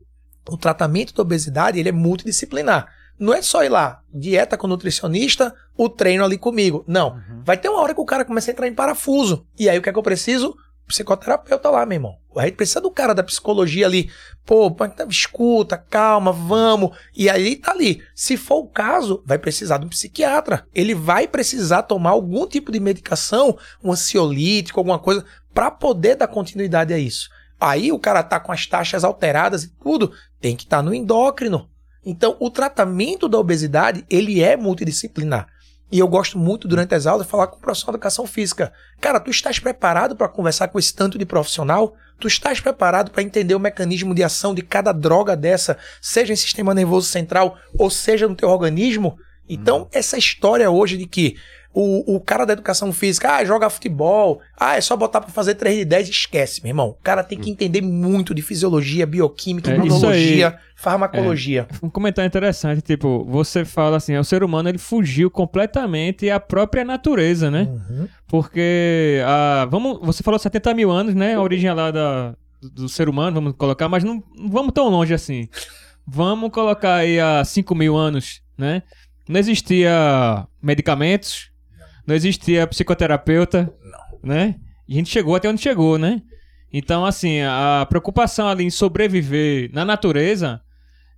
o 0.49 0.57
tratamento 0.57 1.15
da 1.15 1.23
obesidade 1.23 1.79
ele 1.79 1.89
é 1.89 1.93
multidisciplinar. 1.93 2.89
Não 3.19 3.35
é 3.35 3.43
só 3.43 3.65
ir 3.65 3.69
lá, 3.69 4.01
dieta 4.15 4.57
com 4.57 4.69
nutricionista, 4.69 5.53
o 5.77 5.89
treino 5.89 6.25
ali 6.25 6.39
comigo. 6.39 6.85
Não. 6.87 7.21
Vai 7.45 7.57
ter 7.57 7.69
uma 7.69 7.81
hora 7.81 7.95
que 7.95 8.01
o 8.01 8.05
cara 8.05 8.25
começa 8.25 8.51
a 8.51 8.53
entrar 8.53 8.69
em 8.69 8.75
parafuso. 8.75 9.45
E 9.59 9.69
aí 9.69 9.77
o 9.79 9.83
que 9.83 9.89
é 9.89 9.93
que 9.93 9.99
eu 9.99 10.03
preciso? 10.03 10.55
Psicoterapeuta 10.89 11.69
lá, 11.71 11.85
meu 11.85 11.97
irmão. 11.97 12.17
A 12.37 12.45
gente 12.47 12.57
precisa 12.57 12.81
do 12.81 12.91
cara 12.91 13.15
da 13.15 13.23
psicologia 13.23 13.87
ali. 13.87 14.11
Pô, 14.45 14.75
então, 14.83 15.09
escuta, 15.09 15.77
calma, 15.77 16.33
vamos. 16.33 16.97
E 17.15 17.29
aí 17.29 17.57
tá 17.57 17.73
ali. 17.73 18.03
Se 18.15 18.37
for 18.37 18.61
o 18.61 18.69
caso, 18.69 19.23
vai 19.27 19.39
precisar 19.39 19.79
de 19.79 19.87
um 19.87 19.91
psiquiatra. 19.91 20.67
Ele 20.75 20.95
vai 20.95 21.29
precisar 21.29 21.83
tomar 21.83 22.11
algum 22.11 22.47
tipo 22.47 22.73
de 22.73 22.81
medicação, 22.81 23.59
um 23.85 23.93
ansiolítico, 23.93 24.81
alguma 24.81 24.99
coisa, 24.99 25.25
para 25.53 25.71
poder 25.71 26.17
dar 26.17 26.29
continuidade 26.29 26.95
a 26.95 26.99
isso. 26.99 27.29
Aí 27.61 27.93
o 27.93 27.99
cara 27.99 28.23
tá 28.23 28.41
com 28.41 28.53
as 28.53 28.67
taxas 28.67 29.05
alteradas 29.05 29.65
e 29.65 29.69
tudo, 29.69 30.13
tem 30.41 30.57
que 30.57 30.65
estar 30.65 30.83
no 30.83 30.95
endócrino. 30.95 31.69
Então, 32.05 32.37
o 32.41 32.51
tratamento 32.51 33.29
da 33.29 33.39
obesidade, 33.39 34.07
ele 34.09 34.43
é 34.43 34.57
multidisciplinar. 34.57 35.49
E 35.91 35.99
eu 35.99 36.07
gosto 36.07 36.39
muito, 36.39 36.69
durante 36.69 36.95
as 36.95 37.07
aulas, 37.07 37.27
falar 37.27 37.47
com 37.47 37.57
o 37.57 37.61
profissional 37.61 37.93
de 37.93 37.97
educação 37.97 38.27
física. 38.27 38.73
Cara, 39.01 39.19
tu 39.19 39.31
estás 39.31 39.59
preparado 39.59 40.15
para 40.15 40.29
conversar 40.29 40.69
com 40.69 40.79
esse 40.79 40.95
tanto 40.95 41.17
de 41.17 41.25
profissional? 41.25 41.95
Tu 42.21 42.29
estás 42.29 42.61
preparado 42.61 43.11
para 43.11 43.23
entender 43.23 43.55
o 43.55 43.61
mecanismo 43.61 44.15
de 44.15 44.23
ação 44.23 44.55
de 44.55 44.63
cada 44.63 44.93
droga 44.93 45.37
dessa, 45.37 45.79
seja 46.01 46.33
em 46.33 46.37
sistema 46.37 46.75
nervoso 46.75 47.09
central 47.09 47.57
ou 47.79 47.89
seja 47.89 48.29
no 48.29 48.35
teu 48.35 48.51
organismo? 48.51 49.17
Então, 49.49 49.89
essa 49.93 50.19
história 50.19 50.71
hoje 50.71 50.99
de 50.99 51.07
que 51.07 51.37
o, 51.73 52.17
o 52.17 52.21
cara 52.21 52.45
da 52.45 52.55
educação 52.55 52.93
física, 52.93 53.37
ah, 53.37 53.45
joga 53.45 53.71
futebol, 53.71 54.41
ah, 54.59 54.77
é 54.77 54.81
só 54.81 54.97
botar 54.97 55.21
para 55.21 55.31
fazer 55.31 55.55
3 55.55 55.79
de 55.79 55.85
10, 55.85 56.09
esquece, 56.09 56.63
meu 56.63 56.71
irmão. 56.71 56.89
O 56.91 57.03
cara 57.03 57.23
tem 57.23 57.39
que 57.39 57.51
entender 57.51 57.81
muito 57.83 58.35
de 58.35 58.43
fisiologia, 58.43 59.07
bioquímica, 59.07 59.71
É, 59.71 59.77
imunologia, 59.77 60.59
farmacologia. 60.75 61.69
Um 61.83 61.91
comentário 61.91 62.27
interessante, 62.27 62.81
tipo, 62.83 63.25
você 63.25 63.65
fala 63.65 63.99
assim, 63.99 64.17
o 64.17 64.25
ser 64.25 64.43
humano 64.43 64.69
ele 64.69 64.79
fugiu 64.79 65.31
completamente 65.31 66.29
à 66.31 66.41
própria 66.41 66.85
natureza, 66.85 67.51
né? 67.51 67.69
Uhum. 67.69 68.09
Porque, 68.27 69.21
ah, 69.25 69.67
vamos, 69.71 69.99
você 70.03 70.23
falou 70.23 70.39
70 70.39 70.75
mil 70.75 70.91
anos, 70.91 71.15
né? 71.15 71.35
A 71.35 71.41
origem 71.41 71.73
lá 71.73 71.91
da, 71.91 72.35
do, 72.61 72.71
do 72.71 72.89
ser 72.89 73.09
humano, 73.09 73.35
vamos 73.35 73.55
colocar, 73.57 73.89
mas 73.89 74.03
não, 74.03 74.23
não 74.37 74.51
vamos 74.51 74.73
tão 74.73 74.89
longe 74.89 75.15
assim. 75.15 75.49
Vamos 76.07 76.51
colocar 76.51 76.95
aí 76.97 77.21
há 77.21 77.45
5 77.45 77.75
mil 77.75 77.95
anos, 77.97 78.41
né? 78.57 78.83
Não 79.29 79.39
existia 79.39 80.47
medicamentos, 80.63 81.51
não 82.09 82.15
existia 82.15 82.67
psicoterapeuta, 82.67 83.71
né? 84.25 84.55
E 84.89 84.95
a 84.95 84.97
gente 84.97 85.11
chegou 85.11 85.37
até 85.37 85.47
onde 85.47 85.61
chegou, 85.61 85.99
né? 85.99 86.23
Então, 86.73 87.05
assim, 87.05 87.43
a 87.43 87.87
preocupação 87.87 88.49
ali 88.49 88.65
em 88.65 88.71
sobreviver 88.71 89.71
na 89.75 89.85
natureza 89.85 90.59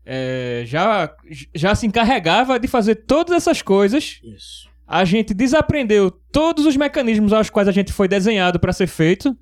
é, 0.05 0.65
já, 0.67 1.15
já 1.55 1.77
se 1.77 1.87
encarregava 1.87 2.59
de 2.59 2.67
fazer 2.67 2.97
todas 2.97 3.37
essas 3.37 3.63
coisas 3.63 4.21
Isso. 4.25 4.69
a 4.85 5.05
gente 5.05 5.33
desaprendeu 5.33 6.11
todos 6.11 6.67
os 6.67 6.77
mecanismos 6.77 7.33
aos 7.33 7.49
quais 7.49 7.69
a 7.69 7.73
gente 7.73 7.93
foi 7.93 8.09
desenhado 8.09 8.59
para 8.59 8.73
ser 8.73 8.89
feito 8.89 9.39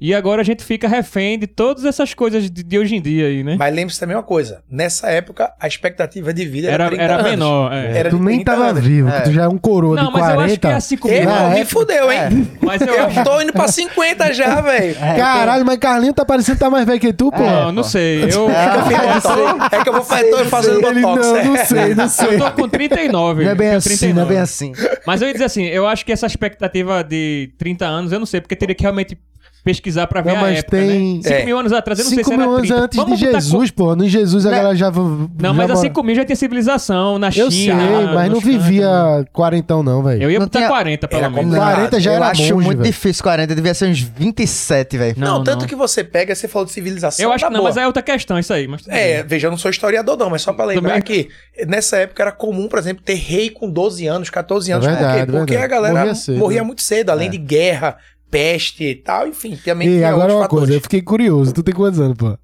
E 0.00 0.14
agora 0.14 0.40
a 0.40 0.44
gente 0.44 0.64
fica 0.64 0.88
refém 0.88 1.38
de 1.38 1.46
todas 1.46 1.84
essas 1.84 2.14
coisas 2.14 2.50
de, 2.50 2.62
de 2.62 2.78
hoje 2.78 2.96
em 2.96 3.02
dia 3.02 3.26
aí, 3.26 3.44
né? 3.44 3.56
Mas 3.58 3.74
lembre-se 3.74 4.00
também 4.00 4.16
uma 4.16 4.22
coisa: 4.22 4.62
nessa 4.70 5.08
época, 5.10 5.52
a 5.60 5.66
expectativa 5.68 6.32
de 6.32 6.46
vida 6.46 6.68
era, 6.70 6.84
Era, 6.84 6.88
30 6.88 7.02
era 7.04 7.14
anos. 7.16 7.30
menor. 7.30 7.72
é. 7.72 7.98
Era 7.98 8.08
tu 8.10 8.16
nem 8.18 8.36
30 8.36 8.50
tava 8.52 8.66
anos. 8.70 8.82
vivo, 8.84 9.08
É. 9.10 9.20
tu 9.20 9.32
já 9.32 9.42
é 9.44 9.48
um 9.48 9.58
coroa 9.58 9.96
Não, 9.96 10.06
de 10.06 10.12
mas 10.12 10.22
40. 10.22 10.40
eu 10.40 10.44
acho 10.46 10.58
que 10.60 10.66
é 10.66 10.72
assim 10.72 10.96
comigo. 10.96 11.20
irmão, 11.20 11.34
Na 11.34 11.48
me 11.50 11.60
época- 11.60 11.66
fudeu, 11.80 12.10
hein? 12.12 12.48
Mas 12.62 12.80
eu 12.80 12.94
Eu 12.94 13.24
tô 13.24 13.40
indo 13.42 13.52
pra 13.52 13.68
50 13.68 14.32
já, 14.32 14.60
velho. 14.62 14.94
Caralho, 14.94 15.66
mas 15.66 15.78
Carlinho 15.78 16.14
tá 16.14 16.24
parecendo 16.24 16.56
que 16.56 16.64
tá 16.64 16.70
mais 16.70 16.86
velho 16.86 16.98
que 17.00 17.12
tu, 17.12 17.30
pô. 17.30 17.42
Não, 17.42 17.70
não 17.72 17.82
sei. 17.82 18.24
Eu, 18.24 18.48
É 18.50 19.82
que 19.82 19.88
eu 19.88 19.92
vou 19.92 20.02
fazer, 20.02 20.30
tô 20.30 20.44
fazendo 20.46 20.86
Ele 20.86 21.00
botox. 21.02 21.26
não, 21.26 21.36
é. 21.36 21.44
não 21.44 21.56
sei, 21.66 21.94
não 21.94 22.08
sei. 22.08 22.34
eu 22.34 22.38
tô 22.38 22.50
com 22.52 22.68
39. 22.68 23.44
Não 23.44 23.50
é 23.50 23.54
bem 23.54 23.70
assim, 23.72 24.12
não 24.12 24.22
é 24.22 24.26
bem 24.26 24.38
assim. 24.38 24.72
Mas 25.06 25.20
eu 25.20 25.28
ia 25.28 25.32
dizer 25.34 25.44
assim, 25.44 25.64
eu 25.66 25.86
acho 25.86 26.04
que 26.06 26.12
essa 26.12 26.26
expectativa 26.26 27.04
de 27.04 27.52
30 27.58 27.84
anos, 27.86 28.12
eu 28.12 28.18
não 28.18 28.26
sei, 28.26 28.40
porque 28.40 28.56
teria 28.56 28.74
que 28.74 28.82
realmente 28.82 29.18
pesquisar 29.64 30.06
pra 30.06 30.20
ver 30.22 30.30
Não, 30.32 30.38
a 30.38 30.40
mas 30.42 30.58
época, 30.58 30.76
tem- 30.76 31.16
né? 31.16 31.22
5 31.22 31.34
É. 31.34 31.44
mil 31.44 31.58
anos 31.58 31.72
atrás, 31.72 31.98
eu 31.98 32.04
não 32.04 32.10
sei 32.10 32.18
5 32.24 32.28
se 32.28 32.34
era 32.34 32.42
mil 32.42 32.52
anos 32.56 32.68
30. 32.68 32.84
antes 32.84 32.96
Vamos 32.96 33.18
de 33.18 33.24
Jesus, 33.26 33.70
pô. 33.70 33.94
No 33.96 34.08
Jesus 34.08 34.46
a 34.46 34.50
Né? 34.50 34.56
galera 34.56 34.74
já. 34.76 34.90
Não, 34.90 35.28
já 35.40 35.52
mas 35.52 35.70
há 35.70 35.74
mora- 35.74 35.76
5 35.76 36.02
mil 36.02 36.14
já 36.14 36.24
tinha 36.24 36.36
civilização 36.36 37.18
na 37.18 37.28
Eu 37.28 37.50
China. 37.50 37.50
sei, 37.50 37.90
na- 38.06 38.12
mas 38.14 38.30
não 38.30 38.40
cantos, 38.40 38.42
vivia 38.44 39.18
né? 39.18 39.24
quarentão, 39.32 39.82
não, 39.82 40.02
velho. 40.02 40.22
Eu 40.22 40.30
ia 40.30 40.38
Não 40.38 40.46
botar 40.46 40.58
tinha- 40.60 40.68
40, 40.70 41.08
pelo 41.08 41.20
Era 41.20 41.30
menos. 41.30 41.44
complicado. 41.44 41.74
40 41.74 42.00
já 42.00 42.10
eu 42.10 42.16
era 42.16 42.26
acho 42.28 42.42
monge, 42.42 42.52
muito 42.54 42.78
velho. 42.78 42.82
difícil 42.90 43.22
40, 43.22 43.54
devia 43.54 43.74
ser 43.74 43.86
uns 43.88 44.00
27, 44.00 44.96
velho. 44.98 45.14
Não, 45.18 45.38
Não, 45.38 45.44
tanto 45.44 45.66
que 45.66 45.74
você 45.76 46.02
pega, 46.02 46.34
você 46.34 46.48
falou 46.48 46.66
de 46.66 46.72
civilização. 46.72 47.24
Eu 47.24 47.32
acho 47.32 47.42
tá 47.42 47.48
que 47.48 47.52
não, 47.52 47.60
boa. 47.60 47.70
mas 47.70 47.76
é 47.76 47.86
outra 47.86 48.02
questão 48.02 48.38
isso 48.38 48.52
aí. 48.52 48.66
Mas 48.66 48.82
É, 48.88 49.22
veja, 49.22 49.46
eu 49.46 49.50
não 49.50 49.58
sou 49.58 49.70
historiador 49.70 50.16
não, 50.16 50.30
mas 50.30 50.42
só 50.42 50.52
pra 50.52 50.64
lembrar 50.64 51.00
que 51.02 51.28
nessa 51.66 51.96
época 51.98 52.22
era 52.22 52.32
comum, 52.32 52.68
por 52.68 52.78
exemplo, 52.78 53.02
ter 53.04 53.14
rei 53.14 53.50
com 53.50 53.68
12 53.70 54.06
anos, 54.06 54.30
14 54.30 54.72
anos. 54.72 54.86
É 54.86 54.90
Por 54.90 54.96
quê? 54.98 55.04
verdade, 55.04 55.32
Porque 55.32 55.56
a 55.56 55.66
galera 55.66 56.12
Morria 56.36 56.64
muito 56.64 56.82
cedo, 56.82 57.10
além 57.10 57.30
de 57.30 57.38
guerra, 57.38 57.96
peste 58.30 58.84
e 58.84 58.94
tal, 58.94 59.26
enfim, 59.26 59.58
também 59.64 59.88
E 59.88 60.04
agora 60.04 60.32
outros 60.32 60.40
uma 60.40 60.48
coisa, 60.48 60.64
eu 60.66 60.66
fatores. 60.68 60.82
fiquei 60.82 61.02
curioso. 61.02 61.52
Tu 61.52 61.62
tem 61.62 61.74
quantos 61.74 61.98
anos, 62.00 62.16
pô? 62.16 62.36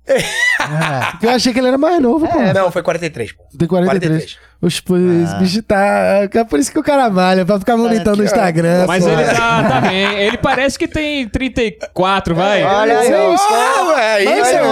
Ah, 0.61 1.09
Porque 1.13 1.27
eu 1.27 1.31
achei 1.31 1.53
que 1.53 1.59
ele 1.59 1.69
era 1.69 1.79
mais 1.79 2.01
novo, 2.03 2.27
pô. 2.27 2.39
Não, 2.53 2.71
foi 2.73 2.83
43, 2.83 3.33
pô. 3.33 3.43
Tu 3.53 3.59
tem 3.59 3.69
43. 3.69 4.11
43. 4.35 4.47
Oxe, 4.63 4.83
pô, 4.83 4.97
esse 4.97 5.37
bicho 5.37 5.63
tá. 5.63 6.29
É 6.33 6.45
por 6.45 6.59
isso 6.59 6.73
que 6.73 6.79
o 6.79 6.83
cara 6.83 7.11
malha, 7.11 7.45
pra 7.45 7.59
ficar 7.59 7.77
bonitão 7.77 8.17
no 8.17 8.23
ó. 8.23 8.25
Instagram. 8.25 8.87
Mas 8.87 9.05
pô. 9.05 9.11
ele 9.11 9.25
tá, 9.25 9.69
tá 9.69 9.81
bem. 9.83 10.19
Ele 10.19 10.39
parece 10.39 10.79
que 10.79 10.89
tem 10.89 11.29
34, 11.29 12.35
vai. 12.35 12.65
Olha 12.65 12.99
aí, 12.99 13.13
ó. 13.13 13.37
Ah, 13.39 14.21
é, 14.23 14.25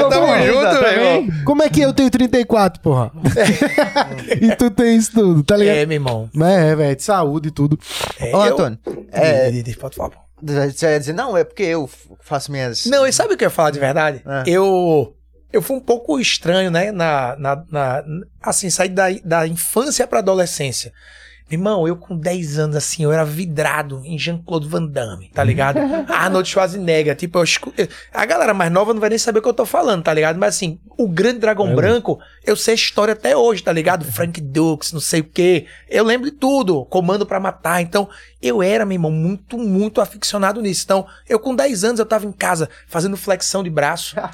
tamo 0.09 0.27
junto, 0.47 0.82
bem? 0.82 1.45
Como 1.45 1.62
é 1.62 1.69
que 1.69 1.82
eu 1.82 1.93
tenho 1.93 2.11
34, 2.11 2.81
porra? 2.81 3.12
e 4.41 4.57
tu 4.57 4.70
tem 4.70 4.97
isso 4.97 5.12
tudo, 5.12 5.43
tá 5.45 5.57
ligado? 5.57 5.77
É, 5.77 5.86
meu 5.86 5.97
irmão. 5.97 6.31
Mas 6.32 6.51
é, 6.57 6.74
velho, 6.77 6.97
de 6.97 7.03
saúde 7.03 7.49
e 7.49 7.51
tudo. 7.51 7.78
É, 8.19 8.35
Ô, 8.35 8.45
eu- 8.47 8.53
Antônio, 8.55 8.78
é, 9.12 9.51
diz, 9.51 9.77
Pode 9.77 9.97
falar, 9.97 10.11
pô. 10.11 10.24
Você 10.45 10.87
ia 10.93 10.99
dizer, 11.01 11.12
não, 11.12 11.37
é 11.37 11.45
porque 11.45 11.62
eu 11.62 11.89
faço 12.21 12.51
minhas... 12.53 12.87
Não, 12.87 13.07
e 13.07 13.12
sabe 13.12 13.35
o 13.35 13.37
que 13.37 13.45
eu 13.45 13.47
ia 13.47 13.51
falar 13.51 13.71
de 13.71 13.79
verdade? 13.81 14.23
É. 14.27 14.43
Eu 14.47 15.15
eu 15.53 15.62
fui 15.62 15.77
um 15.77 15.81
pouco 15.81 16.19
estranho, 16.19 16.69
né? 16.71 16.91
Na, 16.91 17.37
na, 17.37 17.65
na- 17.71 18.05
assim, 18.43 18.69
sair 18.71 18.89
da, 18.89 19.05
da 19.25 19.47
infância 19.47 20.05
pra 20.07 20.19
adolescência. 20.19 20.93
Meu 21.51 21.59
Irmão, 21.61 21.87
eu 21.87 21.95
com 21.95 22.16
10 22.16 22.59
anos, 22.59 22.75
assim, 22.77 23.05
eu 23.05 23.12
era 23.12 23.25
vidrado 23.25 24.01
em 24.05 24.19
Jean-Claude 24.19 24.66
Van 24.66 24.85
Damme, 24.87 25.29
tá 25.33 25.45
ligado? 25.45 25.79
Arnold 26.09 26.49
Schwarzenegger, 26.49 27.15
tipo, 27.15 27.39
eu 27.39 27.45
escu- 27.45 27.73
a 28.12 28.25
galera 28.25 28.55
mais 28.55 28.73
nova 28.73 28.95
não 28.95 29.01
vai 29.01 29.11
nem 29.11 29.19
saber 29.19 29.39
o 29.41 29.43
que 29.43 29.49
eu 29.49 29.55
tô 29.55 29.66
falando, 29.66 30.03
tá 30.03 30.12
ligado? 30.15 30.39
Mas 30.39 30.57
assim, 30.57 30.79
o 30.97 31.07
Grande 31.07 31.41
Dragão 31.41 31.69
É, 31.69 31.75
Branco, 31.75 32.19
eu 32.47 32.57
sei 32.57 32.73
a 32.73 32.75
história 32.75 33.12
até 33.12 33.37
hoje, 33.37 33.62
tá 33.62 33.71
ligado? 33.73 34.05
Frank 34.11 34.41
Dukes, 34.41 34.93
não 34.93 35.01
sei 35.01 35.21
o 35.21 35.25
quê. 35.25 35.66
Eu 35.89 36.03
lembro 36.03 36.31
de 36.31 36.37
tudo, 36.37 36.85
Comando 36.87 37.27
pra 37.27 37.39
Matar. 37.39 37.83
Então, 37.83 38.09
eu 38.41 38.62
era, 38.62 38.85
meu 38.87 38.95
irmão, 38.97 39.11
muito, 39.11 39.59
muito 39.59 40.01
aficionado 40.01 40.61
nisso. 40.62 40.83
Então, 40.85 41.07
eu 41.29 41.39
com 41.39 41.55
10 41.55 41.85
anos, 41.85 41.99
eu 42.01 42.07
tava 42.07 42.25
em 42.27 42.33
casa 42.33 42.69
fazendo 42.89 43.16
flexão 43.19 43.62
de 43.62 43.69
braço. 43.71 44.16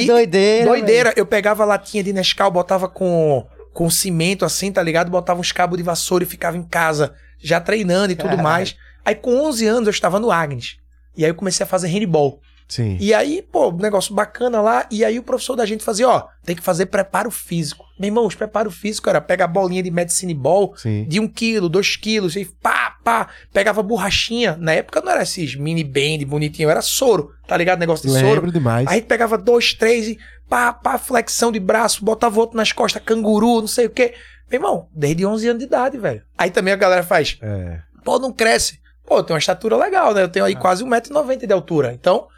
Que 0.00 0.06
doideira, 0.06 0.66
Doideira. 0.68 1.12
Eu 1.16 1.26
pegava 1.26 1.62
a 1.62 1.66
latinha 1.66 2.04
de 2.04 2.12
Nescau, 2.12 2.50
botava 2.50 2.88
com, 2.88 3.44
com 3.72 3.88
cimento 3.90 4.44
assim, 4.44 4.70
tá 4.70 4.82
ligado? 4.82 5.10
Botava 5.10 5.40
uns 5.40 5.52
cabos 5.52 5.76
de 5.76 5.82
vassoura 5.82 6.24
e 6.24 6.26
ficava 6.26 6.56
em 6.56 6.62
casa, 6.62 7.14
já 7.38 7.60
treinando 7.60 8.12
e 8.12 8.16
tudo 8.16 8.30
Caralho. 8.30 8.42
mais. 8.42 8.76
Aí 9.04 9.14
com 9.14 9.34
11 9.46 9.66
anos 9.66 9.86
eu 9.86 9.92
estava 9.92 10.20
no 10.20 10.30
Agnes. 10.30 10.76
E 11.16 11.24
aí 11.24 11.30
eu 11.30 11.34
comecei 11.34 11.64
a 11.64 11.66
fazer 11.66 11.88
handball. 11.88 12.40
Sim. 12.72 12.96
E 12.98 13.12
aí, 13.12 13.42
pô, 13.42 13.70
negócio 13.70 14.14
bacana 14.14 14.62
lá. 14.62 14.86
E 14.90 15.04
aí 15.04 15.18
o 15.18 15.22
professor 15.22 15.54
da 15.54 15.66
gente 15.66 15.84
fazia, 15.84 16.08
ó, 16.08 16.26
tem 16.42 16.56
que 16.56 16.62
fazer 16.62 16.86
preparo 16.86 17.30
físico. 17.30 17.84
Meu 17.98 18.08
irmão, 18.08 18.26
os 18.26 18.34
preparo 18.34 18.70
físico 18.70 19.10
era 19.10 19.20
pegar 19.20 19.44
a 19.44 19.48
bolinha 19.48 19.82
de 19.82 19.90
medicine 19.90 20.32
ball 20.32 20.72
Sim. 20.78 21.04
de 21.06 21.20
um 21.20 21.28
quilo, 21.28 21.68
dois 21.68 21.96
quilos, 21.96 22.34
e 22.34 22.46
pá, 22.46 22.96
pá, 23.04 23.28
pegava 23.52 23.82
borrachinha. 23.82 24.56
Na 24.58 24.72
época 24.72 25.02
não 25.02 25.12
era 25.12 25.22
esses 25.22 25.54
mini 25.54 25.84
band 25.84 26.24
bonitinho, 26.26 26.70
era 26.70 26.80
soro, 26.80 27.34
tá 27.46 27.58
ligado? 27.58 27.78
Negócio 27.78 28.08
de 28.08 28.14
soro. 28.14 28.36
Lembro 28.36 28.52
demais. 28.52 28.86
Aí 28.88 29.02
pegava 29.02 29.36
dois, 29.36 29.74
três 29.74 30.08
e 30.08 30.18
pá, 30.48 30.72
pá, 30.72 30.96
flexão 30.96 31.52
de 31.52 31.60
braço, 31.60 32.02
botava 32.02 32.40
outro 32.40 32.56
nas 32.56 32.72
costas, 32.72 33.02
canguru, 33.04 33.60
não 33.60 33.68
sei 33.68 33.84
o 33.84 33.90
quê. 33.90 34.14
Meu 34.50 34.58
irmão, 34.60 34.88
desde 34.94 35.26
11 35.26 35.48
anos 35.48 35.58
de 35.60 35.66
idade, 35.66 35.98
velho. 35.98 36.22
Aí 36.38 36.50
também 36.50 36.72
a 36.72 36.76
galera 36.76 37.02
faz, 37.02 37.36
É. 37.42 37.80
pô, 38.02 38.18
não 38.18 38.32
cresce. 38.32 38.80
Pô, 39.04 39.18
eu 39.18 39.22
tenho 39.24 39.34
uma 39.34 39.40
estatura 39.40 39.76
legal, 39.76 40.14
né? 40.14 40.22
Eu 40.22 40.28
tenho 40.28 40.46
aí 40.46 40.56
quase 40.56 40.82
1,90m 40.84 41.46
de 41.46 41.52
altura. 41.52 41.92
Então, 41.92 42.28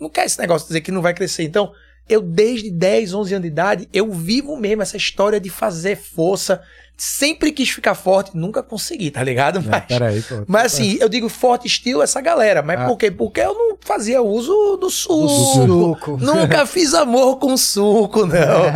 não 0.00 0.08
quer 0.08 0.24
esse 0.26 0.38
negócio 0.38 0.64
de 0.66 0.68
dizer 0.68 0.80
que 0.80 0.90
não 0.92 1.02
vai 1.02 1.14
crescer. 1.14 1.42
Então, 1.44 1.72
eu 2.08 2.20
desde 2.20 2.70
10, 2.70 3.14
11 3.14 3.34
anos 3.34 3.42
de 3.44 3.48
idade, 3.48 3.88
eu 3.92 4.12
vivo 4.12 4.56
mesmo 4.56 4.82
essa 4.82 4.96
história 4.96 5.40
de 5.40 5.48
fazer 5.50 5.96
força. 5.96 6.60
Sempre 6.96 7.50
quis 7.50 7.70
ficar 7.70 7.96
forte, 7.96 8.36
nunca 8.36 8.62
consegui, 8.62 9.10
tá 9.10 9.20
ligado? 9.22 9.60
Não, 9.60 9.66
Mas, 9.72 9.84
peraí, 9.86 10.22
pô. 10.22 10.44
mas 10.46 10.66
assim, 10.74 10.96
eu 11.00 11.08
digo 11.08 11.28
forte 11.28 11.66
estilo 11.66 12.00
essa 12.02 12.20
galera. 12.20 12.62
Mas 12.62 12.78
Ah. 12.78 12.86
por 12.86 12.96
quê? 12.96 13.10
Porque 13.10 13.40
eu 13.40 13.52
não 13.52 13.76
fazia 13.80 14.22
uso 14.22 14.76
do 14.76 14.88
suco. 14.88 15.28
suco. 15.28 16.16
Nunca 16.18 16.64
fiz 16.68 16.94
amor 16.94 17.38
com 17.38 17.56
suco, 17.56 18.26
não. 18.26 18.66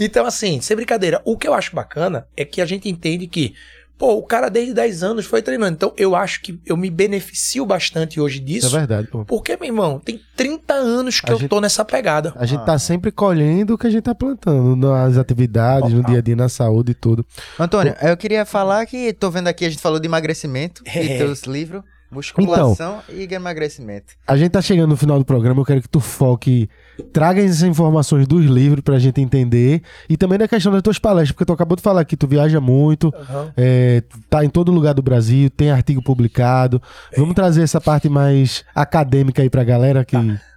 Então, 0.00 0.26
assim, 0.26 0.60
sem 0.60 0.74
brincadeira, 0.76 1.22
o 1.24 1.36
que 1.38 1.46
eu 1.46 1.54
acho 1.54 1.72
bacana 1.76 2.26
é 2.36 2.44
que 2.44 2.60
a 2.60 2.66
gente 2.66 2.88
entende 2.88 3.28
que, 3.28 3.54
pô, 3.98 4.14
o 4.14 4.22
cara 4.22 4.48
desde 4.48 4.72
10 4.72 5.02
anos 5.02 5.26
foi 5.26 5.42
treinando. 5.42 5.72
Então, 5.74 5.92
eu 5.96 6.14
acho 6.14 6.40
que 6.40 6.58
eu 6.64 6.76
me 6.76 6.88
beneficio 6.88 7.66
bastante 7.66 8.20
hoje 8.20 8.36
Isso 8.38 8.44
disso. 8.46 8.76
é 8.76 8.78
verdade, 8.78 9.08
pô. 9.08 9.24
Porque, 9.24 9.56
meu 9.56 9.66
irmão, 9.66 9.98
tem 9.98 10.20
30 10.36 10.72
anos 10.74 11.20
que 11.20 11.28
A 11.30 11.34
eu 11.34 11.38
gente- 11.40 11.48
tô 11.50 11.60
nessa 11.60 11.84
pegada. 11.84 12.32
A 12.36 12.46
gente 12.46 12.64
tá 12.64 12.78
sempre 12.78 13.10
colhendo 13.10 13.74
o 13.74 13.78
que 13.78 13.86
a 13.86 13.90
gente 13.90 14.02
tá 14.04 14.14
plantando 14.14 14.76
nas 14.76 15.16
atividades, 15.18 15.92
no 15.92 16.02
dia 16.04 16.18
a 16.18 16.22
dia, 16.22 16.36
na 16.36 16.48
saúde 16.48 16.92
e 16.92 16.94
tudo. 16.94 17.26
Antônio, 17.58 17.94
eu 18.00 18.16
queria 18.16 18.46
falar 18.46 18.86
que 18.86 19.12
tô 19.12 19.30
vendo 19.30 19.48
aqui, 19.48 19.64
a 19.64 19.70
gente 19.70 19.82
falou 19.82 19.98
de 19.98 20.06
emagrecimento 20.06 20.82
É. 20.86 21.02
e 21.04 21.18
teus 21.18 21.42
livros, 21.42 21.82
musculação 22.10 23.00
e 23.08 23.22
emagrecimento. 23.32 24.14
A 24.26 24.36
gente 24.36 24.50
tá 24.50 24.62
chegando 24.62 24.90
no 24.90 24.96
final 24.96 25.18
do 25.18 25.24
programa, 25.24 25.60
eu 25.60 25.64
quero 25.64 25.82
que 25.82 25.88
tu 25.88 26.00
foque, 26.00 26.68
traga 27.12 27.42
essas 27.42 27.62
informações 27.62 28.26
dos 28.26 28.44
livros 28.44 28.82
pra 28.82 28.98
gente 28.98 29.20
entender 29.20 29.82
e 30.08 30.16
também 30.16 30.38
da 30.38 30.48
questão 30.48 30.72
das 30.72 30.82
tuas 30.82 30.98
palestras, 30.98 31.32
porque 31.32 31.44
tu 31.44 31.52
acabou 31.52 31.76
de 31.76 31.82
falar 31.82 32.04
que 32.04 32.16
tu 32.16 32.26
viaja 32.26 32.60
muito, 32.60 33.12
é, 33.56 34.00
tu 34.02 34.18
tá 34.28 34.44
em 34.44 34.48
todo 34.48 34.72
lugar 34.72 34.94
do 34.94 35.02
Brasil, 35.02 35.50
tem 35.50 35.70
artigo 35.70 36.02
publicado. 36.02 36.82
Vamos 37.16 37.34
trazer 37.34 37.62
essa 37.62 37.80
parte 37.80 38.08
mais 38.08 38.64
acadêmica 38.74 39.42
aí 39.42 39.50
pra 39.50 39.64
galera 39.64 40.04
que... 40.04 40.16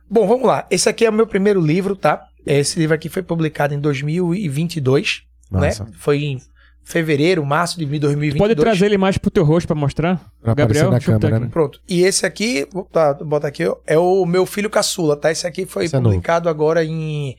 Bom, 0.10 0.28
vamos 0.28 0.45
lá. 0.45 0.65
Esse 0.69 0.90
aqui 0.90 1.06
é 1.06 1.10
o 1.10 1.14
meu 1.14 1.26
primeiro 1.26 1.61
livro, 1.61 1.95
tá? 1.95 2.28
Esse 2.45 2.80
livro 2.80 2.95
aqui 2.95 3.07
foi 3.07 3.22
publicado 3.22 3.73
em 3.73 3.80
2022, 3.80 5.23
Massa. 5.49 5.84
né? 5.86 5.91
Foi 5.94 6.23
em 6.23 6.41
fevereiro, 6.83 7.45
março 7.45 7.77
de 7.79 7.85
2022. 7.85 8.37
Pode 8.37 8.55
trazer 8.59 8.85
ele 8.87 8.97
mais 8.97 9.17
pro 9.17 9.31
teu 9.31 9.43
rosto 9.43 9.67
pra 9.67 9.75
mostrar? 9.75 10.21
Pra 10.41 10.53
Gabriel, 10.53 10.91
na 10.91 10.99
câmera, 10.99 11.35
aqui. 11.35 11.45
né? 11.45 11.49
Pronto. 11.51 11.79
E 11.87 12.03
esse 12.03 12.25
aqui, 12.25 12.67
vou 12.71 12.83
botar, 12.83 13.13
botar 13.13 13.47
aqui, 13.47 13.63
é 13.87 13.97
o 13.97 14.25
meu 14.25 14.45
filho 14.45 14.69
caçula, 14.69 15.15
tá? 15.15 15.31
Esse 15.31 15.45
aqui 15.47 15.65
foi 15.65 15.85
Esse 15.85 15.95
é 15.95 16.01
publicado 16.01 16.49
agora 16.49 16.83
em 16.83 17.35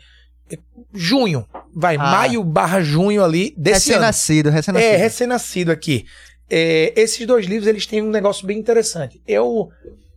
junho. 0.93 1.47
Vai, 1.75 1.97
Ah. 1.97 1.99
maio 1.99 2.45
barra 2.45 2.81
junho 2.83 3.23
ali 3.25 3.55
desse 3.57 3.91
ano. 3.93 4.01
Recém-nascido, 4.01 4.51
recém-nascido. 4.51 4.93
É, 4.93 4.97
recém-nascido 4.97 5.73
aqui. 5.73 6.05
É, 6.51 6.93
esses 7.01 7.27
dois 7.27 7.47
livros, 7.47 7.67
eles 7.67 7.87
têm 7.87 8.03
um 8.03 8.11
negócio 8.11 8.47
bem 8.47 8.59
interessante. 8.59 9.21
Eu, 9.27 9.71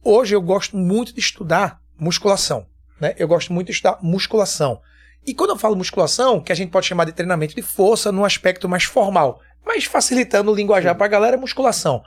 hoje, 0.03 0.35
eu 0.35 0.41
gosto 0.41 0.75
muito 0.75 1.13
de 1.13 1.19
estudar 1.19 1.79
musculação, 1.97 2.65
né? 2.99 3.13
Eu 3.17 3.27
gosto 3.27 3.53
muito 3.53 3.67
de 3.67 3.73
estudar 3.73 3.99
musculação. 4.01 4.79
E 5.25 5.33
quando 5.33 5.51
eu 5.51 5.57
falo 5.57 5.75
musculação, 5.75 6.39
que 6.39 6.51
a 6.51 6.55
gente 6.55 6.69
pode 6.69 6.85
chamar 6.85 7.05
de 7.05 7.13
treinamento 7.13 7.55
de 7.55 7.61
força 7.61 8.11
num 8.11 8.23
aspecto 8.23 8.69
mais 8.69 8.83
formal, 8.83 9.41
mas 9.65 9.85
facilitando 9.85 10.51
o 10.51 10.55
linguajar 10.55 10.95
pra 10.95 11.07
galera, 11.07 11.35
é 11.35 11.39
musculação. 11.39 12.03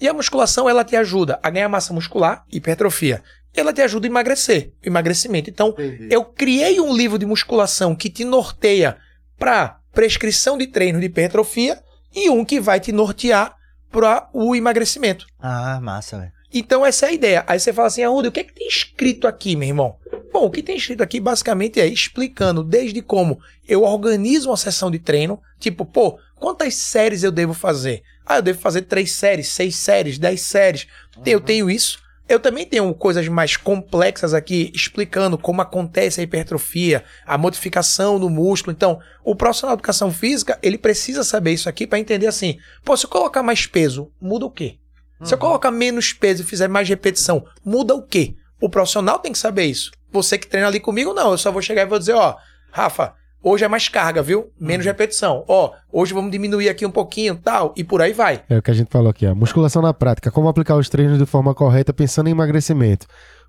E 0.00 0.08
a 0.08 0.14
musculação, 0.14 0.68
ela 0.68 0.82
te 0.82 0.96
ajuda 0.96 1.38
a 1.42 1.50
ganhar 1.50 1.68
massa 1.68 1.92
muscular, 1.92 2.44
hipertrofia. 2.50 3.22
E 3.54 3.60
ela 3.60 3.72
te 3.72 3.82
ajuda 3.82 4.06
a 4.06 4.08
emagrecer, 4.08 4.72
emagrecimento. 4.82 5.50
Então, 5.50 5.74
eu 6.10 6.24
criei 6.24 6.80
um 6.80 6.94
livro 6.94 7.18
de 7.18 7.26
musculação 7.26 7.94
que 7.94 8.08
te 8.08 8.24
norteia 8.24 8.96
para 9.38 9.78
prescrição 9.92 10.56
de 10.56 10.66
treino 10.66 10.98
de 10.98 11.06
hipertrofia 11.06 11.82
e 12.14 12.30
um 12.30 12.44
que 12.44 12.58
vai 12.58 12.80
te 12.80 12.90
nortear 12.90 13.54
para 13.90 14.28
o 14.32 14.56
emagrecimento. 14.56 15.26
Ah, 15.38 15.78
massa, 15.80 16.18
velho. 16.18 16.32
Então 16.52 16.84
essa 16.84 17.06
é 17.06 17.08
a 17.08 17.12
ideia. 17.12 17.44
Aí 17.46 17.58
você 17.58 17.72
fala 17.72 17.88
assim, 17.88 18.02
Arruda, 18.02 18.28
o 18.28 18.32
que 18.32 18.40
é 18.40 18.44
que 18.44 18.52
tem 18.52 18.68
escrito 18.68 19.26
aqui, 19.26 19.56
meu 19.56 19.68
irmão? 19.68 19.96
Bom, 20.32 20.46
o 20.46 20.50
que 20.50 20.62
tem 20.62 20.76
escrito 20.76 21.02
aqui 21.02 21.20
basicamente 21.20 21.80
é 21.80 21.86
explicando 21.86 22.62
desde 22.62 23.00
como 23.00 23.38
eu 23.66 23.82
organizo 23.82 24.50
uma 24.50 24.56
sessão 24.56 24.90
de 24.90 24.98
treino, 24.98 25.40
tipo, 25.58 25.84
pô, 25.84 26.18
quantas 26.36 26.74
séries 26.74 27.22
eu 27.22 27.30
devo 27.30 27.54
fazer? 27.54 28.02
Ah, 28.26 28.36
eu 28.36 28.42
devo 28.42 28.58
fazer 28.58 28.82
três 28.82 29.12
séries, 29.12 29.48
seis 29.48 29.76
séries, 29.76 30.18
dez 30.18 30.42
séries. 30.42 30.86
Eu 31.24 31.40
tenho 31.40 31.70
isso. 31.70 32.00
Eu 32.28 32.40
também 32.40 32.64
tenho 32.64 32.94
coisas 32.94 33.26
mais 33.28 33.56
complexas 33.56 34.32
aqui 34.32 34.70
explicando 34.74 35.36
como 35.36 35.60
acontece 35.60 36.20
a 36.20 36.24
hipertrofia, 36.24 37.04
a 37.26 37.36
modificação 37.36 38.18
do 38.18 38.30
músculo. 38.30 38.72
Então, 38.72 38.98
o 39.24 39.34
profissional 39.36 39.76
de 39.76 39.80
educação 39.80 40.10
física, 40.10 40.58
ele 40.62 40.78
precisa 40.78 41.24
saber 41.24 41.52
isso 41.52 41.68
aqui 41.68 41.86
para 41.86 41.98
entender 41.98 42.26
assim: 42.26 42.58
pô, 42.84 42.96
se 42.96 43.04
eu 43.04 43.10
colocar 43.10 43.42
mais 43.42 43.66
peso, 43.66 44.10
muda 44.20 44.46
o 44.46 44.50
quê? 44.50 44.78
Se 45.22 45.34
eu 45.34 45.38
colocar 45.38 45.70
menos 45.70 46.12
peso 46.12 46.42
e 46.42 46.46
fizer 46.46 46.68
mais 46.68 46.88
repetição, 46.88 47.44
muda 47.64 47.94
o 47.94 48.02
quê? 48.02 48.34
O 48.60 48.68
profissional 48.68 49.18
tem 49.18 49.32
que 49.32 49.38
saber 49.38 49.64
isso. 49.64 49.90
Você 50.10 50.36
que 50.36 50.46
treina 50.46 50.68
ali 50.68 50.80
comigo, 50.80 51.14
não. 51.14 51.30
Eu 51.32 51.38
só 51.38 51.50
vou 51.50 51.62
chegar 51.62 51.82
e 51.82 51.86
vou 51.86 51.98
dizer, 51.98 52.14
ó, 52.14 52.36
Rafa, 52.70 53.14
hoje 53.42 53.64
é 53.64 53.68
mais 53.68 53.88
carga, 53.88 54.22
viu? 54.22 54.50
Menos 54.60 54.84
repetição. 54.84 55.44
Ó, 55.48 55.72
hoje 55.90 56.12
vamos 56.12 56.30
diminuir 56.30 56.68
aqui 56.68 56.84
um 56.84 56.90
pouquinho, 56.90 57.36
tal, 57.36 57.72
e 57.76 57.82
por 57.84 58.02
aí 58.02 58.12
vai. 58.12 58.42
É 58.48 58.58
o 58.58 58.62
que 58.62 58.70
a 58.70 58.74
gente 58.74 58.90
falou 58.90 59.10
aqui, 59.10 59.26
ó. 59.26 59.34
Musculação 59.34 59.80
na 59.80 59.94
prática. 59.94 60.30
Como 60.30 60.48
aplicar 60.48 60.76
os 60.76 60.88
treinos 60.88 61.18
de 61.18 61.26
forma 61.26 61.54
correta 61.54 61.92
pensando 61.92 62.28
em 62.28 62.32
emagrecimento. 62.32 63.06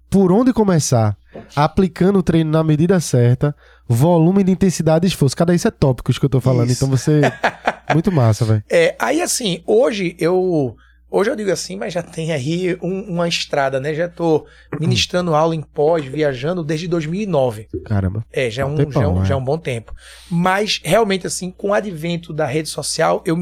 Por 0.09 0.31
onde 0.31 0.53
começar? 0.53 1.17
Aplicando 1.55 2.19
o 2.19 2.23
treino 2.23 2.51
na 2.51 2.63
medida 2.63 2.99
certa, 2.99 3.55
volume 3.87 4.43
de 4.43 4.51
intensidade 4.51 5.05
e 5.05 5.09
esforço. 5.09 5.35
Cada 5.35 5.55
isso 5.55 5.67
é 5.67 5.71
tópicos 5.71 6.19
que 6.19 6.25
eu 6.25 6.29
tô 6.29 6.39
falando, 6.39 6.69
Isso. 6.69 6.85
então 6.85 6.95
você. 6.95 7.21
Muito 7.93 8.11
massa, 8.11 8.45
velho. 8.45 8.63
É, 8.69 8.95
aí 8.99 9.21
assim, 9.21 9.63
hoje 9.65 10.15
eu. 10.19 10.75
Hoje 11.15 11.29
eu 11.29 11.35
digo 11.35 11.51
assim, 11.51 11.75
mas 11.75 11.93
já 11.93 12.01
tem 12.01 12.31
aí 12.31 12.75
um- 12.81 13.01
uma 13.03 13.27
estrada, 13.27 13.79
né? 13.79 13.93
Já 13.93 14.09
tô 14.09 14.47
ministrando 14.79 15.35
aula 15.35 15.55
em 15.55 15.61
pós, 15.61 16.03
viajando 16.03 16.63
desde 16.63 16.87
2009. 16.87 17.67
Caramba. 17.85 18.25
É, 18.33 18.49
já 18.49 18.63
é 18.63 18.65
um, 18.65 18.73
Um 18.73 18.77
tempão, 18.77 19.01
já 19.01 19.03
é 19.03 19.07
um, 19.07 19.21
é. 19.21 19.25
já 19.25 19.33
é 19.35 19.37
um 19.37 19.43
bom 19.43 19.57
tempo. 19.59 19.93
Mas, 20.27 20.81
realmente, 20.83 21.27
assim, 21.27 21.51
com 21.51 21.69
o 21.69 21.73
advento 21.75 22.33
da 22.33 22.47
rede 22.47 22.67
social, 22.69 23.21
eu, 23.27 23.37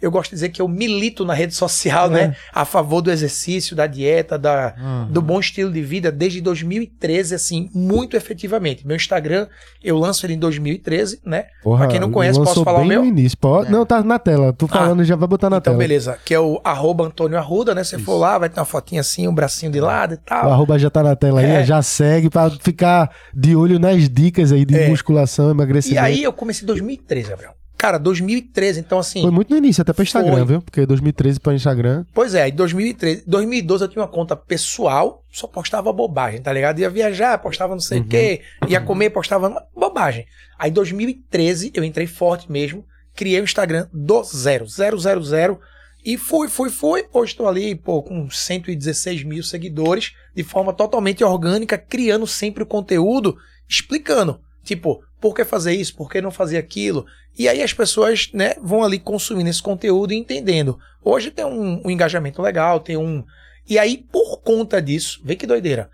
eu 0.00 0.10
gosto 0.10 0.30
de 0.30 0.36
dizer 0.36 0.48
que 0.50 0.60
eu 0.60 0.68
milito 0.68 1.24
na 1.24 1.32
rede 1.34 1.54
social, 1.54 2.06
É. 2.08 2.28
né? 2.28 2.36
A 2.52 2.64
favor 2.64 3.00
do 3.00 3.10
exercício, 3.10 3.74
da 3.74 3.86
dieta, 3.86 4.38
da, 4.38 4.74
Uhum. 4.78 5.12
do 5.12 5.22
bom 5.22 5.40
estilo 5.40 5.72
de 5.72 5.80
vida, 5.82 6.12
desde 6.12 6.40
2013, 6.40 7.34
assim, 7.34 7.70
muito 7.74 8.16
efetivamente. 8.16 8.86
Meu 8.86 8.96
Instagram, 8.96 9.46
eu 9.82 9.98
lanço 9.98 10.26
ele 10.26 10.34
em 10.34 10.38
2013, 10.38 11.20
né? 11.24 11.46
Porra, 11.62 11.78
Pra 11.84 11.88
quem 11.88 12.00
não 12.00 12.10
conhece, 12.10 12.38
posso 12.38 12.62
falar 12.64 12.78
o 12.78 12.80
bem 12.80 12.88
meu? 12.88 13.00
no 13.02 13.06
início. 13.08 13.38
Pode... 13.38 13.68
É. 13.68 13.70
Não, 13.70 13.86
tá 13.86 14.02
na 14.02 14.18
tela. 14.18 14.52
Tu 14.52 14.66
falando 14.68 15.02
já 15.04 15.16
vai 15.16 15.28
botar 15.28 15.48
na 15.50 15.56
Então, 15.58 15.72
tela. 15.72 15.78
beleza. 15.78 16.18
Que 16.24 16.34
é 16.34 16.40
o 16.40 16.60
arroba 16.64 17.04
Antônio 17.06 17.38
Arruda, 17.38 17.74
né? 17.74 17.82
Você 17.84 17.98
for 17.98 18.16
lá, 18.16 18.38
vai 18.38 18.48
ter 18.48 18.60
uma 18.60 18.66
fotinha 18.66 19.00
assim, 19.00 19.26
um 19.28 19.34
bracinho 19.34 19.72
de 19.72 19.80
lado 19.80 20.14
e 20.14 20.16
O 20.16 20.18
tal. 20.18 20.50
arroba 20.52 20.78
já 20.78 20.90
tá 20.90 21.02
na 21.02 21.16
tela 21.16 21.40
aí, 21.40 21.46
É. 21.46 21.64
já 21.64 21.80
segue 21.82 22.28
pra 22.30 22.50
ficar 22.50 23.10
de 23.34 23.56
olho 23.56 23.78
nas 23.78 24.08
dicas 24.08 24.52
aí 24.52 24.64
de 24.64 24.76
É. 24.76 24.88
musculação, 24.88 25.50
emagrecimento. 25.50 26.02
E 26.02 26.04
aí 26.06 26.22
eu 26.22 26.32
comecei 26.32 26.64
em 26.64 26.66
2013, 26.66 27.30
Gabriel. 27.30 27.52
Cara, 27.76 27.98
2013, 27.98 28.80
então 28.80 28.98
assim. 28.98 29.20
Foi 29.20 29.30
muito 29.30 29.50
no 29.50 29.56
início, 29.56 29.82
até 29.82 29.92
pra 29.92 30.02
Instagram, 30.02 30.36
Foi. 30.36 30.44
viu? 30.44 30.62
Porque 30.62 30.86
2013 30.86 31.40
pra 31.40 31.54
Instagram. 31.54 32.04
Pois 32.14 32.34
é, 32.34 32.48
em 32.48 32.52
2013, 32.52 33.24
2012 33.26 33.84
eu 33.84 33.88
tinha 33.88 34.02
uma 34.02 34.08
conta 34.08 34.34
pessoal, 34.34 35.22
só 35.30 35.46
postava 35.46 35.92
bobagem, 35.92 36.40
tá 36.40 36.52
ligado? 36.52 36.78
Ia 36.78 36.88
viajar, 36.88 37.38
postava 37.38 37.74
não 37.74 37.80
sei 37.80 38.00
o 38.00 38.04
quê, 38.04 38.40
ia 38.66 38.80
comer, 38.80 39.10
postava 39.10 39.66
bobagem. 39.74 40.26
Aí 40.58 40.70
em 40.70 40.72
2013 40.72 41.72
eu 41.74 41.84
entrei 41.84 42.06
forte 42.06 42.50
mesmo, 42.50 42.84
criei 43.14 43.40
o 43.40 43.44
Instagram 43.44 43.88
do 43.92 44.24
zero, 44.24 44.66
zero, 44.66 44.98
zero, 44.98 45.22
zero, 45.22 45.60
e 46.04 46.16
fui, 46.16 46.48
fui, 46.48 46.70
fui. 46.70 47.04
Hoje 47.12 47.32
estou 47.32 47.48
ali, 47.48 47.74
pô, 47.74 48.00
com 48.00 48.30
116 48.30 49.24
mil 49.24 49.42
seguidores, 49.42 50.12
de 50.34 50.44
forma 50.44 50.72
totalmente 50.72 51.24
orgânica, 51.24 51.76
criando 51.76 52.26
sempre 52.26 52.62
o 52.62 52.66
conteúdo, 52.66 53.36
explicando, 53.68 54.40
tipo, 54.66 55.02
por 55.20 55.34
que 55.34 55.44
fazer 55.44 55.72
isso, 55.72 55.96
por 55.96 56.10
que 56.10 56.20
não 56.20 56.30
fazer 56.30 56.58
aquilo. 56.58 57.06
E 57.38 57.48
aí 57.48 57.62
as 57.62 57.72
pessoas, 57.72 58.30
né, 58.34 58.54
vão 58.60 58.82
ali 58.82 58.98
consumindo 58.98 59.48
esse 59.48 59.62
conteúdo 59.62 60.12
e 60.12 60.16
entendendo. 60.16 60.78
Hoje 61.02 61.30
tem 61.30 61.44
um, 61.44 61.80
um 61.84 61.90
engajamento 61.90 62.42
legal, 62.42 62.80
tem 62.80 62.96
um. 62.96 63.24
E 63.68 63.78
aí, 63.78 63.96
por 64.12 64.38
conta 64.42 64.80
disso, 64.82 65.20
vê 65.24 65.36
que 65.36 65.46
doideira. 65.46 65.88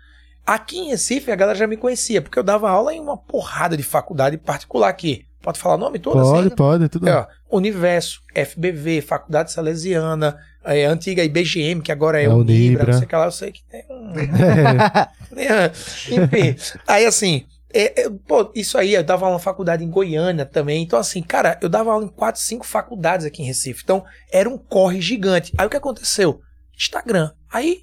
Aqui 0.45 0.77
em 0.77 0.89
Recife, 0.89 1.31
a 1.31 1.35
galera 1.35 1.57
já 1.57 1.65
me 1.65 1.77
conhecia, 1.77 2.21
porque 2.21 2.37
eu 2.37 2.43
dava 2.43 2.69
aula 2.69 2.93
em 2.93 2.99
uma 2.99 3.17
porrada 3.17 3.77
de 3.77 3.83
faculdade 3.83 4.37
particular 4.37 4.89
aqui. 4.89 5.25
Pode 5.41 5.59
falar 5.59 5.77
nome 5.77 5.99
todo 5.99 6.21
Pode, 6.21 6.47
assim? 6.47 6.55
pode, 6.55 6.89
tudo. 6.89 7.07
É, 7.07 7.15
ó, 7.15 7.27
Universo, 7.51 8.21
FBV, 8.33 9.01
Faculdade 9.01 9.51
Salesiana, 9.51 10.37
é, 10.63 10.85
antiga 10.85 11.23
IBGM, 11.23 11.81
que 11.81 11.91
agora 11.91 12.21
é, 12.21 12.25
É 12.25 12.29
o 12.29 12.37
o 12.37 12.43
Nibra, 12.43 12.69
Nibra. 12.69 12.85
não 12.85 12.93
sei 12.93 13.03
o 13.03 13.07
que 13.07 13.15
lá, 13.15 13.25
eu 13.25 13.31
sei 13.31 13.51
que 13.51 13.61
tem 13.69 13.83
um. 13.89 14.13
É. 15.35 15.65
Enfim, 16.13 16.55
aí 16.87 17.05
assim, 17.05 17.45
é, 17.73 18.01
é, 18.03 18.09
pô, 18.09 18.51
isso 18.53 18.77
aí, 18.77 18.93
eu 18.93 19.03
dava 19.03 19.29
na 19.29 19.39
faculdade 19.39 19.83
em 19.83 19.89
Goiânia 19.89 20.45
também. 20.45 20.83
Então, 20.83 20.99
assim, 20.99 21.21
cara, 21.21 21.57
eu 21.61 21.67
dava 21.67 21.91
aula 21.91 22.05
em 22.05 22.09
quatro, 22.09 22.39
cinco 22.39 22.65
faculdades 22.65 23.25
aqui 23.25 23.41
em 23.41 23.45
Recife. 23.45 23.81
Então, 23.83 24.05
era 24.31 24.47
um 24.47 24.57
corre 24.57 25.01
gigante. 25.01 25.51
Aí 25.57 25.65
o 25.65 25.69
que 25.69 25.77
aconteceu? 25.77 26.39
Instagram. 26.77 27.31
Aí, 27.51 27.81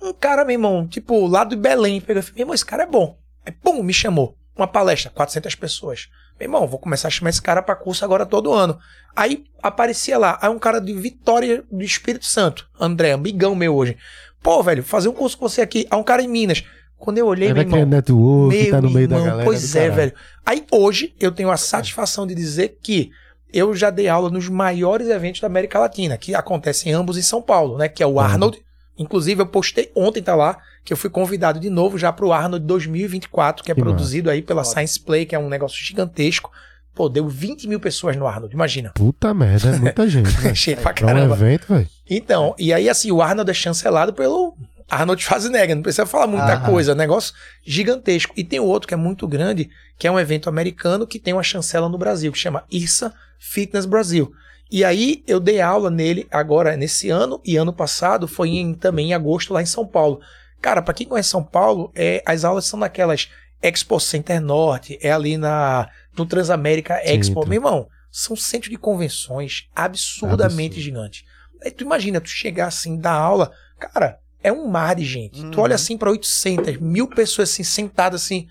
um 0.00 0.12
cara, 0.12 0.44
meu 0.44 0.54
irmão, 0.54 0.86
tipo, 0.86 1.26
lá 1.26 1.44
do 1.44 1.56
Belém, 1.56 2.00
pegou 2.00 2.20
e 2.20 2.22
falou: 2.22 2.36
meu 2.36 2.42
irmão, 2.42 2.54
esse 2.54 2.66
cara 2.66 2.82
é 2.82 2.86
bom. 2.86 3.18
Aí, 3.44 3.52
pum, 3.52 3.82
me 3.82 3.92
chamou. 3.92 4.36
Uma 4.54 4.68
palestra, 4.68 5.10
400 5.10 5.54
pessoas. 5.54 6.08
Meu 6.38 6.46
irmão, 6.46 6.66
vou 6.66 6.78
começar 6.78 7.08
a 7.08 7.10
chamar 7.10 7.30
esse 7.30 7.40
cara 7.40 7.62
pra 7.62 7.74
curso 7.74 8.04
agora 8.04 8.26
todo 8.26 8.52
ano. 8.52 8.78
Aí 9.16 9.44
aparecia 9.62 10.18
lá, 10.18 10.38
aí 10.40 10.50
um 10.50 10.58
cara 10.58 10.80
de 10.80 10.92
Vitória 10.92 11.64
do 11.70 11.82
Espírito 11.82 12.26
Santo, 12.26 12.68
André, 12.78 13.12
amigão 13.12 13.54
meu 13.54 13.74
hoje. 13.74 13.96
Pô, 14.42 14.62
velho, 14.62 14.82
fazer 14.82 15.08
um 15.08 15.12
curso 15.12 15.36
com 15.36 15.48
você 15.48 15.60
aqui. 15.60 15.86
Aí 15.90 15.98
um 15.98 16.02
cara 16.02 16.22
em 16.22 16.28
Minas. 16.28 16.64
Quando 17.00 17.18
eu 17.18 17.26
olhei, 17.26 17.48
Aí 17.48 17.54
meu 17.54 17.62
irmão, 17.62 17.84
network, 17.86 18.56
meu 18.56 18.70
tá 18.70 18.80
no 18.80 18.90
meio 18.90 19.08
da 19.08 19.16
irmão, 19.16 19.30
galera. 19.30 19.44
Pois 19.46 19.74
é, 19.74 19.88
velho. 19.90 20.12
Aí 20.46 20.64
hoje 20.70 21.14
eu 21.18 21.32
tenho 21.32 21.50
a 21.50 21.56
satisfação 21.56 22.26
de 22.26 22.34
dizer 22.34 22.78
que 22.82 23.10
eu 23.52 23.74
já 23.74 23.90
dei 23.90 24.06
aula 24.06 24.30
nos 24.30 24.48
maiores 24.48 25.08
eventos 25.08 25.40
da 25.40 25.46
América 25.48 25.78
Latina, 25.78 26.16
que 26.16 26.34
acontecem 26.34 26.92
ambos 26.92 27.16
em 27.16 27.22
São 27.22 27.40
Paulo, 27.42 27.78
né? 27.78 27.88
Que 27.88 28.02
é 28.02 28.06
o 28.06 28.10
Uhum. 28.12 28.20
Arnold. 28.20 28.58
Inclusive, 28.98 29.40
eu 29.40 29.46
postei 29.46 29.90
ontem, 29.96 30.22
tá 30.22 30.34
lá, 30.36 30.58
que 30.84 30.92
eu 30.92 30.96
fui 30.96 31.08
convidado 31.08 31.58
de 31.58 31.70
novo 31.70 31.96
já 31.98 32.12
pro 32.12 32.32
Arnold 32.32 32.64
2024, 32.66 33.64
que 33.64 33.72
é 33.72 33.74
Que 33.74 33.80
produzido 33.80 34.28
aí 34.30 34.42
pela. 34.42 34.62
Science 34.62 35.00
Play, 35.00 35.24
que 35.24 35.34
é 35.34 35.38
um 35.38 35.48
negócio 35.48 35.82
gigantesco. 35.82 36.50
Pô, 36.94 37.08
deu 37.08 37.26
20 37.28 37.66
mil 37.66 37.80
pessoas 37.80 38.14
no 38.16 38.26
Arnold, 38.26 38.52
imagina. 38.54 38.90
Puta 38.94 39.32
merda, 39.32 39.70
é 39.70 39.78
muita 39.78 40.06
gente. 40.10 40.28
velho. 40.28 40.54
Cheio 40.54 40.76
pra 40.76 40.92
Pra 40.92 41.04
um 41.06 41.08
caramba. 41.08 41.34
evento, 41.34 41.66
velho. 41.72 41.88
Então, 42.10 42.54
e 42.58 42.72
aí 42.74 42.90
assim, 42.90 43.10
o 43.10 43.22
Arnold 43.22 43.50
é 43.50 43.54
chancelado 43.54 44.12
pelo 44.12 44.54
Arnold 44.90 45.22
Schwarzenegger, 45.22 45.76
não 45.76 45.82
precisa 45.82 46.04
falar 46.04 46.26
muita 46.26 46.54
Aham. 46.54 46.66
coisa, 46.66 46.90
é 46.92 46.94
um 46.94 46.98
negócio 46.98 47.32
gigantesco. 47.64 48.34
E 48.36 48.42
tem 48.42 48.58
outro 48.58 48.88
que 48.88 48.94
é 48.94 48.96
muito 48.96 49.26
grande, 49.28 49.70
que 49.96 50.06
é 50.06 50.10
um 50.10 50.18
evento 50.18 50.48
americano 50.48 51.06
que 51.06 51.18
tem 51.18 51.32
uma 51.32 51.42
chancela 51.42 51.88
no 51.88 51.96
Brasil, 51.96 52.32
que 52.32 52.38
chama 52.38 52.64
IRSA 52.70 53.14
Fitness 53.38 53.86
Brasil. 53.86 54.32
E 54.70 54.84
aí 54.84 55.24
eu 55.26 55.40
dei 55.40 55.60
aula 55.60 55.90
nele 55.90 56.26
agora 56.30 56.76
nesse 56.76 57.08
ano 57.10 57.40
e 57.44 57.56
ano 57.56 57.72
passado 57.72 58.28
foi 58.28 58.50
em, 58.50 58.74
também 58.74 59.10
em 59.10 59.14
agosto 59.14 59.52
lá 59.52 59.62
em 59.62 59.66
São 59.66 59.86
Paulo. 59.86 60.20
Cara, 60.60 60.82
pra 60.82 60.94
quem 60.94 61.06
conhece 61.06 61.30
São 61.30 61.42
Paulo, 61.42 61.90
é, 61.94 62.22
as 62.26 62.44
aulas 62.44 62.66
são 62.66 62.78
naquelas 62.78 63.30
Expo 63.62 63.98
Center 63.98 64.40
Norte, 64.40 64.98
é 65.02 65.10
ali 65.10 65.36
na 65.36 65.88
no 66.16 66.24
Transamérica 66.26 67.00
Expo. 67.04 67.42
Sim, 67.42 67.48
Meu 67.48 67.56
irmão, 67.56 67.88
são 68.10 68.36
centros 68.36 68.70
de 68.70 68.76
convenções 68.76 69.68
absurdamente 69.74 70.76
Absurdo. 70.76 70.80
gigantes. 70.80 71.24
Aí 71.64 71.70
tu 71.70 71.82
imagina, 71.84 72.20
tu 72.20 72.28
chegar 72.28 72.68
assim, 72.68 72.96
dar 72.98 73.12
aula, 73.12 73.52
cara, 73.78 74.19
é 74.42 74.52
um 74.52 74.66
mar 74.68 74.94
de 74.96 75.04
gente. 75.04 75.40
Tu 75.50 75.56
Uhum. 75.56 75.62
olha 75.64 75.74
assim 75.74 75.96
pra 75.96 76.10
800, 76.10 76.78
mil 76.78 77.06
pessoas 77.08 77.50
assim, 77.50 77.62
sentadas 77.64 78.22
assim. 78.22 78.46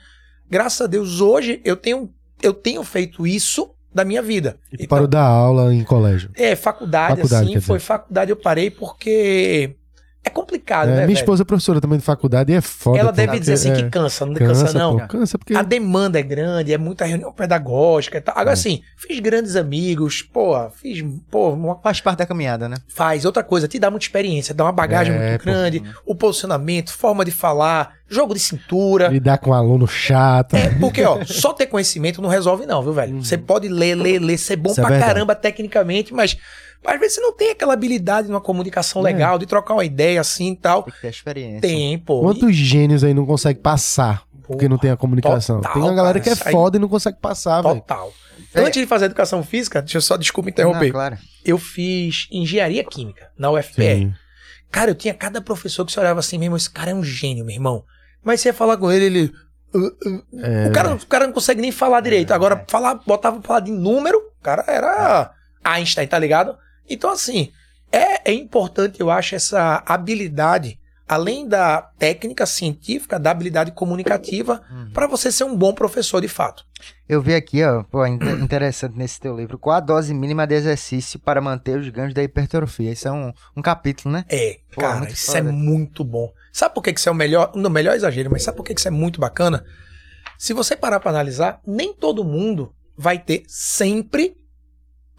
Graças 0.50 0.82
a 0.82 0.88
Deus, 0.88 1.22
hoje 1.22 1.62
eu 1.64 1.76
tenho, 1.76 2.12
eu 2.42 2.54
tenho 2.54 2.84
feito 2.84 3.26
isso 3.28 3.72
da 3.94 4.06
minha 4.06 4.22
vida. 4.22 4.60
E 4.72 4.78
tu 4.78 4.84
Então, 4.84 4.88
parou 4.90 5.08
dar 5.08 5.24
aula 5.24 5.74
em 5.74 5.84
colégio. 5.84 6.30
é, 6.36 6.56
faculdade, 6.56 7.16
Faculdade, 7.18 7.50
assim, 7.50 7.60
foi 7.62 7.80
faculdade 7.80 8.32
eu 8.32 8.38
parei 8.38 8.70
porque 8.70 9.76
é 10.24 10.30
complicado, 10.30 10.88
É, 10.88 10.92
né, 10.92 10.96
minha 10.98 11.08
velho? 11.08 11.18
esposa 11.18 11.44
é 11.44 11.46
professora 11.46 11.80
também 11.80 11.98
de 11.98 12.04
faculdade 12.04 12.52
e 12.52 12.56
é 12.56 12.62
foda. 12.62 13.00
Ela 13.00 13.10
pô, 13.12 13.16
deve 13.16 13.40
dizer 13.40 13.54
assim 13.54 13.70
porque- 13.70 13.82
que 13.84 13.88
é, 13.88 13.90
cansa, 13.92 14.26
não 14.26 14.34
cansa, 14.34 14.66
cansa, 14.66 14.78
não. 14.78 14.98
pô, 15.00 15.08
cansa 15.08 15.38
porque 15.38 15.56
A 15.56 15.62
demanda 15.64 16.20
é 16.20 16.24
grande, 16.24 16.74
é 16.74 16.78
muita 16.78 17.06
reunião 17.06 17.32
pedagógica 17.32 18.18
e 18.18 18.22
tal. 18.22 18.34
Agora, 18.36 18.52
É. 18.52 18.54
assim, 18.54 18.82
fiz 18.98 19.20
grandes 19.20 19.56
amigos, 19.56 20.22
pô, 20.22 20.70
fiz, 20.72 21.04
pô, 21.32 21.52
uma- 21.52 21.80
Faz 21.80 22.02
parte 22.02 22.20
da 22.20 22.26
caminhada, 22.26 22.68
né? 22.68 22.76
faz. 22.88 23.24
Outra 23.26 23.44
coisa, 23.44 23.68
te 23.68 23.80
dá 23.80 23.90
muita 23.90 24.06
experiência, 24.06 24.54
dá 24.54 24.66
uma 24.66 24.72
bagagem 24.74 25.14
É, 25.16 25.30
muito 25.30 25.40
pô. 25.40 25.46
grande, 25.50 25.84
o 26.06 26.14
posicionamento, 26.14 26.92
forma 26.94 27.24
de 27.24 27.32
falar, 27.32 27.94
jogo 28.08 28.34
de 28.34 28.40
cintura. 28.40 29.08
lidar 29.08 29.38
com 29.38 29.52
um 29.52 29.54
aluno 29.54 29.88
chato. 29.88 30.56
É, 30.56 30.70
porque, 30.80 31.02
ó, 31.04 31.24
só 31.26 31.54
ter 31.54 31.68
conhecimento 31.68 32.22
não 32.22 32.30
resolve, 32.30 32.66
não, 32.66 32.84
viu, 32.84 32.92
velho? 32.94 33.24
Você 33.24 33.38
pode 33.38 33.68
ler, 33.70 33.96
ler, 33.96 34.20
ler, 34.20 34.38
ser 34.38 34.58
bom 34.58 34.70
Uhum. 34.70 34.74
Isso 34.74 34.82
é 34.82 34.86
pra 34.86 35.00
caramba 35.00 35.34
tecnicamente, 35.36 36.14
mas 36.14 36.38
às 36.86 37.00
vezes 37.00 37.16
você 37.16 37.22
não 37.22 37.34
tem 37.34 37.52
aquela 37.52 37.74
habilidade 37.74 38.28
numa 38.28 38.42
comunicação 38.42 39.02
É. 39.02 39.12
legal, 39.12 39.38
de 39.38 39.46
trocar 39.46 39.74
uma 39.74 39.86
ideia 39.86 40.22
assim 40.22 40.52
e 40.52 40.56
tal. 40.56 40.84
Tem 40.84 40.94
que 40.94 41.02
ter 41.02 41.10
experiência. 41.10 41.62
Tem, 41.62 41.98
pô. 42.00 42.22
Quantos 42.22 42.56
gênios 42.56 43.04
aí 43.04 43.14
não 43.14 43.26
conseguem 43.26 43.62
passar 43.62 44.24
porque 44.44 44.68
não 44.70 44.78
tem 44.78 44.90
a 44.92 44.98
comunicação? 44.98 45.58
total, 45.58 45.74
tem 45.74 45.82
uma 45.82 45.94
galera 45.94 46.14
cara, 46.20 46.24
que 46.24 46.30
é 46.30 46.34
isso 46.34 46.48
aí- 46.48 46.52
foda 46.52 46.78
e 46.78 46.80
não 46.80 46.88
consegue 46.90 47.18
passar, 47.20 47.60
E 47.60 47.64
velho. 47.68 47.76
Total. 47.82 48.14
É. 48.54 48.62
Antes 48.62 48.82
de 48.82 48.88
fazer 48.88 49.06
educação 49.06 49.44
física, 49.44 49.82
deixa 49.82 49.98
eu 49.98 50.02
só, 50.02 50.18
desculpa 50.18 50.50
interromper. 50.50 50.86
Não, 50.86 50.92
claro. 50.92 51.18
Eu 51.46 51.58
fiz 51.58 52.28
engenharia 52.32 52.84
química 52.84 53.30
na 53.38 53.52
UFPR. 53.52 53.96
Sim. 53.98 54.14
Cara, 54.72 54.92
eu 54.92 54.96
tinha 54.96 55.14
cada 55.14 55.42
professor 55.42 55.86
que 55.86 55.92
você 55.92 56.00
olhava 56.00 56.20
assim, 56.20 56.38
meu 56.38 56.46
irmão, 56.46 56.58
esse 56.58 56.70
cara 56.70 56.92
é 56.92 56.94
um 56.96 57.04
gênio, 57.04 57.44
meu 57.46 57.54
irmão. 57.56 57.84
Mas 58.24 58.42
você 58.42 58.50
ia 58.50 58.54
falar 58.54 58.78
com 58.78 58.92
ele, 58.92 59.06
ele. 59.06 59.34
uh, 59.74 59.80
uh, 59.80 60.24
É, 60.42 60.68
o, 60.68 60.72
cara, 60.72 60.94
o 60.96 61.06
cara 61.08 61.26
não 61.28 61.34
consegue 61.34 61.62
nem 61.62 61.72
falar 61.72 62.02
direito. 62.02 62.32
Agora, 62.32 62.64
falar, 62.68 62.96
botava 63.06 63.38
pra 63.40 63.48
falar 63.48 63.60
de 63.62 63.72
número, 63.72 64.18
o 64.18 64.44
cara 64.44 64.64
era 64.68 65.32
Einstein, 65.64 66.08
tá 66.08 66.18
ligado? 66.20 66.56
Então, 66.90 67.12
assim, 67.12 67.52
é, 67.92 68.32
é 68.32 68.34
importante, 68.34 69.00
eu 69.00 69.10
acho, 69.10 69.36
essa 69.36 69.84
habilidade 69.86 70.80
além 71.08 71.48
da 71.48 71.82
técnica 71.98 72.46
científica, 72.46 73.18
da 73.20 73.32
habilidade 73.32 73.72
comunicativa, 73.72 74.62
Uhum. 74.70 74.92
para 74.94 75.08
você 75.08 75.32
ser 75.32 75.44
um 75.44 75.56
bom 75.58 75.74
professor 75.74 76.22
de 76.22 76.28
fato. 76.28 76.64
Eu 77.08 77.20
vi 77.20 77.34
aqui, 77.34 77.64
ó, 77.64 77.82
pô, 77.82 78.06
in- 78.06 78.20
interessante 78.44 78.96
nesse 78.96 79.20
teu 79.20 79.36
livro, 79.36 79.58
qual 79.58 79.78
a 79.78 79.80
dose 79.80 80.14
mínima 80.14 80.46
de 80.46 80.54
exercício 80.54 81.18
para 81.20 81.42
manter 81.42 81.80
os 81.80 81.90
ganhos 81.90 82.14
da 82.14 82.22
hipertrofia? 82.22 82.92
Isso 82.92 83.08
é 83.08 83.12
um, 83.12 83.34
um 83.58 83.62
capítulo, 83.64 84.14
né? 84.14 84.24
É, 84.30 84.60
Pô, 84.72 84.82
cara, 84.82 85.00
muito 85.00 85.14
isso 85.16 85.26
foda. 85.26 85.40
é 85.40 85.42
muito 85.42 86.04
bom. 86.04 86.32
Sabe 86.54 86.76
por 86.76 86.84
que 86.84 86.94
que 86.94 87.00
isso 87.00 87.10
é 87.10 87.12
o 87.12 87.16
melhor? 87.16 87.54
No 87.56 87.72
melhor 87.72 87.96
exagero, 87.96 88.30
mas 88.30 88.44
sabe 88.44 88.58
por 88.58 88.64
que 88.64 88.76
que 88.76 88.80
isso 88.80 88.88
é 88.88 88.92
muito 88.92 89.20
bacana? 89.20 89.66
Se 90.38 90.54
você 90.54 90.76
parar 90.76 91.00
para 91.00 91.10
analisar, 91.10 91.60
nem 91.66 91.92
todo 91.92 92.24
mundo 92.24 92.72
vai 92.96 93.18
ter 93.18 93.42
sempre 93.48 94.36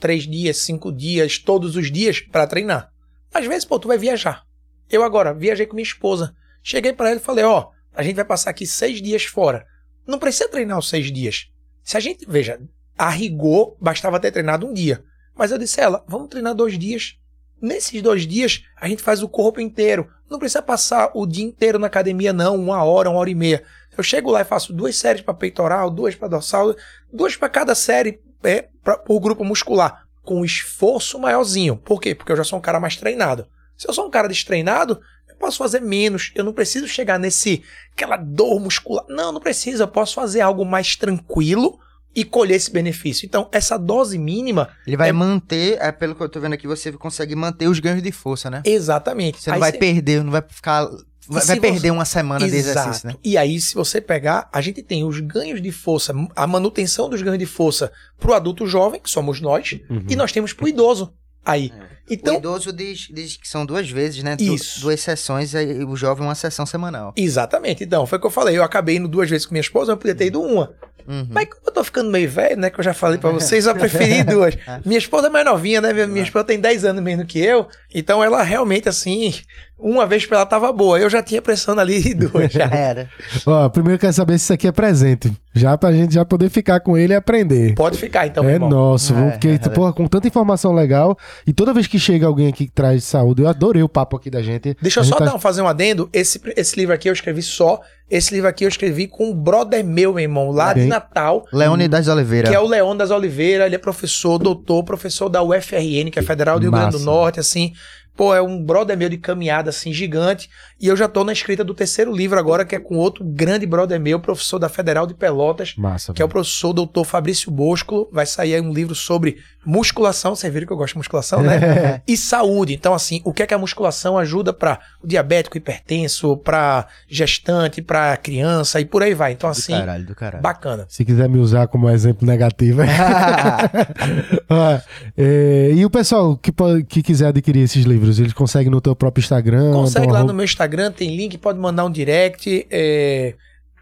três 0.01 0.27
dias, 0.27 0.57
cinco 0.57 0.91
dias, 0.91 1.39
todos 1.39 1.77
os 1.77 1.93
dias 1.93 2.21
para 2.21 2.47
treinar. 2.47 2.91
Às 3.33 3.47
vezes, 3.47 3.65
pô, 3.65 3.79
tu 3.79 3.87
vai 3.87 3.99
viajar. 3.99 4.45
Eu 4.91 5.05
agora 5.05 5.33
viajei 5.33 5.67
com 5.67 5.77
minha 5.77 5.85
esposa. 5.85 6.35
Cheguei 6.63 6.93
para 6.93 7.11
ela 7.11 7.21
e 7.21 7.23
falei, 7.23 7.45
ó, 7.45 7.69
a 7.95 8.03
gente 8.03 8.17
vai 8.17 8.25
passar 8.25 8.51
aqui 8.51 8.67
seis 8.67 9.01
dias 9.01 9.25
fora. 9.25 9.65
Não 10.07 10.19
precisa 10.19 10.49
treinar 10.49 10.79
os 10.79 10.89
seis 10.89 11.13
dias. 11.13 11.49
Se 11.85 11.97
a 11.97 12.01
gente, 12.01 12.27
veja, 12.29 12.61
a 12.99 13.09
rigor, 13.09 13.77
bastava 13.81 14.19
ter 14.19 14.33
treinado 14.33 14.67
um 14.67 14.73
dia. 14.73 15.05
Mas 15.37 15.53
eu 15.53 15.59
disse 15.59 15.81
a 15.81 15.85
ela, 15.85 16.05
vamos 16.09 16.29
treinar 16.29 16.55
dois 16.55 16.79
dias. 16.79 17.17
Nesses 17.63 18.03
dois 18.03 18.27
dias, 18.27 18.65
a 18.77 18.89
gente 18.89 19.03
faz 19.03 19.23
o 19.23 19.29
corpo 19.29 19.61
inteiro. 19.61 20.11
Não 20.29 20.39
precisa 20.39 20.63
passar 20.63 21.11
o 21.15 21.27
dia 21.27 21.45
inteiro 21.45 21.79
na 21.79 21.87
academia, 21.87 22.33
não, 22.33 22.57
uma 22.57 22.83
hora, 22.83 23.11
uma 23.11 23.19
hora 23.19 23.31
e 23.31 23.35
meia. 23.35 23.63
Eu 23.97 24.03
chego 24.03 24.31
lá 24.31 24.41
e 24.41 24.45
faço 24.45 24.73
duas 24.73 24.97
séries 24.97 25.23
para 25.23 25.35
peitoral, 25.35 25.91
duas 25.91 26.15
para 26.15 26.29
dorsal, 26.29 26.75
duas 27.13 27.37
para 27.37 27.49
cada 27.49 27.75
série 27.75 28.21
é, 28.43 28.69
pra, 28.83 28.97
por 28.97 29.21
grupo 29.21 29.45
muscular, 29.45 30.05
com 30.23 30.45
esforço 30.45 31.19
maiorzinho. 31.19 31.77
Por 31.77 32.01
quê? 32.01 32.15
Porque 32.15 32.33
eu 32.33 32.37
já 32.37 32.45
sou 32.45 32.59
um 32.59 32.63
cara 32.63 32.81
mais 32.81 32.97
treinado. 32.97 33.47
Se 33.77 33.89
eu 33.89 33.95
sou 33.95 34.07
um 34.07 34.11
cara 34.11 34.29
destreinado, 34.29 35.01
eu 35.29 35.37
posso 35.37 35.59
fazer 35.59 35.81
menos. 35.81 36.31
Eu 36.35 36.45
não 36.45 36.53
preciso 36.53 36.87
chegar 36.87 37.19
nesse 37.19 37.63
aquela 37.93 38.17
dor 38.17 38.61
muscular. 38.61 39.05
Não, 39.09 39.33
não 39.33 39.41
precisa. 39.41 39.85
Eu 39.85 39.89
posso 39.89 40.15
fazer 40.15 40.41
algo 40.43 40.65
mais 40.65 40.97
tranquilo 40.97 41.79
e 42.15 42.25
colher 42.25 42.57
esse 42.57 42.71
benefício. 42.73 43.25
Então, 43.25 43.49
essa 43.53 43.79
dose 43.79 44.19
mínima, 44.19 44.69
Ele 44.87 44.97
vai 44.97 45.11
É- 45.11 45.13
manter, 45.13 45.79
é, 45.81 45.91
pelo 45.93 46.15
que 46.15 46.21
eu 46.23 46.29
tô 46.29 46.41
vendo 46.41 46.53
aqui, 46.55 46.67
você 46.67 46.91
consegue 46.93 47.35
manter 47.37 47.69
os 47.69 47.79
ganhos 47.79 48.03
de 48.03 48.11
força, 48.13 48.51
né? 48.51 48.63
exatamente. 48.67 49.41
Você 49.41 49.49
não 49.51 49.55
Aí 49.55 49.61
vai 49.61 49.73
perder, 49.73 50.23
não 50.25 50.33
vai 50.33 50.43
ficar. 50.47 50.87
Vai, 51.29 51.45
vai 51.45 51.57
você- 51.57 51.61
perder 51.61 51.91
uma 51.93 52.05
semana 52.05 52.49
de 52.49 52.55
Exato. 52.57 52.79
exercício, 52.81 53.09
né? 53.09 53.15
E 53.23 53.37
aí, 53.37 53.61
se 53.61 53.75
você 53.75 54.01
pegar, 54.01 54.49
a 54.53 54.61
gente 54.61 54.83
tem 54.83 55.05
os 55.05 55.21
ganhos 55.21 55.61
de 55.63 55.71
força, 55.71 56.13
a 56.35 56.47
manutenção 56.47 57.09
dos 57.09 57.23
ganhos 57.23 57.39
de 57.39 57.47
força 57.47 57.93
pro 58.19 58.35
adulto 58.35 58.67
jovem, 58.67 59.01
que 59.01 59.11
somos 59.11 59.41
nós, 59.41 59.79
Uhum. 59.89 60.05
e 60.09 60.17
nós 60.17 60.33
temos 60.33 60.53
pro 60.53 60.67
idoso 60.69 61.13
aí. 61.45 61.73
o 62.09 62.13
Então, 62.13 62.37
idoso 62.39 62.73
diz, 62.73 63.07
diz 63.13 63.37
que 63.37 63.49
são 63.49 63.65
duas 63.65 63.89
vezes, 63.89 64.23
né? 64.23 64.35
Du- 64.35 64.43
Isso. 64.55 64.81
duas 64.81 65.01
sessões, 65.01 65.55
e 65.55 65.85
o 65.85 65.95
jovem 65.95 66.25
uma 66.27 66.35
sessão 66.35 66.67
semanal. 66.67 67.13
exatamente. 67.17 67.85
Então, 67.85 68.05
foi 68.07 68.19
o 68.19 68.21
que 68.21 68.27
eu 68.27 68.31
falei. 68.33 68.57
Eu 68.59 68.65
acabei 68.65 68.97
indo 68.97 69.07
duas 69.07 69.31
vezes 69.31 69.47
com 69.47 69.53
minha 69.55 69.61
esposa, 69.61 69.93
eu 69.93 69.97
podia 69.97 70.15
ter 70.15 70.27
ido 70.27 70.41
uma. 70.43 70.75
Uhum. 71.07 71.27
Mas 71.31 71.47
como 71.49 71.63
eu 71.67 71.73
tô 71.73 71.85
ficando 71.85 72.11
meio 72.11 72.29
velho, 72.31 72.57
né? 72.57 72.71
Que 72.71 72.81
eu 72.81 72.85
já 72.85 72.95
falei 72.95 73.19
pra 73.19 73.31
vocês, 73.31 73.67
eu 73.67 73.75
preferi 73.75 74.23
duas. 74.25 74.57
Minha 74.85 74.99
esposa 74.99 75.27
é 75.27 75.31
mais 75.31 75.45
novinha, 75.45 75.81
né? 75.81 75.93
Minha, 75.93 76.07
minha 76.07 76.23
esposa 76.25 76.45
tem 76.45 76.61
10 76.61 76.85
anos 76.85 77.03
menos 77.03 77.27
que 77.27 77.39
eu. 77.39 77.67
Então 77.95 78.23
ela 78.23 78.43
realmente, 78.43 78.89
assim, 78.89 79.35
uma 79.79 80.07
vez 80.07 80.25
pra 80.27 80.39
ela 80.39 80.47
tava 80.47 80.73
boa. 80.73 80.99
Eu 80.99 81.11
já 81.11 81.23
tinha 81.23 81.41
pressão 81.43 81.79
ali 81.79 82.15
duas. 82.15 82.53
Já 82.53 82.65
era. 82.73 83.09
Ó, 83.47 83.69
primeiro 83.69 83.97
eu 83.97 83.99
quero 84.01 84.13
saber 84.13 84.39
se 84.39 84.45
isso 84.45 84.53
aqui 84.53 84.67
é 84.69 84.73
presente. 84.73 85.33
Já 85.55 85.77
pra 85.77 85.93
gente 85.93 86.15
já 86.15 86.25
poder 86.25 86.49
ficar 86.49 86.79
com 86.81 86.97
ele 86.97 87.13
e 87.13 87.17
aprender. 87.17 87.75
Pode 87.75 87.99
ficar, 87.99 88.27
então, 88.27 88.49
é 88.49 88.57
nosso, 88.59 89.13
É, 89.15 89.31
porque, 89.33 89.49
é, 89.49 89.59
porra, 89.71 89.93
com 89.93 90.07
tanta 90.07 90.29
informação 90.29 90.73
legal, 90.73 91.19
e 91.45 91.53
toda 91.53 91.75
vez 91.75 91.89
que 91.89 91.99
chega 91.99 92.25
alguém 92.27 92.47
aqui 92.49 92.67
que 92.67 92.73
traz 92.73 93.03
saúde, 93.03 93.43
eu 93.43 93.49
adorei 93.49 93.83
o 93.83 93.89
papo 93.89 94.17
aqui 94.17 94.31
da 94.31 94.43
gente. 94.43 94.77
Deixa 94.81 95.01
eu 95.01 95.05
só 95.05 95.17
tá- 95.17 95.25
dar, 95.25 95.35
um- 95.35 95.41
fazer 95.41 95.61
um 95.63 95.67
adendo. 95.67 96.09
Esse, 96.13 96.41
esse 96.57 96.77
livro 96.77 96.95
aqui 96.95 97.09
eu 97.09 97.13
escrevi 97.13 97.43
só. 97.43 97.81
Esse 98.11 98.35
livro 98.35 98.49
aqui 98.49 98.65
eu 98.65 98.69
escrevi 98.69 99.07
com 99.07 99.31
um 99.31 99.35
brother 99.35 99.85
meu, 99.85 100.13
meu 100.13 100.19
irmão, 100.19 100.51
lá 100.51 100.73
de 100.73 100.81
Bem- 100.81 100.89
Natal. 100.89 101.47
Leônidas 101.53 102.09
Oliveira. 102.09 102.49
Que 102.49 102.55
é 102.55 102.59
o 102.59 102.67
Leão 102.67 102.97
das 102.97 103.11
Oliveira, 103.11 103.67
ele 103.67 103.77
é 103.77 103.79
professor, 103.79 104.37
doutor, 104.39 104.83
professor 104.83 105.29
da 105.29 105.43
UFRN, 105.43 106.11
que 106.11 106.19
é 106.19 106.23
Federal 106.23 106.59
do 106.59 106.63
Rio 106.63 106.73
Grande 106.73 106.91
do 106.91 106.93
Massa. 106.99 107.05
Norte, 107.05 107.39
assim. 107.41 107.73
Pô, 108.21 108.35
é 108.35 108.43
um 108.43 108.63
brother 108.63 108.99
meu 108.99 109.09
de 109.09 109.17
caminhada, 109.17 109.71
assim, 109.71 109.95
gigante. 109.95 110.51
E 110.79 110.87
eu 110.87 110.95
já 110.95 111.09
tô 111.09 111.25
na 111.25 111.33
escrita 111.33 111.65
do 111.65 111.73
terceiro 111.73 112.15
livro 112.15 112.39
agora, 112.39 112.67
que 112.67 112.77
é 112.77 112.79
com 112.79 112.97
outro 112.97 113.25
grande 113.25 113.65
brother 113.65 113.99
meu, 113.99 114.21
professor 114.21 114.59
da 114.59 114.69
Federal 114.69 115.07
de 115.07 115.15
Pelotas, 115.15 115.75
Massa, 115.75 116.13
que 116.13 116.21
é 116.21 116.25
o 116.25 116.29
velho. 116.29 116.35
professor 116.35 116.75
doutor 116.75 117.07
Fabrício 117.07 117.51
Bosco. 117.51 118.11
Vai 118.13 118.27
sair 118.27 118.57
aí 118.57 118.61
um 118.61 118.75
livro 118.75 118.95
sobre 118.95 119.39
musculação, 119.65 120.35
vocês 120.35 120.53
viram 120.53 120.67
que 120.67 120.73
eu 120.73 120.77
gosto 120.77 120.95
de 120.95 120.99
musculação, 120.99 121.43
né? 121.43 122.01
e 122.09 122.17
saúde. 122.17 122.75
Então, 122.75 122.95
assim, 122.95 123.21
o 123.25 123.33
que 123.33 123.43
é 123.43 123.47
que 123.47 123.55
a 123.55 123.59
musculação 123.59 124.17
ajuda 124.17 124.53
para 124.53 124.81
o 125.03 125.07
diabético, 125.07 125.57
hipertenso, 125.57 126.37
para 126.37 126.87
gestante, 127.09 127.83
para 127.83 128.17
criança 128.17 128.81
e 128.81 128.85
por 128.85 129.03
aí 129.03 129.15
vai. 129.15 129.33
Então, 129.33 129.51
Do 129.51 129.53
assim, 129.53 129.73
caralho, 129.73 130.07
do 130.07 130.15
caralho. 130.15 130.43
bacana. 130.43 130.87
Se 130.89 131.05
quiser 131.05 131.29
me 131.29 131.39
usar 131.39 131.69
como 131.69 131.91
exemplo 131.91 132.27
negativo. 132.27 132.81
Ó, 134.49 134.79
é, 135.17 135.73
e 135.75 135.85
o 135.85 135.91
pessoal 135.91 136.37
que, 136.37 136.53
que 136.89 137.03
quiser 137.03 137.29
adquirir 137.29 137.63
esses 137.63 137.85
livros, 137.85 138.10
eles 138.19 138.33
conseguem 138.33 138.71
no 138.71 138.81
teu 138.81 138.97
próprio 138.97 139.21
Instagram? 139.23 139.73
Consegue 139.73 140.07
então, 140.07 140.19
lá 140.19 140.25
no 140.25 140.35
meu 140.35 140.45
Instagram, 140.45 140.91
tem 140.91 141.15
link, 141.17 141.37
pode 141.39 141.59
mandar 141.59 141.85
um 141.85 141.91
direct. 141.91 142.67
é, 142.71 143.35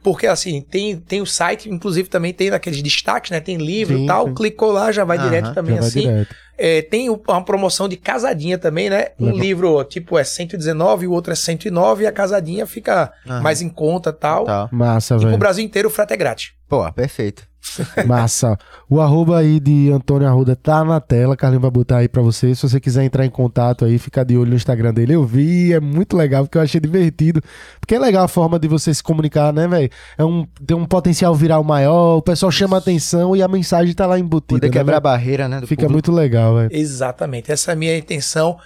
porque 0.03 0.27
assim, 0.29 0.61
tem, 0.61 0.97
tem 0.97 1.21
o 1.21 1.27
site, 1.27 1.69
inclusive 1.69 2.09
também 2.09 2.33
tem 2.33 2.51
naqueles 2.51 2.81
destaques, 2.83 3.31
né? 3.33 3.41
Tem 3.41 3.57
livro 3.57 3.97
Sim, 3.97 4.05
e 4.05 4.07
tal. 4.07 4.29
sim. 4.29 4.35
Clicou 4.35 4.71
lá, 4.71 4.93
já 4.93 5.05
vai 5.05 5.19
Aham, 5.19 5.27
direto 5.29 5.55
também 5.55 5.75
Já 5.75 5.81
vai 5.81 5.89
assim. 5.89 6.01
direto. 6.03 6.35
É, 6.57 6.83
tem 6.83 7.09
o- 7.11 7.21
uma 7.29 7.45
promoção 7.45 7.89
de 7.89 7.97
casadinha 7.97 8.59
também, 8.59 8.89
né? 8.91 9.09
Um 9.19 9.27
Legal. 9.27 9.41
livro 9.41 9.85
tipo 9.85 10.17
é 10.19 10.25
119 10.25 11.05
e 11.05 11.09
o 11.09 11.13
outro 11.13 11.33
é 11.33 11.37
109 11.37 12.05
e 12.05 12.07
a 12.07 12.13
casadinha 12.13 12.65
fica 12.67 13.13
Aham. 13.29 13.41
mais 13.43 13.61
em 13.61 13.69
conta 13.69 14.13
tal. 14.13 14.45
Tal. 14.45 14.69
Massa, 14.73 15.15
E 15.15 15.19
pro 15.19 15.27
velho. 15.29 15.39
Brasil 15.39 15.65
inteiro 15.65 15.89
o 15.89 15.91
frete 15.91 16.13
é 16.15 16.17
grátis. 16.17 16.53
Pô, 16.69 16.91
perfeito. 16.93 17.48
Massa. 18.07 18.59
O 18.89 19.01
arroba 19.01 19.39
aí 19.39 19.61
de 19.61 19.91
Antônio 19.91 20.27
Arruda 20.27 20.57
tá 20.57 20.85
na 20.85 21.01
tela. 21.01 21.37
Carlinhos 21.37 21.63
vai 21.63 21.71
botar 21.71 21.99
aí 21.99 22.09
pra 22.09 22.23
você. 22.23 22.55
Se 22.55 22.63
você 22.63 22.81
quiser 22.81 23.05
entrar 23.05 23.27
em 23.27 23.31
contato 23.31 23.85
aí, 23.85 23.99
fica 23.99 24.25
de 24.25 24.37
olho 24.37 24.51
no 24.51 24.57
Instagram 24.57 24.93
dele. 24.95 25.15
Eu 25.15 25.25
vi, 25.25 25.73
é 25.73 25.81
muito 25.81 26.17
legal, 26.17 26.45
porque 26.45 26.59
eu 26.59 26.63
achei 26.63 26.81
divertido. 26.81 27.43
Porque 27.81 27.95
é 27.95 27.99
legal 27.99 28.25
a 28.25 28.29
forma 28.29 28.59
de 28.59 28.69
você 28.69 28.93
se 28.93 29.03
comunicar, 29.03 29.53
né, 29.53 29.67
velho? 29.67 29.91
É 30.17 30.25
um, 30.25 30.47
tem 30.67 30.77
um 30.77 30.87
potencial 30.87 31.35
viral 31.35 31.63
maior, 31.63 32.17
o 32.17 32.23
pessoal 32.23 32.51
chama 32.51 32.77
atenção 32.77 33.37
e 33.37 33.43
a 33.43 33.49
mensagem 33.49 33.95
tá 33.95 34.07
lá 34.07 34.19
embutida. 34.19 34.61
Poder 34.61 34.69
né, 34.69 34.73
quebrar 34.73 34.97
a 34.97 35.01
barreira, 35.01 35.49
né? 35.49 35.61
do 35.61 35.67
Fica 35.67 35.83
público. 35.83 35.93
muito 35.93 36.13
legal, 36.13 36.57
velho. 36.57 36.71
Exatamente. 36.73 37.53
Essa 37.53 37.73
é 37.73 37.75
a 37.75 37.77
minha 37.77 37.97
intenção. 37.97 38.59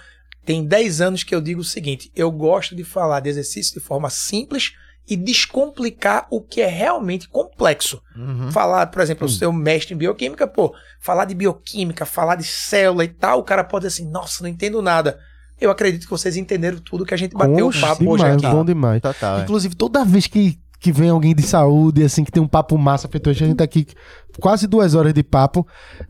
Tem 0.45 0.65
10 0.65 1.01
anos 1.01 1.23
que 1.23 1.33
eu 1.33 1.41
digo 1.41 1.61
o 1.61 1.65
seguinte: 1.65 2.11
eu 2.15 2.31
gosto 2.31 2.75
de 2.75 2.83
falar 2.83 3.21
de 3.21 3.29
exercício 3.29 3.73
de 3.73 3.79
forma 3.79 4.09
simples 4.09 4.73
e 5.09 5.17
descomplicar 5.17 6.27
o 6.29 6.41
que 6.41 6.61
é 6.61 6.67
realmente 6.67 7.27
complexo. 7.27 8.01
Uhum. 8.15 8.51
Falar, 8.51 8.87
por 8.87 9.01
exemplo, 9.01 9.25
eu 9.25 9.29
sou 9.29 9.51
mestre 9.51 9.93
em 9.93 9.97
bioquímica, 9.97 10.47
pô, 10.47 10.73
falar 10.99 11.25
de 11.25 11.35
bioquímica, 11.35 12.05
falar 12.05 12.35
de 12.35 12.43
célula 12.43 13.03
e 13.03 13.09
tal, 13.09 13.39
o 13.39 13.43
cara 13.43 13.63
pode 13.63 13.85
dizer 13.85 14.01
assim, 14.01 14.09
nossa, 14.09 14.43
não 14.43 14.49
entendo 14.49 14.81
nada. 14.81 15.19
Eu 15.59 15.69
acredito 15.69 16.05
que 16.05 16.11
vocês 16.11 16.37
entenderam 16.37 16.77
tudo 16.79 17.05
que 17.05 17.13
a 17.13 17.17
gente 17.17 17.35
bateu 17.35 17.67
Oxe, 17.67 17.77
o 17.77 17.81
papo 17.81 18.09
hoje 18.09 18.23
demais, 18.23 18.43
aqui. 18.43 18.55
bom 18.55 18.65
demais. 18.65 19.01
Total, 19.01 19.39
é. 19.39 19.43
Inclusive, 19.43 19.75
toda 19.75 20.03
vez 20.03 20.27
que, 20.27 20.57
que 20.79 20.91
vem 20.91 21.09
alguém 21.09 21.35
de 21.35 21.43
saúde, 21.43 22.03
assim, 22.03 22.23
que 22.23 22.31
tem 22.31 22.41
um 22.41 22.47
papo 22.47 22.77
massa 22.77 23.07
feito 23.07 23.29
hoje, 23.29 23.43
a 23.43 23.47
gente 23.47 23.57
tá 23.57 23.63
aqui 23.63 23.87
quase 24.39 24.67
duas 24.67 24.95
horas 24.95 25.13
de 25.13 25.23
papo. 25.23 25.65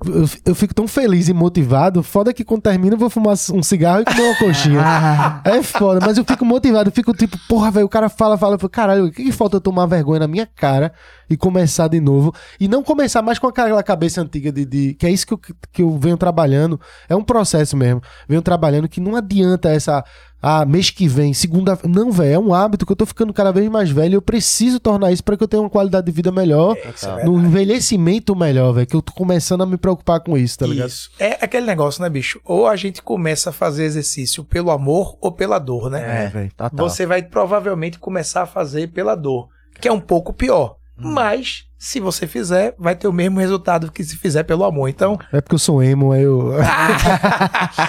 Eu, 0.06 0.30
eu 0.46 0.56
fico 0.56 0.74
tão 0.74 0.88
feliz 0.88 1.28
e 1.28 1.34
motivado. 1.34 2.02
Foda 2.04 2.34
que 2.34 2.44
quando 2.44 2.62
termina 2.62 2.96
eu 2.96 3.00
vou 3.00 3.10
fumar 3.10 3.36
um 3.54 3.64
cigarro 3.64 4.02
e 4.02 4.06
comer 4.06 4.22
uma 4.22 4.36
coxinha. 4.38 4.82
é 5.46 5.62
foda, 5.64 6.00
mas 6.06 6.18
eu 6.18 6.24
fico 6.26 6.46
motivado. 6.46 6.90
Eu 6.90 6.94
fico 6.94 7.14
tipo, 7.14 7.38
porra, 7.48 7.72
velho, 7.72 7.86
o 7.86 7.90
cara 7.90 8.10
fala, 8.10 8.38
fala. 8.38 8.56
Eu 8.56 8.60
falo, 8.60 8.70
caralho, 8.70 9.06
o 9.06 9.12
que, 9.12 9.24
que 9.24 9.32
falta 9.32 9.58
eu 9.58 9.62
tomar 9.62 9.86
vergonha 9.86 10.20
na 10.22 10.28
minha 10.28 10.46
cara 10.46 10.94
e 11.30 11.38
começar 11.38 11.88
de 11.88 12.00
novo? 12.00 12.34
E 12.60 12.68
não 12.68 12.84
começar 12.84 13.22
mais 13.22 13.40
com 13.40 13.48
aquela 13.48 13.82
cabeça 13.84 14.22
antiga 14.22 14.52
de. 14.52 14.66
de- 14.66 14.94
que 14.94 15.06
é 15.06 15.10
isso 15.12 15.26
que 15.28 15.34
eu, 15.34 15.40
que 15.72 15.82
eu 15.82 15.98
venho 15.98 16.18
trabalhando. 16.18 16.80
É 17.10 17.16
um 17.16 17.24
processo 17.24 17.76
mesmo. 17.78 18.02
Venho 18.28 18.42
trabalhando 18.42 18.88
que 18.88 19.00
não 19.02 19.16
adianta 19.16 19.70
essa. 19.70 20.04
Ah, 20.46 20.66
mês 20.66 20.90
que 20.90 21.08
vem, 21.08 21.34
segunda. 21.34 21.80
Não, 21.88 22.12
velho, 22.12 22.34
é 22.34 22.38
um 22.40 22.54
hábito 22.54 22.86
que 22.86 22.92
eu 22.92 22.98
tô 22.98 23.06
ficando 23.06 23.32
cada 23.34 23.50
vez 23.54 23.70
mais 23.70 23.90
velho. 23.90 24.12
e 24.12 24.16
Eu 24.16 24.22
preciso 24.22 24.78
tornar 24.78 25.10
isso 25.14 25.24
para 25.24 25.38
que 25.38 25.44
eu 25.44 25.48
tenha 25.48 25.64
uma 25.64 25.70
qualidade 25.70 26.06
de 26.06 26.12
vida 26.12 26.34
melhor. 26.34 26.76
Isso 26.94 27.06
é 27.08 27.24
no 27.24 27.36
verdade. 27.36 27.48
envelhecimento 27.48 28.13
melhor, 28.36 28.74
velho. 28.74 28.88
Que 28.88 28.96
eu 28.96 29.02
tô 29.02 29.14
começando 29.14 29.62
a 29.62 29.66
me 29.66 29.78
preocupar 29.78 30.20
com 30.20 30.38
isso, 30.38 30.60
tá 30.60 30.68
ligado? 30.68 30.90
Isso. 30.90 31.10
É 31.20 31.38
aquele 31.42 31.66
negócio, 31.66 32.02
né, 32.02 32.10
bicho? 32.10 32.40
Ou 32.46 32.68
a 32.68 32.76
gente 32.76 33.02
começa 33.02 33.50
a 33.50 33.54
fazer 33.54 33.84
exercício 33.84 34.44
pelo 34.44 34.72
amor 34.72 35.18
ou 35.22 35.32
pela 35.32 35.60
dor, 35.60 35.90
né? 35.90 36.26
É, 36.26 36.30
velho. 36.30 36.52
total. 36.56 36.90
Você 36.90 37.06
vai 37.06 37.24
provavelmente 37.24 38.00
começar 38.00 38.44
a 38.44 38.48
fazer 38.48 38.92
pela 38.92 39.16
dor, 39.16 39.50
que 39.80 39.88
é 39.88 39.92
um 39.92 40.02
pouco 40.02 40.34
pior. 40.34 40.78
Mas, 40.96 41.66
se 41.86 42.00
você 42.00 42.26
fizer, 42.26 42.74
vai 42.80 42.96
ter 42.96 43.10
o 43.10 43.14
mesmo 43.14 43.42
resultado 43.42 43.92
que 43.92 44.02
se 44.06 44.16
fizer 44.16 44.44
pelo 44.44 44.64
amor. 44.64 44.88
Então, 44.88 45.20
É 45.34 45.42
porque 45.42 45.56
eu 45.56 45.60
sou 45.60 45.84
emo, 45.84 46.14
aí 46.14 46.24
eu. 46.24 46.54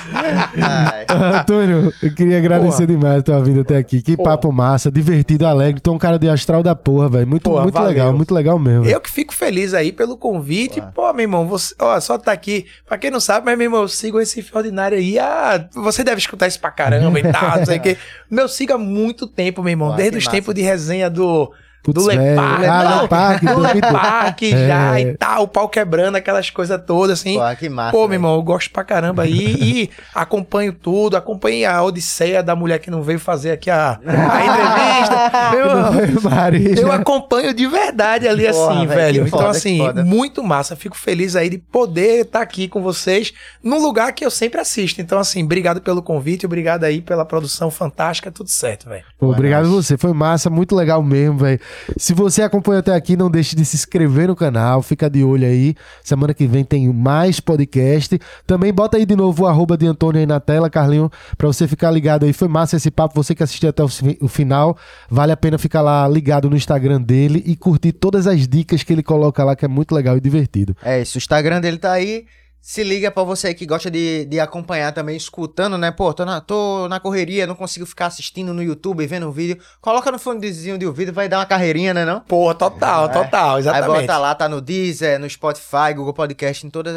Antônio, 1.39 1.93
eu 2.03 2.15
queria 2.15 2.39
agradecer 2.39 2.87
demais 2.87 3.21
a 3.21 3.23
tua 3.23 3.43
vida 3.43 3.61
até 3.61 3.77
aqui. 3.77 4.03
Que 4.03 4.17
Porra. 4.17 4.31
papo 4.31 4.53
massa, 4.53 4.91
divertido, 4.91 5.47
alegre. 5.47 5.81
Tu 5.81 5.91
é 5.91 5.93
um 5.93 5.99
cara 5.99 6.19
de 6.19 6.29
astral 6.29 6.63
da 6.63 6.75
porra, 6.75 7.09
velho. 7.09 7.27
Muito, 7.27 7.43
Porra, 7.45 7.63
muito 7.63 7.75
valeu. 7.75 7.89
legal, 7.89 8.13
muito 8.13 8.35
legal 8.35 8.59
mesmo. 8.59 8.85
eu 8.85 9.01
que 9.01 9.11
fico 9.11 9.35
feliz 9.35 9.75
aí 9.75 9.93
pelo 9.93 10.17
convite. 10.17 10.83
Pô, 10.95 11.13
meu 11.13 11.23
irmão, 11.23 11.47
você, 11.47 11.75
ó, 11.79 11.99
só 12.01 12.19
tá 12.19 12.33
aqui. 12.33 12.67
Pra 12.89 12.99
quem 12.99 13.11
não 13.11 13.21
sabe, 13.21 13.47
mas, 13.47 13.57
meu 13.57 13.67
irmão, 13.67 13.83
eu 13.83 13.89
sigo 13.89 14.21
esse 14.21 14.45
Ordinário 14.53 14.97
aí. 14.99 15.19
Ah, 15.19 15.67
você 15.75 16.05
deve 16.05 16.19
escutar 16.19 16.47
isso 16.47 16.61
pra 16.61 16.71
caramba 16.71 17.19
e 17.19 17.23
tal, 17.33 17.59
não 17.59 17.67
sei 17.67 17.79
o 17.79 17.81
quê. 17.83 17.97
Meu, 18.31 18.49
sigo 18.49 18.73
há 18.73 18.79
muito 18.79 19.27
tempo, 19.27 19.63
meu 19.63 19.71
irmão. 19.71 19.97
Desde 19.97 20.19
os 20.19 20.25
massa. 20.25 20.37
tempos 20.37 20.55
de 20.55 20.63
resenha 20.63 21.11
do. 21.11 21.53
Putz, 21.85 22.03
do 22.03 22.09
velho. 22.09 22.21
Leparque, 22.21 22.67
Ah, 22.67 23.01
Leparque, 23.03 23.47
do 23.47 23.55
2002. 23.55 23.75
Leparque 23.93 24.51
já 24.51 24.99
É. 24.99 25.03
e 25.03 25.17
tal, 25.17 25.43
o 25.45 25.49
pau 25.49 25.69
quebrando, 25.69 26.17
aquelas 26.17 26.49
coisas 26.51 26.81
todas, 26.87 27.21
assim. 27.21 27.39
pô, 27.39 27.57
que 27.57 27.69
massa. 27.69 27.93
Pô, 27.93 28.09
meu 28.09 28.15
irmão, 28.15 28.35
eu 28.35 28.43
gosto 28.43 28.71
pra 28.71 28.83
caramba 28.83 29.23
aí 29.25 29.55
e 29.61 29.91
acompanho 30.15 30.73
tudo, 30.73 31.17
acompanho 31.17 31.71
a 31.71 31.83
odisseia 31.83 32.43
da 32.43 32.57
mulher 32.57 32.79
que 32.79 32.91
não 32.91 33.03
veio 33.03 33.21
fazer 33.21 33.53
aqui 33.53 33.71
a, 33.71 34.01
a 34.05 34.45
entrevista. 34.45 35.15
Meu 36.75 36.87
eu 36.89 36.93
acompanho 36.93 37.53
de 37.53 37.67
verdade 37.67 38.27
ali 38.27 38.51
Porra, 38.51 38.73
assim, 38.75 38.87
velho, 38.87 39.27
Então, 39.27 39.39
foda, 39.39 39.51
assim, 39.51 39.81
muito 40.05 40.43
massa. 40.43 40.75
Fico 40.75 40.97
feliz 40.97 41.37
aí 41.37 41.51
de 41.51 41.59
poder 41.59 42.23
estar 42.23 42.41
aqui 42.41 42.67
com 42.69 42.83
vocês 42.83 43.33
num 43.63 43.79
lugar 43.81 44.13
que 44.13 44.25
eu 44.25 44.31
sempre 44.31 44.61
assisto. 44.61 45.01
Então, 45.01 45.19
assim, 45.19 45.43
obrigado 45.45 45.81
pelo 45.81 46.03
convite, 46.03 46.47
obrigado 46.47 46.85
aí 46.85 47.01
pela 47.01 47.25
produção 47.25 47.71
fantástica, 47.71 48.31
tudo 48.31 48.49
certo, 48.49 48.89
velho. 48.89 49.05
Obrigado 49.21 49.67
nóis. 49.69 49.87
você, 49.87 49.97
foi 49.97 50.13
massa, 50.13 50.49
muito 50.49 50.75
legal 50.75 51.03
mesmo, 51.03 51.39
velho. 51.39 51.61
Se 51.97 52.13
você 52.13 52.43
acompanhou 52.43 52.81
até 52.81 52.95
aqui, 52.95 53.17
não 53.17 53.31
deixe 53.31 53.55
de 53.57 53.65
se 53.65 53.77
inscrever 53.77 54.29
no 54.29 54.37
canal, 54.37 54.83
fica 54.83 55.09
de 55.09 55.23
olho 55.25 55.47
aí. 55.47 55.75
Semana 56.03 56.35
que 56.35 56.47
vem 56.47 56.65
tem 56.65 56.93
mais 56.93 57.41
podcast. 57.41 58.19
Também 58.47 58.73
bota 58.73 58.97
aí 58.97 59.07
de 59.07 59.17
novo 59.17 59.45
o 59.45 59.47
arroba 59.47 59.77
de 59.77 59.87
Antônio 59.87 60.21
aí 60.21 60.27
na 60.27 60.41
tela, 60.41 60.69
Carlinho, 60.71 61.11
pra 61.37 61.47
você 61.47 61.67
ficar 61.69 61.91
ligado 61.91 62.25
aí. 62.25 62.33
Foi 62.33 62.49
massa 62.49 62.77
esse 62.77 62.91
papo, 62.91 63.15
você 63.15 63.35
que 63.35 63.43
assistiu 63.43 63.69
até 63.69 63.83
o 63.83 64.29
final, 64.29 64.77
vale 65.11 65.33
a 65.33 65.37
pena 65.37 65.59
ficar 65.59 65.83
lá 65.83 66.07
ligado 66.09 66.49
no 66.51 66.57
Instagram 66.57 67.01
dele 67.01 67.43
e 67.47 67.57
curtir 67.57 67.93
todas 67.93 68.27
as 68.27 68.47
dicas 68.47 68.83
que 68.83 68.93
ele 68.93 69.03
coloca 69.03 69.43
lá, 69.45 69.55
que 69.57 69.65
é 69.65 69.69
muito 69.69 69.95
legal 69.95 70.17
e 70.17 70.21
divertido. 70.21 70.77
É 70.83 71.01
isso, 71.01 71.17
o 71.17 71.19
Instagram 71.19 71.61
dele 71.61 71.79
tá 71.79 71.93
aí. 71.93 72.27
Se 72.67 72.83
liga 72.83 73.11
pra 73.11 73.23
você 73.23 73.49
aí 73.49 73.55
que 73.55 73.67
gosta 73.67 73.91
de, 73.91 74.25
de 74.25 74.41
acompanhar 74.41 74.91
também, 74.91 75.15
escutando, 75.19 75.77
né? 75.77 75.91
Pô, 75.91 76.15
tô 76.15 76.25
na, 76.25 76.41
tô 76.41 76.89
na 76.89 76.99
correria, 76.99 77.47
não 77.47 77.55
consigo 77.55 77.85
ficar 77.85 78.07
assistindo 78.07 78.55
no 78.55 78.63
YouTube, 78.63 79.07
vendo 79.07 79.29
um 79.29 79.31
vídeo. 79.31 79.59
Coloca 79.83 80.11
no 80.11 80.19
fonezinho 80.19 80.79
de 80.79 80.87
ouvido, 80.87 81.13
vai 81.13 81.29
dar 81.29 81.41
uma 81.41 81.45
carreirinha, 81.45 81.93
né 81.93 82.07
não? 82.07 82.21
Porra, 82.21 82.55
total, 82.55 83.05
É. 83.05 83.09
total, 83.13 83.57
Aí 83.57 83.61
exatamente. 83.61 84.01
bota 84.07 84.17
lá, 84.17 84.35
tá 84.35 84.49
no 84.49 84.63
Deezer, 84.63 85.21
no 85.21 85.29
Spotify, 85.29 85.93
Google 85.95 86.15
Podcast, 86.15 86.67
em 86.67 86.71
todos 86.71 86.91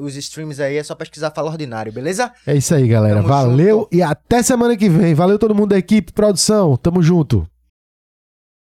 os 0.00 0.16
streams 0.16 0.62
aí, 0.62 0.78
é 0.78 0.82
só 0.82 0.94
pesquisar 0.94 1.30
Fala 1.30 1.50
Ordinário, 1.50 1.92
beleza? 1.92 2.32
É 2.46 2.56
isso 2.56 2.74
aí, 2.74 2.88
galera. 2.88 3.16
Tamo 3.16 3.28
Valeu 3.28 3.78
junto. 3.80 3.88
e 3.94 4.02
até 4.02 4.42
semana 4.42 4.74
que 4.78 4.88
vem. 4.88 5.12
Valeu 5.12 5.38
todo 5.38 5.54
mundo 5.54 5.68
da 5.68 5.78
equipe, 5.78 6.10
produção. 6.10 6.74
Tamo 6.78 7.02
junto. 7.02 7.46